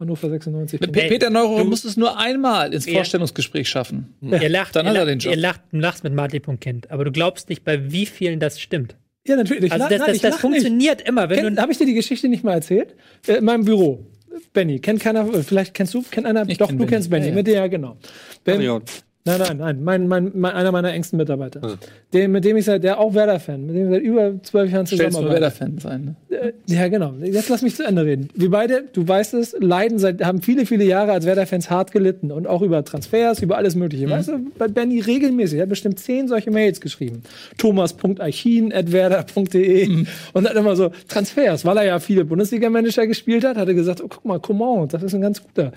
Hannover 0.00 0.28
96. 0.30 0.80
Pe 0.80 0.88
Peter 0.88 1.30
Neurohr 1.30 1.64
muss 1.64 1.84
es 1.84 1.96
nur 1.96 2.18
einmal 2.18 2.74
ins 2.74 2.86
Ja. 2.86 2.94
Vorstellungsgespräch 2.94 3.68
schaffen. 3.68 4.14
Ihr 4.20 4.48
lacht, 4.48 4.74
Dann 4.74 4.86
hat 4.86 4.94
er 4.94 5.00
lacht, 5.04 5.10
den 5.10 5.18
Job. 5.20 5.32
Ihr 5.34 5.38
lacht, 5.40 5.60
lacht 5.70 6.02
mit 6.04 6.12
Martin 6.14 6.42
Kind, 6.60 6.90
aber 6.90 7.04
du 7.04 7.12
glaubst 7.12 7.48
nicht, 7.48 7.64
bei 7.64 7.92
wie 7.92 8.06
vielen 8.06 8.40
das 8.40 8.60
stimmt. 8.60 8.96
Ja, 9.26 9.36
natürlich. 9.36 9.70
Also 9.70 9.88
das, 9.88 9.98
nein, 9.98 10.06
das, 10.08 10.16
ich 10.16 10.22
das 10.22 10.30
lach 10.30 10.42
nicht. 10.42 10.62
funktioniert 10.62 11.00
immer. 11.02 11.30
Wenn 11.30 11.60
Habe 11.60 11.70
ich 11.70 11.78
dir 11.78 11.86
die 11.86 11.94
Geschichte 11.94 12.28
nicht 12.28 12.42
mal 12.42 12.54
erzählt? 12.54 12.96
Äh, 13.28 13.34
in 13.34 13.44
meinem 13.44 13.64
Büro. 13.64 14.04
Benny, 14.52 14.80
kennt 14.80 15.00
keiner, 15.00 15.26
vielleicht 15.44 15.74
kennst 15.74 15.94
du, 15.94 16.02
kennt 16.10 16.26
einer, 16.26 16.48
Ich 16.48 16.58
doch, 16.58 16.66
kenn 16.68 16.78
du 16.78 16.84
Benny. 16.84 16.90
kennst 16.96 17.10
Benny, 17.10 17.24
Ja, 17.26 17.30
ja. 17.30 17.34
mit 17.36 17.46
dir, 17.46 17.54
ja, 17.54 17.66
genau. 17.68 17.96
Ben. 18.44 18.60
Nein, 19.24 19.38
nein, 19.38 19.56
nein. 19.56 19.84
Mein, 19.84 20.08
mein, 20.08 20.32
mein, 20.34 20.52
einer 20.52 20.72
meiner 20.72 20.92
engsten 20.92 21.16
Mitarbeiter. 21.16 21.60
Den, 22.12 22.32
mit 22.32 22.44
dem 22.44 22.56
ich 22.56 22.64
seit, 22.64 22.82
der 22.82 22.98
auch 22.98 23.14
Werder-Fan, 23.14 23.64
mit 23.66 23.76
dem 23.76 23.84
ich 23.86 23.92
seit 23.94 24.02
über 24.02 24.32
zwölf 24.42 24.72
Jahren 24.72 24.84
du 24.84 24.90
zusammenarbeite. 24.90 25.34
Werder-Fan 25.34 25.78
sein, 25.78 26.04
ne? 26.04 26.16
Äh, 26.36 26.52
Ja, 26.66 26.88
genau. 26.88 27.14
Jetzt 27.22 27.48
lass 27.48 27.62
mich 27.62 27.76
zu 27.76 27.84
Ende 27.86 28.04
reden. 28.04 28.28
Wir 28.34 28.50
beide, 28.50 28.82
du 28.92 29.06
weißt 29.06 29.34
es, 29.34 29.54
leiden 29.60 30.00
seit, 30.00 30.24
haben 30.24 30.42
viele, 30.42 30.66
viele 30.66 30.82
Jahre 30.82 31.12
als 31.12 31.24
Werder-Fans 31.24 31.70
hart 31.70 31.92
gelitten 31.92 32.32
und 32.32 32.48
auch 32.48 32.62
über 32.62 32.84
Transfers, 32.84 33.40
über 33.42 33.56
alles 33.56 33.76
Mögliche. 33.76 34.10
Weißt 34.10 34.26
du, 34.28 34.40
bei 34.58 34.66
Benny 34.66 34.98
regelmäßig, 34.98 35.58
er 35.58 35.62
hat 35.62 35.68
bestimmt 35.68 36.00
zehn 36.00 36.26
solche 36.26 36.50
Mails 36.50 36.80
geschrieben. 36.80 37.22
thomas.archin.werder.de 37.58 40.04
und 40.32 40.44
dann 40.44 40.56
immer 40.56 40.74
so 40.76 40.90
Transfers, 41.08 41.64
weil 41.64 41.76
er 41.76 41.84
ja 41.84 42.00
viele 42.00 42.24
Bundesliga-Manager 42.24 43.06
gespielt 43.06 43.44
hat, 43.44 43.56
hat 43.56 43.68
er 43.68 43.74
gesagt, 43.74 44.02
oh, 44.02 44.08
guck 44.08 44.24
mal, 44.24 44.40
Coman, 44.40 44.88
das 44.88 45.02
ist 45.04 45.14
ein 45.14 45.20
ganz 45.20 45.40
guter. 45.42 45.70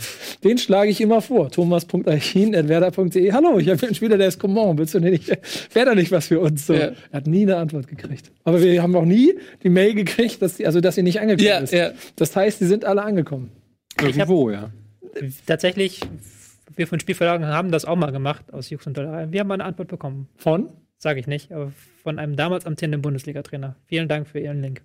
Den 0.44 0.58
schlage 0.58 0.90
ich 0.90 1.00
immer 1.02 1.22
vor. 1.22 1.52
thomas.archin.werder.de. 1.52 3.35
Hallo, 3.36 3.60
ich 3.60 3.68
habe 3.68 3.86
einen 3.86 3.96
Spieler, 3.96 4.18
der 4.18 4.30
ist 4.30 4.40
Coman. 4.40 4.78
Willst 4.78 4.94
du 4.94 5.00
nicht, 5.02 5.28
wäre 5.74 5.88
da 5.88 5.94
nicht 5.96 6.10
was 6.10 6.28
für 6.28 6.40
uns? 6.40 6.66
So. 6.68 6.74
Ja. 6.74 6.80
Er 7.12 7.18
hat 7.18 7.28
nie 7.28 7.42
eine 7.42 7.58
Antwort 7.58 7.86
gekriegt. 7.88 8.32
Aber 8.46 8.62
wir 8.62 8.82
haben 8.82 8.96
auch 8.96 9.04
nie 9.04 9.34
die 9.62 9.68
Mail 9.68 9.94
gekriegt, 9.94 10.42
dass 10.42 10.56
die, 10.56 10.66
also 10.66 10.80
dass 10.80 10.96
sie 10.96 11.04
nicht 11.04 11.20
angekommen 11.20 11.46
Ja, 11.46 11.58
ist. 11.58 11.74
ja. 11.74 11.92
Das 12.16 12.34
heißt, 12.34 12.62
die 12.62 12.66
sind 12.66 12.86
alle 12.86 13.04
angekommen. 13.04 13.52
Irgendwo, 14.02 14.52
ja. 14.52 14.70
Tatsächlich, 15.46 16.00
wir 16.78 16.88
von 16.88 17.02
Spielverlagen 17.02 17.46
haben 17.46 17.72
das 17.72 17.84
auch 17.84 17.98
mal 17.98 18.12
gemacht 18.12 18.54
aus 18.54 18.70
Jux 18.70 18.88
und 18.88 18.96
Dollerei. 18.96 19.28
Wir 19.32 19.42
haben 19.42 19.48
mal 19.48 19.56
eine 19.56 19.66
Antwort 19.66 19.90
bekommen. 19.90 20.30
Von? 20.38 20.70
Sage 20.98 21.20
ich 21.20 21.28
nicht, 21.28 21.52
aber 21.52 21.74
von 22.04 22.20
einem 22.20 22.38
damals 22.38 22.66
amtierenden 22.66 23.02
Bundesliga-Trainer. 23.02 23.76
Vielen 23.88 24.08
Dank 24.08 24.30
für 24.30 24.40
Ihren 24.40 24.62
Link. 24.62 24.82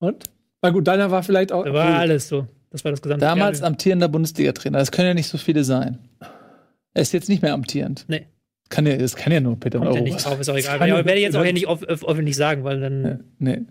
Und? 0.00 0.24
Na 0.62 0.70
gut, 0.70 0.88
deiner 0.88 1.12
war 1.12 1.22
vielleicht 1.22 1.52
auch. 1.52 1.64
Da 1.64 1.72
war 1.72 1.98
alles 1.98 2.26
so. 2.26 2.48
Das 2.70 2.84
war 2.84 2.90
das 2.90 3.02
gesamte 3.02 3.24
Damals 3.24 3.60
Ja, 3.60 3.66
amtierender 3.66 4.08
Bundesliga-Trainer. 4.08 4.78
Das 4.78 4.90
können 4.90 5.06
ja 5.06 5.14
nicht 5.14 5.28
so 5.28 5.38
viele 5.38 5.62
sein. 5.62 6.00
Er 6.94 7.02
ist 7.02 7.12
jetzt 7.12 7.28
nicht 7.28 7.42
mehr 7.42 7.52
amtierend. 7.52 8.04
Nee. 8.08 8.26
Kann 8.70 8.86
ja, 8.86 8.96
das 8.96 9.14
kann 9.14 9.32
ja 9.32 9.40
nur 9.40 9.58
Peter 9.60 9.78
kommt 9.78 9.90
ja 9.90 9.94
Euro 9.96 10.04
nicht 10.04 10.20
sein. 10.20 10.30
drauf, 10.32 10.40
ist 10.40 10.48
auch 10.48 10.56
egal. 10.56 10.88
ja- 10.88 10.94
werde 10.96 11.14
ich 11.14 11.22
jetzt 11.22 11.36
auch 11.36 11.44
hier 11.44 11.52
nicht 11.52 11.68
öffentlich 11.68 12.34
sagen, 12.36 12.64
weil 12.64 12.80
dann. 12.80 13.24
Nee. 13.38 13.62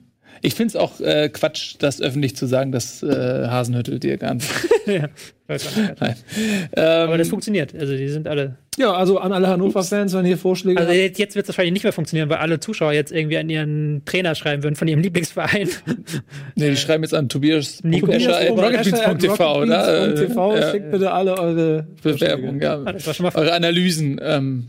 Ich 0.41 0.55
finde 0.55 0.69
es 0.69 0.75
auch 0.75 0.99
äh, 0.99 1.29
Quatsch, 1.29 1.75
das 1.79 2.01
öffentlich 2.01 2.35
zu 2.35 2.47
sagen, 2.47 2.71
dass 2.71 3.01
äh, 3.03 3.07
Hasenhüttel 3.47 3.99
dir 3.99 4.17
gar 4.17 4.33
nicht. 4.33 4.49
ja, 4.85 5.09
weiß 5.47 5.67
auch 5.67 5.75
nicht. 5.77 6.01
Nein. 6.01 6.15
Ähm, 6.75 6.83
Aber 6.83 7.17
das 7.17 7.29
funktioniert. 7.29 7.73
Also 7.73 7.95
die 7.95 8.09
sind 8.09 8.27
alle. 8.27 8.55
Ja, 8.77 8.91
also 8.93 9.19
an 9.19 9.31
alle 9.31 9.47
Hannover-Fans, 9.47 10.13
wenn 10.13 10.25
ihr 10.25 10.37
Vorschläge 10.37 10.79
Also 10.79 10.91
jetzt, 10.91 11.19
jetzt 11.19 11.35
wird 11.35 11.45
es 11.45 11.49
wahrscheinlich 11.49 11.73
nicht 11.73 11.83
mehr 11.83 11.93
funktionieren, 11.93 12.29
weil 12.29 12.37
alle 12.37 12.59
Zuschauer 12.59 12.91
jetzt 12.93 13.11
irgendwie 13.11 13.37
an 13.37 13.49
ihren 13.49 14.01
Trainer 14.05 14.35
schreiben 14.35 14.63
würden 14.63 14.75
von 14.75 14.87
ihrem 14.87 14.99
Lieblingsverein. 14.99 15.69
nee, 16.55 16.71
die 16.71 16.77
schreiben 16.77 17.03
jetzt 17.03 17.13
an 17.13 17.29
Tobias 17.29 17.81
rocketbeans.tv, 17.83 19.61
oder? 19.61 20.03
rocketbeans.tv, 20.03 20.55
Äh, 20.55 20.59
ja. 20.59 20.71
Schickt 20.71 20.91
bitte 20.91 21.11
alle 21.11 21.37
eure 21.39 21.87
Bewerbung, 22.01 22.59
ja. 22.61 22.77
Das 22.77 23.05
war 23.05 23.13
schon 23.13 23.25
mal 23.25 23.31
Eure 23.35 23.53
Analysen 23.53 24.19
ähm, 24.21 24.67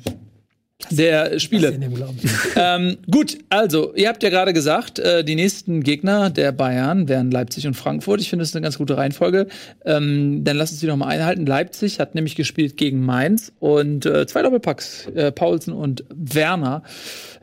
der 0.91 1.39
Spiele. 1.39 1.79
ähm, 2.57 2.97
gut, 3.11 3.39
also, 3.51 3.95
ihr 3.95 4.09
habt 4.09 4.23
ja 4.23 4.31
gerade 4.31 4.53
gesagt, 4.53 4.99
äh, 4.99 5.25
die 5.25 5.35
nächsten 5.35 5.83
Gegner 5.83 6.31
der 6.31 6.53
Bayern 6.53 7.09
wären 7.09 7.31
Leipzig 7.31 7.67
und 7.67 7.75
Frankfurt. 7.75 8.21
Ich 8.21 8.31
finde, 8.31 8.43
das 8.43 8.51
ist 8.51 8.57
eine 8.57 8.63
ganz 8.63 8.79
gute 8.79 8.97
Reihenfolge. 8.97 9.47
Ähm, 9.85 10.45
dann 10.45 10.57
lasst 10.57 10.73
uns 10.73 10.81
die 10.81 10.87
noch 10.87 10.97
mal 10.97 11.09
einhalten. 11.09 11.47
Leipzig 11.47 12.01
hat 12.01 12.15
nämlich 12.15 12.37
gespielt 12.37 12.77
gegen 12.77 13.05
Mainz 13.05 13.53
und 13.61 14.07
äh, 14.07 14.27
zwei 14.27 14.43
Doppelpacks, 14.43 15.07
äh, 15.15 15.33
Paulsen 15.33 15.73
und 15.73 16.05
Werner. 16.15 16.83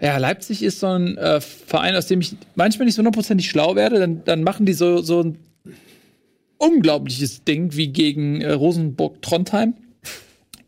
Ja, 0.01 0.17
Leipzig 0.17 0.63
ist 0.63 0.79
so 0.79 0.87
ein 0.87 1.17
äh, 1.17 1.41
Verein, 1.41 1.95
aus 1.95 2.07
dem 2.07 2.21
ich 2.21 2.35
manchmal 2.55 2.85
nicht 2.85 2.95
so 2.95 2.99
hundertprozentig 2.99 3.49
schlau 3.49 3.75
werde. 3.75 3.99
Dann, 3.99 4.23
dann 4.25 4.43
machen 4.43 4.65
die 4.65 4.73
so, 4.73 5.01
so 5.01 5.21
ein 5.21 5.37
unglaubliches 6.57 7.43
Ding 7.43 7.75
wie 7.75 7.87
gegen 7.87 8.41
äh, 8.41 8.51
Rosenburg-Trondheim 8.51 9.73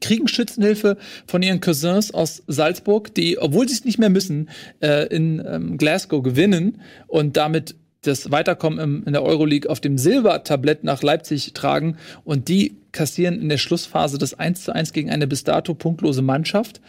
kriegen 0.03 0.27
Schützenhilfe 0.27 0.97
von 1.25 1.41
ihren 1.41 1.61
Cousins 1.61 2.13
aus 2.13 2.43
Salzburg, 2.45 3.15
die, 3.15 3.39
obwohl 3.39 3.67
sie 3.67 3.75
es 3.75 3.85
nicht 3.85 3.97
mehr 3.97 4.09
müssen, 4.09 4.49
äh, 4.81 5.07
in 5.07 5.41
ähm, 5.45 5.77
Glasgow 5.77 6.21
gewinnen 6.21 6.81
und 7.07 7.37
damit 7.37 7.75
das 8.01 8.31
Weiterkommen 8.31 8.79
im, 8.79 9.03
in 9.05 9.13
der 9.13 9.23
Euroleague 9.23 9.69
auf 9.69 9.79
dem 9.79 9.97
Silbertablett 9.97 10.83
nach 10.83 11.01
Leipzig 11.01 11.53
tragen. 11.53 11.97
Und 12.25 12.49
die 12.49 12.75
kassieren 12.91 13.41
in 13.41 13.47
der 13.47 13.57
Schlussphase 13.57 14.17
das 14.17 14.33
1 14.33 14.65
zu 14.65 14.75
1 14.75 14.91
gegen 14.91 15.09
eine 15.09 15.25
bis 15.25 15.45
dato 15.45 15.73
punktlose 15.73 16.21
Mannschaft. 16.21 16.81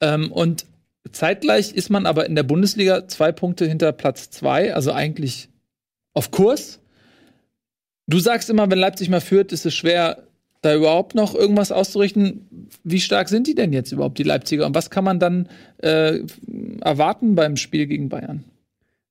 Ähm, 0.00 0.32
und 0.32 0.64
zeitgleich 1.12 1.72
ist 1.72 1.90
man 1.90 2.06
aber 2.06 2.24
in 2.24 2.36
der 2.36 2.42
Bundesliga 2.42 3.06
zwei 3.06 3.32
Punkte 3.32 3.66
hinter 3.66 3.92
Platz 3.92 4.30
zwei, 4.30 4.74
also 4.74 4.92
eigentlich 4.92 5.50
auf 6.14 6.30
Kurs. 6.30 6.80
Du 8.06 8.18
sagst 8.18 8.48
immer, 8.48 8.70
wenn 8.70 8.78
Leipzig 8.78 9.10
mal 9.10 9.20
führt, 9.20 9.52
ist 9.52 9.66
es 9.66 9.74
schwer, 9.74 10.26
da 10.62 10.74
überhaupt 10.74 11.14
noch 11.14 11.34
irgendwas 11.34 11.72
auszurichten. 11.72 12.68
Wie 12.84 13.00
stark 13.00 13.28
sind 13.28 13.46
die 13.46 13.54
denn 13.54 13.72
jetzt 13.72 13.92
überhaupt, 13.92 14.18
die 14.18 14.24
Leipziger? 14.24 14.66
Und 14.66 14.74
was 14.74 14.90
kann 14.90 15.04
man 15.04 15.18
dann 15.18 15.48
äh, 15.78 16.20
erwarten 16.80 17.34
beim 17.34 17.56
Spiel 17.56 17.86
gegen 17.86 18.08
Bayern? 18.08 18.44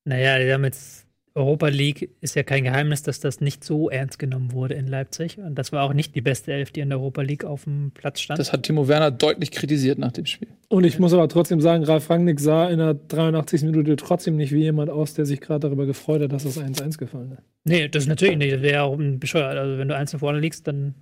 Naja, 0.04 0.38
die 0.38 0.52
haben 0.52 0.64
jetzt 0.64 1.06
Europa 1.34 1.68
League 1.68 2.10
ist 2.20 2.34
ja 2.34 2.42
kein 2.42 2.64
Geheimnis, 2.64 3.02
dass 3.02 3.20
das 3.20 3.40
nicht 3.40 3.62
so 3.62 3.88
ernst 3.88 4.18
genommen 4.18 4.52
wurde 4.52 4.74
in 4.74 4.86
Leipzig. 4.86 5.38
Und 5.38 5.54
das 5.56 5.70
war 5.70 5.84
auch 5.84 5.92
nicht 5.92 6.14
die 6.14 6.20
beste 6.20 6.52
Elf, 6.52 6.72
die 6.72 6.80
in 6.80 6.88
der 6.88 6.98
Europa 6.98 7.22
League 7.22 7.44
auf 7.44 7.64
dem 7.64 7.92
Platz 7.94 8.20
stand. 8.20 8.40
Das 8.40 8.52
hat 8.52 8.64
Timo 8.64 8.88
Werner 8.88 9.10
deutlich 9.10 9.52
kritisiert 9.52 9.98
nach 9.98 10.12
dem 10.12 10.26
Spiel. 10.26 10.48
Und 10.68 10.84
ich 10.84 10.98
muss 10.98 11.12
aber 11.12 11.28
trotzdem 11.28 11.60
sagen, 11.60 11.84
Ralf 11.84 12.10
Rangnick 12.10 12.40
sah 12.40 12.68
in 12.68 12.78
der 12.78 12.94
83. 12.94 13.62
Minute 13.62 13.94
trotzdem 13.96 14.36
nicht 14.36 14.52
wie 14.52 14.62
jemand 14.62 14.90
aus, 14.90 15.14
der 15.14 15.24
sich 15.24 15.40
gerade 15.40 15.60
darüber 15.60 15.86
gefreut 15.86 16.22
hat, 16.22 16.32
dass 16.32 16.44
das 16.44 16.58
1-1 16.58 16.98
gefallen 16.98 17.32
ist. 17.32 17.42
nee, 17.64 17.88
das 17.88 18.04
ist 18.04 18.08
natürlich 18.08 18.36
nicht. 18.36 18.52
Das 18.52 18.62
wäre 18.62 18.74
ja 18.74 18.82
auch 18.82 18.96
bescheuert. 18.98 19.56
Also, 19.56 19.78
wenn 19.78 19.88
du 19.88 19.96
eins 19.96 20.12
vorne 20.12 20.40
liegst, 20.40 20.66
dann 20.66 20.94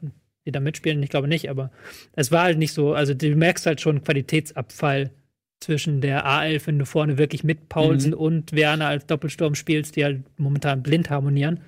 die 0.48 0.52
da 0.52 0.60
mitspielen. 0.60 1.02
Ich 1.02 1.10
glaube 1.10 1.28
nicht, 1.28 1.48
aber 1.48 1.70
es 2.16 2.32
war 2.32 2.42
halt 2.42 2.58
nicht 2.58 2.72
so. 2.72 2.94
Also, 2.94 3.14
du 3.14 3.36
merkst 3.36 3.66
halt 3.66 3.80
schon 3.80 4.02
Qualitätsabfall 4.02 5.10
zwischen 5.60 6.00
der 6.00 6.26
A11, 6.26 6.66
wenn 6.66 6.78
du 6.78 6.86
vorne 6.86 7.18
wirklich 7.18 7.44
mit 7.44 7.68
Paulsen 7.68 8.14
und 8.14 8.52
Werner 8.52 8.86
als 8.86 9.06
Doppelsturm 9.06 9.54
spielst, 9.54 9.96
die 9.96 10.04
halt 10.04 10.22
momentan 10.36 10.82
blind 10.82 11.10
harmonieren. 11.10 11.60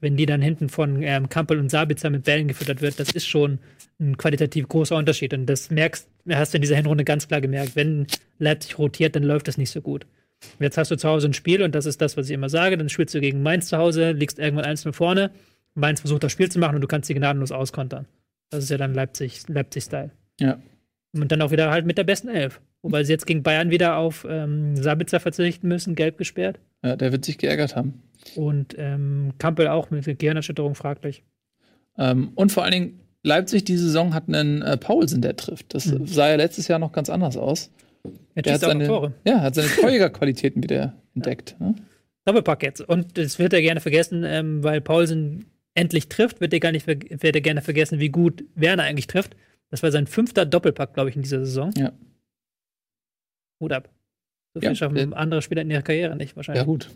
Wenn 0.00 0.16
die 0.16 0.26
dann 0.26 0.42
hinten 0.42 0.68
von 0.68 1.02
ähm, 1.02 1.28
Kampel 1.28 1.58
und 1.58 1.70
Sabitzer 1.70 2.10
mit 2.10 2.24
Bällen 2.24 2.46
gefüttert 2.46 2.80
wird, 2.80 3.00
das 3.00 3.10
ist 3.10 3.26
schon 3.26 3.58
ein 3.98 4.16
qualitativ 4.16 4.68
großer 4.68 4.94
Unterschied. 4.96 5.34
Und 5.34 5.46
das 5.46 5.70
merkst, 5.70 6.08
hast 6.30 6.54
du 6.54 6.58
in 6.58 6.62
dieser 6.62 6.76
Hinrunde 6.76 7.04
ganz 7.04 7.26
klar 7.26 7.40
gemerkt. 7.40 7.74
Wenn 7.74 8.06
Leipzig 8.38 8.78
rotiert, 8.78 9.16
dann 9.16 9.24
läuft 9.24 9.48
das 9.48 9.58
nicht 9.58 9.70
so 9.70 9.80
gut. 9.80 10.06
Jetzt 10.60 10.78
hast 10.78 10.92
du 10.92 10.96
zu 10.96 11.08
Hause 11.08 11.28
ein 11.28 11.34
Spiel 11.34 11.62
und 11.62 11.74
das 11.74 11.84
ist 11.84 12.00
das, 12.00 12.16
was 12.16 12.28
ich 12.28 12.34
immer 12.34 12.48
sage. 12.48 12.78
Dann 12.78 12.88
spielst 12.88 13.14
du 13.14 13.20
gegen 13.20 13.42
Mainz 13.42 13.68
zu 13.68 13.78
Hause, 13.78 14.12
liegst 14.12 14.38
irgendwann 14.38 14.66
1-0 14.66 14.92
vorne. 14.92 15.32
Mainz 15.74 16.00
versucht 16.00 16.22
das 16.22 16.32
Spiel 16.32 16.50
zu 16.50 16.58
machen 16.58 16.76
und 16.76 16.80
du 16.80 16.86
kannst 16.86 17.08
sie 17.08 17.14
gnadenlos 17.14 17.50
auskontern. 17.50 18.06
Das 18.50 18.64
ist 18.64 18.70
ja 18.70 18.76
dann 18.78 18.94
Leipzig, 18.94 19.42
Leipzig-Style. 19.48 20.10
Ja. 20.40 20.58
Und 21.14 21.32
dann 21.32 21.42
auch 21.42 21.50
wieder 21.50 21.70
halt 21.70 21.86
mit 21.86 21.98
der 21.98 22.04
besten 22.04 22.28
Elf. 22.28 22.60
Wobei 22.82 23.02
sie 23.04 23.12
jetzt 23.12 23.26
gegen 23.26 23.42
Bayern 23.42 23.70
wieder 23.70 23.96
auf 23.96 24.26
ähm, 24.28 24.76
Sabitzer 24.76 25.20
verzichten 25.20 25.68
müssen, 25.68 25.94
gelb 25.94 26.16
gesperrt. 26.16 26.60
ja, 26.84 26.96
der 26.96 27.12
wird 27.12 27.24
sich 27.24 27.38
geärgert 27.38 27.74
haben. 27.76 28.02
Und 28.36 28.74
ähm, 28.78 29.32
Kampel 29.38 29.68
auch 29.68 29.90
mit 29.90 30.04
Gehirnerschütterung 30.04 30.74
fraglich. 30.74 31.24
Ähm, 31.96 32.30
und 32.34 32.52
vor 32.52 32.62
allen 32.62 32.72
Dingen, 32.72 33.00
Leipzig 33.24 33.64
die 33.64 33.76
Saison 33.76 34.14
hat 34.14 34.28
einen 34.28 34.62
äh, 34.62 34.76
Paulsen, 34.76 35.22
der 35.22 35.34
trifft. 35.36 35.74
Das 35.74 35.84
sah 35.84 36.28
ja 36.28 36.36
letztes 36.36 36.68
Jahr 36.68 36.78
noch 36.78 36.92
ganz 36.92 37.10
anders 37.10 37.36
aus. 37.36 37.70
Er 38.34 38.42
Der 38.42 38.54
hat 38.54 38.60
seine, 38.60 38.86
Tore. 38.86 39.12
ja, 39.26 39.40
hat 39.40 39.56
seine 39.56 39.68
Torjägerqualitäten 39.68 40.62
wieder 40.62 40.94
entdeckt. 41.16 41.56
Ne? 41.58 41.74
Doppelpack 42.24 42.62
jetzt. 42.62 42.80
Und 42.80 43.18
das 43.18 43.38
wird 43.40 43.52
er 43.52 43.60
gerne 43.60 43.80
vergessen, 43.80 44.22
ähm, 44.24 44.62
weil 44.62 44.80
Paulsen 44.80 45.46
endlich 45.78 46.08
trifft, 46.08 46.40
wird 46.40 46.52
er 46.52 46.60
gar 46.60 46.72
nicht 46.72 46.86
wird 46.86 47.22
er 47.22 47.40
gerne 47.40 47.62
vergessen, 47.62 47.98
wie 48.00 48.08
gut 48.10 48.44
Werner 48.54 48.82
eigentlich 48.84 49.06
trifft. 49.06 49.36
Das 49.70 49.82
war 49.82 49.90
sein 49.90 50.06
fünfter 50.06 50.44
Doppelpack, 50.46 50.94
glaube 50.94 51.10
ich, 51.10 51.16
in 51.16 51.22
dieser 51.22 51.40
Saison. 51.44 51.72
Ja. 51.76 51.92
Hut 53.60 53.72
ab. 53.72 53.88
So 54.54 54.60
viel 54.60 54.68
Ja, 54.70 54.74
schaffen 54.74 54.96
äh, 55.12 55.14
andere 55.14 55.42
Spieler 55.42 55.62
in 55.62 55.70
ihrer 55.70 55.82
Karriere 55.82 56.16
nicht 56.16 56.30
Ja, 56.30 56.36
wahrscheinlich. 56.36 56.64
gut. 56.64 56.90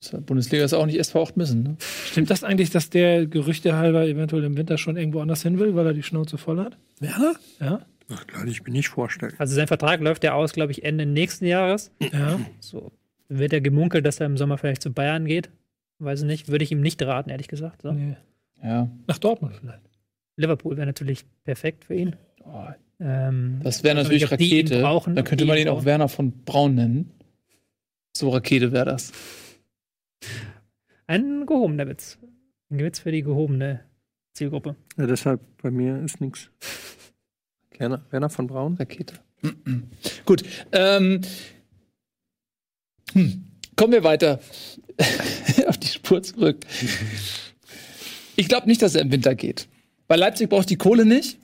Das 0.00 0.12
war- 0.12 0.20
Bundesliga 0.20 0.64
ist 0.64 0.72
auch 0.72 0.86
nicht 0.86 0.98
SV 0.98 1.22
8 1.22 1.36
müssen. 1.36 1.62
Ne? 1.62 1.76
Stimmt 2.06 2.30
das 2.30 2.44
eigentlich, 2.44 2.70
dass 2.70 2.90
der 2.90 3.26
Gerüchte 3.26 3.76
halber 3.76 4.06
eventuell 4.06 4.44
im 4.44 4.56
Winter 4.56 4.78
schon 4.78 4.96
irgendwo 4.96 5.20
anders 5.20 5.42
hin 5.42 5.58
will, 5.58 5.74
weil 5.76 5.86
er 5.86 5.94
die 5.94 6.02
Schnauze 6.02 6.38
voll 6.38 6.58
hat? 6.58 6.76
Werner? 7.00 7.34
Ja. 7.60 7.86
Ach, 8.10 8.26
kann 8.26 8.48
ich 8.48 8.62
mir 8.64 8.72
nicht 8.72 8.88
vorstellen. 8.88 9.34
Also 9.38 9.54
sein 9.54 9.68
Vertrag 9.68 10.00
läuft 10.00 10.24
ja 10.24 10.34
aus, 10.34 10.52
glaube 10.52 10.72
ich, 10.72 10.84
Ende 10.84 11.06
nächsten 11.06 11.46
Jahres. 11.46 11.92
Ja. 12.12 12.40
So 12.60 12.90
wird 13.28 13.52
er 13.52 13.60
gemunkelt, 13.60 14.04
dass 14.04 14.18
er 14.20 14.26
im 14.26 14.36
Sommer 14.36 14.58
vielleicht 14.58 14.82
zu 14.82 14.92
Bayern 14.92 15.24
geht. 15.24 15.50
Weiß 16.02 16.20
ich 16.22 16.26
nicht. 16.26 16.48
Würde 16.48 16.64
ich 16.64 16.72
ihm 16.72 16.80
nicht 16.80 17.00
raten, 17.02 17.30
ehrlich 17.30 17.48
gesagt. 17.48 17.82
So. 17.82 17.92
Nee. 17.92 18.16
Ja. 18.62 18.90
Nach 19.06 19.18
Dortmund 19.18 19.54
vielleicht. 19.60 19.82
Liverpool 20.36 20.76
wäre 20.76 20.86
natürlich 20.86 21.24
perfekt 21.44 21.84
für 21.84 21.94
ihn. 21.94 22.16
Oh, 22.44 22.66
Ähm, 23.00 23.60
das 23.62 23.82
wäre 23.84 23.96
ich 23.98 24.04
natürlich 24.04 24.30
Rakete. 24.30 24.80
brauchen, 24.80 25.14
Dann 25.14 25.24
könnte 25.24 25.44
man 25.44 25.58
ihn 25.58 25.68
auch. 25.68 25.84
Werner 25.84 26.08
von 26.08 26.32
Braun 26.44 26.74
nennen. 26.74 27.10
So 28.16 28.30
Rakete 28.30 28.72
wäre 28.72 28.84
das. 28.86 29.12
Ein 31.06 31.46
gehobener 31.46 31.86
Witz. 31.88 32.18
Ein 32.70 32.78
Witz 32.78 33.00
für 33.00 33.12
die 33.12 33.22
gehobene 33.22 33.80
Zielgruppe. 34.34 34.76
Ja, 34.96 35.06
deshalb 35.06 35.40
bei 35.62 35.70
mir 35.70 36.00
ist 36.02 36.20
nichts. 36.20 36.50
Werner, 37.78 38.04
Werner 38.10 38.30
von 38.30 38.46
Braun? 38.46 38.74
Rakete. 38.76 39.14
Gut. 40.24 40.44
Ähm, 40.72 41.20
hm. 43.12 43.44
Kommen 43.76 43.92
wir 43.92 44.04
weiter 44.04 44.38
auf 45.66 45.78
die 45.78 45.88
Spur 45.88 46.22
zurück. 46.22 46.64
Ich 48.36 48.48
glaube 48.48 48.66
nicht, 48.66 48.82
dass 48.82 48.94
er 48.94 49.02
im 49.02 49.12
Winter 49.12 49.34
geht. 49.34 49.68
Weil 50.08 50.18
Leipzig 50.18 50.48
braucht 50.48 50.70
die 50.70 50.76
Kohle 50.76 51.04
nicht. 51.04 51.38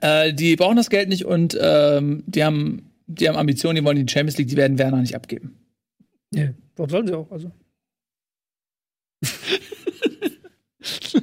Äh, 0.00 0.32
die 0.32 0.56
brauchen 0.56 0.76
das 0.76 0.90
Geld 0.90 1.08
nicht 1.08 1.24
und 1.24 1.56
ähm, 1.60 2.24
die 2.26 2.44
haben, 2.44 2.90
die 3.06 3.28
haben 3.28 3.36
Ambitionen, 3.36 3.76
die 3.76 3.84
wollen 3.84 4.04
die 4.04 4.12
Champions 4.12 4.38
League, 4.38 4.48
die 4.48 4.56
werden 4.56 4.78
Werner 4.78 5.00
nicht 5.00 5.14
abgeben. 5.14 5.56
Nee, 6.30 6.50
warum 6.76 6.90
sollen 6.90 7.06
sie 7.06 7.14
auch? 7.14 7.30
Also. 7.30 7.50
Ich 10.80 11.14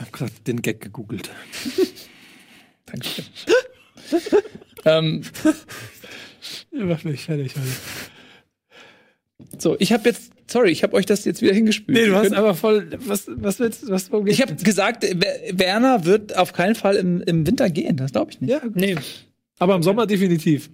habe 0.00 0.10
gerade 0.10 0.32
den 0.46 0.62
Gag 0.62 0.80
gegoogelt. 0.80 1.30
Dankeschön. 2.86 3.24
ähm, 4.84 5.22
Mich 7.04 7.24
fertig 7.24 7.54
so, 9.58 9.76
ich 9.78 9.92
habe 9.92 10.08
jetzt, 10.08 10.32
sorry, 10.50 10.70
ich 10.70 10.82
habe 10.82 10.94
euch 10.94 11.04
das 11.06 11.24
jetzt 11.24 11.42
wieder 11.42 11.52
hingespült. 11.54 11.96
Nee, 11.98 12.06
du 12.06 12.14
hast 12.14 12.32
aber 12.32 12.54
voll. 12.54 12.90
Was, 13.06 13.26
was 13.28 13.58
willst 13.60 13.88
was 13.88 14.10
warum 14.10 14.26
ich 14.26 14.40
habe 14.40 14.54
gesagt, 14.54 15.02
Wer- 15.02 15.58
Werner 15.58 16.04
wird 16.04 16.36
auf 16.36 16.52
keinen 16.52 16.74
Fall 16.74 16.96
im, 16.96 17.20
im 17.22 17.46
Winter 17.46 17.68
gehen. 17.70 17.96
Das 17.96 18.12
glaube 18.12 18.30
ich 18.32 18.40
nicht. 18.40 18.50
Ja, 18.50 18.60
Nee, 18.74 18.96
aber 19.58 19.74
im 19.76 19.82
Sommer 19.82 20.06
definitiv. 20.06 20.70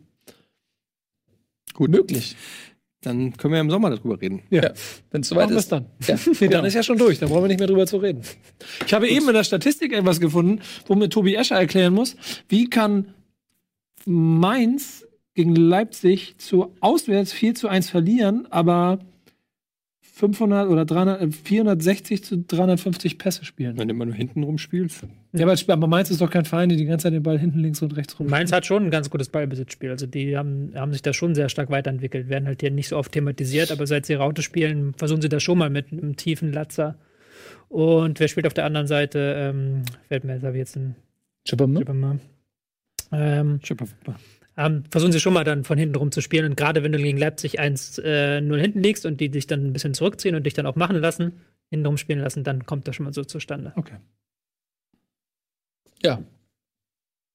Gut 1.74 1.90
möglich. 1.90 2.36
Dann 3.00 3.36
können 3.36 3.55
wir 3.55 3.61
im 3.61 3.70
Sommer 3.70 3.90
darüber 3.90 4.20
reden. 4.20 4.42
Ja. 4.50 4.72
Wenn 5.11 5.22
es 5.22 5.28
soweit 5.28 5.50
ist. 5.50 5.72
dann. 5.72 5.86
Ja. 6.07 6.16
Nee, 6.40 6.48
dann 6.48 6.64
ist 6.64 6.74
ja 6.74 6.84
schon 6.84 6.98
durch. 6.98 7.18
Dann 7.18 7.28
brauchen 7.30 7.42
wir 7.44 7.48
nicht 7.48 7.59
mehr 7.59 7.66
drüber 7.68 7.86
zu 7.86 7.96
reden. 7.96 8.22
Ich 8.86 8.94
habe 8.94 9.09
eben 9.09 9.26
in 9.26 9.34
der 9.34 9.42
Statistik 9.44 9.92
etwas 9.92 10.20
gefunden, 10.20 10.61
wo 10.86 10.94
mir 10.94 11.09
Tobi 11.09 11.34
Escher 11.34 11.57
erklären 11.59 11.94
muss, 11.94 12.16
wie 12.48 12.70
kann 12.70 13.12
Mainz 14.07 15.05
gegen 15.35 15.55
Leipzig 15.55 16.37
zu 16.39 16.74
auswärts 16.80 17.33
4 17.33 17.55
zu 17.55 17.68
1 17.68 17.91
verlieren, 17.91 18.47
aber 18.51 18.99
500 20.14 20.68
oder 20.68 20.85
300, 20.85 21.22
äh, 21.22 21.30
460 21.30 22.22
zu 22.22 22.39
350 22.39 23.16
Pässe 23.16 23.45
spielen. 23.45 23.78
Wenn 23.78 23.89
du 23.89 23.95
immer 23.95 24.05
nur 24.05 24.14
hinten 24.14 24.43
rumspielst. 24.43 25.07
Ja, 25.33 25.47
aber, 25.47 25.57
aber 25.68 25.87
Mainz 25.87 26.11
ist 26.11 26.20
doch 26.20 26.30
kein 26.30 26.45
Verein, 26.45 26.68
die 26.68 26.76
die 26.76 26.85
ganze 26.85 27.05
Zeit 27.05 27.14
den 27.14 27.22
Ball 27.22 27.39
hinten 27.39 27.61
links 27.61 27.80
und 27.80 27.97
rechts 27.97 28.20
rum. 28.20 28.26
Mainz 28.26 28.53
hat 28.53 28.66
schon 28.66 28.85
ein 28.85 28.91
ganz 28.91 29.09
gutes 29.09 29.30
Ballbesitzspiel. 29.30 29.91
Also 29.91 30.07
die 30.07 30.37
haben, 30.37 30.72
haben 30.74 30.93
sich 30.93 31.01
da 31.01 31.14
schon 31.14 31.35
sehr 31.35 31.49
stark 31.49 31.70
weiterentwickelt, 31.70 32.28
werden 32.28 32.47
halt 32.47 32.61
hier 32.61 32.70
nicht 32.70 32.89
so 32.89 32.99
oft 32.99 33.11
thematisiert, 33.11 33.72
aber 33.72 33.87
seit 33.87 34.05
sie 34.05 34.14
Raute 34.14 34.43
spielen, 34.43 34.93
versuchen 34.97 35.22
sie 35.22 35.30
das 35.30 35.43
schon 35.43 35.57
mal 35.57 35.70
mit 35.70 35.91
einem 35.91 36.14
tiefen 36.16 36.53
Latzer. 36.53 36.99
Und 37.70 38.20
wer 38.20 38.28
spielt 38.28 38.47
auf 38.47 38.55
der 38.55 38.66
anderen 38.66 38.87
Seite? 38.87 39.35
Ähm, 39.39 39.83
fällt 40.09 40.24
mir 40.24 40.35
jetzt, 40.35 40.45
habe 40.45 40.57
ich 40.57 40.61
jetzt 40.61 40.76
einen 40.76 40.95
Chippermann? 41.47 41.80
Chippermann. 41.83 42.20
Ähm, 43.12 43.61
ähm, 44.57 44.84
versuchen 44.90 45.12
sie 45.12 45.20
schon 45.20 45.32
mal 45.32 45.44
dann 45.44 45.64
von 45.64 45.78
hinten 45.78 45.96
rum 45.96 46.12
zu 46.12 46.20
spielen. 46.20 46.46
Und 46.46 46.57
gerade 46.57 46.82
wenn 46.82 46.92
du 46.92 46.98
gegen 46.98 47.18
Leipzig 47.18 47.61
1-0 47.61 48.03
äh, 48.03 48.61
hinten 48.61 48.82
liegst 48.82 49.07
und 49.07 49.20
die 49.20 49.30
dich 49.30 49.46
dann 49.46 49.66
ein 49.66 49.72
bisschen 49.72 49.94
zurückziehen 49.94 50.34
und 50.34 50.44
dich 50.44 50.55
dann 50.55 50.66
auch 50.66 50.76
machen 50.76 50.96
lassen, 50.96 51.40
hinten 51.70 51.86
rum 51.86 51.96
spielen 51.96 52.20
lassen, 52.20 52.44
dann 52.44 52.66
kommt 52.66 52.86
das 52.86 52.96
schon 52.96 53.05
mal 53.05 53.14
so 53.14 53.24
zustande. 53.24 53.72
Okay. 53.76 53.96
Ja. 56.03 56.22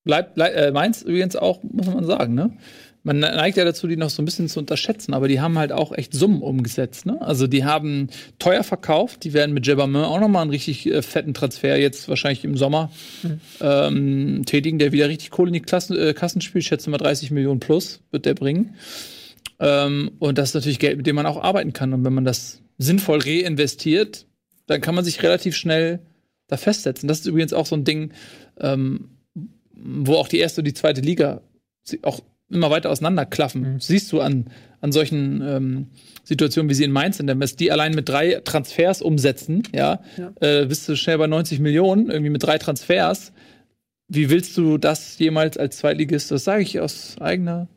Leib, 0.03 0.37
Leib, 0.37 0.55
äh, 0.55 0.71
Mainz 0.71 1.01
übrigens 1.01 1.35
auch, 1.35 1.63
muss 1.63 1.87
man 1.87 2.05
sagen, 2.05 2.33
ne? 2.33 2.57
Man 3.07 3.19
neigt 3.19 3.55
ja 3.55 3.63
dazu, 3.63 3.87
die 3.87 3.95
noch 3.95 4.09
so 4.09 4.21
ein 4.21 4.25
bisschen 4.25 4.49
zu 4.49 4.59
unterschätzen, 4.59 5.13
aber 5.13 5.29
die 5.29 5.39
haben 5.39 5.57
halt 5.57 5.71
auch 5.71 5.93
echt 5.93 6.13
Summen 6.13 6.41
umgesetzt, 6.41 7.05
ne? 7.05 7.21
Also 7.21 7.47
die 7.47 7.63
haben 7.63 8.09
teuer 8.37 8.63
verkauft, 8.63 9.23
die 9.23 9.31
werden 9.31 9.53
mit 9.53 9.65
Jebamin 9.65 10.01
auch 10.01 10.19
noch 10.19 10.27
mal 10.27 10.41
einen 10.41 10.49
richtig 10.49 10.85
äh, 10.87 11.01
fetten 11.01 11.33
Transfer 11.33 11.79
jetzt 11.79 12.09
wahrscheinlich 12.09 12.43
im 12.43 12.57
Sommer 12.57 12.91
ähm, 13.61 14.43
tätigen, 14.45 14.77
der 14.77 14.91
wieder 14.91 15.07
richtig 15.07 15.31
Kohle 15.31 15.47
in 15.47 15.53
die 15.53 15.61
Klassen, 15.61 15.97
äh, 15.97 16.13
Kassen 16.13 16.41
spielt. 16.41 16.63
Ich 16.63 16.67
schätze 16.67 16.89
mal 16.89 16.97
30 16.97 17.31
Millionen 17.31 17.61
plus 17.61 18.01
wird 18.11 18.25
der 18.25 18.33
bringen. 18.33 18.75
Ähm, 19.61 20.11
und 20.19 20.37
das 20.37 20.49
ist 20.49 20.55
natürlich 20.55 20.79
Geld, 20.79 20.97
mit 20.97 21.07
dem 21.07 21.15
man 21.15 21.25
auch 21.25 21.41
arbeiten 21.41 21.71
kann. 21.71 21.93
Und 21.93 22.03
wenn 22.03 22.13
man 22.13 22.25
das 22.25 22.61
sinnvoll 22.77 23.19
reinvestiert, 23.19 24.25
dann 24.65 24.81
kann 24.81 24.95
man 24.95 25.05
sich 25.05 25.23
relativ 25.23 25.55
schnell 25.55 26.01
da 26.47 26.57
festsetzen. 26.57 27.07
Das 27.07 27.21
ist 27.21 27.25
übrigens 27.25 27.53
auch 27.53 27.67
so 27.67 27.77
ein 27.77 27.85
Ding, 27.85 28.11
ähm, 28.59 29.11
wo 29.71 30.15
auch 30.15 30.27
die 30.27 30.39
erste 30.39 30.59
und 30.59 30.65
die 30.65 30.73
zweite 30.73 30.99
Liga 30.99 31.39
auch 32.01 32.19
immer 32.49 32.69
weiter 32.69 32.89
auseinanderklaffen. 32.89 33.79
Siehst 33.79 34.11
du 34.11 34.21
an, 34.21 34.45
an 34.81 34.91
solchen 34.91 35.41
ähm, 35.41 35.87
Situationen, 36.23 36.69
wie 36.69 36.73
sie 36.73 36.83
in 36.85 36.91
Mainz 36.91 37.17
sind, 37.17 37.27
wenn 37.27 37.39
die 37.59 37.71
allein 37.71 37.93
mit 37.93 38.07
drei 38.09 38.41
Transfers 38.43 39.01
umsetzen, 39.01 39.63
ja, 39.73 40.01
Äh, 40.39 40.65
bist 40.65 40.87
du 40.87 40.95
schnell 40.95 41.17
bei 41.17 41.27
90 41.27 41.59
Millionen, 41.59 42.09
irgendwie 42.09 42.29
mit 42.29 42.43
drei 42.43 42.57
Transfers. 42.57 43.31
Wie 44.07 44.29
willst 44.29 44.55
du 44.57 44.77
das 44.77 45.19
jemals 45.19 45.57
als 45.57 45.77
Zweitligist, 45.77 46.31
das 46.31 46.45
sage 46.45 46.63
ich 46.63 46.79
aus 46.79 47.15
eigener 47.19 47.67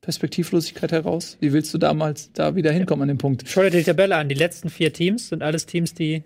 Perspektivlosigkeit 0.00 0.92
heraus, 0.92 1.36
wie 1.40 1.52
willst 1.52 1.72
du 1.74 1.78
damals 1.78 2.30
da 2.32 2.54
wieder 2.56 2.72
hinkommen 2.72 3.02
an 3.02 3.08
den 3.08 3.18
Punkt? 3.18 3.44
Schau 3.46 3.62
dir 3.62 3.70
die 3.70 3.82
Tabelle 3.82 4.16
an. 4.16 4.28
Die 4.28 4.34
letzten 4.34 4.68
vier 4.68 4.92
Teams 4.92 5.28
sind 5.30 5.42
alles 5.42 5.66
Teams, 5.66 5.94
die 5.94 6.22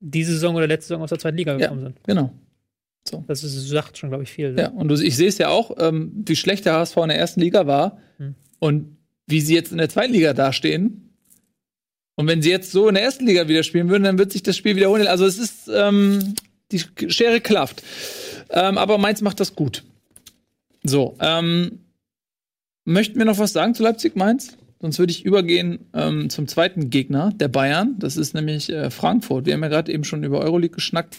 diese 0.00 0.32
Saison 0.32 0.54
oder 0.56 0.66
letzte 0.66 0.88
Saison 0.88 1.02
aus 1.02 1.10
der 1.10 1.18
zweiten 1.18 1.36
Liga 1.36 1.52
Ja, 1.52 1.58
gekommen 1.58 1.80
sind. 1.82 1.96
genau. 2.04 2.32
Das 3.26 3.42
ist, 3.42 3.68
sagt 3.68 3.98
schon, 3.98 4.10
glaube 4.10 4.24
ich, 4.24 4.30
viel. 4.30 4.54
Ja, 4.56 4.68
und 4.68 4.88
du, 4.88 4.94
ich 4.94 5.16
sehe 5.16 5.28
es 5.28 5.38
ja 5.38 5.48
auch, 5.48 5.76
ähm, 5.78 6.12
wie 6.24 6.36
schlecht 6.36 6.64
der 6.64 6.74
HSV 6.74 6.96
in 6.98 7.08
der 7.08 7.18
ersten 7.18 7.40
Liga 7.40 7.66
war 7.66 7.98
Hm. 8.18 8.34
und 8.58 8.96
wie 9.26 9.40
sie 9.40 9.54
jetzt 9.54 9.72
in 9.72 9.78
der 9.78 9.88
zweiten 9.88 10.12
Liga 10.12 10.34
dastehen. 10.34 11.14
Und 12.14 12.26
wenn 12.26 12.42
sie 12.42 12.50
jetzt 12.50 12.70
so 12.70 12.88
in 12.88 12.94
der 12.94 13.02
ersten 13.02 13.26
Liga 13.26 13.48
wieder 13.48 13.62
spielen 13.62 13.88
würden, 13.88 14.04
dann 14.04 14.18
wird 14.18 14.32
sich 14.32 14.42
das 14.42 14.56
Spiel 14.56 14.76
wiederholen. 14.76 15.06
Also 15.06 15.24
es 15.24 15.38
ist 15.38 15.68
ähm, 15.72 16.34
die 16.70 16.80
Schere 17.10 17.40
klafft. 17.40 17.82
Ähm, 18.50 18.78
aber 18.78 18.98
Mainz 18.98 19.20
macht 19.22 19.40
das 19.40 19.54
gut. 19.56 19.82
So, 20.84 21.16
ähm, 21.20 21.80
möchten 22.84 23.18
wir 23.18 23.24
noch 23.24 23.38
was 23.38 23.52
sagen 23.52 23.74
zu 23.74 23.82
Leipzig-Mainz? 23.82 24.58
Sonst 24.80 24.98
würde 24.98 25.12
ich 25.12 25.24
übergehen 25.24 25.78
ähm, 25.94 26.28
zum 26.28 26.48
zweiten 26.48 26.90
Gegner 26.90 27.32
der 27.36 27.46
Bayern. 27.46 27.94
Das 28.00 28.16
ist 28.16 28.34
nämlich 28.34 28.68
äh, 28.68 28.90
Frankfurt. 28.90 29.46
Wir 29.46 29.54
haben 29.54 29.62
ja 29.62 29.68
gerade 29.68 29.92
eben 29.92 30.02
schon 30.02 30.24
über 30.24 30.40
Euroleague 30.40 30.74
geschnackt. 30.74 31.18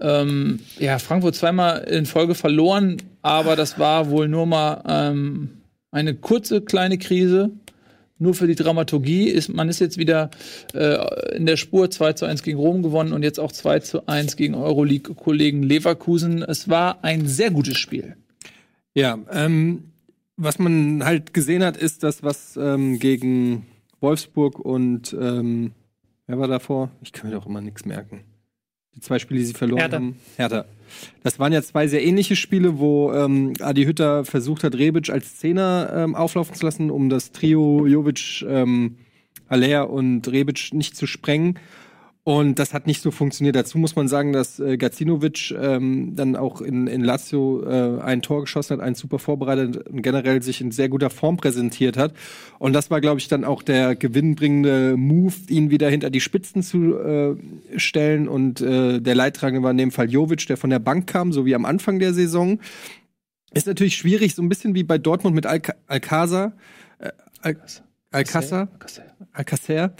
Ähm, 0.00 0.60
ja, 0.78 0.98
Frankfurt 0.98 1.34
zweimal 1.34 1.84
in 1.84 2.06
Folge 2.06 2.34
verloren, 2.34 2.96
aber 3.22 3.56
das 3.56 3.78
war 3.78 4.10
wohl 4.10 4.28
nur 4.28 4.46
mal 4.46 4.82
ähm, 4.86 5.50
eine 5.90 6.14
kurze 6.14 6.60
kleine 6.60 6.98
Krise. 6.98 7.50
Nur 8.18 8.34
für 8.34 8.46
die 8.46 8.54
Dramaturgie 8.54 9.28
ist 9.28 9.52
man 9.52 9.68
ist 9.68 9.80
jetzt 9.80 9.98
wieder 9.98 10.30
äh, 10.72 11.36
in 11.36 11.46
der 11.46 11.56
Spur 11.56 11.90
2 11.90 12.12
zu 12.12 12.26
1 12.26 12.42
gegen 12.42 12.58
Rom 12.58 12.82
gewonnen 12.82 13.12
und 13.12 13.22
jetzt 13.22 13.40
auch 13.40 13.50
2 13.50 13.80
zu 13.80 14.06
1 14.06 14.36
gegen 14.36 14.54
Euroleague-Kollegen 14.54 15.62
Leverkusen. 15.62 16.42
Es 16.42 16.68
war 16.68 17.02
ein 17.02 17.26
sehr 17.26 17.50
gutes 17.50 17.76
Spiel. 17.76 18.16
Ja, 18.94 19.18
ähm, 19.32 19.90
was 20.36 20.58
man 20.58 21.04
halt 21.04 21.34
gesehen 21.34 21.64
hat, 21.64 21.76
ist 21.76 22.02
das, 22.02 22.22
was 22.22 22.56
ähm, 22.56 22.98
gegen 22.98 23.66
Wolfsburg 24.00 24.58
und 24.58 25.16
ähm, 25.20 25.72
wer 26.26 26.38
war 26.38 26.48
davor? 26.48 26.90
Ich 27.02 27.12
kann 27.12 27.30
mir 27.30 27.36
doch 27.36 27.46
immer 27.46 27.60
nichts 27.60 27.84
merken. 27.84 28.20
Die 28.96 29.00
zwei 29.00 29.18
Spiele, 29.18 29.40
die 29.40 29.46
sie 29.46 29.54
verloren 29.54 29.80
Hertha. 29.80 29.96
haben. 29.96 30.16
Hertha. 30.36 30.64
Das 31.22 31.38
waren 31.38 31.52
ja 31.52 31.62
zwei 31.62 31.88
sehr 31.88 32.04
ähnliche 32.04 32.36
Spiele, 32.36 32.78
wo 32.78 33.12
ähm, 33.12 33.54
Adi 33.60 33.84
Hütter 33.84 34.24
versucht 34.24 34.64
hat, 34.64 34.74
Rebic 34.76 35.10
als 35.10 35.38
Zehner 35.38 35.92
ähm, 35.94 36.14
auflaufen 36.14 36.54
zu 36.54 36.64
lassen, 36.64 36.90
um 36.90 37.08
das 37.08 37.32
Trio 37.32 37.86
Jovic, 37.86 38.44
ähm, 38.48 38.96
Aller 39.48 39.90
und 39.90 40.28
Rebic 40.28 40.72
nicht 40.72 40.96
zu 40.96 41.06
sprengen. 41.06 41.58
Und 42.26 42.58
das 42.58 42.72
hat 42.72 42.86
nicht 42.86 43.02
so 43.02 43.10
funktioniert. 43.10 43.54
Dazu 43.54 43.76
muss 43.76 43.96
man 43.96 44.08
sagen, 44.08 44.32
dass 44.32 44.58
äh, 44.58 44.78
Gacinovic 44.78 45.54
ähm, 45.60 46.16
dann 46.16 46.36
auch 46.36 46.62
in, 46.62 46.86
in 46.86 47.04
Lazio 47.04 47.62
äh, 47.62 48.00
ein 48.00 48.22
Tor 48.22 48.40
geschossen 48.40 48.78
hat, 48.78 48.80
einen 48.80 48.94
super 48.94 49.18
vorbereitet 49.18 49.86
und 49.88 50.00
generell 50.00 50.42
sich 50.42 50.62
in 50.62 50.70
sehr 50.70 50.88
guter 50.88 51.10
Form 51.10 51.36
präsentiert 51.36 51.98
hat. 51.98 52.14
Und 52.58 52.72
das 52.72 52.90
war, 52.90 53.02
glaube 53.02 53.20
ich, 53.20 53.28
dann 53.28 53.44
auch 53.44 53.62
der 53.62 53.94
gewinnbringende 53.94 54.96
Move, 54.96 55.34
ihn 55.48 55.70
wieder 55.70 55.90
hinter 55.90 56.08
die 56.08 56.22
Spitzen 56.22 56.62
zu 56.62 56.96
äh, 56.96 57.36
stellen. 57.76 58.26
Und 58.26 58.62
äh, 58.62 59.02
der 59.02 59.14
Leidtragende 59.14 59.62
war 59.62 59.72
in 59.72 59.78
dem 59.78 59.92
Fall 59.92 60.10
Jovic, 60.10 60.46
der 60.46 60.56
von 60.56 60.70
der 60.70 60.78
Bank 60.78 61.06
kam, 61.06 61.30
so 61.30 61.44
wie 61.44 61.54
am 61.54 61.66
Anfang 61.66 61.98
der 61.98 62.14
Saison. 62.14 62.58
Ist 63.52 63.66
natürlich 63.66 63.96
schwierig, 63.96 64.34
so 64.34 64.40
ein 64.40 64.48
bisschen 64.48 64.74
wie 64.74 64.82
bei 64.82 64.96
Dortmund 64.96 65.34
mit 65.36 65.44
Alca 65.44 65.74
Alcázar. 65.88 66.54
Äh, 67.00 67.10
Al 67.42 67.58
Alcázar. 68.12 68.68
Alcacer, 69.32 69.94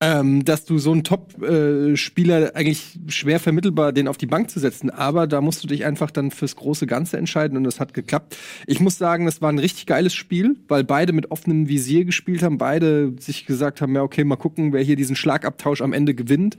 ähm, 0.00 0.44
dass 0.44 0.64
du 0.64 0.78
so 0.78 0.92
einen 0.92 1.02
Top-Spieler 1.02 2.52
eigentlich 2.54 2.98
schwer 3.08 3.40
vermittelbar 3.40 3.92
den 3.92 4.06
auf 4.06 4.16
die 4.16 4.26
Bank 4.26 4.50
zu 4.50 4.60
setzen, 4.60 4.90
aber 4.90 5.26
da 5.26 5.40
musst 5.40 5.62
du 5.64 5.68
dich 5.68 5.84
einfach 5.84 6.10
dann 6.10 6.30
fürs 6.30 6.54
große 6.54 6.86
Ganze 6.86 7.16
entscheiden 7.16 7.56
und 7.56 7.64
das 7.64 7.80
hat 7.80 7.94
geklappt. 7.94 8.36
Ich 8.66 8.80
muss 8.80 8.96
sagen, 8.96 9.26
das 9.26 9.42
war 9.42 9.50
ein 9.50 9.58
richtig 9.58 9.86
geiles 9.86 10.14
Spiel, 10.14 10.56
weil 10.68 10.84
beide 10.84 11.12
mit 11.12 11.30
offenem 11.30 11.68
Visier 11.68 12.04
gespielt 12.04 12.42
haben, 12.42 12.58
beide 12.58 13.14
sich 13.18 13.46
gesagt 13.46 13.80
haben, 13.80 13.94
ja 13.94 14.02
okay, 14.02 14.22
mal 14.22 14.36
gucken, 14.36 14.72
wer 14.72 14.82
hier 14.82 14.96
diesen 14.96 15.16
Schlagabtausch 15.16 15.82
am 15.82 15.92
Ende 15.92 16.14
gewinnt. 16.14 16.56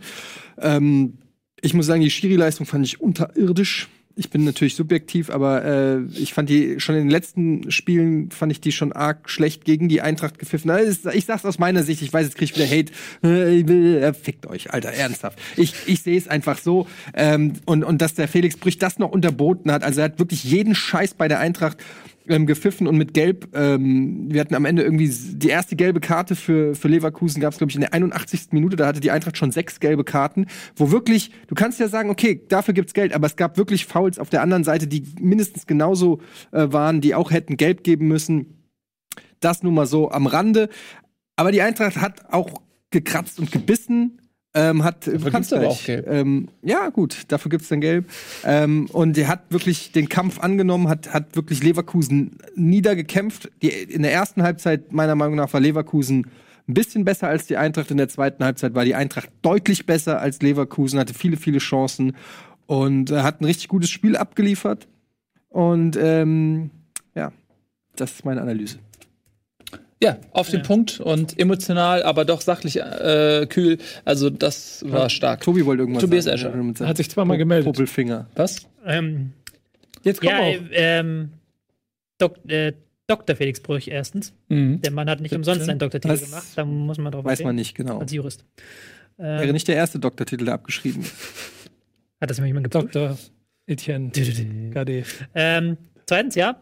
Ähm, 0.57 1.19
ich 1.61 1.73
muss 1.73 1.85
sagen, 1.85 2.01
die 2.01 2.09
Schiri-Leistung 2.09 2.65
fand 2.65 2.85
ich 2.85 3.01
unterirdisch. 3.01 3.89
Ich 4.21 4.29
bin 4.29 4.43
natürlich 4.43 4.75
subjektiv, 4.75 5.29
aber 5.29 5.63
äh, 5.63 5.99
ich 6.13 6.33
fand 6.33 6.49
die 6.49 6.81
schon 6.81 6.95
in 6.95 7.03
den 7.03 7.09
letzten 7.09 7.71
Spielen 7.71 8.31
fand 8.31 8.51
ich 8.51 8.59
die 8.59 8.73
schon 8.73 8.91
arg 8.91 9.29
schlecht 9.29 9.63
gegen 9.63 9.87
die 9.87 10.01
Eintracht 10.01 10.37
gepfiffen. 10.39 10.69
Ist- 10.71 11.05
Ich 11.05 11.23
sag's 11.23 11.45
aus 11.45 11.57
meiner 11.57 11.83
Sicht, 11.83 12.01
ich 12.01 12.11
weiß, 12.11 12.25
jetzt 12.25 12.35
krieg 12.35 12.49
ich 12.51 12.55
wieder 12.57 12.67
Hate. 12.67 12.91
Äh, 13.23 13.61
äh, 13.61 14.13
Fickt 14.13 14.45
euch, 14.47 14.73
Alter, 14.73 14.89
ernsthaft. 14.89 15.39
Ich, 15.55 15.73
ich 15.85 16.01
sehe 16.01 16.17
es 16.17 16.27
einfach 16.27 16.57
so. 16.57 16.85
Ähm, 17.13 17.53
und, 17.65 17.85
und 17.85 18.01
dass 18.01 18.13
der 18.13 18.27
Felix 18.27 18.57
Brüch 18.57 18.77
das 18.77 18.99
noch 18.99 19.09
unterboten 19.11 19.71
hat, 19.71 19.83
also 19.85 20.01
er 20.01 20.05
hat 20.05 20.19
wirklich 20.19 20.43
jeden 20.43 20.75
Scheiß 20.75 21.13
bei 21.13 21.29
der 21.29 21.39
Eintracht 21.39 21.77
ähm, 22.29 22.45
gepfiffen 22.45 22.87
und 22.87 22.97
mit 22.97 23.13
Gelb. 23.13 23.49
Ähm, 23.53 24.27
wir 24.31 24.41
hatten 24.41 24.55
am 24.55 24.65
Ende 24.65 24.83
irgendwie 24.83 25.09
die 25.09 25.49
erste 25.49 25.75
gelbe 25.75 25.99
Karte 25.99 26.35
für, 26.35 26.75
für 26.75 26.87
Leverkusen 26.87 27.41
gab 27.41 27.51
es, 27.51 27.57
glaube 27.57 27.71
ich, 27.71 27.75
in 27.75 27.81
der 27.81 27.93
81. 27.93 28.51
Minute. 28.51 28.75
Da 28.75 28.87
hatte 28.87 28.99
die 28.99 29.11
Eintracht 29.11 29.37
schon 29.37 29.51
sechs 29.51 29.79
gelbe 29.79 30.03
Karten, 30.03 30.45
wo 30.75 30.91
wirklich, 30.91 31.31
du 31.47 31.55
kannst 31.55 31.79
ja 31.79 31.87
sagen, 31.87 32.09
okay, 32.09 32.45
dafür 32.47 32.73
gibt's 32.73 32.93
Geld, 32.93 33.13
aber 33.13 33.27
es 33.27 33.35
gab 33.35 33.57
wirklich 33.57 33.85
Fouls 33.85 34.19
auf 34.19 34.29
der 34.29 34.41
anderen 34.41 34.63
Seite, 34.63 34.87
die 34.87 35.03
mindestens 35.19 35.67
genauso 35.67 36.21
äh, 36.51 36.67
waren, 36.71 37.01
die 37.01 37.15
auch 37.15 37.31
hätten 37.31 37.57
Gelb 37.57 37.83
geben 37.83 38.07
müssen. 38.07 38.69
Das 39.39 39.63
nun 39.63 39.73
mal 39.73 39.85
so 39.85 40.11
am 40.11 40.27
Rande. 40.27 40.69
Aber 41.35 41.51
die 41.51 41.61
Eintracht 41.61 41.97
hat 41.97 42.31
auch 42.31 42.61
gekratzt 42.91 43.39
und 43.39 43.51
gebissen. 43.51 44.21
Ähm, 44.59 44.83
hat, 44.83 45.05
gibt's 45.05 45.25
kannst 45.31 45.53
aber 45.53 45.67
auch 45.67 45.83
Gelb. 45.83 46.07
Ähm, 46.07 46.49
ja, 46.61 46.89
gut, 46.89 47.23
dafür 47.29 47.49
gibt's 47.49 47.69
dann 47.69 47.81
Gelb. 47.81 48.09
Ähm, 48.43 48.87
und 48.91 49.17
er 49.17 49.27
hat 49.27 49.43
wirklich 49.49 49.91
den 49.91 50.09
Kampf 50.09 50.39
angenommen, 50.39 50.89
hat, 50.89 51.13
hat 51.13 51.35
wirklich 51.35 51.63
Leverkusen 51.63 52.37
niedergekämpft. 52.55 53.49
Die, 53.61 53.69
in 53.69 54.01
der 54.01 54.11
ersten 54.11 54.43
Halbzeit, 54.43 54.91
meiner 54.91 55.15
Meinung 55.15 55.35
nach, 55.35 55.53
war 55.53 55.59
Leverkusen 55.59 56.27
ein 56.67 56.73
bisschen 56.73 57.05
besser 57.05 57.27
als 57.27 57.47
die 57.47 57.57
Eintracht. 57.57 57.89
In 57.91 57.97
der 57.97 58.09
zweiten 58.09 58.43
Halbzeit 58.43 58.75
war 58.75 58.85
die 58.85 58.95
Eintracht 58.95 59.29
deutlich 59.41 59.85
besser 59.85 60.19
als 60.19 60.41
Leverkusen, 60.41 60.99
hatte 60.99 61.13
viele, 61.13 61.37
viele 61.37 61.59
Chancen 61.59 62.15
und 62.65 63.11
äh, 63.11 63.21
hat 63.21 63.41
ein 63.41 63.45
richtig 63.45 63.69
gutes 63.69 63.89
Spiel 63.89 64.17
abgeliefert. 64.17 64.87
Und 65.49 65.97
ähm, 65.99 66.69
ja, 67.15 67.31
das 67.95 68.11
ist 68.11 68.25
meine 68.25 68.41
Analyse. 68.41 68.79
Ja, 70.01 70.17
auf 70.31 70.49
den 70.49 70.61
Punkt 70.61 71.01
und 71.01 71.37
emotional, 71.37 72.03
aber 72.03 72.23
doch 72.23 72.39
sachlich 72.39 72.77
äh, 72.77 73.45
kühl. 73.49 73.77
Also 74.05 74.29
das 74.29 74.83
war 74.87 75.09
stark. 75.09 75.41
Tobi 75.41 75.65
wollte 75.65 75.81
irgendwas 75.81 76.01
Tobias 76.01 76.23
sagen. 76.25 76.71
Escher. 76.73 76.87
Hat 76.87 76.97
sich 76.97 77.09
zweimal 77.09 77.37
gemeldet. 77.37 77.65
Popelfinger. 77.65 78.27
Was? 78.35 78.61
Ähm, 78.85 79.33
Jetzt 80.03 80.21
komm 80.21 80.29
ja, 80.29 80.39
auf. 80.39 80.71
äh, 80.71 80.99
ähm, 80.99 81.29
Dok 82.17 82.37
äh, 82.49 82.73
Dr. 83.07 83.35
Felix 83.35 83.59
Brüch 83.59 83.87
erstens. 83.89 84.33
Mhm. 84.47 84.81
Der 84.81 84.91
Mann 84.91 85.09
hat 85.09 85.19
nicht 85.19 85.33
umsonst 85.35 85.65
seinen 85.65 85.79
Doktortitel 85.79 86.17
gemacht. 86.17 86.47
Da 86.55 86.63
muss 86.63 86.97
man 86.97 87.11
drauf 87.11 87.25
Weiß 87.25 87.43
man 87.43 87.55
nicht 87.55 87.75
genau. 87.75 87.99
Als 87.99 88.13
Jurist. 88.13 88.45
Wäre 89.17 89.43
Ähm, 89.47 89.51
nicht 89.51 89.67
der 89.67 89.75
erste 89.75 89.99
Doktortitel, 89.99 90.45
der 90.45 90.53
abgeschrieben 90.53 91.01
ist. 91.01 91.13
hat 92.21 92.29
das 92.29 92.37
jemand 92.37 92.71
geprüft? 92.71 92.95
Dr. 92.95 93.17
Etienne 93.65 94.11
Gade. 94.71 95.03
Ähm, 95.35 95.77
zweitens, 96.05 96.35
ja, 96.35 96.61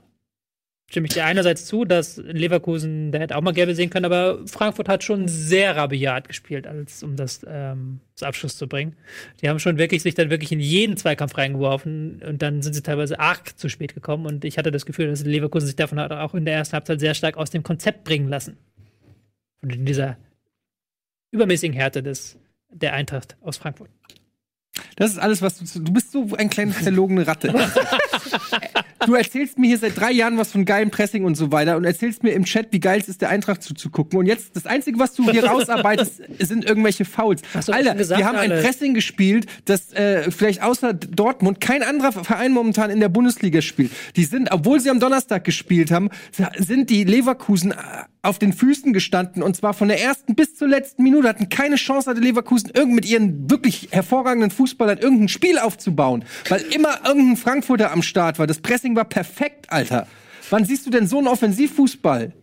stimme 0.89 1.07
ich 1.07 1.13
dir 1.13 1.25
einerseits 1.25 1.65
zu, 1.65 1.83
dass 1.83 2.15
Leverkusen, 2.17 3.11
der 3.11 3.19
hätte 3.21 3.35
auch 3.35 3.41
mal 3.41 3.51
gelbe 3.51 3.75
sehen 3.75 3.89
können, 3.89 4.05
aber 4.05 4.39
Frankfurt 4.47 4.87
hat 4.87 5.03
schon 5.03 5.27
sehr 5.27 5.75
rabiat 5.75 6.27
gespielt, 6.29 6.65
als 6.65 7.03
um 7.03 7.15
das 7.17 7.41
ähm, 7.45 7.99
zum 8.15 8.27
Abschluss 8.29 8.55
zu 8.57 8.67
bringen. 8.67 8.95
Die 9.41 9.49
haben 9.49 9.59
schon 9.59 9.77
wirklich 9.77 10.01
sich 10.01 10.15
dann 10.15 10.29
wirklich 10.29 10.51
in 10.53 10.61
jeden 10.61 10.95
Zweikampf 10.95 11.37
reingeworfen 11.37 12.21
und 12.25 12.41
dann 12.41 12.61
sind 12.61 12.73
sie 12.73 12.83
teilweise 12.83 13.19
arg 13.19 13.57
zu 13.59 13.67
spät 13.67 13.95
gekommen 13.95 14.25
und 14.25 14.45
ich 14.45 14.57
hatte 14.57 14.71
das 14.71 14.85
Gefühl, 14.85 15.07
dass 15.07 15.25
Leverkusen 15.25 15.67
sich 15.67 15.75
davon 15.75 15.99
hat 15.99 16.11
auch 16.13 16.33
in 16.35 16.45
der 16.45 16.53
ersten 16.55 16.73
Halbzeit 16.73 16.99
sehr 17.01 17.13
stark 17.15 17.35
aus 17.35 17.49
dem 17.49 17.63
Konzept 17.63 18.05
bringen 18.05 18.29
lassen. 18.29 18.57
Und 19.61 19.75
in 19.75 19.85
dieser 19.85 20.17
übermäßigen 21.31 21.75
Härte 21.75 22.01
des, 22.01 22.37
der 22.69 22.93
Eintracht 22.93 23.35
aus 23.41 23.57
Frankfurt. 23.57 23.89
Das 24.95 25.11
ist 25.11 25.17
alles, 25.17 25.41
was 25.41 25.57
du. 25.57 25.65
zu- 25.65 25.79
Du 25.81 25.91
bist 25.91 26.11
so 26.11 26.29
ein 26.37 26.49
kleine 26.49 26.71
verlogene 26.71 27.25
Ratte. 27.27 27.53
du 29.05 29.13
erzählst 29.13 29.57
mir 29.57 29.67
hier 29.67 29.77
seit 29.77 29.97
drei 29.97 30.11
Jahren 30.11 30.37
was 30.37 30.51
von 30.51 30.65
geilem 30.65 30.91
Pressing 30.91 31.23
und 31.23 31.35
so 31.35 31.51
weiter 31.51 31.77
und 31.77 31.85
erzählst 31.85 32.23
mir 32.23 32.31
im 32.31 32.45
Chat, 32.45 32.67
wie 32.71 32.79
geil 32.79 32.99
es 32.99 33.07
ist, 33.07 33.21
der 33.21 33.29
Eintracht 33.29 33.63
zuzugucken. 33.63 34.19
Und 34.19 34.25
jetzt, 34.25 34.55
das 34.55 34.65
Einzige, 34.65 34.99
was 34.99 35.13
du 35.13 35.29
hier 35.29 35.45
rausarbeitest, 35.49 36.21
sind 36.39 36.65
irgendwelche 36.65 37.05
Fouls. 37.05 37.41
Hast 37.53 37.67
du 37.67 37.73
Alter, 37.73 37.95
gesagt, 37.95 38.19
wir 38.19 38.27
haben 38.27 38.37
ein 38.37 38.51
alle? 38.51 38.61
Pressing 38.61 38.93
gespielt, 38.93 39.45
das 39.65 39.93
äh, 39.93 40.31
vielleicht 40.31 40.63
außer 40.63 40.93
Dortmund 40.93 41.61
kein 41.61 41.83
anderer 41.83 42.11
Verein 42.11 42.51
momentan 42.51 42.89
in 42.89 42.99
der 42.99 43.09
Bundesliga 43.09 43.61
spielt. 43.61 43.91
Die 44.15 44.23
sind, 44.23 44.51
obwohl 44.51 44.79
sie 44.79 44.89
am 44.89 44.99
Donnerstag 44.99 45.43
gespielt 45.43 45.91
haben, 45.91 46.09
sind 46.57 46.89
die 46.89 47.03
Leverkusen 47.03 47.71
äh, 47.71 47.75
auf 48.27 48.39
den 48.39 48.51
Füßen 48.51 48.93
gestanden 48.93 49.41
und 49.41 49.55
zwar 49.55 49.73
von 49.73 49.87
der 49.87 50.01
ersten 50.01 50.35
bis 50.35 50.55
zur 50.55 50.67
letzten 50.67 51.03
Minute 51.03 51.29
hatten 51.29 51.49
keine 51.49 51.75
Chance 51.75 52.09
hatte 52.09 52.19
Leverkusen 52.19 52.71
irgend 52.73 52.93
mit 52.93 53.05
ihren 53.09 53.49
wirklich 53.49 53.89
hervorragenden 53.91 54.51
Fußballern 54.51 54.97
irgendein 54.97 55.29
Spiel 55.29 55.57
aufzubauen, 55.57 56.25
weil 56.49 56.61
immer 56.73 57.05
irgendein 57.05 57.37
Frankfurter 57.37 57.91
am 57.91 58.01
Start 58.01 58.37
war. 58.37 58.45
Das 58.45 58.59
Pressing 58.59 58.86
war 58.95 59.05
perfekt, 59.05 59.71
Alter. 59.71 60.07
Wann 60.49 60.65
siehst 60.65 60.85
du 60.85 60.89
denn 60.89 61.07
so 61.07 61.17
einen 61.17 61.27
Offensivfußball? 61.27 62.33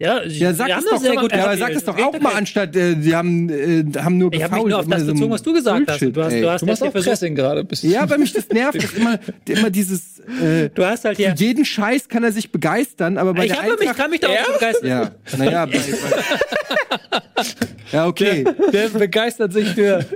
Ja, 0.00 0.22
Ja, 0.24 0.52
sag 0.54 0.68
es 0.68 0.84
doch, 0.84 1.02
ja, 1.02 1.44
aber 1.44 1.56
sag 1.56 1.70
es 1.72 1.84
doch 1.84 1.98
auch 1.98 2.20
mal 2.20 2.34
anstatt, 2.34 2.76
äh, 2.76 2.94
die 2.94 3.16
haben, 3.16 3.48
äh, 3.50 3.84
haben 3.98 4.16
nur 4.16 4.32
Ich 4.32 4.40
habe 4.44 4.54
mich 4.54 4.66
nur 4.66 4.78
auf 4.78 4.86
das 4.86 5.02
Immer 5.02 5.06
so 5.06 5.12
bezogen, 5.14 5.30
was 5.32 5.42
du 5.42 5.52
gesagt 5.52 5.90
hast. 5.90 5.98
Bullshit, 5.98 6.16
Du 6.16 6.22
hast, 6.22 6.32
ey. 6.34 6.40
du 6.40 6.50
hast 6.50 6.60
Du 6.62 6.66
machst 6.66 6.82
auch 6.84 6.92
Pressing 6.92 7.34
gerade. 7.34 7.64
Bist 7.64 7.82
Ja, 7.82 8.02
aber 8.02 8.16
mich 8.16 8.32
das 8.32 8.48
nervt, 8.48 8.80
dass 8.80 8.92
immer, 8.92 9.18
immer 9.48 9.70
dieses, 9.70 10.20
äh, 10.40 10.68
du 10.72 10.84
hast 10.84 11.04
halt 11.04 11.16
für 11.16 11.24
hier. 11.24 11.34
jeden 11.36 11.64
Scheiß 11.64 12.08
kann 12.08 12.22
er 12.22 12.30
sich 12.30 12.52
begeistern, 12.52 13.18
aber 13.18 13.34
bei 13.34 13.46
Ich 13.46 13.50
der 13.52 13.60
habe 13.60 13.70
mich, 13.72 13.80
Eintracht, 13.80 13.96
kann 13.98 14.10
mich 14.12 14.20
darauf 14.20 14.52
begeistern. 14.54 14.88
ja, 14.88 15.10
naja, 15.36 15.66
bei, 15.66 15.72
bei, 15.72 17.44
ja, 17.92 18.06
okay. 18.06 18.44
Der 18.72 18.88
begeistert 18.90 19.52
sich 19.52 19.68
für 19.70 20.06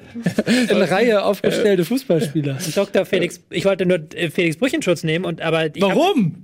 in 0.71 0.77
Reihe 0.81 1.25
aufgestellte 1.25 1.85
Fußballspieler. 1.85 2.59
Dr. 2.77 3.05
Felix, 3.05 3.41
ich 3.51 3.65
wollte 3.65 3.85
nur 3.85 3.99
äh, 4.15 4.31
Felix 4.31 4.57
Brüch 4.59 4.73
in 4.75 4.83
Schutz 4.83 5.03
nehmen, 5.03 5.25
und, 5.25 5.41
aber 5.41 5.75
ich 5.75 5.83
hab, 5.83 5.91
Warum? 5.91 6.37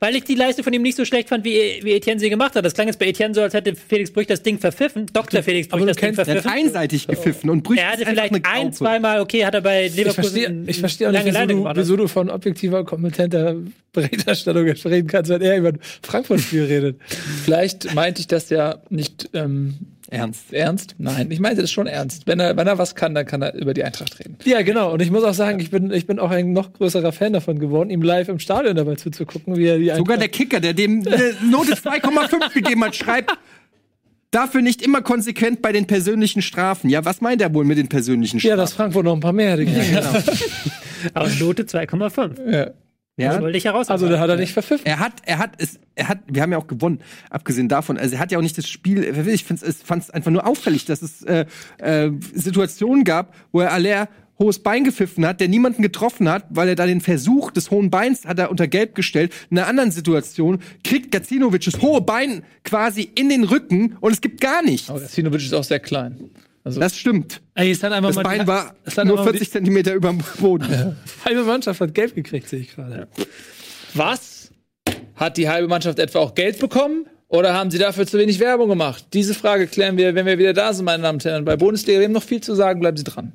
Weil 0.00 0.16
ich 0.16 0.24
die 0.24 0.34
Leistung 0.34 0.64
von 0.64 0.72
ihm 0.72 0.82
nicht 0.82 0.96
so 0.96 1.04
schlecht 1.04 1.28
fand, 1.28 1.44
wie, 1.44 1.80
wie 1.82 1.92
Etienne 1.92 2.20
sie 2.20 2.30
gemacht 2.30 2.54
hat. 2.54 2.64
Das 2.64 2.74
klang 2.74 2.86
jetzt 2.86 2.98
bei 2.98 3.06
Etienne 3.06 3.34
so, 3.34 3.42
als 3.42 3.54
hätte 3.54 3.74
Felix 3.74 4.10
Brüch 4.10 4.26
das 4.26 4.42
Ding 4.42 4.58
verpfiffen. 4.58 5.06
Dr. 5.12 5.42
Felix 5.42 5.68
Brüch 5.68 5.72
aber 5.74 5.80
du 5.80 5.86
das 5.86 5.96
Ding 5.96 6.14
kennst- 6.14 6.18
Er 6.28 6.34
hat 6.36 6.42
verpfiffen. 6.42 6.66
einseitig 6.66 7.06
gepfiffen 7.06 7.50
und 7.50 7.62
Brüch 7.62 7.78
Er 7.78 7.92
hatte 7.92 8.06
vielleicht 8.06 8.34
eine 8.34 8.44
ein, 8.44 8.72
zweimal, 8.72 9.20
okay, 9.20 9.44
hat 9.44 9.54
er 9.54 9.60
bei 9.60 9.86
Ich 9.86 9.96
Leverkusen 9.96 10.22
verstehe, 10.22 10.64
ich 10.66 10.78
verstehe 10.80 11.08
auch 11.08 11.12
nicht, 11.12 11.24
wieso 11.26 11.46
du, 11.46 11.70
wieso 11.74 11.96
du 11.96 12.08
von 12.08 12.30
objektiver, 12.30 12.84
kompetenter 12.84 13.56
Berichterstattung 13.92 14.68
reden 14.68 15.08
kannst, 15.08 15.30
wenn 15.30 15.40
er 15.42 15.56
über 15.58 15.68
ein 15.68 15.78
Frankfurt-Spiel 16.02 16.64
redet. 16.64 17.00
Vielleicht 17.44 17.94
meinte 17.94 18.20
ich 18.20 18.26
das 18.26 18.50
ja 18.50 18.76
nicht 18.90 19.30
ähm, 19.34 19.74
Ernst. 20.10 20.52
ernst. 20.52 20.94
Nein, 20.98 21.30
ich 21.30 21.40
meinte 21.40 21.62
das 21.62 21.70
schon 21.70 21.86
ernst. 21.86 22.26
Wenn 22.26 22.38
er, 22.40 22.56
wenn 22.56 22.66
er 22.66 22.78
was 22.78 22.94
kann, 22.94 23.14
dann 23.14 23.26
kann 23.26 23.42
er 23.42 23.54
über 23.54 23.74
die 23.74 23.82
Eintracht 23.84 24.18
reden. 24.18 24.36
Ja, 24.44 24.62
genau. 24.62 24.92
Und 24.92 25.02
ich 25.02 25.10
muss 25.10 25.24
auch 25.24 25.34
sagen, 25.34 25.58
ich 25.60 25.70
bin, 25.70 25.90
ich 25.92 26.06
bin 26.06 26.18
auch 26.18 26.30
ein 26.30 26.52
noch 26.52 26.72
größerer 26.72 27.12
Fan 27.12 27.32
davon 27.32 27.58
geworden, 27.58 27.90
ihm 27.90 28.02
live 28.02 28.28
im 28.28 28.38
Stadion 28.38 28.76
dabei 28.76 28.94
zuzugucken, 28.96 29.56
wie 29.56 29.66
er 29.66 29.78
die 29.78 29.86
Sogar 29.96 30.16
der 30.16 30.24
Eintracht- 30.26 30.32
Kicker, 30.32 30.60
der 30.60 30.74
dem 30.74 31.02
eine 31.06 31.34
Note 31.50 31.72
2,5 31.74 32.52
gegeben 32.54 32.84
hat, 32.84 32.94
schreibt, 32.96 33.32
dafür 34.30 34.60
nicht 34.62 34.82
immer 34.82 35.02
konsequent 35.02 35.62
bei 35.62 35.72
den 35.72 35.86
persönlichen 35.86 36.42
Strafen. 36.42 36.90
Ja, 36.90 37.04
was 37.04 37.20
meint 37.20 37.40
er 37.40 37.54
wohl 37.54 37.64
mit 37.64 37.78
den 37.78 37.88
persönlichen 37.88 38.36
Ja, 38.38 38.40
Strafen? 38.40 38.58
dass 38.58 38.72
Frankfurt 38.74 39.04
noch 39.04 39.14
ein 39.14 39.20
paar 39.20 39.32
mehr 39.32 39.52
hätte 39.52 39.64
gekriegt. 39.64 40.02
Aber 41.14 41.28
Note 41.40 41.62
2,5. 41.64 42.50
Ja. 42.52 42.70
Ja, 43.18 43.32
Das 43.32 43.40
wollte 43.40 43.56
ich 43.56 43.64
heraus. 43.64 43.88
Also, 43.88 44.08
da 44.08 44.18
hat 44.18 44.28
er 44.28 44.36
nicht 44.36 44.52
verpfiffen. 44.52 44.84
Er 44.84 44.98
hat, 44.98 45.14
er 45.24 45.38
hat 45.38 45.52
es, 45.58 45.78
er 45.94 46.08
hat, 46.08 46.18
wir 46.26 46.42
haben 46.42 46.52
ja 46.52 46.58
auch 46.58 46.66
gewonnen, 46.66 47.00
abgesehen 47.30 47.68
davon. 47.68 47.96
Also 47.96 48.14
er 48.16 48.20
hat 48.20 48.30
ja 48.30 48.38
auch 48.38 48.42
nicht 48.42 48.58
das 48.58 48.68
Spiel. 48.68 49.04
Ich 49.28 49.44
fand 49.44 49.62
es 49.62 50.10
einfach 50.10 50.30
nur 50.30 50.46
auffällig, 50.46 50.84
dass 50.84 51.00
es 51.00 51.22
äh, 51.22 51.46
äh, 51.78 52.10
Situationen 52.34 53.04
gab, 53.04 53.34
wo 53.52 53.60
er 53.60 53.72
Aller 53.72 54.08
hohes 54.38 54.58
Bein 54.58 54.84
gepfiffen 54.84 55.24
hat, 55.26 55.40
der 55.40 55.48
niemanden 55.48 55.82
getroffen 55.82 56.28
hat, 56.28 56.44
weil 56.50 56.68
er 56.68 56.74
da 56.74 56.86
den 56.86 57.00
Versuch 57.00 57.50
des 57.50 57.70
hohen 57.70 57.90
Beins 57.90 58.26
hat 58.26 58.38
er 58.38 58.50
unter 58.50 58.68
Gelb 58.68 58.94
gestellt. 58.94 59.32
In 59.50 59.58
einer 59.58 59.66
anderen 59.66 59.90
Situation 59.90 60.58
kriegt 60.84 61.10
Gacinovic 61.10 61.64
das 61.64 61.80
hohe 61.80 62.02
Bein 62.02 62.42
quasi 62.64 63.10
in 63.14 63.30
den 63.30 63.44
Rücken 63.44 63.96
und 64.00 64.12
es 64.12 64.20
gibt 64.20 64.40
gar 64.42 64.62
nichts. 64.62 64.90
Aber 64.90 65.00
Sinovic 65.00 65.40
ist 65.40 65.54
auch 65.54 65.64
sehr 65.64 65.80
klein. 65.80 66.30
Also, 66.66 66.80
Das 66.80 66.96
stimmt. 66.98 67.40
Ey, 67.54 67.70
es 67.70 67.80
hat 67.84 67.92
einfach 67.92 68.08
Das 68.08 68.16
mal 68.16 68.24
Bein 68.24 68.44
war 68.48 68.74
es 68.82 68.98
hat 68.98 69.06
nur 69.06 69.20
einfach 69.20 69.30
40 69.30 69.52
Zentimeter 69.52 69.94
über 69.94 70.08
dem 70.08 70.18
Boden. 70.40 70.66
Die 70.66 71.24
halbe 71.24 71.44
Mannschaft 71.44 71.80
hat 71.80 71.94
gelb 71.94 72.16
gekriegt, 72.16 72.48
sehe 72.48 72.58
ich 72.58 72.74
gerade. 72.74 73.06
was? 73.94 74.50
Hat 75.14 75.36
die 75.36 75.48
halbe 75.48 75.68
Mannschaft 75.68 76.00
etwa 76.00 76.18
auch 76.18 76.34
Geld 76.34 76.58
bekommen? 76.58 77.06
Oder 77.28 77.54
haben 77.54 77.70
sie 77.70 77.78
dafür 77.78 78.04
zu 78.04 78.18
wenig 78.18 78.40
Werbung 78.40 78.68
gemacht? 78.68 79.04
Diese 79.12 79.32
Frage 79.32 79.68
klären 79.68 79.96
wir, 79.96 80.16
wenn 80.16 80.26
wir 80.26 80.38
wieder 80.38 80.54
da 80.54 80.72
sind, 80.72 80.86
meine 80.86 81.04
Damen 81.04 81.16
und 81.16 81.24
Herren. 81.24 81.44
Bei 81.44 81.54
Bundesliga, 81.54 82.00
wir 82.00 82.06
haben 82.06 82.12
noch 82.12 82.22
viel 82.24 82.40
zu 82.40 82.56
sagen, 82.56 82.80
bleiben 82.80 82.96
Sie 82.96 83.04
dran. 83.04 83.32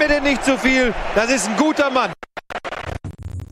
Mir 0.00 0.08
denn 0.08 0.22
nicht 0.22 0.42
zu 0.42 0.56
viel. 0.56 0.94
Das 1.14 1.30
ist 1.30 1.46
ein 1.46 1.56
guter 1.58 1.90
Mann. 1.90 2.10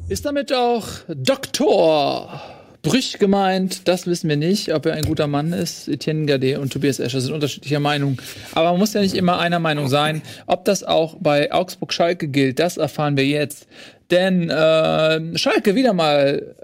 Ist 0.08 0.24
damit 0.24 0.50
auch 0.50 0.86
Doktor 1.06 2.40
Brüch 2.80 3.18
gemeint? 3.18 3.86
Das 3.86 4.06
wissen 4.06 4.30
wir 4.30 4.38
nicht, 4.38 4.72
ob 4.72 4.86
er 4.86 4.94
ein 4.94 5.04
guter 5.04 5.26
Mann 5.26 5.52
ist. 5.52 5.88
Etienne 5.88 6.24
Gade 6.24 6.58
und 6.58 6.72
Tobias 6.72 7.00
Escher 7.00 7.20
sind 7.20 7.34
unterschiedlicher 7.34 7.80
Meinung. 7.80 8.18
Aber 8.54 8.70
man 8.70 8.78
muss 8.78 8.94
ja 8.94 9.02
nicht 9.02 9.14
immer 9.14 9.38
einer 9.38 9.58
Meinung 9.58 9.88
sein. 9.88 10.22
Ob 10.46 10.64
das 10.64 10.84
auch 10.84 11.16
bei 11.20 11.52
Augsburg-Schalke 11.52 12.28
gilt, 12.28 12.58
das 12.58 12.78
erfahren 12.78 13.18
wir 13.18 13.26
jetzt. 13.26 13.66
Denn 14.10 14.48
äh, 14.48 15.36
Schalke 15.36 15.74
wieder 15.74 15.92
mal 15.92 16.54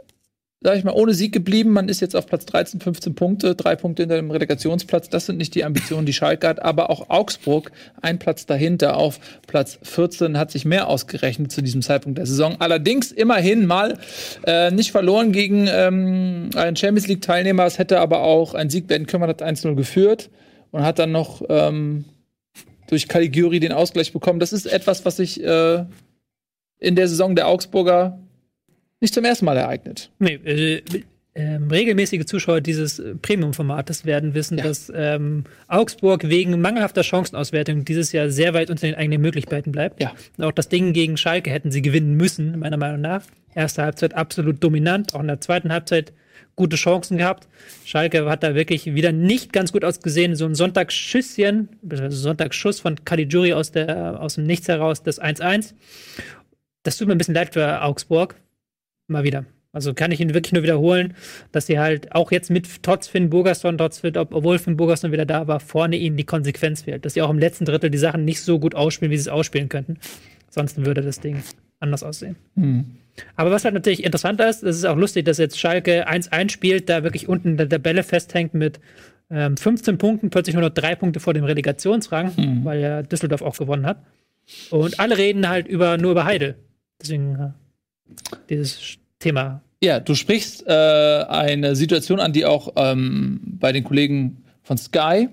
sag 0.65 0.79
ich 0.79 0.85
mal, 0.85 0.93
ohne 0.93 1.13
Sieg 1.13 1.33
geblieben. 1.33 1.71
Man 1.71 1.91
ist 1.91 2.01
jetzt 2.01 2.17
auf 2.17 2.27
Platz 2.27 2.47
13, 2.47 2.81
15 2.81 3.15
Punkte, 3.15 3.55
drei 3.55 3.77
Punkte 3.77 4.05
hinter 4.05 4.17
dem 4.17 4.31
Relegationsplatz. 4.31 5.11
Das 5.11 5.27
sind 5.27 5.37
nicht 5.37 5.55
die 5.55 5.63
Ambitionen, 5.63 6.07
die 6.07 6.15
Schalke 6.15 6.49
hat. 6.49 6.63
Aber 6.63 6.89
auch 6.89 7.11
Augsburg, 7.11 7.71
ein 8.01 8.19
Platz 8.19 8.47
dahinter, 8.47 8.97
auf 8.97 9.21
Platz 9.47 9.79
14, 9.83 10.39
hat 10.39 10.51
sich 10.51 10.65
mehr 10.65 10.89
ausgerechnet 10.89 11.53
zu 11.53 11.61
diesem 11.61 11.83
Zeitpunkt 11.83 12.17
der 12.17 12.25
Saison. 12.25 12.57
Allerdings 12.61 13.13
immerhin 13.13 13.67
mal 13.67 13.99
äh, 14.47 14.71
nicht 14.71 14.91
verloren 14.91 15.33
gegen 15.33 15.69
ähm, 15.71 16.49
einen 16.57 16.77
Champions 16.77 17.09
League-Teilnehmer. 17.09 17.67
Es 17.67 17.79
hätte 17.79 18.01
aber 18.01 18.23
auch 18.23 18.55
ein 18.55 18.71
Sieg 18.71 18.89
werden 18.89 19.07
können. 19.07 19.21
Man 19.21 19.29
hat 19.29 19.43
1-0 19.43 19.75
geführt 19.75 20.31
und 20.71 20.83
hat 20.83 20.99
dann 20.99 21.13
noch 21.13 21.43
ähm, 21.51 22.07
durch 22.89 23.07
Caligiuri 23.07 23.61
den 23.61 23.73
Ausgleich 23.73 24.15
bekommen. 24.15 24.41
Das 24.41 24.55
ist 24.55 24.65
etwas, 24.65 25.05
was 25.05 25.19
sich 25.19 25.45
äh, 25.45 25.85
in 26.79 26.97
der 26.97 27.09
Saison 27.09 27.37
der 27.37 27.49
Augsburger 27.49 28.19
nicht 29.01 29.15
zum 29.15 29.25
ersten 29.25 29.45
Mal 29.45 29.57
ereignet. 29.57 30.11
Nee, 30.19 30.35
äh, 30.45 30.83
ähm, 31.37 31.69
regelmäßige 31.69 32.27
Zuschauer 32.27 32.61
dieses 32.61 33.01
äh, 33.01 33.17
Premium-Formates 33.17 34.05
werden 34.05 34.35
wissen, 34.35 34.59
Ja. 34.59 34.65
dass 34.65 34.93
ähm, 34.95 35.45
Augsburg 35.67 36.29
wegen 36.29 36.61
mangelhafter 36.61 37.03
Chancenauswertung 37.03 37.85
dieses 37.85 38.13
Jahr 38.13 38.31
sehr 38.31 38.55
weit 38.55 38.71
unter 38.71 38.87
den 38.87 38.95
eigenen 38.95 39.21
Möglichkeiten 39.21 39.73
bleibt. 39.73 40.01
Ja. 40.01 40.13
Und 40.39 40.45
auch 40.45 40.53
das 40.53 40.69
Ding 40.69 40.93
gegen 40.93 41.17
Schalke 41.17 41.51
hätten 41.51 41.73
sie 41.73 41.83
gewinnen 41.83 42.15
müssen, 42.15 42.59
meiner 42.61 42.77
Meinung 42.77 43.01
nach. 43.01 43.25
Erste 43.55 43.83
Halbzeit 43.83 44.15
absolut 44.15 44.63
dominant, 44.63 45.15
auch 45.15 45.21
in 45.21 45.27
der 45.27 45.41
zweiten 45.41 45.73
Halbzeit 45.73 46.13
gute 46.57 46.77
Chancen 46.77 47.19
gehabt. 47.19 47.49
Schalke 47.85 48.29
hat 48.31 48.45
da 48.45 48.55
wirklich 48.55 48.95
wieder 48.95 49.11
nicht 49.11 49.53
ganz 49.53 49.73
gut 49.73 49.85
ausgesehen. 49.85 50.37
So 50.37 50.45
ein 50.47 50.55
Sonntagsschüsschen, 50.55 51.69
beziehungsweise 51.83 52.17
Sonntagsschuss 52.23 52.79
von 52.79 53.05
Caligiuri 53.05 53.55
aus, 53.55 53.73
der, 53.73 54.21
aus 54.21 54.37
dem 54.37 54.45
Nichts 54.45 54.69
heraus, 54.69 55.03
das 55.03 55.21
1-1. 55.21 55.75
Das 56.85 56.97
tut 56.97 57.09
mir 57.09 57.15
ein 57.17 57.19
bisschen 57.19 57.35
leid 57.35 57.55
für 57.55 57.83
Augsburg. 57.83 58.37
Mal 59.07 59.25
wieder. 59.25 59.45
Also 59.73 59.93
kann 59.93 60.13
ich 60.13 60.21
ihn 60.21 60.35
wirklich 60.35 60.53
nur 60.53 60.63
wiederholen, 60.63 61.15
dass 61.51 61.67
sie 61.67 61.79
halt 61.81 62.15
auch 62.15 62.31
jetzt 62.31 62.49
mit 62.49 62.83
trotz 62.85 63.09
Finn 63.09 63.29
Burgerson, 63.29 63.77
trotz 63.77 63.99
Finn, 63.99 64.17
ob- 64.17 64.33
obwohl 64.33 64.59
Finn 64.59 64.77
Burgerson 64.77 65.11
wieder 65.11 65.27
da 65.27 65.49
war, 65.49 65.59
vorne 65.59 65.97
ihnen 65.97 66.17
die 66.17 66.25
Konsequenz 66.25 66.83
fehlt. 66.83 67.05
Dass 67.05 67.15
sie 67.15 67.23
auch 67.23 67.31
im 67.31 67.39
letzten 67.41 67.65
Drittel 67.65 67.91
die 67.91 67.99
Sachen 67.99 68.25
nicht 68.25 68.41
so 68.41 68.61
gut 68.61 68.75
ausspielen, 68.77 69.11
wie 69.11 69.17
sie 69.17 69.23
es 69.23 69.29
ausspielen 69.29 69.69
könnten. 69.69 69.99
Sonst 70.49 70.85
würde 70.85 71.03
das 71.03 71.19
Ding 71.19 71.43
anders 71.81 72.05
aussehen. 72.05 72.37
Aber 73.37 73.51
was 73.51 73.65
halt 73.65 73.75
natürlich 73.75 74.05
interessanter 74.05 74.49
ist, 74.49 74.63
es 74.63 74.77
ist 74.77 74.85
auch 74.85 74.97
lustig, 74.97 75.25
dass 75.25 75.39
jetzt 75.39 75.59
Schalke 75.59 76.09
1-1 76.09 76.51
spielt, 76.51 76.89
da 76.89 77.03
wirklich 77.03 77.29
unten 77.29 77.49
in 77.51 77.57
der 77.57 77.69
Tabelle 77.69 78.05
festhängt 78.05 78.55
mit 78.55 78.79
ähm, 79.31 79.57
15 79.57 79.99
Punkten, 79.99 80.31
plötzlich 80.31 80.55
nur 80.55 80.63
noch 80.63 80.71
drei 80.75 80.95
Punkte 80.95 81.19
vor 81.19 81.35
dem 81.35 81.45
Relegationsrang, 81.45 82.33
weil 82.65 82.81
ja 82.81 83.03
Düsseldorf 83.03 83.43
auch 83.43 83.57
gewonnen 83.59 83.87
hat. 83.87 84.05
Und 84.71 85.01
alle 85.01 85.19
reden 85.19 85.49
halt 85.49 85.67
über, 85.67 85.97
nur 85.99 86.13
über 86.13 86.25
Heidel. 86.25 86.55
Deswegen 87.03 87.55
dieses 88.49 88.97
Thema. 89.19 89.63
Ja, 89.83 90.01
du 90.01 90.15
sprichst 90.15 90.67
äh, 90.67 90.73
eine 90.73 91.77
Situation 91.77 92.21
an, 92.21 92.33
die 92.33 92.47
auch 92.47 92.73
ähm, 92.77 93.41
bei 93.45 93.73
den 93.73 93.85
Kollegen 93.85 94.45
von 94.63 94.79
Sky 94.79 95.29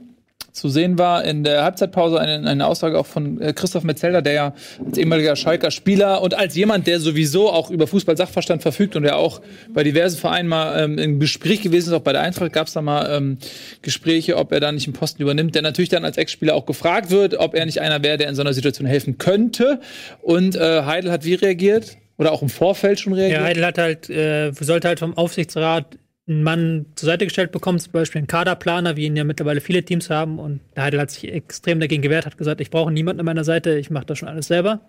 zu 0.52 0.70
sehen 0.70 0.98
war. 0.98 1.24
In 1.24 1.44
der 1.44 1.64
Halbzeitpause 1.64 2.20
eine, 2.20 2.48
eine 2.48 2.68
Aussage 2.68 3.00
auch 3.00 3.06
von 3.06 3.40
äh, 3.40 3.54
Christoph 3.54 3.84
Metzelder, 3.84 4.22
der 4.22 4.34
ja 4.34 4.54
als 4.86 4.98
ehemaliger 4.98 5.36
Schalker 5.36 5.72
Spieler 5.72 6.22
und 6.22 6.34
als 6.34 6.56
jemand, 6.56 6.88
der 6.88 7.00
sowieso 7.00 7.50
auch 7.50 7.72
über 7.72 7.88
Fußball-Sachverstand 7.88 8.62
verfügt 8.62 8.96
und 8.96 9.04
der 9.04 9.18
auch 9.18 9.42
bei 9.70 9.84
diversen 9.84 10.18
Vereinen 10.18 10.50
mal 10.50 10.84
ähm, 10.84 10.98
im 10.98 11.20
Gespräch 11.20 11.62
gewesen 11.62 11.90
ist, 11.90 11.94
auch 11.94 12.02
bei 12.02 12.14
der 12.14 12.22
Eintracht 12.22 12.52
gab 12.54 12.68
es 12.68 12.74
da 12.74 12.82
mal 12.82 13.10
ähm, 13.10 13.38
Gespräche, 13.82 14.38
ob 14.38 14.52
er 14.52 14.60
da 14.60 14.72
nicht 14.72 14.88
einen 14.88 14.94
Posten 14.94 15.22
übernimmt, 15.22 15.56
der 15.56 15.62
natürlich 15.62 15.90
dann 15.90 16.06
als 16.06 16.18
Ex-Spieler 16.18 16.56
auch 16.56 16.66
gefragt 16.66 17.10
wird, 17.10 17.36
ob 17.36 17.56
er 17.56 17.66
nicht 17.66 17.80
einer 17.80 18.04
wäre, 18.04 18.18
der 18.18 18.28
in 18.28 18.36
so 18.36 18.42
einer 18.42 18.54
Situation 18.54 18.88
helfen 18.88 19.18
könnte. 19.18 19.80
Und 20.22 20.56
äh, 20.56 20.84
Heidel 20.84 21.12
hat 21.12 21.24
wie 21.24 21.36
reagiert? 21.36 21.98
Oder 22.22 22.34
auch 22.34 22.44
im 22.44 22.50
Vorfeld 22.50 23.00
schon 23.00 23.14
reagiert? 23.14 23.40
Ja, 23.40 23.48
Heidel 23.48 23.66
hat 23.66 23.80
halt, 23.80 24.08
äh, 24.08 24.52
sollte 24.52 24.88
halt 24.88 25.00
vom 25.00 25.18
Aufsichtsrat 25.18 25.98
einen 26.28 26.44
Mann 26.44 26.86
zur 26.94 27.08
Seite 27.08 27.26
gestellt 27.26 27.52
bekommen, 27.52 27.80
zum 27.80 27.92
Beispiel 27.94 28.20
einen 28.20 28.28
Kaderplaner, 28.28 28.96
wie 28.96 29.06
ihn 29.06 29.16
ja 29.16 29.24
mittlerweile 29.24 29.60
viele 29.60 29.84
Teams 29.84 30.12
haben. 30.12 30.38
Und 30.38 30.60
der 30.76 30.84
Heidel 30.84 31.00
hat 31.00 31.10
sich 31.10 31.34
extrem 31.34 31.80
dagegen 31.80 32.04
gewehrt, 32.04 32.28
hat 32.28 32.38
gesagt, 32.38 32.62
ich 32.62 32.70
brauche 32.70 32.92
niemanden 32.92 33.22
an 33.22 33.26
meiner 33.26 33.44
Seite, 33.44 33.76
ich 33.80 33.90
mache 33.90 34.06
das 34.06 34.20
schon 34.20 34.30
alles 34.30 34.46
selber. 34.46 34.82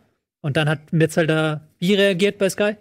Und 0.43 0.59
dann 0.59 0.69
hat 0.69 0.93
Metzelder 0.93 1.63
wie 1.79 1.95
reagiert 1.95 2.37
bei 2.37 2.51
Sky? 2.51 2.77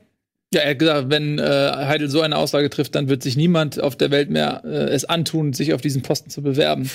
Ja, 0.54 0.64
er 0.64 0.72
hat 0.72 0.80
gesagt, 0.80 1.10
wenn 1.10 1.40
äh, 1.40 1.44
Heidel 1.44 2.10
so 2.10 2.20
eine 2.20 2.36
Aussage 2.36 2.70
trifft, 2.70 2.96
dann 2.96 3.08
wird 3.08 3.24
sich 3.24 3.38
niemand 3.38 3.82
auf 3.82 3.96
der 3.96 4.12
Welt 4.12 4.30
mehr 4.30 4.62
äh, 4.66 4.90
es 4.90 5.06
antun, 5.06 5.54
sich 5.54 5.74
auf 5.74 5.80
diesen 5.80 6.02
Posten 6.02 6.30
zu 6.30 6.42
bewerben. 6.42 6.90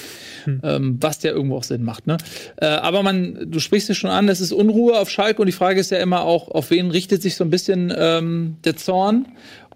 Ähm, 0.62 0.98
was 1.00 1.22
ja 1.24 1.32
irgendwo 1.32 1.56
auch 1.56 1.64
Sinn 1.64 1.82
macht. 1.82 2.06
Ne? 2.06 2.18
Äh, 2.56 2.66
aber 2.66 3.02
man, 3.02 3.50
du 3.50 3.58
sprichst 3.58 3.90
es 3.90 3.96
schon 3.96 4.10
an, 4.10 4.28
es 4.28 4.40
ist 4.40 4.52
Unruhe 4.52 4.96
auf 4.96 5.10
Schalke 5.10 5.40
und 5.40 5.46
die 5.46 5.52
Frage 5.52 5.80
ist 5.80 5.90
ja 5.90 5.98
immer 5.98 6.22
auch, 6.22 6.48
auf 6.48 6.70
wen 6.70 6.92
richtet 6.92 7.20
sich 7.20 7.34
so 7.34 7.42
ein 7.42 7.50
bisschen 7.50 7.92
ähm, 7.96 8.56
der 8.64 8.76
Zorn? 8.76 9.26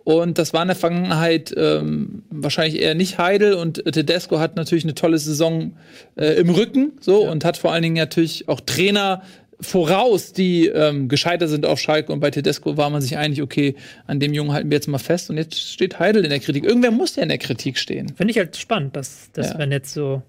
Und 0.05 0.39
das 0.39 0.53
war 0.53 0.63
in 0.63 0.69
der 0.69 0.77
Vergangenheit 0.77 1.53
ähm, 1.57 2.23
wahrscheinlich 2.31 2.81
eher 2.81 2.95
nicht 2.95 3.19
Heidel 3.19 3.55
und 3.55 3.83
Tedesco 3.85 4.39
hat 4.39 4.57
natürlich 4.57 4.85
eine 4.85 4.95
tolle 4.95 5.19
Saison 5.19 5.73
äh, 6.17 6.35
im 6.35 6.51
Rücken 6.51 6.93
so 7.01 7.29
und 7.29 7.45
hat 7.45 7.57
vor 7.57 7.73
allen 7.73 7.83
Dingen 7.83 7.97
natürlich 7.97 8.49
auch 8.49 8.61
Trainer 8.61 9.23
voraus, 9.61 10.33
die 10.33 10.67
ähm, 10.67 11.09
gescheitert 11.09 11.49
sind 11.51 11.67
auf 11.67 11.79
Schalke 11.81 12.13
und 12.13 12.21
bei 12.21 12.31
Tedesco 12.31 12.77
war 12.77 12.91
man 12.91 13.03
sich 13.03 13.17
einig, 13.17 13.43
okay, 13.43 13.75
an 14.07 14.21
dem 14.21 14.33
Jungen 14.33 14.53
halten 14.53 14.71
wir 14.71 14.77
jetzt 14.77 14.89
mal 14.89 14.99
fest 14.99 15.31
und 15.31 15.37
jetzt 15.37 15.59
steht 15.59 15.99
Heidel 15.99 16.25
in 16.25 16.31
der 16.31 16.41
Kritik. 16.41 16.65
Irgendwer 16.65 16.91
muss 16.91 17.17
ja 17.17 17.23
in 17.23 17.29
der 17.29 17.39
Kritik 17.39 17.79
stehen. 17.79 18.09
Finde 18.17 18.31
ich 18.31 18.39
halt 18.39 18.57
spannend, 18.57 18.97
dass, 18.97 19.31
dass 19.33 19.51
Ja. 19.51 19.59
wenn 19.59 19.73
jetzt 19.73 19.93
so 19.93 20.23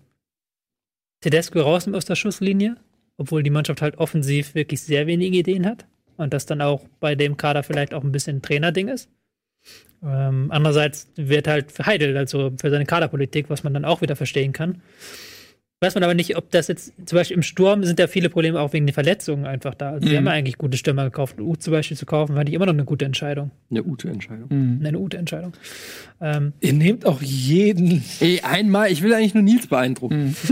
Tedesco 1.21 1.61
rausnimmt 1.61 1.95
aus 1.95 2.05
der 2.05 2.15
Schusslinie, 2.15 2.75
obwohl 3.17 3.43
die 3.43 3.49
Mannschaft 3.49 3.81
halt 3.81 3.97
offensiv 3.97 4.55
wirklich 4.55 4.81
sehr 4.81 5.07
wenige 5.07 5.37
Ideen 5.37 5.65
hat 5.65 5.85
und 6.17 6.33
das 6.33 6.45
dann 6.45 6.61
auch 6.61 6.83
bei 6.99 7.15
dem 7.15 7.37
Kader 7.37 7.63
vielleicht 7.63 7.93
auch 7.93 8.03
ein 8.03 8.11
bisschen 8.11 8.37
ein 8.37 8.41
Trainerding 8.41 8.87
ist. 8.87 9.09
Ähm, 10.03 10.47
andererseits 10.49 11.11
wird 11.15 11.47
halt 11.47 11.71
für 11.71 11.85
Heidel, 11.85 12.17
also 12.17 12.51
für 12.59 12.71
seine 12.71 12.85
Kaderpolitik, 12.85 13.49
was 13.49 13.63
man 13.63 13.73
dann 13.73 13.85
auch 13.85 14.01
wieder 14.01 14.15
verstehen 14.15 14.51
kann. 14.51 14.81
Weiß 15.83 15.95
man 15.95 16.03
aber 16.03 16.13
nicht, 16.13 16.37
ob 16.37 16.51
das 16.51 16.67
jetzt, 16.67 16.93
zum 17.07 17.15
Beispiel 17.17 17.35
im 17.35 17.41
Sturm 17.41 17.83
sind 17.83 17.97
ja 17.97 18.05
viele 18.05 18.29
Probleme 18.29 18.59
auch 18.59 18.71
wegen 18.71 18.85
den 18.85 18.93
Verletzungen 18.93 19.47
einfach 19.47 19.73
da. 19.73 19.93
Also, 19.93 20.05
sie 20.07 20.13
Mhm. 20.13 20.17
haben 20.17 20.25
ja 20.27 20.31
eigentlich 20.33 20.59
gute 20.59 20.77
Stürmer 20.77 21.05
gekauft. 21.05 21.41
U 21.41 21.55
zum 21.55 21.71
Beispiel 21.73 21.97
zu 21.97 22.05
kaufen, 22.05 22.35
fand 22.35 22.47
ich 22.49 22.53
immer 22.53 22.67
noch 22.67 22.73
eine 22.73 22.85
gute 22.85 23.03
Entscheidung. 23.05 23.49
Eine 23.71 23.81
gute 23.81 24.07
Entscheidung. 24.09 24.47
Eine 24.51 24.91
gute 24.95 25.17
Entscheidung. 25.17 25.53
Ähm, 26.21 26.53
Ihr 26.59 26.73
nehmt 26.73 27.07
auch 27.07 27.19
jeden. 27.23 28.03
Ey, 28.19 28.41
einmal, 28.41 28.91
ich 28.91 29.01
will 29.01 29.11
eigentlich 29.11 29.33
nur 29.33 29.41
Nils 29.41 29.65
beeindrucken. 29.65 30.35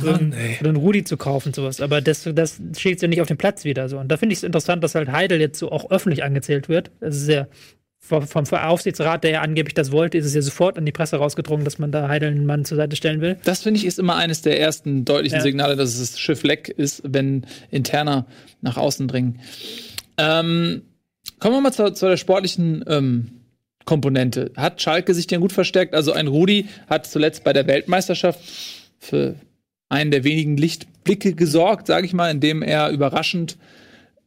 so 0.00 0.08
einen, 0.10 0.32
oder 0.60 0.70
einen 0.70 0.76
Rudi 0.76 1.04
zu 1.04 1.18
kaufen, 1.18 1.52
sowas. 1.52 1.82
Aber 1.82 2.00
das, 2.00 2.26
das 2.34 2.58
steht 2.78 3.02
ja 3.02 3.08
nicht 3.08 3.20
auf 3.20 3.28
dem 3.28 3.36
Platz 3.36 3.64
wieder 3.64 3.90
so. 3.90 3.98
Und 3.98 4.08
da 4.08 4.16
finde 4.16 4.32
ich 4.32 4.38
es 4.38 4.42
interessant, 4.42 4.82
dass 4.84 4.94
halt 4.94 5.12
Heidel 5.12 5.38
jetzt 5.38 5.58
so 5.58 5.70
auch 5.70 5.90
öffentlich 5.90 6.24
angezählt 6.24 6.70
wird. 6.70 6.90
Das 7.00 7.14
ist 7.14 7.28
ja 7.28 7.46
vom, 8.06 8.46
Aufsichtsrat, 8.46 9.24
der 9.24 9.30
ja 9.30 9.40
angeblich 9.40 9.74
das 9.74 9.92
wollte, 9.92 10.16
ist 10.18 10.26
es 10.26 10.34
ja 10.34 10.42
sofort 10.42 10.78
an 10.78 10.86
die 10.86 10.92
Presse 10.92 11.16
rausgedrungen, 11.16 11.64
dass 11.64 11.78
man 11.78 11.92
da 11.92 12.08
Heidel 12.08 12.30
einen 12.30 12.46
Mann 12.46 12.64
zur 12.64 12.76
Seite 12.76 12.96
stellen 12.96 13.20
will. 13.20 13.36
Das 13.44 13.62
finde 13.62 13.78
ich 13.78 13.86
ist 13.86 13.98
immer 13.98 14.16
eines 14.16 14.42
der 14.42 14.60
ersten 14.60 15.04
deutlichen 15.04 15.38
Ja. 15.38 15.42
Signale, 15.42 15.76
dass 15.76 15.98
das 15.98 16.18
Schiff 16.18 16.42
leck 16.42 16.68
ist, 16.68 17.02
wenn 17.04 17.46
Interner 17.70 18.26
nach 18.60 18.76
außen 18.76 19.08
dringen. 19.08 19.40
Ähm, 20.18 20.82
kommen 21.40 21.56
wir 21.56 21.60
mal 21.60 21.72
zu, 21.72 21.92
zu 21.92 22.06
der 22.06 22.16
sportlichen 22.16 22.84
ähm, 22.86 23.30
Komponente. 23.84 24.52
Hat 24.56 24.80
Schalke 24.80 25.14
sich 25.14 25.26
denn 25.26 25.40
gut 25.40 25.52
verstärkt? 25.52 25.94
Also 25.94 26.12
ein 26.12 26.26
Rudi 26.26 26.68
hat 26.88 27.06
zuletzt 27.06 27.44
bei 27.44 27.52
der 27.52 27.66
Weltmeisterschaft 27.66 28.40
für 28.98 29.36
einen 29.88 30.10
der 30.10 30.24
wenigen 30.24 30.56
Lichtblicke 30.56 31.34
gesorgt, 31.34 31.86
sage 31.86 32.06
ich 32.06 32.12
mal, 32.12 32.30
indem 32.30 32.62
er 32.62 32.90
überraschend 32.90 33.56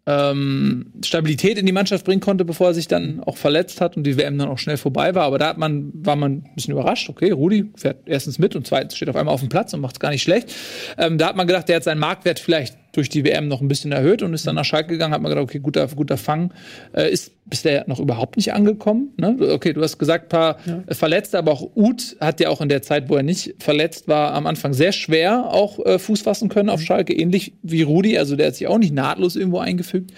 ähm, 0.09 0.87
Stabilität 1.05 1.59
in 1.59 1.67
die 1.67 1.71
Mannschaft 1.71 2.03
bringen 2.03 2.19
konnte, 2.19 2.43
bevor 2.43 2.69
er 2.69 2.73
sich 2.73 2.87
dann 2.87 3.21
auch 3.23 3.37
verletzt 3.37 3.79
hat 3.79 3.95
und 3.95 4.03
die 4.03 4.17
WM 4.17 4.39
dann 4.39 4.49
auch 4.49 4.57
schnell 4.57 4.77
vorbei 4.77 5.13
war. 5.13 5.25
Aber 5.25 5.37
da 5.37 5.49
hat 5.49 5.59
man, 5.59 5.91
war 5.93 6.15
man 6.15 6.31
ein 6.31 6.55
bisschen 6.55 6.71
überrascht. 6.71 7.09
Okay, 7.09 7.29
Rudi 7.29 7.71
fährt 7.75 7.97
erstens 8.07 8.39
mit 8.39 8.55
und 8.55 8.65
zweitens 8.65 8.95
steht 8.95 9.09
auf 9.09 9.15
einmal 9.15 9.33
auf 9.33 9.41
dem 9.41 9.49
Platz 9.49 9.71
und 9.73 9.81
macht 9.81 9.95
es 9.95 9.99
gar 9.99 10.09
nicht 10.09 10.23
schlecht. 10.23 10.51
Ähm, 10.97 11.19
da 11.19 11.27
hat 11.27 11.35
man 11.35 11.45
gedacht, 11.45 11.69
der 11.69 11.75
hat 11.75 11.83
seinen 11.83 11.99
Marktwert 11.99 12.39
vielleicht 12.39 12.75
durch 12.91 13.09
die 13.09 13.23
WM 13.23 13.47
noch 13.47 13.61
ein 13.61 13.67
bisschen 13.67 13.91
erhöht 13.91 14.23
und 14.23 14.33
ist 14.33 14.47
dann 14.47 14.55
nach 14.55 14.65
Schalke 14.65 14.89
gegangen, 14.89 15.13
hat 15.13 15.21
man 15.21 15.29
gedacht, 15.29 15.43
okay, 15.43 15.59
guter, 15.59 15.87
guter 15.87 16.17
Fang. 16.17 16.53
Äh, 16.93 17.11
ist 17.11 17.31
bisher 17.45 17.85
noch 17.87 17.99
überhaupt 17.99 18.37
nicht 18.37 18.53
angekommen. 18.53 19.13
Ne? 19.17 19.37
Okay, 19.39 19.73
du 19.73 19.81
hast 19.81 19.97
gesagt, 19.97 20.29
paar 20.29 20.57
äh, 20.87 20.93
Verletzte, 20.93 21.37
aber 21.37 21.51
auch 21.51 21.75
Uth 21.75 22.15
hat 22.19 22.39
ja 22.39 22.49
auch 22.49 22.61
in 22.61 22.69
der 22.69 22.81
Zeit, 22.81 23.09
wo 23.09 23.15
er 23.15 23.23
nicht 23.23 23.55
verletzt 23.59 24.07
war, 24.07 24.33
am 24.33 24.47
Anfang 24.47 24.73
sehr 24.73 24.91
schwer 24.91 25.47
auch 25.51 25.83
äh, 25.85 25.99
Fuß 25.99 26.21
fassen 26.21 26.49
können 26.49 26.69
auf 26.69 26.81
Schalke, 26.81 27.13
ähnlich 27.13 27.53
wie 27.63 27.81
Rudi, 27.81 28.17
also 28.17 28.35
der 28.35 28.47
hat 28.47 28.55
sich 28.55 28.67
auch 28.67 28.77
nicht 28.77 28.93
nahtlos 28.93 29.35
irgendwo 29.35 29.59
eingefügt. 29.59 30.11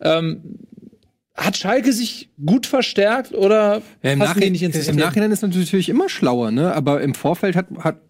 Ähm, 0.00 0.42
hat 1.38 1.56
Schalke 1.56 1.92
sich 1.92 2.30
gut 2.44 2.66
verstärkt 2.66 3.32
oder 3.32 3.80
Ja, 4.02 4.12
im, 4.12 4.18
Nachhinein, 4.18 4.52
nicht 4.52 4.62
ins 4.62 4.88
Im? 4.88 4.96
Nachhinein 4.96 5.30
ist 5.30 5.42
man 5.42 5.52
natürlich 5.52 5.88
immer 5.88 6.08
schlauer, 6.08 6.50
ne? 6.50 6.74
Aber 6.74 7.00
im 7.00 7.14
Vorfeld 7.14 7.54
hat, 7.54 7.66
hat 7.78 8.00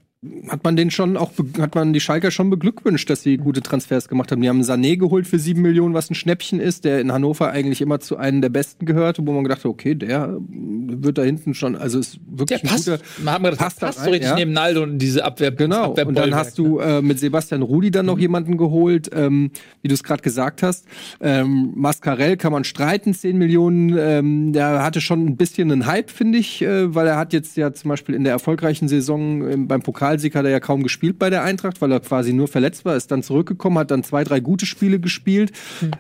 hat 0.49 0.65
man 0.65 0.75
den 0.75 0.91
schon 0.91 1.17
auch, 1.17 1.31
hat 1.61 1.77
man 1.77 1.93
die 1.93 2.01
Schalker 2.01 2.33
schon 2.33 2.51
beglückwünscht, 2.51 3.09
dass 3.09 3.23
sie 3.23 3.37
gute 3.37 3.63
Transfers 3.63 4.09
gemacht 4.09 4.33
haben. 4.33 4.43
Die 4.43 4.49
haben 4.49 4.63
Sané 4.63 4.97
geholt 4.97 5.29
für 5.29 5.39
sieben 5.39 5.63
Millionen, 5.63 5.95
was 5.95 6.11
ein 6.11 6.17
Schnäppchen 6.17 6.59
ist, 6.59 6.85
der 6.85 7.01
in 7.01 7.13
Hannover 7.13 7.53
eigentlich 7.53 7.81
immer 7.81 8.01
zu 8.01 8.17
einem 8.17 8.41
der 8.43 8.49
Besten 8.49 8.85
gehörte, 8.85 9.25
wo 9.25 9.33
man 9.33 9.45
gedacht 9.45 9.61
hat, 9.61 9.67
okay, 9.67 9.95
der 9.95 10.37
wird 10.41 11.19
da 11.19 11.23
hinten 11.23 11.55
schon, 11.55 11.77
also 11.77 12.01
ist 12.01 12.17
Der 12.17 12.39
wirklich 12.39 12.65
ein 12.65 12.69
passt. 12.69 12.87
guter. 12.87 12.99
Man 13.23 13.35
hat 13.35 13.43
gedacht, 13.45 13.59
passt 13.59 13.81
der 13.81 13.81
da 13.81 13.87
passt 13.87 13.99
so 13.99 14.05
rein, 14.05 14.13
richtig 14.13 14.31
ja. 14.31 14.35
neben 14.35 14.53
Naldo 14.53 14.83
und 14.83 14.99
diese 14.99 15.25
Abwehr. 15.25 15.53
Genau. 15.53 15.91
Abwehr 15.91 16.09
Und 16.09 16.19
dann 16.19 16.35
hast 16.35 16.59
du 16.59 16.81
äh, 16.81 17.01
mit 17.01 17.21
Sebastian 17.21 17.63
Rudi 17.63 17.93
dann 17.93 18.07
noch 18.07 18.19
jemanden 18.19 18.57
geholt, 18.57 19.11
ähm, 19.15 19.53
wie 19.83 19.89
du 19.89 19.95
es 19.95 20.03
gerade 20.03 20.23
gesagt 20.23 20.65
hast. 20.65 20.87
Ähm, 21.21 21.75
Mascarell 21.77 22.37
kann 22.37 22.51
man 22.51 22.65
streiten, 22.65 23.15
10 23.15 23.39
Millionen. 23.39 23.97
Ähm, 23.97 24.53
der 24.53 24.83
hatte 24.83 25.01
schon 25.01 25.27
ein 25.27 25.37
bisschen 25.37 25.71
einen 25.71 25.87
Hype, 25.87 26.11
finde 26.11 26.39
ich, 26.39 26.61
äh, 26.61 26.93
weil 26.93 27.07
er 27.07 27.17
hat 27.17 27.33
jetzt 27.33 27.57
ja 27.57 27.73
zum 27.73 27.91
Beispiel 27.91 28.17
in 28.17 28.25
der 28.25 28.33
erfolgreichen 28.33 28.89
Saison 28.89 29.49
ähm, 29.49 29.69
beim 29.69 29.83
Pokalsieg 30.09 30.35
hat 30.35 30.47
er 30.47 30.51
ja 30.51 30.61
kaum 30.61 30.83
gespielt 30.83 31.19
bei 31.19 31.29
der 31.29 31.43
Eintracht, 31.43 31.83
weil 31.83 31.93
er 31.93 32.01
quasi 32.01 32.33
nur 32.33 32.49
verletzt 32.49 32.87
war, 32.87 32.97
ist 32.97 33.11
dann 33.11 33.23
zurückgekommen, 33.23 33.79
hat 33.79 33.91
dann 33.91 34.03
zwei, 34.03 34.25
drei 34.25 34.41
gute 34.41 34.65
Spiele 34.65 35.01
gespielt, 35.01 35.53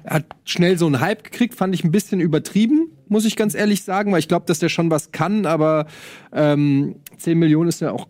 hat 0.07 0.25
schnell 0.45 0.79
so 0.79 0.87
einen 0.87 1.01
Hype 1.01 1.25
gekriegt, 1.25 1.55
fand 1.55 1.75
ich 1.75 1.85
ein 1.85 1.91
bisschen 1.91 2.21
übertrieben, 2.21 2.91
muss 3.09 3.27
ich 3.27 3.37
ganz 3.37 3.55
ehrlich 3.55 3.83
sagen, 3.83 4.11
weil 4.13 4.21
ich 4.21 4.29
glaube, 4.29 4.47
dass 4.47 4.61
der 4.61 4.71
schon 4.71 4.91
was 4.91 5.13
kann, 5.13 5.45
aber 5.45 5.87
ähm, 6.33 6.97
10 7.19 7.39
Millionen 7.39 7.69
ist 7.69 7.81
ja 7.81 7.93
auch 7.93 8.09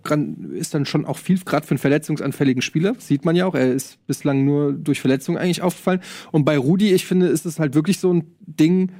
ist 0.52 0.74
dann 0.74 0.86
schon 0.86 1.05
auch 1.05 1.18
viel, 1.18 1.40
gerade 1.40 1.66
für 1.66 1.73
einen 1.73 1.78
verletzungsanfälligen 1.78 2.62
Spieler. 2.62 2.94
Sieht 2.98 3.24
man 3.24 3.35
ja 3.35 3.47
auch. 3.47 3.55
Er 3.55 3.73
ist 3.73 4.05
bislang 4.06 4.44
nur 4.44 4.73
durch 4.73 5.01
Verletzungen 5.01 5.39
eigentlich 5.39 5.62
aufgefallen. 5.62 6.01
Und 6.31 6.44
bei 6.44 6.59
Rudi, 6.59 6.93
ich 6.93 7.06
finde, 7.06 7.27
ist 7.27 7.47
es 7.47 7.59
halt 7.59 7.74
wirklich 7.74 8.01
so 8.01 8.12
ein 8.12 8.24
Ding. 8.40 8.93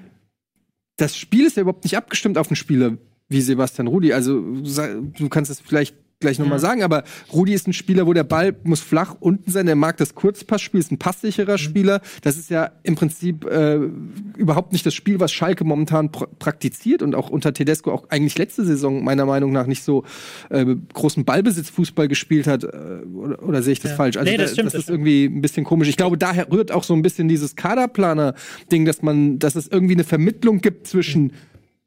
Das 0.97 1.17
Spiel 1.17 1.47
ist 1.47 1.57
ja 1.57 1.63
überhaupt 1.63 1.85
nicht 1.85 1.97
abgestimmt 1.97 2.39
auf 2.39 2.49
einen 2.49 2.57
Spieler 2.57 2.97
wie 3.29 3.41
Sebastian 3.41 3.87
Rudi. 3.89 4.13
Also 4.13 4.41
du 4.41 5.29
kannst 5.29 5.51
es 5.51 5.61
vielleicht 5.61 5.95
gleich 6.21 6.39
nochmal 6.41 6.59
sagen, 6.59 6.83
aber 6.83 7.05
Rudi 7.33 7.55
ist 7.55 7.69
ein 7.69 7.73
Spieler, 7.73 8.07
wo 8.09 8.13
der 8.13 8.25
Ball 8.25 8.57
muss 8.65 8.81
flach 8.81 9.15
unten 9.21 9.51
sein. 9.53 9.67
Der 9.67 9.77
mag 9.77 9.97
das 9.99 10.17
Kurzpassspiel, 10.17 10.81
ist 10.81 10.91
ein 10.91 10.99
passsicherer 10.99 11.59
Spieler. 11.59 12.01
Das 12.23 12.37
ist 12.37 12.51
ja 12.51 12.73
im 12.83 12.97
Prinzip 12.97 13.45
äh, 13.45 13.77
überhaupt 14.37 14.73
nicht 14.73 14.85
das 14.85 14.95
Spiel, 14.95 15.21
was 15.21 15.33
Schalke 15.33 15.63
momentan 15.65 16.11
pr 16.11 16.27
praktiziert 16.39 17.03
und 17.03 17.15
auch 17.15 17.31
unter 17.31 17.53
Tedesco 17.53 17.93
auch 17.93 18.09
eigentlich 18.11 18.37
letzte 18.37 18.65
Saison 18.65 19.05
meiner 19.05 19.27
Meinung 19.27 19.53
nach 19.53 19.67
nicht 19.67 19.85
so 19.85 20.05
äh, 20.51 20.67
großen 20.93 21.25
Ballbesitzfußball 21.25 22.09
gespielt 22.09 22.49
hat. 22.49 22.65
Äh, 22.65 22.69
oder, 23.15 23.41
oder 23.45 23.63
sehe 23.63 23.75
ich 23.75 23.81
das 23.81 23.93
Ja. 23.93 23.97
falsch? 23.97 24.17
Also 24.17 24.29
Nee, 24.29 24.39
das 24.39 24.51
da, 24.51 24.55
stimmt, 24.55 24.67
das 24.67 24.73
das 24.73 24.79
ist 24.81 24.85
stimmt. 24.87 24.99
irgendwie 25.07 25.25
ein 25.27 25.41
bisschen 25.41 25.65
komisch. 25.65 25.89
Ich 25.89 25.97
glaube, 25.97 26.19
daher 26.19 26.51
rührt 26.51 26.73
auch 26.73 26.83
so 26.83 26.95
ein 26.95 27.03
bisschen 27.03 27.29
dieses 27.29 27.55
Kaderplaner-Ding, 27.55 28.85
dass 28.85 29.03
man, 29.03 29.39
dass 29.39 29.55
es 29.55 29.69
irgendwie 29.69 29.95
eine 29.95 30.05
Vermittlung 30.05 30.61
gibt 30.61 30.89
zwischen 30.89 31.33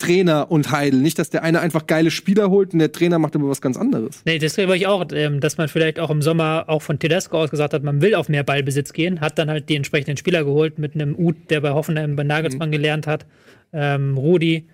Trainer 0.02 0.50
und 0.50 0.72
Heidel. 0.72 1.00
Nicht, 1.00 1.20
dass 1.20 1.30
der 1.30 1.44
eine 1.44 1.60
einfach 1.60 1.86
geile 1.86 2.10
Spieler 2.10 2.50
holt 2.50 2.74
und 2.74 2.80
der 2.80 2.92
Trainer 2.92 3.20
macht 3.20 3.36
aber 3.36 3.48
was 3.48 3.62
ganz 3.62 3.78
anderes. 3.78 4.24
Nee, 4.26 4.40
das 4.40 4.56
glaube 4.56 4.76
ich 4.76 4.88
auch, 4.88 5.06
ähm, 5.14 5.40
dass 5.40 5.58
man 5.58 5.68
vielleicht 5.68 6.00
auch 6.00 6.10
im 6.10 6.24
Sommer 6.24 6.66
auch 6.68 6.82
von 6.82 6.98
Tedesco 6.98 7.38
aus 7.38 7.52
gesagt 7.52 7.74
hat, 7.76 7.84
man 7.84 8.02
will 8.02 8.16
auf 8.16 8.28
mehr 8.28 8.44
Ballbesitz 8.44 8.94
gehen, 8.94 9.22
hat 9.22 9.38
dann 9.38 9.50
halt 9.50 9.70
die 9.70 9.76
entsprechenden 9.76 10.18
Spieler 10.18 10.44
geholt 10.44 10.80
mit 10.80 10.96
einem 10.96 11.16
Uth, 11.16 11.36
der 11.52 11.62
bei 11.62 11.70
Hoffenheim 11.70 12.16
bei 12.16 12.24
Nagelsmann 12.24 12.70
Mhm. 12.70 12.74
gelernt 12.74 13.06
hat, 13.08 13.28
ähm, 13.74 14.18
Rudi, 14.18 14.68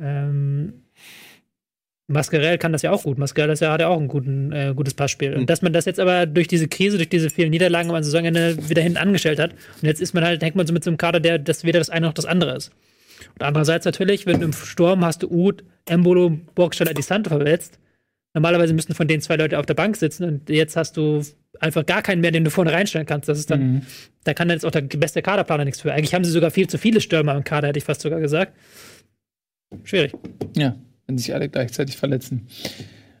ähm, 0.00 0.72
Mascarell 2.08 2.58
kann 2.58 2.72
das 2.72 2.82
ja 2.82 2.90
auch 2.90 3.04
gut. 3.04 3.16
Mascarell 3.18 3.50
ist 3.50 3.60
ja, 3.60 3.72
hat 3.72 3.80
ja 3.80 3.88
auch 3.88 3.98
ein 3.98 4.08
guten, 4.08 4.52
äh, 4.52 4.72
gutes 4.74 4.94
Passspiel. 4.94 5.30
Mhm. 5.30 5.36
Und 5.42 5.50
dass 5.50 5.62
man 5.62 5.72
das 5.72 5.84
jetzt 5.84 6.00
aber 6.00 6.26
durch 6.26 6.48
diese 6.48 6.68
Krise, 6.68 6.96
durch 6.96 7.08
diese 7.08 7.30
vielen 7.30 7.50
Niederlagen 7.50 7.90
am 7.90 8.02
Saisonende 8.02 8.56
wieder 8.68 8.82
hinten 8.82 8.98
angestellt 8.98 9.38
hat. 9.38 9.52
Und 9.52 9.86
jetzt 9.86 10.02
ist 10.02 10.12
man 10.12 10.24
halt, 10.24 10.42
hängt 10.42 10.56
man 10.56 10.66
so 10.66 10.72
mit 10.72 10.84
so 10.84 10.90
einem 10.90 10.98
Kader, 10.98 11.20
der 11.20 11.38
das 11.38 11.64
weder 11.64 11.78
das 11.78 11.88
eine 11.88 12.06
noch 12.06 12.12
das 12.12 12.26
andere 12.26 12.56
ist. 12.56 12.72
Und 13.34 13.42
andererseits 13.42 13.84
natürlich, 13.84 14.26
wenn 14.26 14.40
du 14.40 14.46
im 14.46 14.52
Sturm 14.52 15.04
hast 15.04 15.22
du 15.22 15.30
Uth, 15.30 15.64
Embolo, 15.86 16.38
Burgstaller, 16.54 16.94
Di 16.94 17.02
Santo 17.02 17.30
verletzt. 17.30 17.78
Normalerweise 18.34 18.72
müssten 18.72 18.94
von 18.94 19.08
den 19.08 19.20
zwei 19.20 19.36
Leute 19.36 19.58
auf 19.58 19.66
der 19.66 19.74
Bank 19.74 19.96
sitzen 19.96 20.24
und 20.24 20.48
jetzt 20.48 20.76
hast 20.76 20.96
du 20.96 21.22
einfach 21.60 21.84
gar 21.84 22.00
keinen 22.00 22.22
mehr, 22.22 22.30
den 22.30 22.44
du 22.44 22.50
vorne 22.50 22.72
reinstellen 22.72 23.06
kannst. 23.06 23.28
Das 23.28 23.38
ist 23.38 23.50
dann, 23.50 23.86
da 24.24 24.32
kann 24.32 24.48
dann 24.48 24.56
jetzt 24.56 24.64
auch 24.64 24.70
der 24.70 24.80
beste 24.80 25.20
Kaderplaner 25.20 25.64
nichts 25.64 25.82
für. 25.82 25.92
Eigentlich 25.92 26.14
haben 26.14 26.24
sie 26.24 26.30
sogar 26.30 26.50
viel 26.50 26.66
zu 26.66 26.78
viele 26.78 27.00
Stürmer 27.00 27.36
im 27.36 27.44
Kader, 27.44 27.68
hätte 27.68 27.78
ich 27.78 27.84
fast 27.84 28.00
sogar 28.00 28.20
gesagt. 28.20 28.54
Schwierig. 29.84 30.14
Ja, 30.56 30.76
wenn 31.06 31.18
sich 31.18 31.34
alle 31.34 31.48
gleichzeitig 31.48 31.96
verletzen. 31.96 32.46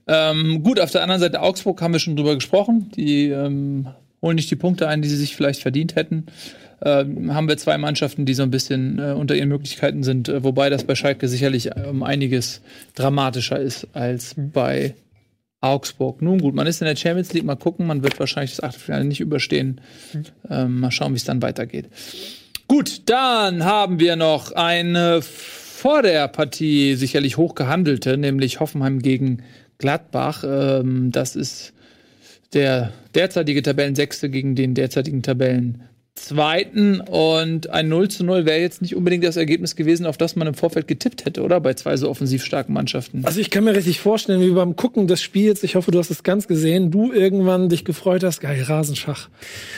Ähm, 0.06 0.62
gut, 0.62 0.80
auf 0.80 0.90
der 0.90 1.02
anderen 1.02 1.20
Seite 1.20 1.40
Augsburg 1.40 1.80
haben 1.82 1.92
wir 1.92 2.00
schon 2.00 2.16
drüber 2.16 2.34
gesprochen. 2.34 2.90
Die 2.96 3.28
ähm, 3.28 3.88
holen 4.20 4.36
nicht 4.36 4.50
die 4.50 4.56
Punkte 4.56 4.88
ein, 4.88 5.02
die 5.02 5.08
sie 5.08 5.16
sich 5.16 5.36
vielleicht 5.36 5.60
verdient 5.60 5.94
hätten. 5.94 6.26
Ähm, 6.84 7.32
haben 7.32 7.48
wir 7.48 7.56
zwei 7.58 7.78
Mannschaften, 7.78 8.26
die 8.26 8.34
so 8.34 8.42
ein 8.42 8.50
bisschen 8.50 8.98
äh, 8.98 9.12
unter 9.12 9.36
ihren 9.36 9.48
Möglichkeiten 9.48 10.02
sind, 10.02 10.28
äh, 10.28 10.42
wobei 10.42 10.68
das 10.68 10.84
bei 10.84 10.96
Schalke 10.96 11.28
sicherlich 11.28 11.70
um 11.76 12.02
einiges 12.02 12.60
dramatischer 12.94 13.60
ist 13.60 13.86
als 13.92 14.34
bei 14.36 14.94
Augsburg. 15.60 16.20
Nun 16.22 16.40
gut, 16.40 16.54
man 16.54 16.66
ist 16.66 16.82
in 16.82 16.86
der 16.86 16.96
Champions 16.96 17.32
League, 17.32 17.44
mal 17.44 17.54
gucken, 17.54 17.86
man 17.86 18.02
wird 18.02 18.18
wahrscheinlich 18.18 18.56
das 18.56 18.64
Achtelfinale 18.64 19.04
nicht 19.04 19.20
überstehen. 19.20 19.80
Ähm, 20.50 20.80
mal 20.80 20.90
schauen, 20.90 21.12
wie 21.12 21.18
es 21.18 21.24
dann 21.24 21.40
weitergeht. 21.40 21.88
Gut, 22.66 23.02
dann 23.06 23.64
haben 23.64 24.00
wir 24.00 24.16
noch 24.16 24.50
eine 24.52 25.22
vor 25.22 26.02
der 26.02 26.26
Partie 26.28 26.96
sicherlich 26.96 27.36
hoch 27.36 27.54
gehandelte, 27.54 28.16
nämlich 28.16 28.58
Hoffenheim 28.58 29.00
gegen 29.00 29.42
Gladbach. 29.78 30.42
Ähm, 30.44 31.12
das 31.12 31.36
ist 31.36 31.72
der 32.54 32.92
derzeitige 33.14 33.62
Tabellensechste 33.62 34.30
gegen 34.30 34.56
den 34.56 34.74
derzeitigen 34.74 35.22
Tabellenzweiten. 36.14 37.00
Und 37.00 37.70
ein 37.70 37.88
0 37.88 38.08
zu 38.08 38.24
0 38.24 38.44
wäre 38.44 38.60
jetzt 38.60 38.82
nicht 38.82 38.94
unbedingt 38.96 39.24
das 39.24 39.36
Ergebnis 39.36 39.76
gewesen, 39.76 40.06
auf 40.06 40.16
das 40.16 40.36
man 40.36 40.46
im 40.46 40.54
Vorfeld 40.54 40.88
getippt 40.88 41.24
hätte, 41.24 41.42
oder? 41.42 41.60
Bei 41.60 41.74
zwei 41.74 41.96
so 41.96 42.08
offensiv 42.08 42.44
starken 42.44 42.72
Mannschaften. 42.72 43.24
Also 43.24 43.40
ich 43.40 43.50
kann 43.50 43.64
mir 43.64 43.74
richtig 43.74 44.00
vorstellen, 44.00 44.40
wie 44.40 44.50
beim 44.50 44.76
Gucken 44.76 45.06
des 45.06 45.22
Spiels, 45.22 45.62
ich 45.62 45.74
hoffe, 45.74 45.90
du 45.90 45.98
hast 45.98 46.10
es 46.10 46.22
ganz 46.22 46.48
gesehen, 46.48 46.90
du 46.90 47.12
irgendwann 47.12 47.68
dich 47.68 47.84
gefreut 47.84 48.24
hast, 48.24 48.40
geil, 48.40 48.62
Rasenschach. 48.62 49.28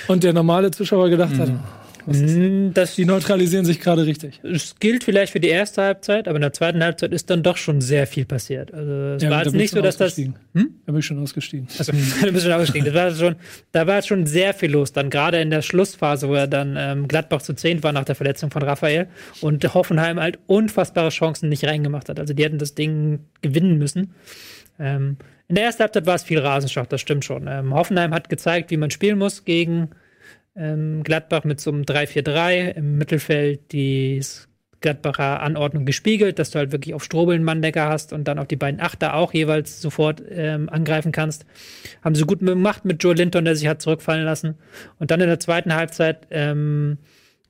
Und 0.08 0.24
der 0.24 0.32
normale 0.32 0.70
Zuschauer 0.70 1.08
gedacht 1.10 1.38
hat, 1.38 1.48
was 1.48 1.48
ist, 1.48 1.54
Mm, 1.54 1.83
Das, 2.06 2.94
die 2.96 3.04
neutralisieren 3.04 3.64
sich 3.64 3.80
gerade 3.80 4.04
richtig. 4.06 4.40
das 4.42 4.74
gilt 4.78 5.04
vielleicht 5.04 5.32
für 5.32 5.40
die 5.40 5.48
erste 5.48 5.82
Halbzeit, 5.82 6.28
aber 6.28 6.36
in 6.36 6.42
der 6.42 6.52
zweiten 6.52 6.82
Halbzeit 6.82 7.12
ist 7.12 7.30
dann 7.30 7.42
doch 7.42 7.56
schon 7.56 7.80
sehr 7.80 8.06
viel 8.06 8.24
passiert. 8.24 8.72
Also 8.74 8.92
es 9.16 9.22
Ja, 9.22 9.30
war 9.30 9.38
da 9.38 9.44
jetzt 9.44 9.52
nicht 9.54 9.64
ich 9.64 9.70
so, 9.70 9.80
dass 9.80 9.96
das. 9.96 10.12
ausgestiegen. 10.12 10.34
Da 10.86 10.92
bin 10.92 10.98
ich 10.98 11.06
schon 11.06 11.18
ausgestiegen. 11.22 11.66
Also, 11.78 11.92
du 12.22 12.32
bist 12.32 12.42
schon 12.44 12.52
ausgestiegen. 12.52 12.92
Das 12.92 12.94
war 12.94 13.26
schon, 13.26 13.36
da 13.72 13.86
war 13.86 14.02
schon 14.02 14.26
sehr 14.26 14.52
viel 14.54 14.70
los. 14.70 14.92
Dann 14.92 15.08
gerade 15.10 15.40
in 15.40 15.50
der 15.50 15.62
Schlussphase, 15.62 16.28
wo 16.28 16.34
er 16.34 16.46
dann 16.46 16.76
ähm, 16.78 17.08
Gladbach 17.08 17.42
zu 17.42 17.54
10 17.54 17.82
war 17.82 17.92
nach 17.92 18.04
der 18.04 18.14
Verletzung 18.14 18.50
von 18.50 18.62
Raphael 18.62 19.08
und 19.40 19.62
Hoffenheim 19.74 20.20
halt 20.20 20.38
unfassbare 20.46 21.08
Chancen 21.10 21.48
nicht 21.48 21.64
reingemacht 21.64 22.08
hat. 22.08 22.20
Also 22.20 22.34
die 22.34 22.44
hätten 22.44 22.58
das 22.58 22.74
Ding 22.74 23.20
gewinnen 23.40 23.78
müssen. 23.78 24.12
Ähm, 24.78 25.16
in 25.48 25.56
der 25.56 25.64
ersten 25.64 25.82
Halbzeit 25.82 26.06
war 26.06 26.14
es 26.16 26.22
viel 26.22 26.38
Rasenschach, 26.38 26.86
das 26.86 27.00
stimmt 27.00 27.24
schon. 27.24 27.46
Ähm, 27.48 27.74
Hoffenheim 27.74 28.12
hat 28.14 28.28
gezeigt, 28.28 28.70
wie 28.70 28.76
man 28.76 28.90
spielen 28.90 29.18
muss 29.18 29.44
gegen 29.44 29.90
ähm, 30.56 31.02
Gladbach 31.02 31.44
mit 31.44 31.60
so 31.60 31.70
einem 31.70 31.82
3-4-3. 31.82 32.70
Im 32.72 32.98
Mittelfeld 32.98 33.72
die 33.72 34.20
Gladbacher 34.84 35.40
Anordnung 35.40 35.86
gespiegelt, 35.86 36.38
dass 36.38 36.50
du 36.50 36.58
halt 36.58 36.70
wirklich 36.70 36.94
auf 36.94 37.02
Strobel 37.02 37.34
einen 37.34 37.44
Manndecker 37.44 37.88
hast 37.88 38.12
und 38.12 38.28
dann 38.28 38.38
auch 38.38 38.44
die 38.44 38.56
beiden 38.56 38.80
Achter 38.80 39.14
auch 39.14 39.32
jeweils 39.32 39.80
sofort 39.80 40.22
ähm, 40.30 40.68
angreifen 40.68 41.10
kannst. 41.10 41.46
Haben 42.02 42.14
sie 42.14 42.24
gut 42.24 42.40
gemacht 42.40 42.84
mit 42.84 43.02
Joe 43.02 43.14
Linton, 43.14 43.46
der 43.46 43.56
sich 43.56 43.66
hat 43.66 43.80
zurückfallen 43.80 44.26
lassen. 44.26 44.56
Und 44.98 45.10
dann 45.10 45.22
in 45.22 45.28
der 45.28 45.40
zweiten 45.40 45.74
Halbzeit 45.74 46.26
ähm, 46.30 46.98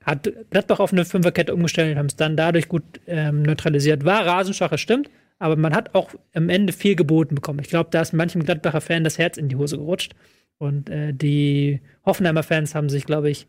hat 0.05 0.32
Gladbach 0.51 0.78
auf 0.78 0.93
eine 0.93 1.05
Fünferkette 1.05 1.52
umgestellt, 1.52 1.98
haben 1.98 2.06
es 2.06 2.14
dann 2.14 2.36
dadurch 2.36 2.68
gut 2.68 2.85
ähm, 3.09 3.43
neutralisiert. 3.43 4.05
War 4.05 4.24
Rasenschach, 4.24 4.70
es 4.70 4.81
stimmt, 4.81 5.10
aber 5.40 5.56
man 5.56 5.74
hat 5.74 5.97
auch 5.97 6.10
am 6.35 6.48
Ende 6.48 6.72
viel 6.72 6.94
geboten 6.94 7.35
bekommen. 7.35 7.59
Ich 7.59 7.68
glaube, 7.68 7.90
da 7.90 8.01
ist 8.01 8.12
manchem 8.12 8.44
Gladbacher 8.44 8.81
Fan 8.81 9.02
das 9.02 9.18
Herz 9.18 9.39
in 9.39 9.48
die 9.48 9.56
Hose 9.56 9.76
gerutscht. 9.76 10.14
Und 10.59 10.89
äh, 10.90 11.12
die 11.12 11.81
Hoffenheimer 12.05 12.43
Fans 12.43 12.74
haben 12.74 12.89
sich, 12.89 13.05
glaube 13.05 13.31
ich, 13.31 13.47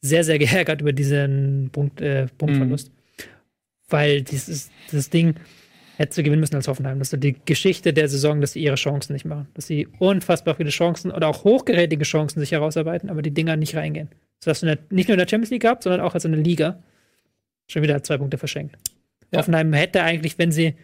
sehr, 0.00 0.24
sehr 0.24 0.38
geärgert 0.38 0.80
über 0.80 0.92
diesen 0.92 1.70
Punkt, 1.72 2.00
äh, 2.00 2.26
Punktverlust. 2.38 2.90
Weil 3.88 4.22
dieses, 4.22 4.70
dieses 4.90 5.10
Ding 5.10 5.34
hätte 5.96 6.14
sie 6.14 6.22
gewinnen 6.22 6.40
müssen 6.40 6.54
als 6.54 6.68
Hoffenheim. 6.68 6.98
Das 6.98 7.12
ist 7.12 7.22
die 7.22 7.36
Geschichte 7.44 7.92
der 7.92 8.08
Saison, 8.08 8.40
dass 8.40 8.52
sie 8.52 8.62
ihre 8.62 8.76
Chancen 8.76 9.14
nicht 9.14 9.24
machen. 9.24 9.48
Dass 9.54 9.66
sie 9.66 9.88
unfassbar 9.98 10.54
viele 10.54 10.70
Chancen 10.70 11.10
oder 11.10 11.26
auch 11.26 11.44
hochgerätige 11.44 12.04
Chancen 12.04 12.38
sich 12.38 12.52
herausarbeiten, 12.52 13.10
aber 13.10 13.22
die 13.22 13.32
Dinger 13.32 13.56
nicht 13.56 13.74
reingehen. 13.74 14.08
Das 14.40 14.48
hast 14.48 14.62
du 14.62 14.66
der, 14.66 14.78
nicht 14.90 15.08
nur 15.08 15.14
in 15.14 15.18
der 15.18 15.28
Champions 15.28 15.50
League 15.50 15.62
gehabt, 15.62 15.82
sondern 15.82 16.00
auch 16.00 16.14
als 16.14 16.24
in 16.24 16.32
der 16.32 16.40
Liga. 16.40 16.82
Schon 17.66 17.82
wieder 17.82 18.02
zwei 18.02 18.16
Punkte 18.16 18.38
verschenkt. 18.38 18.76
Ja. 19.32 19.40
Hoffenheim 19.40 19.72
hätte 19.72 20.02
eigentlich, 20.02 20.38
wenn 20.38 20.52
sie 20.52 20.74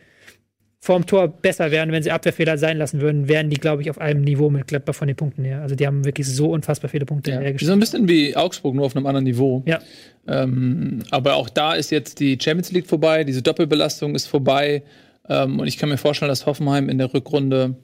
vorm 0.84 1.06
Tor 1.06 1.28
besser 1.28 1.70
wären, 1.70 1.92
wenn 1.92 2.02
sie 2.02 2.10
Abwehrfehler 2.10 2.58
sein 2.58 2.76
lassen 2.76 3.00
würden, 3.00 3.26
wären 3.26 3.48
die, 3.48 3.56
glaube 3.56 3.80
ich, 3.80 3.88
auf 3.88 3.96
einem 3.96 4.20
Niveau 4.20 4.50
mit 4.50 4.66
Gladbach 4.66 4.94
von 4.94 5.08
den 5.08 5.16
Punkten 5.16 5.42
her. 5.42 5.62
Also 5.62 5.74
die 5.74 5.86
haben 5.86 6.04
wirklich 6.04 6.26
so 6.26 6.50
unfassbar 6.50 6.90
viele 6.90 7.06
Punkte 7.06 7.30
Ja. 7.30 7.40
Hergestellt. 7.40 7.68
sind 7.68 7.72
ein 7.72 7.80
bisschen 7.80 8.06
wie 8.06 8.36
Augsburg, 8.36 8.74
nur 8.74 8.84
auf 8.84 8.94
einem 8.94 9.06
anderen 9.06 9.24
Niveau. 9.24 9.62
Ja. 9.64 9.80
Ähm, 10.28 11.02
aber 11.10 11.36
auch 11.36 11.48
da 11.48 11.72
ist 11.72 11.90
jetzt 11.90 12.20
die 12.20 12.36
Champions 12.38 12.70
League 12.70 12.86
vorbei, 12.86 13.24
diese 13.24 13.40
Doppelbelastung 13.40 14.14
ist 14.14 14.26
vorbei. 14.26 14.82
Ähm, 15.26 15.58
und 15.58 15.66
ich 15.68 15.78
kann 15.78 15.88
mir 15.88 15.96
vorstellen, 15.96 16.28
dass 16.28 16.44
Hoffenheim 16.44 16.90
in 16.90 16.98
der 16.98 17.14
Rückrunde 17.14 17.76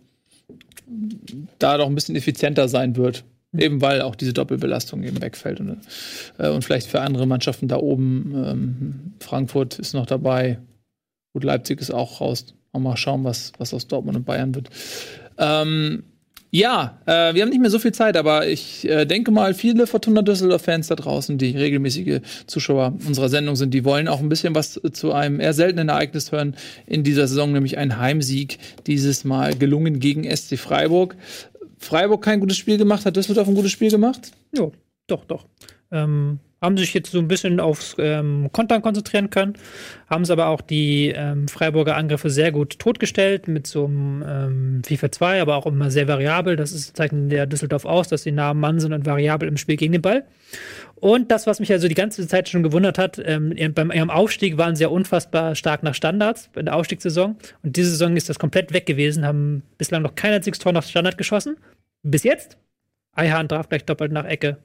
da 1.58 1.78
doch 1.78 1.86
ein 1.86 1.94
bisschen 1.94 2.16
effizienter 2.16 2.68
sein 2.68 2.96
wird. 2.96 3.24
Eben 3.56 3.80
weil 3.80 4.02
auch 4.02 4.14
diese 4.14 4.34
Doppelbelastung 4.34 5.02
eben 5.04 5.22
wegfällt. 5.22 5.58
Und, 5.58 5.78
äh, 6.36 6.50
und 6.50 6.66
vielleicht 6.66 6.86
für 6.86 7.00
andere 7.00 7.26
Mannschaften 7.26 7.66
da 7.66 7.78
oben, 7.78 8.34
ähm, 8.36 9.14
Frankfurt 9.20 9.78
ist 9.78 9.94
noch 9.94 10.04
dabei. 10.04 10.58
Gut, 11.32 11.44
Leipzig 11.44 11.80
ist 11.80 11.90
auch 11.92 12.20
raus. 12.20 12.54
Auch 12.72 12.80
mal 12.80 12.96
schauen, 12.96 13.24
was, 13.24 13.52
was 13.58 13.74
aus 13.74 13.86
Dortmund 13.86 14.16
und 14.16 14.24
Bayern 14.24 14.54
wird. 14.54 14.70
Ähm, 15.38 16.04
Ja, 16.52 16.98
äh, 17.06 17.32
wir 17.32 17.42
haben 17.42 17.50
nicht 17.50 17.60
mehr 17.60 17.70
so 17.70 17.78
viel 17.78 17.92
Zeit, 17.92 18.16
aber 18.16 18.48
ich 18.48 18.88
äh, 18.88 19.04
denke 19.04 19.30
mal, 19.30 19.54
viele 19.54 19.86
Fortuna 19.86 20.22
Düsseldorf-Fans 20.22 20.88
da 20.88 20.96
draußen, 20.96 21.38
die 21.38 21.56
regelmäßige 21.56 22.22
Zuschauer 22.46 22.94
unserer 23.06 23.28
Sendung 23.28 23.54
sind, 23.54 23.72
die 23.72 23.84
wollen 23.84 24.08
auch 24.08 24.18
ein 24.18 24.28
bisschen 24.28 24.54
was 24.56 24.80
zu 24.92 25.12
einem 25.12 25.38
eher 25.38 25.52
seltenen 25.52 25.88
Ereignis 25.90 26.32
hören 26.32 26.56
in 26.86 27.04
dieser 27.04 27.28
Saison, 27.28 27.52
nämlich 27.52 27.78
ein 27.78 27.98
Heimsieg, 27.98 28.58
dieses 28.88 29.22
Mal 29.24 29.54
gelungen 29.56 30.00
gegen 30.00 30.24
SC 30.24 30.58
Freiburg. 30.58 31.16
Freiburg 31.78 32.22
kein 32.24 32.40
gutes 32.40 32.56
Spiel 32.56 32.78
gemacht, 32.78 33.06
hat 33.06 33.16
Düsseldorf 33.16 33.46
ein 33.46 33.54
gutes 33.54 33.70
Spiel 33.70 33.90
gemacht? 33.90 34.32
Ja, 34.52 34.68
doch, 35.06 35.24
doch. 35.26 35.46
Ähm, 35.92 36.40
haben 36.60 36.76
sich 36.76 36.92
jetzt 36.92 37.10
so 37.10 37.18
ein 37.18 37.28
bisschen 37.28 37.58
aufs 37.58 37.96
ähm, 37.98 38.50
Kontern 38.52 38.82
konzentrieren 38.82 39.30
können, 39.30 39.54
haben 40.08 40.22
es 40.22 40.30
aber 40.30 40.48
auch 40.48 40.60
die 40.60 41.08
ähm, 41.08 41.48
Freiburger 41.48 41.96
Angriffe 41.96 42.28
sehr 42.28 42.52
gut 42.52 42.78
totgestellt 42.78 43.48
mit 43.48 43.66
so 43.66 43.86
einem 43.86 44.24
ähm, 44.26 44.82
FIFA 44.84 45.10
2, 45.10 45.42
aber 45.42 45.56
auch 45.56 45.66
immer 45.66 45.90
sehr 45.90 46.06
variabel. 46.06 46.56
Das 46.56 46.72
ist, 46.72 46.96
zeichnet 46.96 47.32
der 47.32 47.46
Düsseldorf 47.46 47.86
aus, 47.86 48.08
dass 48.08 48.24
sie 48.24 48.32
nah 48.32 48.50
am 48.50 48.60
Mann 48.60 48.78
sind 48.78 48.92
und 48.92 49.06
variabel 49.06 49.48
im 49.48 49.56
Spiel 49.56 49.76
gegen 49.76 49.92
den 49.92 50.02
Ball. 50.02 50.24
Und 50.96 51.30
das, 51.30 51.46
was 51.46 51.60
mich 51.60 51.72
also 51.72 51.88
die 51.88 51.94
ganze 51.94 52.28
Zeit 52.28 52.50
schon 52.50 52.62
gewundert 52.62 52.98
hat, 52.98 53.20
ähm, 53.24 53.54
beim 53.74 53.90
ihrem 53.90 54.10
Aufstieg 54.10 54.58
waren 54.58 54.76
sie 54.76 54.82
ja 54.82 54.88
unfassbar 54.88 55.54
stark 55.54 55.82
nach 55.82 55.94
Standards 55.94 56.50
in 56.54 56.66
der 56.66 56.76
Aufstiegssaison. 56.76 57.36
Und 57.62 57.76
diese 57.76 57.90
Saison 57.90 58.16
ist 58.16 58.28
das 58.28 58.38
komplett 58.38 58.74
weg 58.74 58.84
gewesen, 58.84 59.24
haben 59.24 59.62
bislang 59.78 60.02
noch 60.02 60.14
kein 60.14 60.34
einziges 60.34 60.58
Tor 60.58 60.72
nach 60.72 60.82
Standard 60.82 61.16
geschossen. 61.16 61.56
Bis 62.02 62.22
jetzt. 62.22 62.58
Eihahn 63.12 63.48
traf 63.48 63.68
gleich 63.68 63.84
doppelt 63.84 64.12
nach 64.12 64.26
Ecke. 64.26 64.58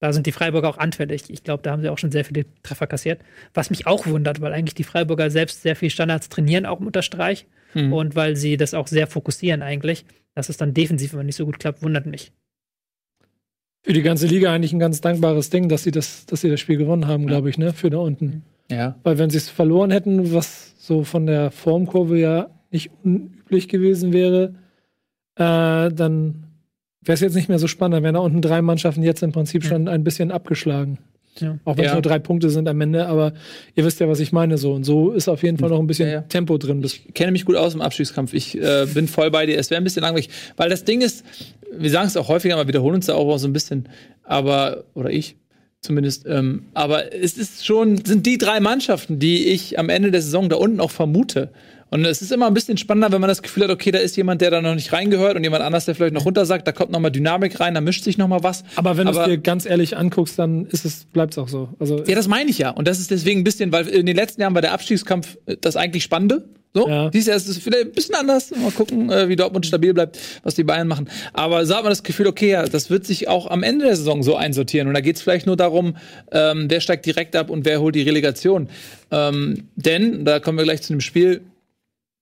Da 0.00 0.12
sind 0.12 0.26
die 0.26 0.32
Freiburger 0.32 0.68
auch 0.68 0.78
anfällig. 0.78 1.24
Ich 1.28 1.42
glaube, 1.42 1.62
da 1.62 1.72
haben 1.72 1.82
sie 1.82 1.88
auch 1.88 1.98
schon 1.98 2.12
sehr 2.12 2.24
viele 2.24 2.46
Treffer 2.62 2.86
kassiert. 2.86 3.20
Was 3.52 3.70
mich 3.70 3.86
auch 3.86 4.06
wundert, 4.06 4.40
weil 4.40 4.52
eigentlich 4.52 4.74
die 4.74 4.84
Freiburger 4.84 5.30
selbst 5.30 5.62
sehr 5.62 5.74
viel 5.74 5.90
Standards 5.90 6.28
trainieren, 6.28 6.66
auch 6.66 6.80
unter 6.80 7.02
Streich. 7.02 7.46
Mhm. 7.74 7.92
Und 7.92 8.16
weil 8.16 8.36
sie 8.36 8.56
das 8.56 8.74
auch 8.74 8.86
sehr 8.86 9.08
fokussieren 9.08 9.62
eigentlich. 9.62 10.04
Dass 10.34 10.48
es 10.48 10.56
dann 10.56 10.72
defensiv 10.72 11.14
immer 11.14 11.24
nicht 11.24 11.36
so 11.36 11.46
gut 11.46 11.58
klappt, 11.58 11.82
wundert 11.82 12.06
mich. 12.06 12.32
Für 13.82 13.92
die 13.92 14.02
ganze 14.02 14.26
Liga 14.26 14.52
eigentlich 14.52 14.72
ein 14.72 14.78
ganz 14.78 15.00
dankbares 15.00 15.50
Ding, 15.50 15.68
dass 15.68 15.82
sie 15.82 15.90
das, 15.90 16.26
dass 16.26 16.42
sie 16.42 16.50
das 16.50 16.60
Spiel 16.60 16.76
gewonnen 16.76 17.06
haben, 17.08 17.26
glaube 17.26 17.50
ich, 17.50 17.58
ne? 17.58 17.72
Für 17.72 17.90
da 17.90 17.98
unten. 17.98 18.44
Ja. 18.70 18.96
Weil 19.02 19.18
wenn 19.18 19.30
sie 19.30 19.38
es 19.38 19.48
verloren 19.48 19.90
hätten, 19.90 20.32
was 20.32 20.74
so 20.78 21.02
von 21.02 21.26
der 21.26 21.50
Formkurve 21.50 22.18
ja 22.18 22.50
nicht 22.70 22.90
unüblich 23.02 23.68
gewesen 23.68 24.12
wäre, 24.12 24.54
äh, 25.36 25.90
dann 25.92 26.47
wäre 27.02 27.14
es 27.14 27.20
jetzt 27.20 27.34
nicht 27.34 27.48
mehr 27.48 27.58
so 27.58 27.66
spannend. 27.66 27.96
Dann 27.96 28.02
wären 28.02 28.14
da 28.14 28.20
unten 28.20 28.40
drei 28.42 28.62
Mannschaften 28.62 29.02
jetzt 29.02 29.22
im 29.22 29.32
Prinzip 29.32 29.64
schon 29.64 29.88
ein 29.88 30.04
bisschen 30.04 30.30
abgeschlagen. 30.30 30.98
Ja. 31.40 31.58
Auch 31.64 31.76
wenn 31.76 31.84
es 31.84 31.90
Ja. 31.90 31.94
nur 31.94 32.02
drei 32.02 32.18
Punkte 32.18 32.50
sind 32.50 32.68
am 32.68 32.80
Ende, 32.80 33.06
aber 33.06 33.32
ihr 33.76 33.84
wisst 33.84 34.00
ja, 34.00 34.08
was 34.08 34.18
ich 34.18 34.32
meine 34.32 34.58
so. 34.58 34.72
Und 34.72 34.82
so 34.84 35.12
ist 35.12 35.28
auf 35.28 35.42
jeden 35.44 35.56
Fall 35.58 35.68
noch 35.70 35.78
ein 35.78 35.86
bisschen 35.86 36.08
Ja, 36.08 36.14
ja. 36.14 36.20
Tempo 36.22 36.58
drin. 36.58 36.82
Ich 36.84 37.14
kenne 37.14 37.30
mich 37.32 37.44
gut 37.44 37.54
aus 37.56 37.74
im 37.74 37.80
Abstiegskampf. 37.80 38.34
Ich 38.34 38.60
äh, 38.60 38.86
bin 38.92 39.06
voll 39.06 39.30
bei 39.30 39.46
dir. 39.46 39.56
Es 39.56 39.70
wäre 39.70 39.80
ein 39.80 39.84
bisschen 39.84 40.02
langweilig. 40.02 40.30
Weil 40.56 40.68
das 40.68 40.84
Ding 40.84 41.00
ist, 41.00 41.24
wir 41.70 41.90
sagen 41.90 42.08
es 42.08 42.16
auch 42.16 42.28
häufiger, 42.28 42.54
aber 42.56 42.66
wiederholen 42.66 42.96
uns 42.96 43.06
da 43.06 43.14
auch 43.14 43.36
so 43.38 43.46
ein 43.46 43.52
bisschen. 43.52 43.88
Aber, 44.24 44.84
oder 44.94 45.10
ich 45.10 45.36
zumindest. 45.80 46.26
Ähm, 46.26 46.64
aber 46.74 47.14
es 47.14 47.38
ist 47.38 47.64
schon, 47.64 48.04
sind 48.04 48.26
die 48.26 48.36
drei 48.38 48.58
Mannschaften, 48.58 49.20
die 49.20 49.46
ich 49.46 49.78
am 49.78 49.88
Ende 49.90 50.10
der 50.10 50.22
Saison 50.22 50.48
da 50.48 50.56
unten 50.56 50.80
auch 50.80 50.90
vermute. 50.90 51.50
Und 51.90 52.04
es 52.04 52.20
ist 52.22 52.32
immer 52.32 52.46
ein 52.46 52.54
bisschen 52.54 52.76
spannender, 52.76 53.10
wenn 53.12 53.20
man 53.20 53.28
das 53.28 53.42
Gefühl 53.42 53.64
hat, 53.64 53.70
okay, 53.70 53.90
da 53.90 53.98
ist 53.98 54.16
jemand, 54.16 54.40
der 54.40 54.50
da 54.50 54.60
noch 54.60 54.74
nicht 54.74 54.92
reingehört 54.92 55.36
und 55.36 55.44
jemand 55.44 55.62
anders, 55.62 55.86
der 55.86 55.94
vielleicht 55.94 56.14
noch 56.14 56.24
runter 56.26 56.44
sagt, 56.44 56.66
da 56.66 56.72
kommt 56.72 56.90
noch 56.90 57.00
mal 57.00 57.10
Dynamik 57.10 57.58
rein, 57.60 57.74
da 57.74 57.80
mischt 57.80 58.04
sich 58.04 58.18
noch 58.18 58.28
mal 58.28 58.42
was. 58.42 58.64
aber 58.76 58.96
wenn 58.96 59.06
du 59.06 59.18
es 59.18 59.24
dir 59.24 59.38
ganz 59.38 59.64
ehrlich 59.64 59.96
anguckst, 59.96 60.38
dann 60.38 60.66
ist 60.66 60.84
es, 60.84 61.04
bleibt 61.06 61.32
es 61.34 61.38
auch 61.38 61.48
so. 61.48 61.70
Also 61.78 62.04
Ja, 62.04 62.14
das 62.14 62.28
meine 62.28 62.50
ich 62.50 62.58
ja. 62.58 62.70
Und 62.70 62.86
das 62.88 62.98
ist 63.00 63.10
deswegen 63.10 63.40
ein 63.40 63.44
bisschen, 63.44 63.72
weil 63.72 63.88
in 63.88 64.06
den 64.06 64.16
letzten 64.16 64.40
Jahren 64.42 64.54
war 64.54 64.62
der 64.62 64.72
Abstiegskampf 64.72 65.38
äh, 65.46 65.56
das 65.60 65.76
eigentlich 65.76 66.02
Spannende. 66.02 66.44
So, 66.74 66.86
Ja. 66.86 67.08
dieses 67.08 67.28
Jahr 67.28 67.36
ist 67.38 67.48
es 67.48 67.56
vielleicht 67.56 67.86
ein 67.86 67.92
bisschen 67.92 68.14
anders. 68.14 68.50
Mal 68.50 68.70
gucken, 68.70 69.10
äh, 69.10 69.30
wie 69.30 69.36
Dortmund 69.36 69.64
stabil 69.64 69.94
bleibt, 69.94 70.18
was 70.42 70.54
die 70.54 70.64
Bayern 70.64 70.86
machen. 70.86 71.08
Aber 71.32 71.64
so 71.64 71.74
hat 71.74 71.82
man 71.82 71.90
das 71.90 72.02
Gefühl, 72.02 72.26
okay, 72.26 72.50
ja, 72.50 72.64
das 72.66 72.90
wird 72.90 73.06
sich 73.06 73.26
auch 73.28 73.50
am 73.50 73.62
Ende 73.62 73.86
der 73.86 73.96
Saison 73.96 74.22
so 74.22 74.36
einsortieren. 74.36 74.86
Und 74.86 74.92
da 74.94 75.00
geht 75.00 75.16
es 75.16 75.22
vielleicht 75.22 75.46
nur 75.46 75.56
darum, 75.56 75.96
ähm, 76.30 76.66
wer 76.68 76.80
steigt 76.82 77.06
direkt 77.06 77.34
ab 77.36 77.48
und 77.48 77.64
wer 77.64 77.80
holt 77.80 77.94
die 77.94 78.02
Relegation. 78.02 78.68
Ähm, 79.10 79.68
denn, 79.76 80.26
da 80.26 80.40
kommen 80.40 80.58
wir 80.58 80.64
gleich 80.64 80.82
zu 80.82 80.92
dem 80.92 81.00
Spiel, 81.00 81.40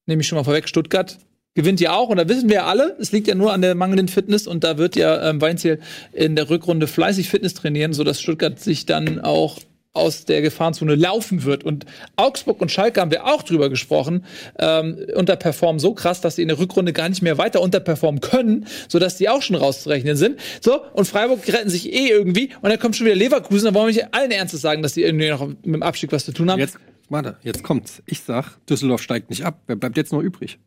nehme 0.07 0.23
ich 0.23 0.29
schon 0.29 0.37
mal 0.37 0.45
vorweg, 0.45 0.69
Stuttgart 0.69 1.19
gewinnt 1.55 1.81
ja 1.81 1.95
auch. 1.95 2.09
Und 2.09 2.19
da 2.19 2.29
wissen 2.29 2.49
wir 2.49 2.57
ja 2.57 2.67
alle, 2.67 2.97
es 3.01 3.11
liegt 3.11 3.27
ja 3.27 3.35
nur 3.35 3.53
an 3.53 3.63
der 3.63 3.75
mangelnden 3.75 4.09
Fitness. 4.09 4.47
Und 4.47 4.63
da 4.63 4.79
wird 4.79 4.95
ja 4.95 5.29
ähm, 5.29 5.41
Weinziel 5.41 5.81
in 6.13 6.37
der 6.37 6.49
Rückrunde 6.49 6.87
fleißig 6.87 7.29
Fitness 7.29 7.55
trainieren, 7.55 7.93
sodass 7.93 8.21
Stuttgart 8.21 8.61
sich 8.61 8.87
dann 8.87 9.21
auch 9.21 9.59
aus 9.97 10.27
der 10.27 10.43
Gefahrenzone 10.43 10.95
laufen 10.95 11.45
wird. 11.45 11.65
Und 11.65 11.87
Augsburg 12.17 12.61
und 12.61 12.71
Schalke 12.71 13.01
haben 13.01 13.11
wir 13.11 13.25
auch 13.25 13.43
drüber 13.43 13.71
gesprochen, 13.71 14.25
ähm, 14.59 14.99
unterperformen 15.15 15.81
so 15.81 15.95
krass, 15.95 16.21
dass 16.21 16.37
sie 16.37 16.43
in 16.43 16.49
der 16.49 16.59
Rückrunde 16.59 16.93
gar 16.93 17.09
nicht 17.09 17.23
mehr 17.23 17.39
weiter 17.39 17.63
unterperformen 17.63 18.21
können, 18.21 18.67
sodass 18.89 19.17
die 19.17 19.31
auch 19.31 19.41
schon 19.41 19.57
rauszurechnen 19.57 20.17
sind. 20.17 20.39
So, 20.61 20.83
und 20.93 21.07
Freiburg 21.07 21.49
retten 21.49 21.71
sich 21.71 21.93
eh 21.93 22.09
irgendwie. 22.09 22.51
Und 22.61 22.69
dann 22.69 22.79
kommt 22.79 22.95
schon 22.97 23.07
wieder 23.07 23.17
Leverkusen. 23.17 23.65
Da 23.65 23.75
wollen 23.75 23.95
wir 23.95 24.03
nicht 24.03 24.15
allen 24.15 24.31
Ernstes 24.31 24.61
sagen, 24.61 24.83
dass 24.83 24.93
die 24.93 25.03
irgendwie 25.03 25.31
noch 25.31 25.47
mit 25.47 25.65
dem 25.65 25.83
Abstieg 25.83 26.13
was 26.13 26.27
zu 26.27 26.33
tun 26.33 26.51
haben. 26.51 26.61
Jetzt, 26.61 26.77
warte, 27.09 27.37
jetzt 27.43 27.63
kommt's. 27.63 28.03
Ich 28.07 28.21
sag, 28.21 28.59
Düsseldorf 28.67 29.03
steigt 29.03 29.31
nicht 29.31 29.45
ab. 29.45 29.61
Wer 29.67 29.77
bleibt 29.77 29.97
jetzt 29.97 30.13
noch 30.13 30.23
übrig? 30.23 30.59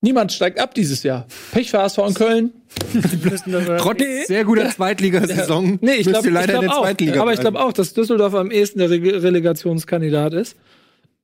Niemand 0.00 0.32
steigt 0.32 0.60
ab 0.60 0.74
dieses 0.74 1.02
Jahr. 1.02 1.26
Pech 1.50 1.70
für 1.70 1.78
HSV 1.78 1.98
in 1.98 2.14
Köln. 2.14 2.50
Trotz 3.78 4.00
sehr 4.28 4.44
guter 4.44 4.70
Zweitligasaison 4.70 5.78
Nee, 5.80 5.94
ich 5.94 6.06
glaube 6.06 6.30
der 6.30 6.72
auch. 6.72 6.82
Zweitliga 6.82 7.20
Aber 7.20 7.32
ich 7.32 7.40
glaube 7.40 7.60
auch, 7.60 7.72
dass 7.72 7.94
Düsseldorf 7.94 8.34
am 8.34 8.52
ehesten 8.52 8.78
der 8.78 8.90
Re 8.90 9.22
Relegationskandidat 9.22 10.34
ist. 10.34 10.56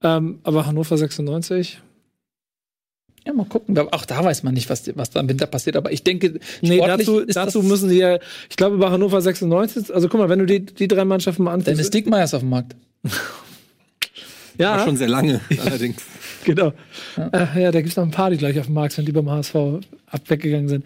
Ähm, 0.02 0.40
aber 0.42 0.66
Hannover 0.66 0.98
96. 0.98 1.80
Ja, 3.26 3.32
mal 3.32 3.46
gucken. 3.46 3.78
Auch 3.78 4.04
da 4.04 4.22
weiß 4.22 4.42
man 4.42 4.54
nicht, 4.54 4.68
was, 4.68 4.90
was 4.96 5.10
da 5.10 5.20
im 5.20 5.28
Winter 5.28 5.46
passiert. 5.46 5.76
Aber 5.76 5.92
ich 5.92 6.02
denke, 6.02 6.40
Nee, 6.60 6.78
dazu, 6.78 7.20
ist 7.20 7.36
dazu 7.36 7.60
das, 7.60 7.68
müssen 7.68 7.88
sie 7.88 7.98
ja, 7.98 8.18
ich 8.50 8.56
glaube, 8.56 8.76
bei 8.76 8.90
Hannover 8.90 9.20
96, 9.20 9.94
also 9.94 10.08
guck 10.08 10.20
mal, 10.20 10.28
wenn 10.28 10.40
du 10.40 10.46
die, 10.46 10.60
die 10.60 10.88
drei 10.88 11.04
Mannschaften 11.04 11.44
mal 11.44 11.52
Dennis 11.58 11.68
anguckst. 11.68 11.94
Diekmeyer 11.94 12.24
auf 12.24 12.40
dem 12.40 12.50
Markt. 12.50 12.76
Ja, 14.58 14.76
War 14.76 14.84
schon 14.84 14.96
sehr 14.96 15.08
lange, 15.08 15.40
allerdings. 15.64 15.96
genau. 16.44 16.72
Ja, 17.16 17.26
äh, 17.28 17.62
ja 17.62 17.72
da 17.72 17.80
gibt 17.80 17.90
es 17.90 17.96
noch 17.96 18.04
ein 18.04 18.10
paar, 18.10 18.30
die 18.30 18.36
gleich 18.36 18.58
auf 18.58 18.66
dem 18.66 18.74
Markt 18.74 18.92
sind, 18.94 19.06
die 19.08 19.12
beim 19.12 19.30
HSV 19.30 19.54
ab 19.54 20.20
weggegangen 20.28 20.68
sind. 20.68 20.84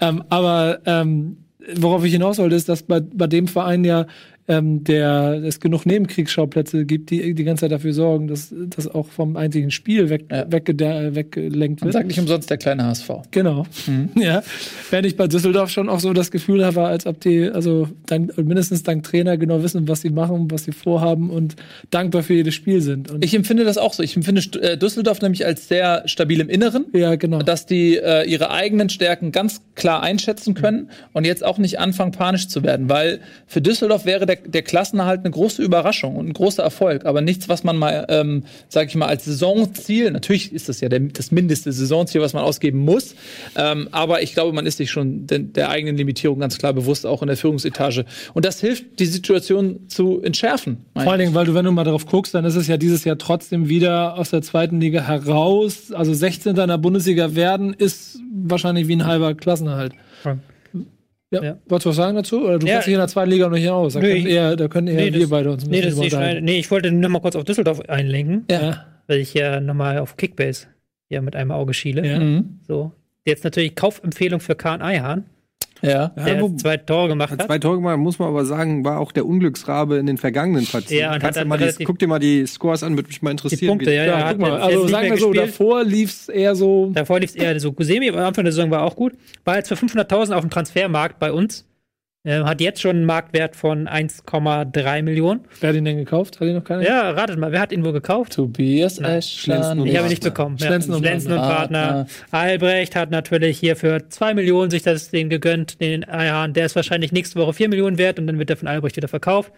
Ähm, 0.00 0.22
aber 0.28 0.80
ähm, 0.84 1.38
worauf 1.76 2.04
ich 2.04 2.12
hinaus 2.12 2.38
wollte, 2.38 2.56
ist, 2.56 2.68
dass 2.68 2.82
bei, 2.82 3.00
bei 3.00 3.26
dem 3.26 3.48
Verein 3.48 3.84
ja 3.84 4.06
ähm, 4.48 4.84
der, 4.84 5.42
es 5.44 5.60
genug 5.60 5.86
Nebenkriegsschauplätze 5.86 6.84
gibt, 6.84 7.10
die 7.10 7.34
die 7.34 7.44
ganze 7.44 7.62
Zeit 7.62 7.72
dafür 7.72 7.92
sorgen, 7.92 8.28
dass 8.28 8.54
das 8.54 8.86
auch 8.88 9.08
vom 9.08 9.36
einzigen 9.36 9.70
Spiel 9.70 10.08
weg, 10.08 10.26
Ja. 10.30 10.42
weggede- 10.44 11.14
weggelenkt 11.14 11.80
Man 11.80 11.86
wird. 11.88 11.92
sagt 11.94 12.06
nicht 12.06 12.18
umsonst 12.20 12.48
der 12.50 12.56
kleine 12.56 12.84
HSV. 12.84 13.10
Genau. 13.30 13.66
Ja. 14.16 14.42
Während 14.90 15.06
ich 15.06 15.16
bei 15.16 15.26
Düsseldorf 15.26 15.70
schon 15.70 15.88
auch 15.88 16.00
so 16.00 16.12
das 16.12 16.30
Gefühl 16.30 16.64
habe, 16.64 16.82
als 16.84 17.06
ob 17.06 17.20
die, 17.20 17.48
also 17.48 17.88
dank, 18.06 18.36
mindestens 18.38 18.82
dank 18.82 19.02
Trainer 19.04 19.36
genau 19.36 19.62
wissen, 19.62 19.88
was 19.88 20.00
sie 20.00 20.10
machen, 20.10 20.50
was 20.50 20.64
sie 20.64 20.72
vorhaben 20.72 21.30
und 21.30 21.56
dankbar 21.90 22.22
für 22.22 22.34
jedes 22.34 22.54
Spiel 22.54 22.80
sind. 22.80 23.10
Und 23.10 23.24
Ich 23.24 23.34
empfinde 23.34 23.64
das 23.64 23.78
auch 23.78 23.92
so. 23.92 24.02
Ich 24.02 24.16
empfinde 24.16 24.42
äh, 24.60 24.76
Düsseldorf 24.78 25.20
nämlich 25.22 25.44
als 25.44 25.68
sehr 25.68 26.02
stabil 26.06 26.40
im 26.40 26.48
Inneren. 26.48 26.86
ja, 26.92 27.14
genau. 27.16 27.38
dass 27.40 27.66
die 27.66 27.96
äh, 27.96 28.28
ihre 28.28 28.50
eigenen 28.50 28.88
Stärken 28.88 29.32
ganz 29.32 29.60
klar 29.74 30.02
einschätzen 30.02 30.54
können 30.54 30.90
und 31.12 31.26
jetzt 31.26 31.44
auch 31.44 31.58
nicht 31.58 31.78
anfangen, 31.78 32.12
panisch 32.12 32.48
zu 32.48 32.62
werden, 32.62 32.88
weil 32.88 33.20
für 33.46 33.60
Düsseldorf 33.60 34.04
wäre 34.06 34.26
der, 34.26 34.35
der 34.44 34.62
Klassenerhalt 34.62 35.20
eine 35.20 35.30
große 35.30 35.62
Überraschung 35.62 36.16
und 36.16 36.28
ein 36.28 36.32
großer 36.32 36.62
Erfolg, 36.62 37.04
aber 37.04 37.20
nichts, 37.20 37.48
was 37.48 37.64
man 37.64 37.76
mal, 37.76 38.06
ähm, 38.08 38.44
sag 38.68 38.88
ich 38.88 38.94
mal, 38.94 39.06
als 39.06 39.24
Saisonziel, 39.24 40.10
natürlich 40.10 40.52
ist 40.52 40.68
das 40.68 40.80
ja 40.80 40.88
der, 40.88 41.00
das 41.00 41.30
mindeste 41.30 41.72
Saisonziel, 41.72 42.20
was 42.20 42.32
man 42.32 42.42
ausgeben 42.42 42.78
muss, 42.80 43.14
ähm, 43.56 43.88
aber 43.92 44.22
ich 44.22 44.34
glaube, 44.34 44.52
man 44.52 44.66
ist 44.66 44.78
sich 44.78 44.90
schon 44.90 45.26
den, 45.26 45.52
der 45.52 45.70
eigenen 45.70 45.96
Limitierung 45.96 46.38
ganz 46.38 46.58
klar 46.58 46.72
bewusst, 46.72 47.06
auch 47.06 47.22
in 47.22 47.28
der 47.28 47.36
Führungsetage. 47.36 48.04
Und 48.34 48.44
das 48.44 48.60
hilft, 48.60 48.98
die 48.98 49.06
Situation 49.06 49.88
zu 49.88 50.20
entschärfen. 50.22 50.84
Vor 50.94 51.10
allen 51.10 51.20
Dingen, 51.20 51.34
weil 51.34 51.46
du, 51.46 51.54
wenn 51.54 51.64
du 51.64 51.72
mal 51.72 51.84
darauf 51.84 52.06
guckst, 52.06 52.34
dann 52.34 52.44
ist 52.44 52.56
es 52.56 52.66
ja 52.66 52.76
dieses 52.76 53.04
Jahr 53.04 53.18
trotzdem 53.18 53.68
wieder 53.68 54.16
aus 54.18 54.30
der 54.30 54.42
zweiten 54.42 54.80
Liga 54.80 55.06
heraus. 55.06 55.92
Also 55.92 56.12
16. 56.12 56.56
in 56.56 56.68
der 56.68 56.78
Bundesliga 56.78 57.34
werden, 57.34 57.74
ist 57.74 58.18
wahrscheinlich 58.32 58.88
wie 58.88 58.96
ein 58.96 59.06
halber 59.06 59.34
Klassenerhalt. 59.34 59.92
Ja. 60.24 60.38
Ja. 61.32 61.42
Ja. 61.42 61.58
Wolltest 61.68 61.86
du 61.86 61.90
was 61.90 61.96
sagen 61.96 62.16
dazu? 62.16 62.44
Oder 62.44 62.58
du 62.58 62.66
Ja. 62.66 62.74
kennst 62.74 62.86
dich 62.86 62.94
in 62.94 63.00
der 63.00 63.08
zweiten 63.08 63.30
Liga 63.30 63.48
noch 63.48 63.56
nicht 63.56 63.68
aus? 63.68 63.94
Da 63.94 64.00
Nö, 64.00 64.06
können 64.06 64.26
ich- 64.26 64.32
eher, 64.32 64.56
da 64.56 64.68
können 64.68 64.86
eher 64.88 64.94
Nee, 64.96 65.12
wir 65.12 65.20
das- 65.20 65.30
beide 65.30 65.50
uns 65.50 65.64
ein 65.64 65.70
Nee, 65.70 65.80
bisschen 65.82 66.02
das. 66.02 66.10
Schneide. 66.12 66.40
nee, 66.42 66.58
ich 66.58 66.70
wollte 66.70 66.92
nur 66.92 67.10
mal 67.10 67.20
kurz 67.20 67.34
auf 67.36 67.44
Düsseldorf 67.44 67.80
einlenken, 67.88 68.44
Ja. 68.50 68.86
weil 69.08 69.18
ich 69.18 69.34
ja 69.34 69.60
nochmal 69.60 69.98
auf 69.98 70.16
Kickbase 70.16 70.68
ja 71.08 71.20
mit 71.22 71.34
einem 71.34 71.50
Auge 71.50 71.74
schiele. 71.74 72.06
Ja. 72.06 72.18
Mhm. 72.20 72.60
So. 72.66 72.92
Jetzt 73.24 73.42
natürlich 73.44 73.74
Kaufempfehlung 73.74 74.38
für 74.40 74.54
Kahn 74.54 74.82
Eihahn, 74.82 75.24
Ja. 75.82 76.08
der 76.08 76.40
wo- 76.40 76.48
zwei 76.56 76.76
Tore 76.78 77.08
gemacht 77.08 77.30
Hat 77.32 77.42
zwei 77.42 77.58
Tore 77.58 77.76
gemacht, 77.76 77.98
muss 77.98 78.18
man 78.18 78.28
aber 78.28 78.44
sagen, 78.44 78.84
war 78.84 78.98
auch 78.98 79.12
der 79.12 79.26
Unglücksrabe 79.26 79.96
in 79.96 80.06
den 80.06 80.16
vergangenen 80.18 80.66
Partien. 80.66 81.00
Ja, 81.00 81.12
und 81.14 81.20
Kannst 81.20 81.38
hat 81.38 81.46
mal 81.46 81.58
die, 81.58 81.84
guck 81.84 81.98
dir 81.98 82.06
mal 82.08 82.18
die 82.18 82.46
Scores 82.46 82.82
an, 82.82 82.96
würde 82.96 83.08
mich 83.08 83.20
mal 83.22 83.30
interessieren. 83.30 83.60
Die 83.60 83.66
Punkte, 83.66 83.90
wie- 83.90 83.94
ja, 83.94 84.04
ja. 84.04 84.18
Ja, 84.20 84.30
guck 84.32 84.40
mal, 84.40 84.60
also 84.60 84.88
sagen 84.88 85.10
wir 85.10 85.18
so, 85.18 85.32
davor 85.32 85.84
lief 85.84 86.10
es 86.10 86.28
eher 86.28 86.54
so. 86.54 86.90
Davor 86.94 87.20
lief 87.20 87.30
es 87.30 87.36
eher 87.36 87.58
so 87.60 87.72
Gusemi, 87.72 88.08
aber 88.08 88.18
am 88.20 88.26
Anfang 88.28 88.44
der 88.44 88.52
Saison 88.52 88.70
war 88.70 88.82
auch 88.82 88.96
gut. 88.96 89.12
War 89.44 89.56
jetzt 89.56 89.68
für 89.68 89.76
500.000 89.76 90.32
auf 90.34 90.40
dem 90.42 90.50
Transfermarkt 90.50 91.18
bei 91.18 91.30
uns. 91.32 91.66
Äh, 92.26 92.42
hat 92.42 92.60
jetzt 92.60 92.80
schon 92.82 92.96
einen 92.96 93.04
Marktwert 93.04 93.54
von 93.54 93.86
1,3 93.86 95.02
Millionen. 95.02 95.42
Wer 95.60 95.68
hat 95.68 95.76
ihn 95.76 95.84
denn 95.84 95.96
gekauft? 95.96 96.40
Hat 96.40 96.48
ihn 96.48 96.56
noch 96.56 96.64
keiner? 96.64 96.82
Ja, 96.82 97.10
ratet 97.12 97.38
mal, 97.38 97.52
wer 97.52 97.60
hat 97.60 97.70
ihn 97.70 97.84
wohl 97.84 97.92
gekauft? 97.92 98.32
Tobias 98.32 98.98
und 98.98 99.06
Ich 99.06 99.48
habe 99.48 99.86
ihn 99.86 100.08
nicht 100.08 100.24
bekommen. 100.24 100.58
Schlenzen 100.58 100.90
ja, 100.90 100.96
und 100.96 101.04
Schlenzen 101.04 101.30
und 101.32 101.38
Partner. 101.38 102.08
Albrecht 102.32 102.96
hat 102.96 103.12
natürlich 103.12 103.60
hier 103.60 103.76
für 103.76 104.08
2 104.08 104.34
Millionen 104.34 104.72
sich 104.72 104.82
das 104.82 105.10
den 105.10 105.30
gegönnt, 105.30 105.80
den 105.80 106.02
Jahren. 106.02 106.52
Der 106.52 106.66
ist 106.66 106.74
wahrscheinlich 106.74 107.12
nächste 107.12 107.38
Woche 107.38 107.52
4 107.52 107.68
Millionen 107.68 107.96
wert 107.96 108.18
und 108.18 108.26
dann 108.26 108.40
wird 108.40 108.50
er 108.50 108.56
von 108.56 108.66
Albrecht 108.66 108.96
wieder 108.96 109.06
verkauft. 109.06 109.52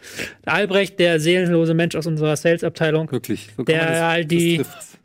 Albrecht, 0.44 0.98
der 0.98 1.20
seelenlose 1.20 1.72
Mensch 1.72 1.96
aus 1.96 2.06
unserer 2.06 2.36
Sales-Abteilung, 2.36 3.10
Wirklich. 3.10 3.48
So 3.56 3.62
der 3.62 3.86
das- 3.86 4.00
halt 4.02 4.30
die, 4.30 4.60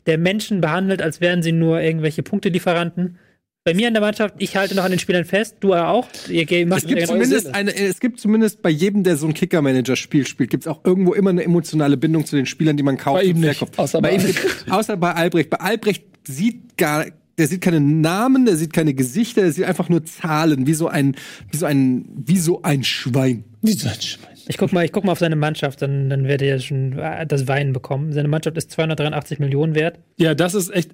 der 0.05 0.17
Menschen 0.17 0.59
behandelt, 0.59 1.01
als 1.01 1.21
wären 1.21 1.41
sie 1.41 1.53
nur 1.53 1.79
irgendwelche 1.79 2.23
Punktelieferanten. 2.23 3.17
Bei 3.65 3.73
mir 3.73 3.87
in 3.87 3.93
der 3.93 4.01
Mannschaft, 4.01 4.35
ich 4.39 4.57
halte 4.57 4.75
noch 4.75 4.83
an 4.83 4.91
den 4.91 4.99
Spielern 4.99 5.23
fest, 5.23 5.55
du 5.61 5.73
auch. 5.73 6.09
Ihr 6.27 6.67
macht 6.67 6.83
Es 6.83 6.87
gibt, 6.87 7.07
zumindest 7.07 7.55
eine, 7.55 7.73
es 7.73 8.01
gibt 8.01 8.19
zumindest 8.19 8.61
bei 8.61 8.69
jedem, 8.69 9.03
der 9.03 9.15
so 9.15 9.25
ein 9.25 9.33
Kicker-Manager-Spiel 9.33 10.27
spielt, 10.27 10.49
gibt 10.49 10.63
es 10.63 10.67
auch 10.67 10.83
irgendwo 10.83 11.13
immer 11.13 11.29
eine 11.29 11.43
emotionale 11.43 11.95
Bindung 11.95 12.25
zu 12.25 12.35
den 12.35 12.45
Spielern, 12.45 12.75
die 12.75 12.83
man 12.83 12.97
kauft. 12.97 13.21
Bei 13.21 13.23
ihm 13.23 13.37
und 13.37 13.41
nicht. 13.43 13.57
verkauft. 13.57 13.79
Außer 13.79 14.01
bei 14.01 14.17
bei 14.17 14.23
ihm, 14.23 14.35
außer 14.69 14.97
bei 14.97 15.13
Albrecht. 15.13 15.49
Bei 15.49 15.61
Albrecht 15.61 16.03
sieht 16.27 16.75
gar, 16.75 17.05
der 17.37 17.47
sieht 17.47 17.61
keine 17.61 17.79
Namen, 17.79 18.45
der 18.45 18.57
sieht 18.57 18.73
keine 18.73 18.93
Gesichter, 18.93 19.43
der 19.43 19.53
sieht 19.53 19.63
einfach 19.63 19.87
nur 19.87 20.03
Zahlen, 20.03 20.67
wie 20.67 20.73
so 20.73 20.89
ein, 20.89 21.15
wie 21.49 21.55
so 21.55 21.65
ein, 21.65 22.05
wie 22.17 22.39
so 22.39 22.63
ein 22.63 22.83
Schwein. 22.83 23.45
Ich 23.61 24.57
guck 24.57 24.73
mal, 24.73 24.83
ich 24.83 24.91
guck 24.91 25.05
mal 25.05 25.13
auf 25.13 25.19
seine 25.19 25.37
Mannschaft, 25.37 25.81
dann, 25.81 26.09
dann 26.09 26.25
werdet 26.25 26.45
ihr 26.45 26.59
schon 26.59 26.99
äh, 26.99 27.25
das 27.25 27.47
Weinen 27.47 27.71
bekommen. 27.71 28.11
Seine 28.11 28.27
Mannschaft 28.27 28.57
ist 28.57 28.71
283 28.71 29.39
Millionen 29.39 29.73
wert. 29.73 29.99
Ja, 30.17 30.35
das 30.35 30.53
ist 30.53 30.69
echt, 30.69 30.91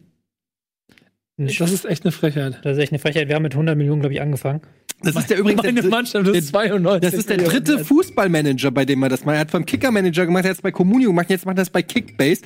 Das 1.40 1.56
das 1.56 1.72
ist 1.72 1.86
echt 1.86 2.04
eine 2.04 2.12
Frechheit. 2.12 2.66
ist 2.66 2.78
echt 2.78 2.92
eine 2.92 3.00
Frechheit. 3.00 3.28
Wir 3.30 3.36
haben 3.36 3.44
mit 3.44 3.54
100 3.54 3.78
Millionen, 3.78 4.02
glaube 4.02 4.14
ich, 4.14 4.22
angefangen. 4.22 4.62
Das 5.02 5.16
ist 5.16 5.30
der 5.30 5.38
übrigens 5.38 5.64
Meine 5.64 5.82
der, 5.82 5.90
Mannschaft 5.90 6.28
ist 6.28 6.50
92. 6.50 7.10
das 7.10 7.18
ist 7.18 7.30
der 7.30 7.38
dritte 7.38 7.86
Fußballmanager, 7.86 8.72
bei 8.72 8.84
dem 8.84 9.02
er 9.02 9.10
das 9.10 9.24
macht. 9.24 9.36
Er 9.36 9.40
hat 9.40 9.52
beim 9.52 9.66
Kicker-Manager 9.66 10.26
gemacht, 10.26 10.44
er 10.44 10.50
hat 10.50 10.58
es 10.58 10.62
bei 10.62 10.72
Communio 10.72 11.10
gemacht, 11.12 11.30
jetzt 11.30 11.46
macht 11.46 11.58
er 11.58 11.62
es 11.62 11.70
bei 11.70 11.82
Kickbase. 11.82 12.42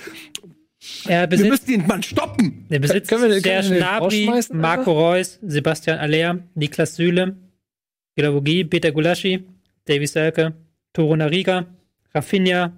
Er 1.07 1.21
Wir 1.21 1.27
besitzt, 1.27 1.49
müssen 1.49 1.65
den 1.65 1.87
Mann 1.87 2.03
stoppen. 2.03 2.65
der 2.69 2.79
besitzt 2.79 3.09
Können 3.09 3.31
wir 3.31 3.41
können 3.41 3.71
wir 3.71 3.77
Gnabry, 3.79 4.25
rausschmeißen, 4.25 4.59
Marco 4.59 4.91
Reus, 4.91 5.39
Sebastian 5.41 5.97
Aller, 5.97 6.39
Niklas 6.55 6.95
Süle, 6.95 7.37
Gilavogi, 8.15 8.65
Peter 8.65 8.91
Gulaschi, 8.91 9.43
Davy 9.85 10.05
Selke, 10.05 10.53
Toro 10.91 11.15
Nariga, 11.15 11.65
Rafinha, 12.13 12.73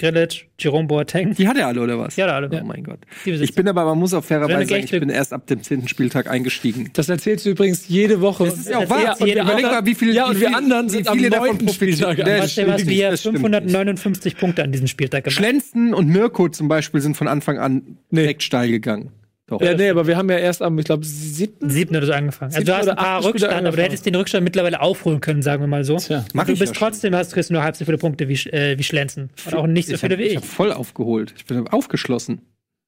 Grilic, 0.00 0.46
Jerome 0.60 0.86
Boateng. 0.86 1.34
Die 1.34 1.48
hat 1.48 1.56
er 1.56 1.66
alle, 1.66 1.80
oder 1.80 1.98
was? 1.98 2.14
Ja, 2.14 2.26
alle. 2.26 2.48
Oh 2.52 2.64
mein 2.64 2.84
Gott. 2.84 3.00
Die 3.24 3.32
Ich 3.32 3.52
bin 3.54 3.66
aber, 3.66 3.84
man 3.84 3.98
muss 3.98 4.14
auch 4.14 4.22
fairerweise 4.22 4.68
sagen, 4.68 4.84
ich 4.84 4.90
bin 4.92 5.08
erst 5.08 5.32
ab 5.32 5.48
dem 5.48 5.60
10. 5.60 5.88
Spieltag 5.88 6.30
eingestiegen. 6.30 6.90
Das 6.92 7.08
erzählst 7.08 7.46
du 7.46 7.50
übrigens 7.50 7.88
jede 7.88 8.20
Woche. 8.20 8.44
Das 8.44 8.58
ist 8.58 8.70
ja 8.70 8.78
auch 8.78 8.88
wahr. 8.88 9.20
Und 9.20 9.28
überleg 9.28 9.62
mal, 9.64 9.84
wie 9.86 9.96
viele, 9.96 10.12
Ja, 10.12 10.26
und 10.26 10.36
wie 10.36 10.42
wir 10.42 10.56
anderen 10.56 10.88
sind 10.88 11.08
am 11.08 11.18
neunten. 11.18 11.68
Spieltag. 11.68 12.16
Hier 12.16 13.10
das 13.10 13.22
stimmt. 13.22 13.40
559 13.40 14.36
Punkte 14.36 14.62
an 14.62 14.70
diesem 14.70 14.86
Spieltag 14.86 15.24
gemacht. 15.24 15.36
Schlenzen 15.36 15.92
und 15.92 16.06
Mirko 16.08 16.48
zum 16.48 16.68
Beispiel 16.68 17.00
sind 17.00 17.16
von 17.16 17.26
Anfang 17.26 17.58
an 17.58 17.98
direkt 18.12 18.44
steil 18.44 18.70
gegangen. 18.70 19.10
Doch. 19.48 19.62
Ja, 19.62 19.74
nee, 19.74 19.88
aber 19.88 20.06
wir 20.06 20.16
haben 20.16 20.28
ja 20.30 20.36
erst 20.36 20.60
am, 20.60 20.78
ich 20.78 20.84
glaube, 20.84 21.04
siebten. 21.06 21.70
Siebten 21.70 21.96
oder 21.96 22.06
so 22.06 22.12
angefangen. 22.12 22.52
Also 22.54 22.64
du 22.66 22.76
hast 22.76 22.86
ein 22.88 22.96
paar 22.96 23.24
Rückstand, 23.24 23.66
aber 23.66 23.76
du 23.76 23.82
hättest 23.82 24.04
den 24.04 24.14
Rückstand 24.14 24.44
mittlerweile 24.44 24.80
aufholen 24.80 25.20
können, 25.22 25.40
sagen 25.40 25.62
wir 25.62 25.66
mal 25.66 25.84
so. 25.84 25.96
Tja. 25.96 26.26
Mach 26.34 26.44
du 26.44 26.52
ich 26.52 26.58
bist 26.58 26.74
ja 26.74 26.78
trotzdem, 26.78 27.14
hast 27.14 27.32
kriegst 27.32 27.48
du 27.48 27.54
nur 27.54 27.62
halb 27.62 27.74
so 27.74 27.86
viele 27.86 27.96
Punkte 27.96 28.28
wie, 28.28 28.34
äh, 28.50 28.78
wie 28.78 28.82
Schlenzen. 28.82 29.30
Und 29.46 29.54
auch 29.54 29.66
nicht 29.66 29.88
so 29.88 29.94
ich 29.94 30.00
viele 30.00 30.14
habe 30.16 30.22
wie 30.22 30.28
ich. 30.28 30.36
hab 30.36 30.44
voll 30.44 30.70
aufgeholt. 30.70 31.32
Ich 31.36 31.46
bin 31.46 31.66
aufgeschlossen. 31.66 32.42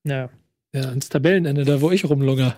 Ja. 0.05 0.29
Ja, 0.75 0.83
ans 0.83 1.09
Tabellenende, 1.09 1.65
da 1.65 1.81
wo 1.81 1.91
ich 1.91 2.05
rumlungere. 2.05 2.55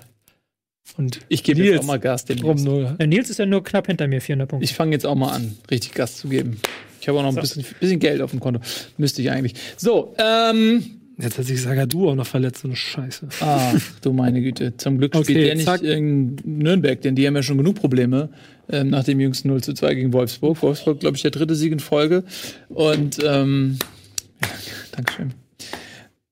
Und 0.98 1.20
Ich 1.28 1.44
gebe 1.44 1.62
jetzt 1.62 1.78
auch 1.80 1.84
mal 1.86 2.00
Gas 2.00 2.24
dem 2.24 2.38
Nils. 2.38 2.46
rumlungere. 2.46 2.96
Ja, 2.98 3.06
Nils 3.06 3.30
ist 3.30 3.38
ja 3.38 3.46
nur 3.46 3.62
knapp 3.62 3.86
hinter 3.86 4.08
mir, 4.08 4.20
400 4.20 4.48
Punkte. 4.48 4.64
Ich 4.64 4.74
fange 4.74 4.92
jetzt 4.92 5.06
auch 5.06 5.14
mal 5.14 5.30
an, 5.32 5.56
richtig 5.70 5.92
Gas 5.94 6.16
zu 6.16 6.28
geben. 6.28 6.60
Ich 7.00 7.08
habe 7.08 7.18
auch 7.18 7.22
noch 7.22 7.30
ein 7.30 7.40
bisschen, 7.40 7.64
bisschen 7.78 8.00
Geld 8.00 8.20
auf 8.20 8.32
dem 8.32 8.40
Konto. 8.40 8.60
Müsste 8.96 9.22
ich 9.22 9.30
eigentlich. 9.30 9.54
So, 9.76 10.14
ähm. 10.18 10.98
Jetzt 11.22 11.38
hat 11.38 11.44
sich 11.46 11.62
Sagadu 11.62 12.10
auch 12.10 12.14
noch 12.16 12.26
verletzt, 12.26 12.62
so 12.62 12.68
eine 12.68 12.76
Scheiße. 12.76 13.28
Ach, 13.40 13.74
du 14.00 14.12
meine 14.12 14.42
Güte. 14.42 14.76
Zum 14.76 14.98
Glück 14.98 15.14
spielt 15.14 15.28
Okay, 15.28 15.44
der 15.44 15.54
nicht 15.54 15.64
zack. 15.64 15.82
in 15.82 16.36
Nürnberg, 16.44 17.00
denn 17.00 17.14
die 17.14 17.26
haben 17.26 17.36
ja 17.36 17.42
schon 17.42 17.58
genug 17.58 17.76
Probleme 17.76 18.30
ähm, 18.68 18.90
nach 18.90 19.04
dem 19.04 19.20
jüngsten 19.20 19.48
0 19.48 19.62
zu 19.62 19.72
2 19.72 19.94
gegen 19.94 20.12
Wolfsburg. 20.12 20.60
Wolfsburg, 20.62 21.00
glaube 21.00 21.16
ich, 21.16 21.22
der 21.22 21.30
dritte 21.30 21.54
Sieg 21.54 21.72
in 21.72 21.80
Folge. 21.80 22.24
Und, 22.68 23.18
ähm, 23.24 23.78
ja, 24.42 24.48
Dankeschön. 24.96 25.34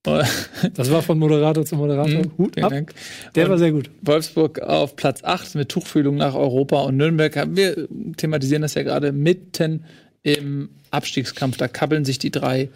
Das 0.74 0.90
war 0.90 1.02
von 1.02 1.18
Moderator 1.18 1.64
zu 1.64 1.76
Moderator. 1.76 2.22
Mhm, 2.22 2.32
Hut 2.38 2.62
ab. 2.62 2.70
Dank. 2.70 2.94
Der 3.34 3.44
Und 3.44 3.50
war 3.50 3.58
sehr 3.58 3.72
gut. 3.72 3.90
Wolfsburg 4.02 4.60
auf 4.60 4.96
Platz 4.96 5.22
8 5.22 5.54
mit 5.54 5.68
Tuchfühlung 5.68 6.16
nach 6.16 6.34
Europa 6.34 6.80
und 6.80 6.96
Nürnberg 6.96 7.36
wir 7.54 7.86
thematisieren 8.16 8.62
das 8.62 8.74
ja 8.74 8.82
gerade 8.82 9.12
mitten 9.12 9.84
im 10.22 10.70
Abstiegskampf. 10.90 11.58
Da 11.58 11.68
kabbeln 11.68 12.04
sich 12.04 12.18
die 12.18 12.30
drei 12.30 12.70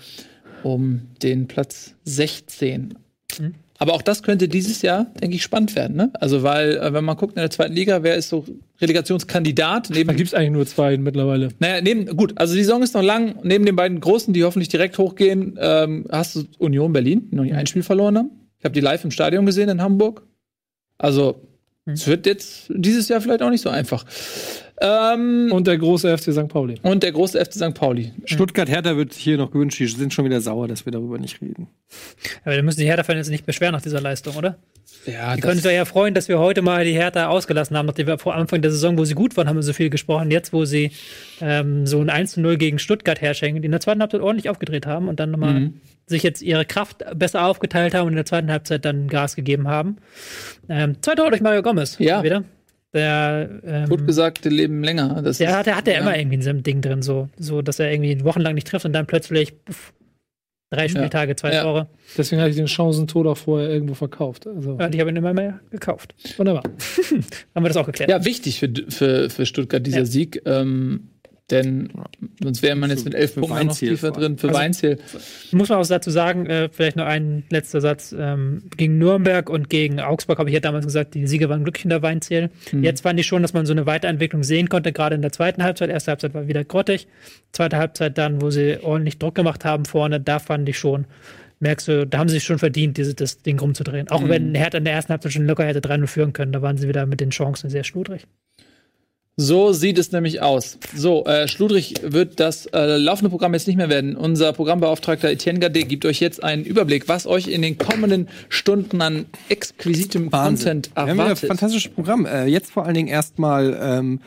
um 0.64 1.02
den 1.22 1.46
Platz 1.46 1.94
16. 2.04 2.94
Aber 3.78 3.94
auch 3.94 4.02
das 4.02 4.22
könnte 4.22 4.48
dieses 4.48 4.82
Jahr, 4.82 5.06
denke 5.20 5.36
ich, 5.36 5.42
spannend 5.42 5.74
werden. 5.74 5.96
Ne? 5.96 6.10
Also, 6.14 6.42
weil, 6.42 6.76
äh, 6.76 6.92
wenn 6.92 7.04
man 7.04 7.16
guckt 7.16 7.36
in 7.36 7.40
der 7.40 7.50
zweiten 7.50 7.74
Liga, 7.74 8.02
wer 8.02 8.14
ist 8.14 8.28
so 8.28 8.44
Relegationskandidat? 8.80 9.90
Da 9.90 9.94
Neben, 9.94 10.16
gibt 10.16 10.28
es 10.28 10.34
eigentlich 10.34 10.52
nur 10.52 10.66
zwei 10.66 10.96
mittlerweile. 10.96 11.48
naja, 11.58 11.80
neben, 11.80 12.06
gut, 12.16 12.34
also 12.36 12.54
die 12.54 12.62
Saison 12.62 12.82
ist 12.82 12.94
noch 12.94 13.02
lang. 13.02 13.36
Neben 13.42 13.66
den 13.66 13.76
beiden 13.76 14.00
Großen, 14.00 14.32
die 14.32 14.44
hoffentlich 14.44 14.68
direkt 14.68 14.96
hochgehen, 14.98 15.58
ähm, 15.60 16.06
hast 16.10 16.36
du 16.36 16.44
Union 16.58 16.92
Berlin, 16.92 17.28
die 17.30 17.36
noch 17.36 17.42
nicht 17.42 17.54
ein 17.54 17.66
Spiel 17.66 17.82
verloren 17.82 18.16
haben. 18.16 18.30
Ich 18.58 18.64
habe 18.64 18.74
die 18.74 18.80
live 18.80 19.04
im 19.04 19.10
Stadion 19.10 19.44
gesehen 19.44 19.68
in 19.68 19.82
Hamburg. 19.82 20.22
Also, 20.96 21.42
es 21.86 22.06
wird 22.06 22.24
jetzt 22.24 22.66
dieses 22.70 23.08
Jahr 23.08 23.20
vielleicht 23.20 23.42
auch 23.42 23.50
nicht 23.50 23.60
so 23.60 23.68
einfach. 23.68 24.06
Ähm, 24.80 25.50
Und 25.52 25.66
der 25.68 25.78
große 25.78 26.16
FC 26.18 26.32
St. 26.32 26.48
Pauli. 26.48 26.74
und 26.82 27.02
der 27.04 27.12
große 27.12 27.38
FC 27.44 27.52
St. 27.54 27.74
Pauli. 27.74 28.12
Stuttgart 28.24 28.68
Hertha 28.68 28.96
wird 28.96 29.14
hier 29.14 29.36
noch 29.36 29.50
gewünscht. 29.52 29.78
Die 29.78 29.86
sind 29.86 30.12
schon 30.12 30.24
wieder 30.24 30.40
sauer, 30.40 30.66
dass 30.66 30.84
wir 30.84 30.92
darüber 30.92 31.18
nicht 31.18 31.40
reden. 31.40 31.68
Aber 32.44 32.56
da 32.56 32.62
müssen 32.62 32.80
die 32.80 32.86
Hertha-Fans 32.86 33.18
jetzt 33.18 33.30
nicht 33.30 33.46
beschweren 33.46 33.72
nach 33.72 33.82
dieser 33.82 34.00
Leistung, 34.00 34.34
oder? 34.36 34.56
Ja, 35.06 35.36
Die 35.36 35.42
können 35.42 35.60
sich 35.60 35.70
ja 35.72 35.84
freuen, 35.84 36.14
dass 36.14 36.28
wir 36.28 36.38
heute 36.38 36.60
mal 36.62 36.84
die 36.84 36.92
Hertha 36.92 37.28
ausgelassen 37.28 37.76
haben, 37.76 37.86
nachdem 37.86 38.06
wir 38.08 38.18
vor 38.18 38.34
Anfang 38.34 38.62
der 38.62 38.70
Saison, 38.72 38.98
wo 38.98 39.04
sie 39.04 39.14
gut 39.14 39.36
waren, 39.36 39.48
haben 39.48 39.56
wir 39.56 39.62
so 39.62 39.72
viel 39.72 39.90
gesprochen. 39.90 40.30
Jetzt, 40.30 40.52
wo 40.52 40.64
sie 40.64 40.90
ähm, 41.40 41.86
so 41.86 42.00
ein 42.00 42.10
1-0 42.10 42.56
gegen 42.56 42.78
Stuttgart 42.78 43.20
herschenken, 43.20 43.62
die 43.62 43.66
in 43.66 43.72
der 43.72 43.80
zweiten 43.80 44.00
Halbzeit 44.00 44.22
ordentlich 44.22 44.48
aufgedreht 44.50 44.86
haben 44.86 45.08
und 45.08 45.20
dann 45.20 45.30
nochmal 45.30 45.54
Mhm. 45.60 45.80
sich 46.06 46.22
jetzt 46.22 46.42
ihre 46.42 46.64
Kraft 46.64 47.04
besser 47.14 47.44
aufgeteilt 47.46 47.94
haben 47.94 48.06
und 48.06 48.12
in 48.14 48.16
der 48.16 48.26
zweiten 48.26 48.50
Halbzeit 48.50 48.84
dann 48.84 49.06
Gas 49.08 49.36
gegeben 49.36 49.68
haben. 49.68 49.98
Ähm, 50.68 50.96
zwei 51.00 51.14
Tore 51.14 51.30
durch 51.30 51.42
Mario 51.42 51.62
Gomez. 51.62 51.96
Ja. 51.98 52.22
Wieder. 52.22 52.44
Der, 52.94 53.50
ähm, 53.64 53.88
gut 53.88 54.06
gesagt, 54.06 54.44
die 54.44 54.48
leben 54.50 54.82
länger. 54.84 55.20
Das 55.22 55.38
der 55.38 55.50
ist- 55.50 55.56
hat, 55.56 55.66
der 55.66 55.76
hat 55.76 55.86
ja 55.88 55.94
ja. 55.94 56.00
immer 56.00 56.16
irgendwie 56.16 56.36
in 56.36 56.42
seinem 56.42 56.62
Ding 56.62 56.80
drin, 56.80 57.02
so, 57.02 57.28
so 57.38 57.60
dass 57.60 57.78
er 57.80 57.92
irgendwie 57.92 58.24
wochenlang 58.24 58.54
nicht 58.54 58.66
trifft 58.68 58.84
und 58.86 58.92
dann 58.92 59.06
plötzlich 59.06 59.52
puff, 59.64 59.92
drei 60.70 60.88
Spieltage, 60.88 61.34
zwei 61.36 61.52
Ja. 61.52 61.62
Tore. 61.64 61.88
Deswegen 62.16 62.40
hatte 62.40 62.50
ich 62.50 62.56
den 62.56 62.68
Chancentod 62.68 63.26
auch 63.26 63.36
vorher 63.36 63.68
irgendwo 63.68 63.94
verkauft. 63.94 64.46
Also, 64.46 64.76
Ja, 64.78 64.88
die 64.88 65.00
haben 65.00 65.08
ihn 65.08 65.16
immer 65.16 65.32
mehr 65.34 65.60
gekauft. 65.70 66.14
wunderbar. 66.36 66.62
Haben 67.54 67.64
wir 67.64 67.68
das 67.68 67.76
auch 67.76 67.86
geklärt? 67.86 68.10
Ja, 68.10 68.24
wichtig 68.24 68.58
für, 68.60 68.72
für, 68.88 69.28
für 69.30 69.44
Stuttgart 69.46 69.84
dieser 69.86 69.98
Ja. 69.98 70.04
Sieg. 70.06 70.40
Ähm, 70.46 71.08
denn 71.50 71.90
sonst 72.42 72.62
wäre 72.62 72.74
man 72.74 72.88
jetzt 72.88 73.04
mit 73.04 73.14
elf 73.14 73.34
Für 73.34 73.40
Punkten 73.40 73.66
noch 73.66 73.76
tiefer 73.76 74.08
vor 74.08 74.16
drin. 74.18 74.38
Für 74.38 74.48
Also- 74.48 74.58
Weinziel. 74.60 74.98
Muss 75.52 75.68
man 75.68 75.78
auch 75.78 75.86
dazu 75.86 76.10
sagen, 76.10 76.46
äh, 76.46 76.70
vielleicht 76.72 76.96
noch 76.96 77.04
ein 77.04 77.44
letzter 77.50 77.82
Satz. 77.82 78.14
Ähm, 78.18 78.62
gegen 78.76 78.96
Nürnberg 78.98 79.50
und 79.50 79.68
gegen 79.68 80.00
Augsburg 80.00 80.38
habe 80.38 80.48
ich 80.48 80.54
ja 80.54 80.60
damals 80.60 80.86
gesagt, 80.86 81.14
die 81.14 81.26
Sieger 81.26 81.50
waren 81.50 81.62
glücklich 81.62 81.84
in 81.84 81.90
der 81.90 82.00
Weinziel. 82.02 82.50
Jetzt 82.72 83.02
fand 83.02 83.20
ich 83.20 83.26
schon, 83.26 83.42
dass 83.42 83.52
man 83.52 83.66
so 83.66 83.72
eine 83.72 83.84
Weiterentwicklung 83.84 84.42
sehen 84.42 84.70
konnte, 84.70 84.92
gerade 84.92 85.14
in 85.16 85.22
der 85.22 85.32
zweiten 85.32 85.62
Halbzeit. 85.62 85.90
Erste 85.90 86.12
Halbzeit 86.12 86.32
war 86.32 86.48
wieder 86.48 86.64
grottig. 86.64 87.08
Zweite 87.52 87.76
Halbzeit 87.76 88.16
dann, 88.16 88.40
wo 88.40 88.50
sie 88.50 88.78
ordentlich 88.82 89.18
Druck 89.18 89.34
gemacht 89.34 89.66
haben 89.66 89.84
vorne, 89.84 90.20
da 90.20 90.38
fand 90.38 90.66
ich 90.68 90.78
schon, 90.78 91.04
merkst 91.60 91.88
du, 91.88 92.06
da 92.06 92.18
haben 92.18 92.28
sie 92.28 92.36
sich 92.36 92.44
schon 92.44 92.58
verdient, 92.58 92.96
diese, 92.96 93.14
das 93.14 93.42
Ding 93.42 93.58
rumzudrehen. 93.58 94.08
Auch 94.08 94.26
wenn 94.28 94.54
Hertha 94.54 94.78
in 94.78 94.84
der 94.84 94.94
ersten 94.94 95.12
Halbzeit 95.12 95.32
schon 95.32 95.46
locker 95.46 95.64
hätte 95.66 95.80
3-0 95.80 96.06
führen 96.06 96.32
können, 96.32 96.52
da 96.52 96.62
waren 96.62 96.78
sie 96.78 96.88
wieder 96.88 97.04
mit 97.06 97.20
den 97.20 97.30
Chancen 97.30 97.68
sehr 97.68 97.84
schludrig. 97.84 98.26
So 99.36 99.72
sieht 99.72 99.98
es 99.98 100.12
nämlich 100.12 100.42
aus. 100.42 100.78
So, 100.94 101.24
äh, 101.24 101.48
schludrig 101.48 101.94
wird 102.02 102.38
das 102.38 102.66
äh, 102.66 102.96
laufende 102.98 103.30
Programm 103.30 103.52
jetzt 103.54 103.66
nicht 103.66 103.76
mehr 103.76 103.88
werden. 103.88 104.14
Unser 104.14 104.52
Programmbeauftragter 104.52 105.28
Etienne 105.28 105.58
Gade 105.58 105.82
gibt 105.82 106.06
euch 106.06 106.20
jetzt 106.20 106.44
einen 106.44 106.64
Überblick, 106.64 107.08
was 107.08 107.26
euch 107.26 107.48
in 107.48 107.60
den 107.60 107.76
kommenden 107.76 108.28
Stunden 108.48 109.00
an 109.00 109.26
exquisitem 109.48 110.30
Content 110.30 110.90
Wir 110.94 111.02
haben 111.02 111.10
ein 111.10 111.18
erwartet. 111.18 111.48
fantastisches 111.48 111.92
Programm. 111.92 112.26
Äh, 112.26 112.46
jetzt 112.46 112.70
vor 112.70 112.84
allen 112.84 112.94
Dingen 112.94 113.08
erstmal 113.08 113.76
ähm, 113.80 114.20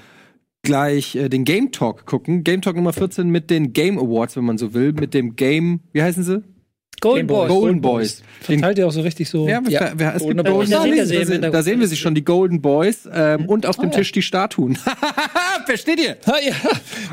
gleich 0.61 1.15
äh, 1.15 1.29
den 1.29 1.45
Game 1.45 1.71
Talk 1.71 2.05
gucken. 2.05 2.43
Game 2.43 2.61
Talk 2.61 2.75
Nummer 2.75 2.91
14 2.91 3.29
mit 3.29 3.49
den 3.49 3.71
Game 3.71 3.97
Awards, 3.97 4.35
wenn 4.35 4.43
man 4.43 4.57
so 4.57 4.73
will. 4.73 4.91
Mit 4.91 5.13
dem 5.13 5.37
Game, 5.37 5.79
wie 5.93 6.01
heißen 6.03 6.23
sie? 6.23 6.43
Golden 6.99 7.27
Boys. 7.27 7.47
Golden 7.49 7.81
Boys. 7.81 8.23
Den, 8.47 8.59
Verteilt 8.59 8.77
ihr 8.79 8.87
auch 8.87 8.91
so 8.91 9.01
richtig 9.01 9.29
so. 9.29 9.47
ja, 9.47 9.61
Ja, 9.67 9.91
wer, 9.95 10.15
es 10.15 10.21
Golden 10.23 10.37
gibt 10.43 10.49
Boys. 10.49 10.69
da, 10.69 10.77
Da 10.77 10.83
sehen 10.83 10.91
wir 10.95 10.97
da, 11.01 11.05
sehen- 11.05 11.17
Hintergrund. 11.19 11.53
da 11.53 11.63
sehen 11.63 11.79
wir 11.79 11.87
sie 11.87 11.95
schon, 11.95 12.15
die 12.15 12.23
Golden 12.25 12.61
Boys. 12.61 13.07
Ähm, 13.13 13.45
und 13.45 13.65
auf 13.67 13.75
dem 13.77 13.85
ja. 13.91 13.97
Tisch 13.97 14.11
die 14.11 14.21
Statuen. 14.23 14.77
Versteht 15.65 15.99
ihr? 15.99 16.17
Ah, 16.25 16.33
ja. 16.43 16.53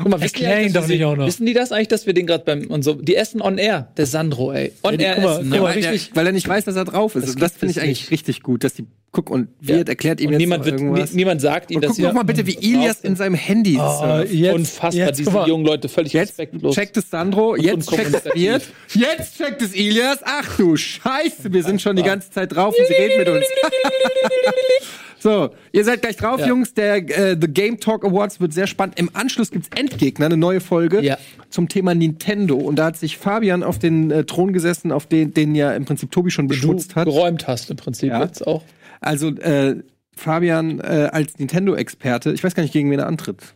Guck 0.01 0.09
mal, 0.09 0.21
wissen 0.21 0.35
die, 0.67 0.73
doch 0.73 0.87
nicht 0.87 1.03
auch 1.05 1.15
noch. 1.15 1.27
wissen 1.27 1.45
die 1.45 1.53
das 1.53 1.71
eigentlich, 1.71 1.87
dass 1.89 2.05
wir 2.05 2.13
den 2.13 2.25
gerade 2.25 2.43
beim 2.43 2.67
und 2.67 2.83
so 2.83 2.93
die 2.95 3.15
essen 3.15 3.41
on 3.41 3.57
air, 3.57 3.89
der 3.97 4.05
Sandro, 4.05 4.51
ey. 4.53 4.71
On 4.83 4.91
Ja, 4.93 4.97
die- 4.97 5.03
air 5.03 5.15
guck 5.15 5.23
mal, 5.23 5.31
essen. 5.39 5.49
guck 5.51 5.59
mal, 5.59 5.63
weil, 5.75 5.83
er, 5.83 5.91
richtig- 5.91 6.15
weil 6.15 6.25
er 6.27 6.31
nicht 6.33 6.47
weiß, 6.47 6.65
dass 6.65 6.75
er 6.75 6.85
drauf 6.85 7.15
ist. 7.15 7.27
Das 7.27 7.35
das 7.35 7.51
finde 7.53 7.71
ich 7.71 7.81
eigentlich 7.81 8.11
richtig 8.11 8.41
gut, 8.43 8.63
dass 8.63 8.73
die 8.73 8.85
Guck, 9.15 9.29
und 9.29 9.47
Wirt 9.61 9.87
erklärt 9.87 10.19
ihm 10.19 10.27
Und 10.27 10.33
jetzt 10.33 10.39
niemand, 10.41 10.65
wird, 10.65 10.81
irgendwas. 10.81 11.13
niemand 11.13 11.39
sagt 11.39 11.71
ihm, 11.71 11.75
und 11.77 11.83
dass 11.83 11.89
guck 11.91 11.95
sie 11.95 12.01
doch 12.01 12.11
mal 12.11 12.23
bitte, 12.23 12.45
wie 12.45 12.55
Ilias 12.55 12.99
in 12.99 13.15
seinem 13.15 13.35
Handy 13.35 13.77
Oh, 13.79 14.21
jetzt, 14.29 14.53
unfassbar, 14.53 15.07
jetzt, 15.07 15.19
diese 15.19 15.31
mal. 15.31 15.47
jungen 15.47 15.65
Leute 15.65 15.87
völlig 15.87 16.11
Jetzt 16.11 16.31
respektlos. 16.37 16.75
checkt 16.75 16.97
es 16.97 17.09
Sandro, 17.09 17.55
jetzt 17.55 17.89
checkt 17.89 18.13
es. 18.13 18.25
Wirt, 18.35 18.63
jetzt 18.93 19.37
checkt 19.37 19.61
es 19.61 19.73
Ilias. 19.73 20.19
Ach 20.25 20.57
du 20.57 20.75
Scheiße, 20.75 21.53
wir 21.53 21.63
sind 21.63 21.81
schon 21.81 21.95
die 21.95 22.03
ganze 22.03 22.29
Zeit 22.29 22.53
drauf 22.53 22.75
und 22.77 22.85
sie 22.87 22.93
reden 22.93 23.19
mit 23.19 23.29
uns. 23.29 23.45
so, 25.19 25.49
ihr 25.71 25.83
seid 25.85 26.01
gleich 26.01 26.17
drauf, 26.17 26.39
Ja. 26.41 26.47
Jungs. 26.47 26.73
Der 26.73 26.95
äh, 26.97 27.37
The 27.39 27.47
Game 27.47 27.79
Talk 27.79 28.03
Awards 28.05 28.39
wird 28.39 28.53
sehr 28.53 28.67
spannend. 28.67 28.99
Im 28.99 29.09
Anschluss 29.13 29.49
gibt's 29.51 29.69
Endgegner, 29.75 30.25
eine 30.27 30.37
neue 30.37 30.59
Folge 30.59 31.01
Ja. 31.01 31.17
zum 31.49 31.67
Thema 31.69 31.95
Nintendo. 31.95 32.55
Und 32.57 32.75
da 32.77 32.85
hat 32.85 32.97
sich 32.97 33.17
Fabian 33.17 33.63
auf 33.63 33.79
den 33.79 34.11
äh, 34.11 34.23
Thron 34.25 34.53
gesessen, 34.53 34.91
auf 34.91 35.05
den, 35.07 35.33
den 35.33 35.55
ja 35.55 35.73
im 35.73 35.85
Prinzip 35.85 36.11
Tobi 36.11 36.31
schon 36.31 36.47
beschmutzt 36.47 36.95
hat. 36.95 37.05
geräumt 37.05 37.47
hast 37.47 37.69
im 37.71 37.77
Prinzip 37.77 38.09
Ja. 38.09 38.23
jetzt 38.23 38.45
auch. 38.45 38.61
Also 39.05 39.29
äh, 39.29 39.83
Fabian 40.15 40.79
äh, 40.79 41.09
als 41.11 41.37
Nintendo-Experte, 41.39 42.31
ich 42.33 42.43
weiß 42.43 42.55
gar 42.55 42.63
nicht, 42.63 42.73
gegen 42.73 42.89
wen 42.91 42.99
er 42.99 43.07
antritt. 43.07 43.55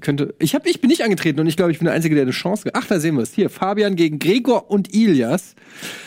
Könnte, 0.00 0.34
ich, 0.38 0.54
hab, 0.54 0.66
ich 0.66 0.80
bin 0.80 0.88
nicht 0.88 1.02
angetreten 1.02 1.40
und 1.40 1.46
ich 1.48 1.56
glaube, 1.56 1.72
ich 1.72 1.78
bin 1.78 1.84
der 1.86 1.94
Einzige, 1.94 2.14
der 2.14 2.22
eine 2.22 2.30
Chance 2.30 2.62
ge- 2.62 2.72
Ach, 2.74 2.86
da 2.86 3.00
sehen 3.00 3.16
wir 3.16 3.22
es. 3.22 3.32
Hier, 3.34 3.50
Fabian 3.50 3.96
gegen 3.96 4.18
Gregor 4.20 4.70
und 4.70 4.94
Ilias. 4.94 5.56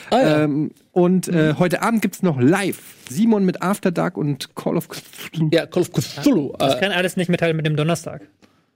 Ah, 0.10 0.20
ja. 0.22 0.44
ähm, 0.46 0.72
und 0.94 1.28
äh, 1.28 1.56
heute 1.60 1.82
Abend 1.82 2.02
gibt's 2.02 2.24
noch 2.24 2.40
live 2.40 2.82
Simon 3.10 3.44
mit 3.46 3.62
After 3.62 3.92
Dark 3.92 4.18
und 4.18 4.56
Call 4.56 4.78
of 4.78 4.88
Cthulhu. 4.88 5.50
ja, 5.52 5.66
Call 5.68 5.84
of 5.84 5.92
Cthulhu. 5.92 6.54
Das 6.58 6.76
Äh, 6.76 6.80
kann 6.80 6.92
alles 6.94 7.18
nicht 7.18 7.30
mitteilen 7.30 7.56
mit 7.58 7.66
dem 7.66 7.76
Donnerstag. 7.76 8.22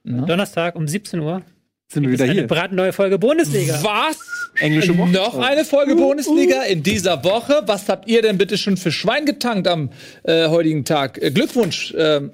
Donnerstag 0.03 0.75
um 0.75 0.87
17 0.87 1.19
Uhr 1.21 1.41
Sind 1.89 2.03
wir 2.03 2.11
wieder 2.11 2.25
eine 2.25 2.33
hier. 2.33 2.47
brandneue 2.47 2.91
Folge 2.91 3.17
Bundesliga. 3.17 3.79
was? 3.81 4.17
Englische 4.59 4.97
Woche. 4.97 5.09
Noch 5.09 5.37
eine 5.37 5.63
Folge 5.63 5.95
Bundesliga 5.95 6.63
in 6.63 6.83
dieser 6.83 7.23
Woche. 7.23 7.61
Was 7.65 7.87
habt 7.87 8.09
ihr 8.09 8.21
denn 8.21 8.37
bitte 8.37 8.57
schon 8.57 8.75
für 8.75 8.91
Schwein 8.91 9.25
getankt 9.25 9.67
am 9.67 9.91
äh, 10.23 10.47
heutigen 10.49 10.83
Tag? 10.83 11.21
Äh, 11.21 11.31
Glückwunsch. 11.31 11.93
ähm, 11.97 12.31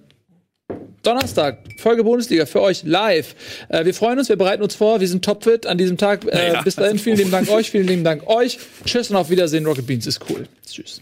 Donnerstag, 1.03 1.59
Folge 1.77 2.03
Bundesliga 2.03 2.45
für 2.45 2.61
euch 2.61 2.83
live. 2.83 3.35
Äh, 3.67 3.85
wir 3.85 3.93
freuen 3.93 4.17
uns, 4.17 4.29
wir 4.29 4.37
bereiten 4.37 4.63
uns 4.63 4.73
vor, 4.73 5.01
wir 5.01 5.07
sind 5.07 5.23
topfit 5.23 5.67
an 5.67 5.77
diesem 5.77 5.97
Tag. 5.97 6.25
Äh, 6.25 6.55
bis 6.63 6.75
dahin, 6.75 6.97
vielen 6.97 7.17
lieben 7.17 7.31
Dank 7.31 7.49
euch, 7.49 7.69
vielen 7.69 7.87
lieben 7.87 8.03
Dank 8.05 8.25
euch. 8.27 8.57
Tschüss 8.85 9.09
und 9.09 9.17
auf 9.17 9.29
Wiedersehen. 9.29 9.65
Rocket 9.65 9.85
Beans 9.85 10.07
ist 10.07 10.21
cool. 10.29 10.47
Tschüss. 10.65 11.01